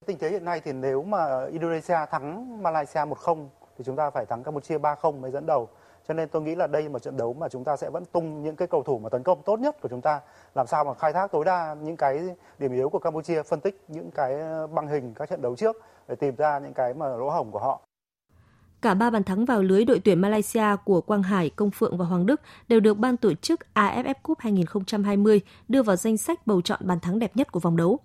Tình 0.07 0.19
thế 0.19 0.31
hiện 0.31 0.45
nay 0.45 0.61
thì 0.65 0.73
nếu 0.73 1.03
mà 1.03 1.47
Indonesia 1.53 1.99
thắng 2.11 2.63
Malaysia 2.63 3.01
1-0 3.01 3.49
thì 3.79 3.85
chúng 3.85 3.97
ta 3.97 4.11
phải 4.11 4.27
thắng 4.27 4.43
Campuchia 4.43 4.79
3-0 4.79 5.21
mới 5.21 5.31
dẫn 5.31 5.47
đầu. 5.47 5.69
Cho 6.09 6.15
nên 6.15 6.29
tôi 6.29 6.43
nghĩ 6.43 6.55
là 6.55 6.67
đây 6.67 6.83
là 6.83 6.89
một 6.89 7.03
trận 7.03 7.17
đấu 7.17 7.35
mà 7.35 7.49
chúng 7.49 7.65
ta 7.65 7.77
sẽ 7.77 7.91
vẫn 7.91 8.05
tung 8.05 8.43
những 8.43 8.57
cái 8.57 8.69
cầu 8.69 8.83
thủ 8.83 8.99
mà 8.99 9.09
tấn 9.09 9.23
công 9.23 9.43
tốt 9.43 9.61
nhất 9.61 9.77
của 9.81 9.89
chúng 9.89 10.01
ta, 10.01 10.21
làm 10.55 10.67
sao 10.67 10.85
mà 10.85 10.95
khai 10.95 11.13
thác 11.13 11.33
tối 11.33 11.45
đa 11.45 11.77
những 11.83 11.97
cái 11.97 12.21
điểm 12.59 12.73
yếu 12.73 12.89
của 12.89 12.99
Campuchia, 12.99 13.43
phân 13.43 13.61
tích 13.61 13.85
những 13.89 14.11
cái 14.11 14.35
ờ, 14.41 14.67
băng 14.67 14.89
hình 14.89 15.15
các 15.15 15.31
trận 15.31 15.43
đấu 15.43 15.57
trước 15.57 15.77
để 16.09 16.15
tìm 16.15 16.37
ra 16.37 16.59
những 16.59 16.75
cái 16.75 16.95
mà 16.95 17.09
lỗ 17.09 17.31
hổng 17.31 17.51
của 17.51 17.59
họ. 17.59 17.81
Cả 18.83 18.95
ba 18.95 19.11
bàn 19.11 19.23
thắng 19.23 19.45
vào 19.45 19.63
lưới 19.63 19.85
đội 19.85 20.01
tuyển 20.05 20.21
Malaysia 20.21 20.77
của 20.85 21.01
Quang 21.01 21.23
Hải, 21.23 21.51
Công 21.51 21.71
Phượng 21.71 21.99
và 21.99 22.05
Hoàng 22.05 22.27
Đức 22.27 22.41
đều 22.69 22.81
được 22.81 22.99
ban 22.99 23.17
tổ 23.17 23.35
chức 23.35 23.61
AFF 23.75 24.15
Cup 24.23 24.39
2020 24.39 25.41
đưa 25.69 25.83
vào 25.83 25.97
danh 25.97 26.17
sách 26.17 26.47
bầu 26.47 26.61
chọn 26.61 26.81
bàn 26.83 27.01
thắng 27.01 27.19
đẹp 27.19 27.37
nhất 27.37 27.53
của 27.53 27.61
vòng 27.61 27.77
đấu. 27.77 27.99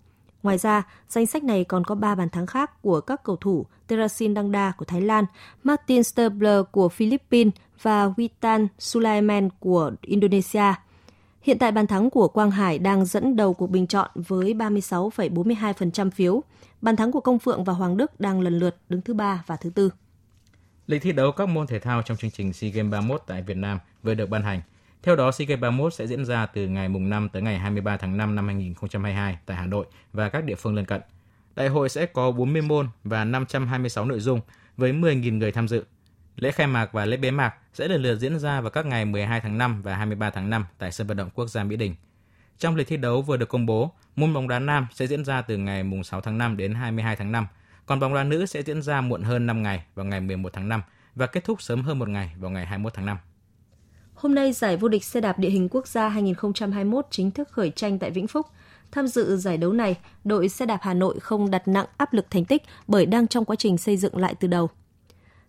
Ngoài 0.43 0.57
ra, 0.57 0.83
danh 1.09 1.25
sách 1.25 1.43
này 1.43 1.63
còn 1.63 1.83
có 1.83 1.95
3 1.95 2.15
bàn 2.15 2.29
thắng 2.29 2.45
khác 2.45 2.81
của 2.81 3.01
các 3.01 3.23
cầu 3.23 3.35
thủ 3.35 3.65
Terasin 3.87 4.35
Dangda 4.35 4.71
của 4.77 4.85
Thái 4.85 5.01
Lan, 5.01 5.25
Martin 5.63 6.03
Stabler 6.03 6.61
của 6.71 6.89
Philippines 6.89 7.53
và 7.81 8.07
Witan 8.07 8.67
Sulaiman 8.79 9.49
của 9.59 9.91
Indonesia. 10.01 10.73
Hiện 11.41 11.59
tại 11.59 11.71
bàn 11.71 11.87
thắng 11.87 12.09
của 12.09 12.27
Quang 12.27 12.51
Hải 12.51 12.79
đang 12.79 13.05
dẫn 13.05 13.35
đầu 13.35 13.53
cuộc 13.53 13.67
bình 13.67 13.87
chọn 13.87 14.09
với 14.15 14.53
36,42% 14.53 16.09
phiếu. 16.09 16.43
Bàn 16.81 16.95
thắng 16.95 17.11
của 17.11 17.19
Công 17.19 17.39
Phượng 17.39 17.63
và 17.63 17.73
Hoàng 17.73 17.97
Đức 17.97 18.19
đang 18.19 18.41
lần 18.41 18.59
lượt 18.59 18.75
đứng 18.89 19.01
thứ 19.01 19.13
ba 19.13 19.43
và 19.47 19.55
thứ 19.55 19.69
tư. 19.69 19.89
Lịch 20.87 21.01
thi 21.01 21.11
đấu 21.11 21.31
các 21.31 21.49
môn 21.49 21.67
thể 21.67 21.79
thao 21.79 22.01
trong 22.01 22.17
chương 22.17 22.31
trình 22.31 22.53
SEA 22.53 22.71
Games 22.71 22.91
31 22.91 23.21
tại 23.27 23.41
Việt 23.41 23.57
Nam 23.57 23.79
vừa 24.03 24.13
được 24.13 24.29
ban 24.29 24.43
hành. 24.43 24.61
Theo 25.03 25.15
đó, 25.15 25.31
SEA 25.31 25.45
Games 25.45 25.61
31 25.61 25.93
sẽ 25.93 26.07
diễn 26.07 26.25
ra 26.25 26.45
từ 26.45 26.67
ngày 26.67 26.89
mùng 26.89 27.09
5 27.09 27.29
tới 27.29 27.41
ngày 27.41 27.59
23 27.59 27.97
tháng 27.97 28.17
5 28.17 28.35
năm 28.35 28.45
2022 28.45 29.37
tại 29.45 29.57
Hà 29.57 29.65
Nội 29.65 29.85
và 30.13 30.29
các 30.29 30.43
địa 30.43 30.55
phương 30.55 30.75
lân 30.75 30.85
cận. 30.85 31.01
Đại 31.55 31.67
hội 31.67 31.89
sẽ 31.89 32.05
có 32.05 32.31
40 32.31 32.61
môn 32.61 32.87
và 33.03 33.23
526 33.23 34.05
nội 34.05 34.19
dung 34.19 34.41
với 34.77 34.93
10.000 34.93 35.37
người 35.37 35.51
tham 35.51 35.67
dự. 35.67 35.83
Lễ 36.35 36.51
khai 36.51 36.67
mạc 36.67 36.93
và 36.93 37.05
lễ 37.05 37.17
bế 37.17 37.31
mạc 37.31 37.53
sẽ 37.73 37.87
lần 37.87 38.01
lượt 38.01 38.15
diễn 38.15 38.39
ra 38.39 38.61
vào 38.61 38.69
các 38.69 38.85
ngày 38.85 39.05
12 39.05 39.39
tháng 39.41 39.57
5 39.57 39.81
và 39.81 39.95
23 39.95 40.29
tháng 40.29 40.49
5 40.49 40.65
tại 40.77 40.91
sân 40.91 41.07
vận 41.07 41.17
động 41.17 41.29
quốc 41.33 41.47
gia 41.47 41.63
Mỹ 41.63 41.75
Đình. 41.75 41.95
Trong 42.57 42.75
lịch 42.75 42.87
thi 42.87 42.97
đấu 42.97 43.21
vừa 43.21 43.37
được 43.37 43.49
công 43.49 43.65
bố, 43.65 43.91
môn 44.15 44.33
bóng 44.33 44.47
đá 44.47 44.59
nam 44.59 44.87
sẽ 44.93 45.07
diễn 45.07 45.25
ra 45.25 45.41
từ 45.41 45.57
ngày 45.57 45.83
mùng 45.83 46.03
6 46.03 46.21
tháng 46.21 46.37
5 46.37 46.57
đến 46.57 46.73
22 46.73 47.15
tháng 47.15 47.31
5, 47.31 47.47
còn 47.85 47.99
bóng 47.99 48.13
đá 48.13 48.23
nữ 48.23 48.45
sẽ 48.45 48.63
diễn 48.63 48.81
ra 48.81 49.01
muộn 49.01 49.23
hơn 49.23 49.45
5 49.45 49.63
ngày 49.63 49.83
vào 49.95 50.05
ngày 50.05 50.21
11 50.21 50.53
tháng 50.53 50.69
5 50.69 50.81
và 51.15 51.27
kết 51.27 51.43
thúc 51.43 51.61
sớm 51.61 51.81
hơn 51.81 51.99
một 51.99 52.09
ngày 52.09 52.33
vào 52.37 52.51
ngày 52.51 52.65
21 52.65 52.93
tháng 52.93 53.05
5. 53.05 53.17
Hôm 54.23 54.35
nay, 54.35 54.53
giải 54.53 54.77
vô 54.77 54.87
địch 54.87 55.03
xe 55.03 55.21
đạp 55.21 55.39
địa 55.39 55.49
hình 55.49 55.69
quốc 55.69 55.87
gia 55.87 56.07
2021 56.09 57.05
chính 57.09 57.31
thức 57.31 57.49
khởi 57.51 57.69
tranh 57.69 57.99
tại 57.99 58.11
Vĩnh 58.11 58.27
Phúc. 58.27 58.47
Tham 58.91 59.07
dự 59.07 59.37
giải 59.37 59.57
đấu 59.57 59.73
này, 59.73 59.97
đội 60.23 60.49
xe 60.49 60.65
đạp 60.65 60.79
Hà 60.81 60.93
Nội 60.93 61.19
không 61.19 61.51
đặt 61.51 61.67
nặng 61.67 61.85
áp 61.97 62.13
lực 62.13 62.25
thành 62.29 62.45
tích 62.45 62.63
bởi 62.87 63.05
đang 63.05 63.27
trong 63.27 63.45
quá 63.45 63.55
trình 63.55 63.77
xây 63.77 63.97
dựng 63.97 64.17
lại 64.17 64.35
từ 64.39 64.47
đầu. 64.47 64.69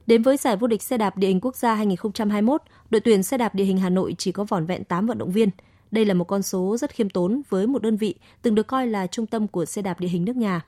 Đến 0.06 0.22
với 0.22 0.36
giải 0.36 0.56
vô 0.56 0.66
địch 0.66 0.82
xe 0.82 0.98
đạp 0.98 1.16
địa 1.16 1.26
hình 1.26 1.40
quốc 1.40 1.56
gia 1.56 1.74
2021, 1.74 2.62
đội 2.90 3.00
tuyển 3.00 3.22
xe 3.22 3.38
đạp 3.38 3.54
địa 3.54 3.64
hình 3.64 3.78
Hà 3.78 3.90
Nội 3.90 4.14
chỉ 4.18 4.32
có 4.32 4.44
vỏn 4.44 4.66
vẹn 4.66 4.84
8 4.84 5.06
vận 5.06 5.18
động 5.18 5.30
viên. 5.30 5.50
Đây 5.90 6.04
là 6.04 6.14
một 6.14 6.24
con 6.24 6.42
số 6.42 6.76
rất 6.76 6.90
khiêm 6.90 7.10
tốn 7.10 7.42
với 7.48 7.66
một 7.66 7.82
đơn 7.82 7.96
vị 7.96 8.14
từng 8.42 8.54
được 8.54 8.66
coi 8.66 8.86
là 8.86 9.06
trung 9.06 9.26
tâm 9.26 9.48
của 9.48 9.64
xe 9.64 9.82
đạp 9.82 10.00
địa 10.00 10.08
hình 10.08 10.24
nước 10.24 10.36
nhà. 10.36 10.60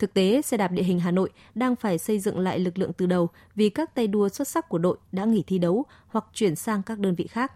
Thực 0.00 0.14
tế, 0.14 0.42
xe 0.42 0.56
đạp 0.56 0.72
địa 0.72 0.82
hình 0.82 1.00
Hà 1.00 1.10
Nội 1.10 1.30
đang 1.54 1.76
phải 1.76 1.98
xây 1.98 2.18
dựng 2.18 2.38
lại 2.38 2.58
lực 2.58 2.78
lượng 2.78 2.92
từ 2.92 3.06
đầu 3.06 3.28
vì 3.54 3.68
các 3.68 3.94
tay 3.94 4.06
đua 4.06 4.28
xuất 4.28 4.48
sắc 4.48 4.68
của 4.68 4.78
đội 4.78 4.96
đã 5.12 5.24
nghỉ 5.24 5.44
thi 5.46 5.58
đấu 5.58 5.84
hoặc 6.08 6.24
chuyển 6.32 6.56
sang 6.56 6.82
các 6.82 6.98
đơn 6.98 7.14
vị 7.14 7.26
khác. 7.26 7.52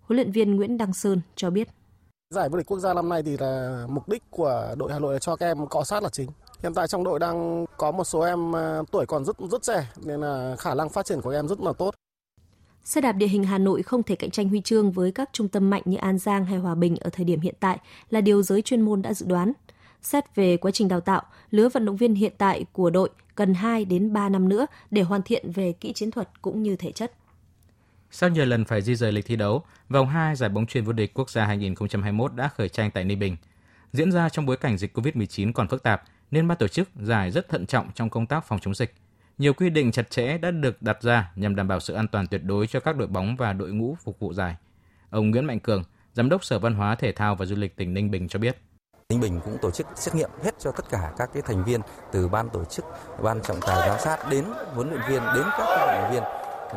Huấn 0.00 0.16
luyện 0.16 0.32
viên 0.32 0.56
Nguyễn 0.56 0.78
Đăng 0.78 0.92
Sơn 0.92 1.20
cho 1.36 1.50
biết. 1.50 1.68
Giải 2.34 2.48
vô 2.48 2.58
địch 2.58 2.66
quốc 2.66 2.78
gia 2.78 2.94
năm 2.94 3.08
nay 3.08 3.22
thì 3.22 3.36
là 3.36 3.84
mục 3.88 4.08
đích 4.08 4.30
của 4.30 4.74
đội 4.78 4.92
Hà 4.92 4.98
Nội 4.98 5.12
là 5.12 5.18
cho 5.18 5.36
các 5.36 5.46
em 5.46 5.66
cọ 5.66 5.84
sát 5.84 6.02
là 6.02 6.08
chính. 6.08 6.28
Hiện 6.62 6.74
tại 6.74 6.88
trong 6.88 7.04
đội 7.04 7.18
đang 7.18 7.66
có 7.76 7.90
một 7.90 8.04
số 8.04 8.20
em 8.20 8.56
à, 8.56 8.82
tuổi 8.90 9.06
còn 9.06 9.24
rất 9.24 9.36
rất 9.50 9.62
trẻ 9.62 9.86
nên 10.04 10.20
là 10.20 10.56
khả 10.58 10.74
năng 10.74 10.88
phát 10.88 11.06
triển 11.06 11.20
của 11.20 11.30
em 11.30 11.48
rất 11.48 11.60
là 11.60 11.72
tốt. 11.72 11.94
Xe 12.84 13.00
đạp 13.00 13.12
địa 13.12 13.28
hình 13.28 13.44
Hà 13.44 13.58
Nội 13.58 13.82
không 13.82 14.02
thể 14.02 14.16
cạnh 14.16 14.30
tranh 14.30 14.48
huy 14.48 14.60
chương 14.60 14.92
với 14.92 15.12
các 15.12 15.30
trung 15.32 15.48
tâm 15.48 15.70
mạnh 15.70 15.82
như 15.84 15.96
An 15.96 16.18
Giang 16.18 16.44
hay 16.44 16.58
Hòa 16.58 16.74
Bình 16.74 16.96
ở 16.96 17.10
thời 17.10 17.24
điểm 17.24 17.40
hiện 17.40 17.54
tại 17.60 17.78
là 18.10 18.20
điều 18.20 18.42
giới 18.42 18.62
chuyên 18.62 18.80
môn 18.80 19.02
đã 19.02 19.14
dự 19.14 19.26
đoán. 19.26 19.52
Xét 20.02 20.34
về 20.34 20.56
quá 20.56 20.70
trình 20.70 20.88
đào 20.88 21.00
tạo, 21.00 21.22
lứa 21.50 21.68
vận 21.68 21.84
động 21.84 21.96
viên 21.96 22.14
hiện 22.14 22.32
tại 22.38 22.64
của 22.72 22.90
đội 22.90 23.10
cần 23.34 23.54
2 23.54 23.84
đến 23.84 24.12
3 24.12 24.28
năm 24.28 24.48
nữa 24.48 24.66
để 24.90 25.02
hoàn 25.02 25.22
thiện 25.22 25.52
về 25.52 25.72
kỹ 25.72 25.92
chiến 25.92 26.10
thuật 26.10 26.28
cũng 26.42 26.62
như 26.62 26.76
thể 26.76 26.92
chất. 26.92 27.12
Sau 28.10 28.30
nhiều 28.30 28.44
lần 28.44 28.64
phải 28.64 28.82
di 28.82 28.94
rời 28.94 29.12
lịch 29.12 29.26
thi 29.26 29.36
đấu, 29.36 29.62
vòng 29.88 30.08
2 30.08 30.36
giải 30.36 30.50
bóng 30.50 30.66
chuyền 30.66 30.84
vô 30.84 30.92
địch 30.92 31.14
quốc 31.14 31.30
gia 31.30 31.44
2021 31.44 32.34
đã 32.34 32.48
khởi 32.48 32.68
tranh 32.68 32.90
tại 32.90 33.04
Ninh 33.04 33.18
Bình. 33.18 33.36
Diễn 33.92 34.12
ra 34.12 34.28
trong 34.28 34.46
bối 34.46 34.56
cảnh 34.56 34.78
dịch 34.78 34.98
COVID-19 34.98 35.52
còn 35.52 35.68
phức 35.68 35.82
tạp, 35.82 36.02
nên 36.30 36.48
ban 36.48 36.58
tổ 36.58 36.68
chức 36.68 36.88
giải 37.02 37.30
rất 37.30 37.48
thận 37.48 37.66
trọng 37.66 37.90
trong 37.94 38.10
công 38.10 38.26
tác 38.26 38.44
phòng 38.44 38.58
chống 38.60 38.74
dịch. 38.74 38.94
Nhiều 39.38 39.52
quy 39.52 39.70
định 39.70 39.92
chặt 39.92 40.10
chẽ 40.10 40.38
đã 40.38 40.50
được 40.50 40.82
đặt 40.82 41.02
ra 41.02 41.32
nhằm 41.36 41.56
đảm 41.56 41.68
bảo 41.68 41.80
sự 41.80 41.94
an 41.94 42.08
toàn 42.08 42.26
tuyệt 42.26 42.40
đối 42.44 42.66
cho 42.66 42.80
các 42.80 42.96
đội 42.96 43.08
bóng 43.08 43.36
và 43.36 43.52
đội 43.52 43.72
ngũ 43.72 43.96
phục 44.04 44.18
vụ 44.18 44.32
giải. 44.32 44.56
Ông 45.10 45.30
Nguyễn 45.30 45.44
Mạnh 45.44 45.60
Cường, 45.60 45.84
Giám 46.14 46.28
đốc 46.28 46.44
Sở 46.44 46.58
Văn 46.58 46.74
hóa 46.74 46.94
Thể 46.94 47.12
thao 47.12 47.36
và 47.36 47.46
Du 47.46 47.56
lịch 47.56 47.76
tỉnh 47.76 47.94
Ninh 47.94 48.10
Bình 48.10 48.28
cho 48.28 48.38
biết. 48.38 48.58
Ninh 49.12 49.20
Bình 49.20 49.40
cũng 49.44 49.58
tổ 49.58 49.70
chức 49.70 49.86
xét 49.96 50.14
nghiệm 50.14 50.30
hết 50.42 50.54
cho 50.58 50.72
tất 50.72 50.84
cả 50.90 51.12
các 51.18 51.30
cái 51.32 51.42
thành 51.42 51.64
viên 51.64 51.80
từ 52.12 52.28
ban 52.28 52.48
tổ 52.48 52.64
chức, 52.64 52.84
ban 53.22 53.42
trọng 53.42 53.60
tài 53.60 53.88
giám 53.88 54.00
sát 54.00 54.30
đến 54.30 54.44
huấn 54.74 54.90
luyện 54.90 55.00
viên 55.08 55.22
đến 55.34 55.44
các 55.58 55.66
vận 55.68 56.02
động 56.02 56.12
viên 56.12 56.22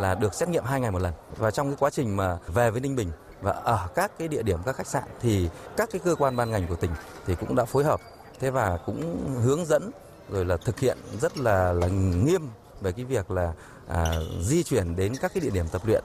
là 0.02 0.16
được 0.16 0.34
xét 0.34 0.50
nghiệm 0.50 0.64
hai 0.64 0.82
ngày 0.82 0.92
một 0.92 1.02
lần. 1.02 1.14
Và 1.38 1.52
trong 1.52 1.68
cái 1.68 1.76
quá 1.80 1.90
trình 1.90 2.18
mà 2.18 2.38
về 2.48 2.72
với 2.72 2.82
Ninh 2.82 2.96
Bình 2.96 3.12
và 3.42 3.52
ở 3.52 3.88
các 3.96 4.12
cái 4.18 4.28
địa 4.28 4.42
điểm 4.42 4.60
các 4.66 4.76
khách 4.76 4.88
sạn 4.88 5.04
thì 5.22 5.50
các 5.78 5.90
cái 5.92 6.02
cơ 6.06 6.16
quan 6.16 6.36
ban 6.36 6.52
ngành 6.52 6.68
của 6.68 6.76
tỉnh 6.76 6.92
thì 7.26 7.36
cũng 7.36 7.56
đã 7.56 7.66
phối 7.66 7.84
hợp 7.84 8.02
thế 8.40 8.50
và 8.50 8.80
cũng 8.86 9.26
hướng 9.44 9.66
dẫn 9.66 9.92
rồi 10.30 10.46
là 10.46 10.58
thực 10.58 10.80
hiện 10.80 10.98
rất 11.22 11.38
là 11.38 11.74
là 11.74 11.88
nghiêm 11.88 12.50
về 12.82 12.92
cái 12.92 13.06
việc 13.06 13.32
là 13.32 13.54
à, 13.88 14.16
di 14.42 14.64
chuyển 14.64 14.96
đến 14.96 15.14
các 15.22 15.32
cái 15.34 15.42
địa 15.42 15.50
điểm 15.50 15.66
tập 15.72 15.82
luyện 15.86 16.04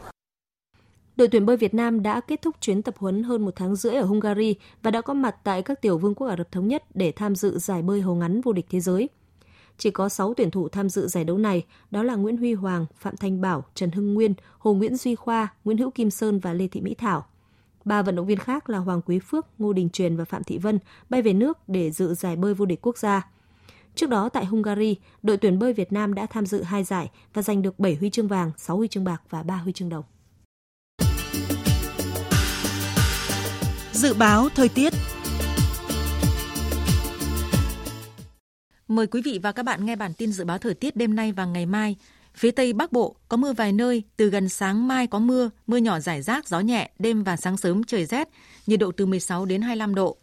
Đội 1.17 1.29
tuyển 1.29 1.47
bơi 1.47 1.57
Việt 1.57 1.75
Nam 1.75 2.03
đã 2.03 2.21
kết 2.21 2.43
thúc 2.43 2.57
chuyến 2.61 2.83
tập 2.83 2.95
huấn 2.99 3.23
hơn 3.23 3.45
một 3.45 3.57
tháng 3.57 3.77
rưỡi 3.77 3.95
ở 3.95 4.05
Hungary 4.05 4.55
và 4.83 4.91
đã 4.91 5.01
có 5.01 5.15
mặt 5.15 5.37
tại 5.45 5.63
các 5.63 5.83
tiểu 5.83 5.99
vương 5.99 6.15
quốc 6.15 6.27
Ả 6.27 6.37
Rập 6.37 6.53
Thống 6.53 6.69
Nhất 6.69 6.85
để 6.95 7.13
tham 7.13 7.37
dự 7.37 7.59
giải 7.59 7.83
bơi 7.83 8.01
hồ 8.01 8.15
ngắn 8.15 8.41
vô 8.41 8.53
địch 8.53 8.67
thế 8.71 8.81
giới. 8.81 9.09
chỉ 9.79 9.91
có 9.91 10.09
6 10.09 10.35
tuyển 10.35 10.51
thủ 10.51 10.69
tham 10.69 10.89
dự 10.89 11.07
giải 11.07 11.25
đấu 11.25 11.39
này, 11.39 11.65
đó 11.91 12.03
là 12.03 12.15
Nguyễn 12.15 12.37
Huy 12.37 12.55
Hoàng, 12.55 12.87
Phạm 12.99 13.17
Thanh 13.17 13.41
Bảo, 13.41 13.65
Trần 13.75 13.91
Hưng 13.91 14.15
Nguyên, 14.15 14.35
Hồ 14.59 14.75
Nguyễn 14.75 14.97
Duy 14.97 15.15
Khoa, 15.15 15.49
Nguyễn 15.65 15.79
Hữu 15.79 15.91
Kim 15.91 16.11
Sơn 16.11 16.39
và 16.39 16.53
Lê 16.53 16.69
Thị 16.69 16.81
Mỹ 16.81 16.95
Thảo. 16.95 17.27
Ba 17.85 18.03
vận 18.03 18.17
động 18.17 18.27
viên 18.27 18.39
khác 18.39 18.71
là 18.71 18.79
Hoàng 18.79 19.01
Quý 19.07 19.19
Phước, 19.19 19.47
Ngô 19.59 19.73
Đình 19.73 19.89
Truyền 19.89 20.17
và 20.17 20.25
Phạm 20.25 20.45
Thị 20.45 20.59
Vân 20.59 20.79
bay 21.11 21.23
về 21.23 21.33
nước 21.33 21.59
để 21.69 21.91
dự 21.91 22.15
giải 22.15 22.37
bơi 22.37 22.55
vô 22.55 22.67
địch 22.67 22.87
quốc 22.87 22.99
gia. 22.99 23.31
Trước 23.95 24.11
đó 24.11 24.29
tại 24.29 24.45
Hungary, 24.45 24.97
đội 25.23 25.37
tuyển 25.37 25.59
bơi 25.59 25.73
Việt 25.73 25.93
Nam 25.93 26.15
đã 26.15 26.27
tham 26.27 26.47
dự 26.47 26.63
hai 26.63 26.85
giải 26.85 27.11
và 27.35 27.43
giành 27.43 27.63
được 27.63 27.79
7 27.79 27.95
huy 27.95 28.11
chương 28.11 28.29
vàng, 28.29 28.51
6 28.57 28.77
huy 28.77 28.89
chương 28.89 29.05
bạc 29.05 29.23
và 29.31 29.43
3 29.43 29.57
huy 29.57 29.73
chương 29.73 29.89
đồng. 29.89 30.05
Dự 33.97 34.15
báo 34.15 34.49
thời 34.55 34.69
tiết 34.69 34.93
Mời 38.89 39.07
quý 39.07 39.23
vị 39.25 39.39
và 39.43 39.53
các 39.53 39.63
bạn 39.63 39.87
nghe 39.87 39.97
bản 39.97 40.13
tin 40.15 40.33
dự 40.33 40.45
báo 40.45 40.59
thời 40.59 40.75
tiết 40.75 40.97
đêm 40.97 41.17
nay 41.17 41.33
và 41.33 41.45
ngày 41.45 41.67
mai. 41.67 41.97
Phía 42.35 42.51
Tây 42.51 42.73
Bắc 42.73 42.93
Bộ 42.93 43.17
có 43.29 43.37
mưa 43.37 43.53
vài 43.53 43.73
nơi, 43.73 44.03
từ 44.17 44.31
gần 44.31 44.49
sáng 44.49 44.89
mai 44.89 45.07
có 45.07 45.19
mưa, 45.19 45.51
mưa 45.67 45.77
nhỏ 45.77 46.01
rải 46.01 46.23
rác, 46.23 46.49
gió 46.49 46.61
nhẹ, 46.61 46.91
đêm 46.99 47.25
và 47.25 47.37
sáng 47.37 47.57
sớm 47.57 47.85
trời 47.85 48.05
rét, 48.05 48.29
nhiệt 48.67 48.81
độ 48.81 48.93
từ 48.93 49.07
16 49.07 49.45
đến 49.45 49.63
25 49.63 49.95
độ. 49.95 50.17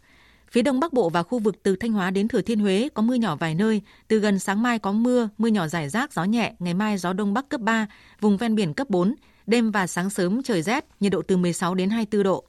Phía 0.50 0.62
Đông 0.62 0.80
Bắc 0.80 0.92
Bộ 0.92 1.08
và 1.08 1.22
khu 1.22 1.38
vực 1.38 1.62
từ 1.62 1.76
Thanh 1.76 1.92
Hóa 1.92 2.10
đến 2.10 2.28
Thừa 2.28 2.42
Thiên 2.42 2.60
Huế 2.60 2.88
có 2.94 3.02
mưa 3.02 3.14
nhỏ 3.14 3.36
vài 3.36 3.54
nơi, 3.54 3.82
từ 4.08 4.18
gần 4.18 4.38
sáng 4.38 4.62
mai 4.62 4.78
có 4.78 4.92
mưa, 4.92 5.28
mưa 5.38 5.48
nhỏ 5.48 5.68
rải 5.68 5.88
rác, 5.88 6.12
gió 6.12 6.24
nhẹ, 6.24 6.52
ngày 6.58 6.74
mai 6.74 6.98
gió 6.98 7.12
Đông 7.12 7.34
Bắc 7.34 7.48
cấp 7.48 7.60
3, 7.60 7.86
vùng 8.20 8.36
ven 8.36 8.54
biển 8.54 8.74
cấp 8.74 8.90
4, 8.90 9.14
đêm 9.46 9.70
và 9.70 9.86
sáng 9.86 10.10
sớm 10.10 10.42
trời 10.42 10.62
rét, 10.62 10.84
nhiệt 11.00 11.12
độ 11.12 11.22
từ 11.22 11.36
16 11.36 11.74
đến 11.74 11.90
24 11.90 12.22
độ. 12.22 12.44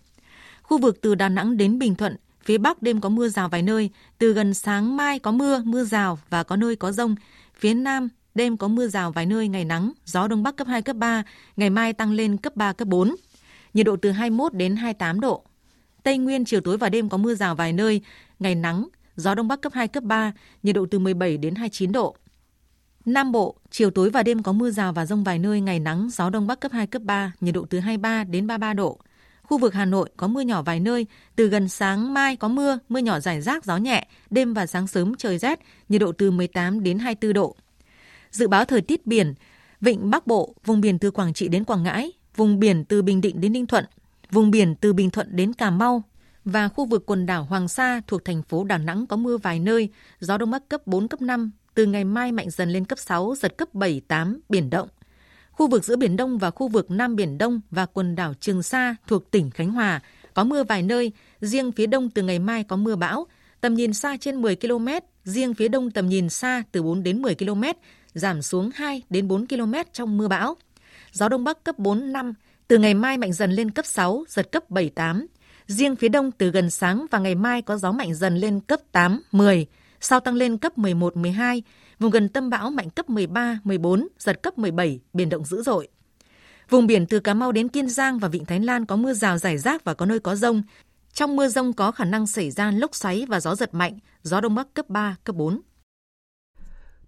Khu 0.67 0.77
vực 0.77 1.01
từ 1.01 1.15
Đà 1.15 1.29
Nẵng 1.29 1.57
đến 1.57 1.79
Bình 1.79 1.95
Thuận, 1.95 2.15
phía 2.43 2.57
Bắc 2.57 2.81
đêm 2.81 3.01
có 3.01 3.09
mưa 3.09 3.27
rào 3.27 3.49
vài 3.49 3.61
nơi, 3.61 3.89
từ 4.17 4.33
gần 4.33 4.53
sáng 4.53 4.97
mai 4.97 5.19
có 5.19 5.31
mưa, 5.31 5.61
mưa 5.65 5.83
rào 5.83 6.19
và 6.29 6.43
có 6.43 6.55
nơi 6.55 6.75
có 6.75 6.91
rông. 6.91 7.15
Phía 7.55 7.73
Nam 7.73 8.09
đêm 8.35 8.57
có 8.57 8.67
mưa 8.67 8.87
rào 8.87 9.11
vài 9.11 9.25
nơi, 9.25 9.47
ngày 9.47 9.65
nắng, 9.65 9.91
gió 10.05 10.27
Đông 10.27 10.43
Bắc 10.43 10.55
cấp 10.55 10.67
2, 10.67 10.81
cấp 10.81 10.95
3, 10.95 11.23
ngày 11.57 11.69
mai 11.69 11.93
tăng 11.93 12.11
lên 12.11 12.37
cấp 12.37 12.55
3, 12.55 12.73
cấp 12.73 12.87
4. 12.87 13.15
Nhiệt 13.73 13.85
độ 13.85 13.95
từ 13.95 14.11
21 14.11 14.53
đến 14.53 14.75
28 14.75 15.19
độ. 15.19 15.43
Tây 16.03 16.17
Nguyên 16.17 16.45
chiều 16.45 16.61
tối 16.61 16.77
và 16.77 16.89
đêm 16.89 17.09
có 17.09 17.17
mưa 17.17 17.35
rào 17.35 17.55
vài 17.55 17.73
nơi, 17.73 18.01
ngày 18.39 18.55
nắng, 18.55 18.87
gió 19.15 19.35
Đông 19.35 19.47
Bắc 19.47 19.61
cấp 19.61 19.73
2, 19.73 19.87
cấp 19.87 20.03
3, 20.03 20.31
nhiệt 20.63 20.75
độ 20.75 20.85
từ 20.91 20.99
17 20.99 21.37
đến 21.37 21.55
29 21.55 21.91
độ. 21.91 22.15
Nam 23.05 23.31
Bộ, 23.31 23.55
chiều 23.71 23.91
tối 23.91 24.09
và 24.09 24.23
đêm 24.23 24.43
có 24.43 24.51
mưa 24.51 24.71
rào 24.71 24.93
và 24.93 25.05
rông 25.05 25.23
vài 25.23 25.39
nơi, 25.39 25.61
ngày 25.61 25.79
nắng, 25.79 26.09
gió 26.11 26.29
Đông 26.29 26.47
Bắc 26.47 26.59
cấp 26.59 26.71
2, 26.71 26.87
cấp 26.87 27.01
3, 27.01 27.31
nhiệt 27.41 27.55
độ 27.55 27.65
từ 27.69 27.79
23 27.79 28.23
đến 28.23 28.47
33 28.47 28.73
độ. 28.73 28.99
Khu 29.47 29.57
vực 29.57 29.73
Hà 29.73 29.85
Nội 29.85 30.09
có 30.17 30.27
mưa 30.27 30.41
nhỏ 30.41 30.61
vài 30.61 30.79
nơi, 30.79 31.05
từ 31.35 31.47
gần 31.47 31.69
sáng 31.69 32.13
mai 32.13 32.35
có 32.35 32.47
mưa, 32.47 32.79
mưa 32.89 32.99
nhỏ 32.99 33.19
rải 33.19 33.41
rác, 33.41 33.65
gió 33.65 33.77
nhẹ, 33.77 34.07
đêm 34.29 34.53
và 34.53 34.65
sáng 34.65 34.87
sớm 34.87 35.15
trời 35.15 35.37
rét, 35.37 35.59
nhiệt 35.89 36.01
độ 36.01 36.11
từ 36.11 36.31
18 36.31 36.83
đến 36.83 36.99
24 36.99 37.33
độ. 37.33 37.55
Dự 38.31 38.47
báo 38.47 38.65
thời 38.65 38.81
tiết 38.81 39.07
biển, 39.07 39.33
vịnh 39.81 40.09
Bắc 40.09 40.27
Bộ, 40.27 40.55
vùng 40.65 40.81
biển 40.81 40.99
từ 40.99 41.11
Quảng 41.11 41.33
Trị 41.33 41.47
đến 41.47 41.63
Quảng 41.63 41.83
Ngãi, 41.83 42.11
vùng 42.35 42.59
biển 42.59 42.85
từ 42.85 43.01
Bình 43.01 43.21
Định 43.21 43.41
đến 43.41 43.53
Ninh 43.53 43.65
Thuận, 43.65 43.85
vùng 44.31 44.51
biển 44.51 44.75
từ 44.75 44.93
Bình 44.93 45.09
Thuận 45.09 45.35
đến 45.35 45.53
Cà 45.53 45.69
Mau 45.69 46.03
và 46.45 46.67
khu 46.67 46.85
vực 46.85 47.05
quần 47.05 47.25
đảo 47.25 47.43
Hoàng 47.43 47.67
Sa 47.67 48.01
thuộc 48.07 48.25
thành 48.25 48.43
phố 48.43 48.63
Đà 48.63 48.77
Nẵng 48.77 49.07
có 49.07 49.15
mưa 49.17 49.37
vài 49.37 49.59
nơi, 49.59 49.89
gió 50.19 50.37
đông 50.37 50.51
bắc 50.51 50.69
cấp 50.69 50.87
4, 50.87 51.07
cấp 51.07 51.21
5, 51.21 51.51
từ 51.73 51.85
ngày 51.85 52.03
mai 52.03 52.31
mạnh 52.31 52.49
dần 52.49 52.69
lên 52.69 52.85
cấp 52.85 52.99
6, 52.99 53.35
giật 53.37 53.57
cấp 53.57 53.73
7, 53.73 54.01
8, 54.07 54.39
biển 54.49 54.69
động. 54.69 54.87
Khu 55.55 55.67
vực 55.67 55.85
giữa 55.85 55.95
Biển 55.95 56.17
Đông 56.17 56.37
và 56.37 56.51
khu 56.51 56.67
vực 56.67 56.91
Nam 56.91 57.15
Biển 57.15 57.37
Đông 57.37 57.61
và 57.71 57.85
quần 57.85 58.15
đảo 58.15 58.33
Trường 58.39 58.63
Sa 58.63 58.95
thuộc 59.07 59.31
tỉnh 59.31 59.49
Khánh 59.49 59.71
Hòa 59.71 60.01
có 60.33 60.43
mưa 60.43 60.63
vài 60.63 60.83
nơi, 60.83 61.11
riêng 61.41 61.71
phía 61.71 61.87
đông 61.87 62.09
từ 62.09 62.23
ngày 62.23 62.39
mai 62.39 62.63
có 62.63 62.75
mưa 62.75 62.95
bão, 62.95 63.27
tầm 63.61 63.73
nhìn 63.73 63.93
xa 63.93 64.17
trên 64.17 64.41
10 64.41 64.55
km, 64.55 64.87
riêng 65.23 65.53
phía 65.53 65.67
đông 65.67 65.91
tầm 65.91 66.09
nhìn 66.09 66.29
xa 66.29 66.63
từ 66.71 66.83
4 66.83 67.03
đến 67.03 67.21
10 67.21 67.35
km, 67.35 67.63
giảm 68.13 68.41
xuống 68.41 68.69
2 68.75 69.01
đến 69.09 69.27
4 69.27 69.47
km 69.47 69.73
trong 69.93 70.17
mưa 70.17 70.27
bão. 70.27 70.55
Gió 71.11 71.29
đông 71.29 71.43
bắc 71.43 71.63
cấp 71.63 71.79
4 71.79 72.13
5, 72.13 72.33
từ 72.67 72.77
ngày 72.77 72.93
mai 72.93 73.17
mạnh 73.17 73.33
dần 73.33 73.51
lên 73.51 73.71
cấp 73.71 73.85
6, 73.85 74.23
giật 74.27 74.51
cấp 74.51 74.69
7 74.69 74.89
8. 74.89 75.27
Riêng 75.67 75.95
phía 75.95 76.09
đông 76.09 76.31
từ 76.31 76.51
gần 76.51 76.69
sáng 76.69 77.05
và 77.11 77.19
ngày 77.19 77.35
mai 77.35 77.61
có 77.61 77.77
gió 77.77 77.91
mạnh 77.91 78.13
dần 78.13 78.37
lên 78.37 78.59
cấp 78.59 78.79
8 78.91 79.21
10, 79.31 79.65
sau 80.01 80.19
tăng 80.19 80.35
lên 80.35 80.57
cấp 80.57 80.77
11 80.77 81.17
12, 81.17 81.63
vùng 81.99 82.11
gần 82.11 82.29
tâm 82.29 82.49
bão 82.49 82.71
mạnh 82.71 82.89
cấp 82.89 83.09
13 83.09 83.59
14, 83.63 84.07
giật 84.19 84.43
cấp 84.43 84.57
17, 84.57 84.99
biển 85.13 85.29
động 85.29 85.45
dữ 85.45 85.61
dội. 85.61 85.87
Vùng 86.69 86.87
biển 86.87 87.05
từ 87.05 87.19
Cà 87.19 87.33
Mau 87.33 87.51
đến 87.51 87.67
Kiên 87.67 87.89
Giang 87.89 88.19
và 88.19 88.27
Vịnh 88.27 88.45
Thái 88.45 88.59
Lan 88.59 88.85
có 88.85 88.95
mưa 88.95 89.13
rào 89.13 89.37
rải 89.37 89.57
rác 89.57 89.83
và 89.83 89.93
có 89.93 90.05
nơi 90.05 90.19
có 90.19 90.35
rông. 90.35 90.63
Trong 91.13 91.35
mưa 91.35 91.47
rông 91.47 91.73
có 91.73 91.91
khả 91.91 92.05
năng 92.05 92.27
xảy 92.27 92.51
ra 92.51 92.71
lốc 92.71 92.95
xoáy 92.95 93.25
và 93.29 93.39
gió 93.39 93.55
giật 93.55 93.73
mạnh, 93.73 93.99
gió 94.21 94.41
đông 94.41 94.55
bắc 94.55 94.73
cấp 94.73 94.89
3, 94.89 95.15
cấp 95.23 95.35
4. 95.35 95.61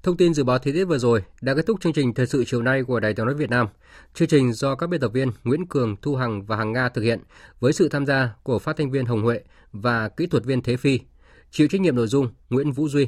Thông 0.03 0.17
tin 0.17 0.33
dự 0.33 0.43
báo 0.43 0.59
thời 0.59 0.73
tiết 0.73 0.85
vừa 0.85 0.97
rồi 0.97 1.23
đã 1.41 1.55
kết 1.55 1.65
thúc 1.65 1.81
chương 1.81 1.93
trình 1.93 2.13
thời 2.13 2.27
sự 2.27 2.43
chiều 2.47 2.61
nay 2.61 2.83
của 2.83 2.99
Đài 2.99 3.13
Tiếng 3.13 3.25
nói 3.25 3.35
Việt 3.35 3.49
Nam. 3.49 3.67
Chương 4.13 4.27
trình 4.27 4.53
do 4.53 4.75
các 4.75 4.87
biên 4.87 4.99
tập 4.99 5.11
viên 5.13 5.31
Nguyễn 5.43 5.67
Cường, 5.67 5.95
Thu 6.01 6.15
Hằng 6.15 6.45
và 6.45 6.55
Hằng 6.55 6.73
Nga 6.73 6.89
thực 6.89 7.01
hiện 7.01 7.19
với 7.59 7.73
sự 7.73 7.89
tham 7.89 8.05
gia 8.05 8.29
của 8.43 8.59
phát 8.59 8.77
thanh 8.77 8.91
viên 8.91 9.05
Hồng 9.05 9.21
Huệ 9.23 9.41
và 9.71 10.09
kỹ 10.09 10.27
thuật 10.27 10.45
viên 10.45 10.61
Thế 10.61 10.77
Phi. 10.77 10.99
Chịu 11.51 11.67
trách 11.67 11.81
nhiệm 11.81 11.95
nội 11.95 12.07
dung 12.07 12.29
Nguyễn 12.49 12.71
Vũ 12.71 12.89
Duy. 12.89 13.07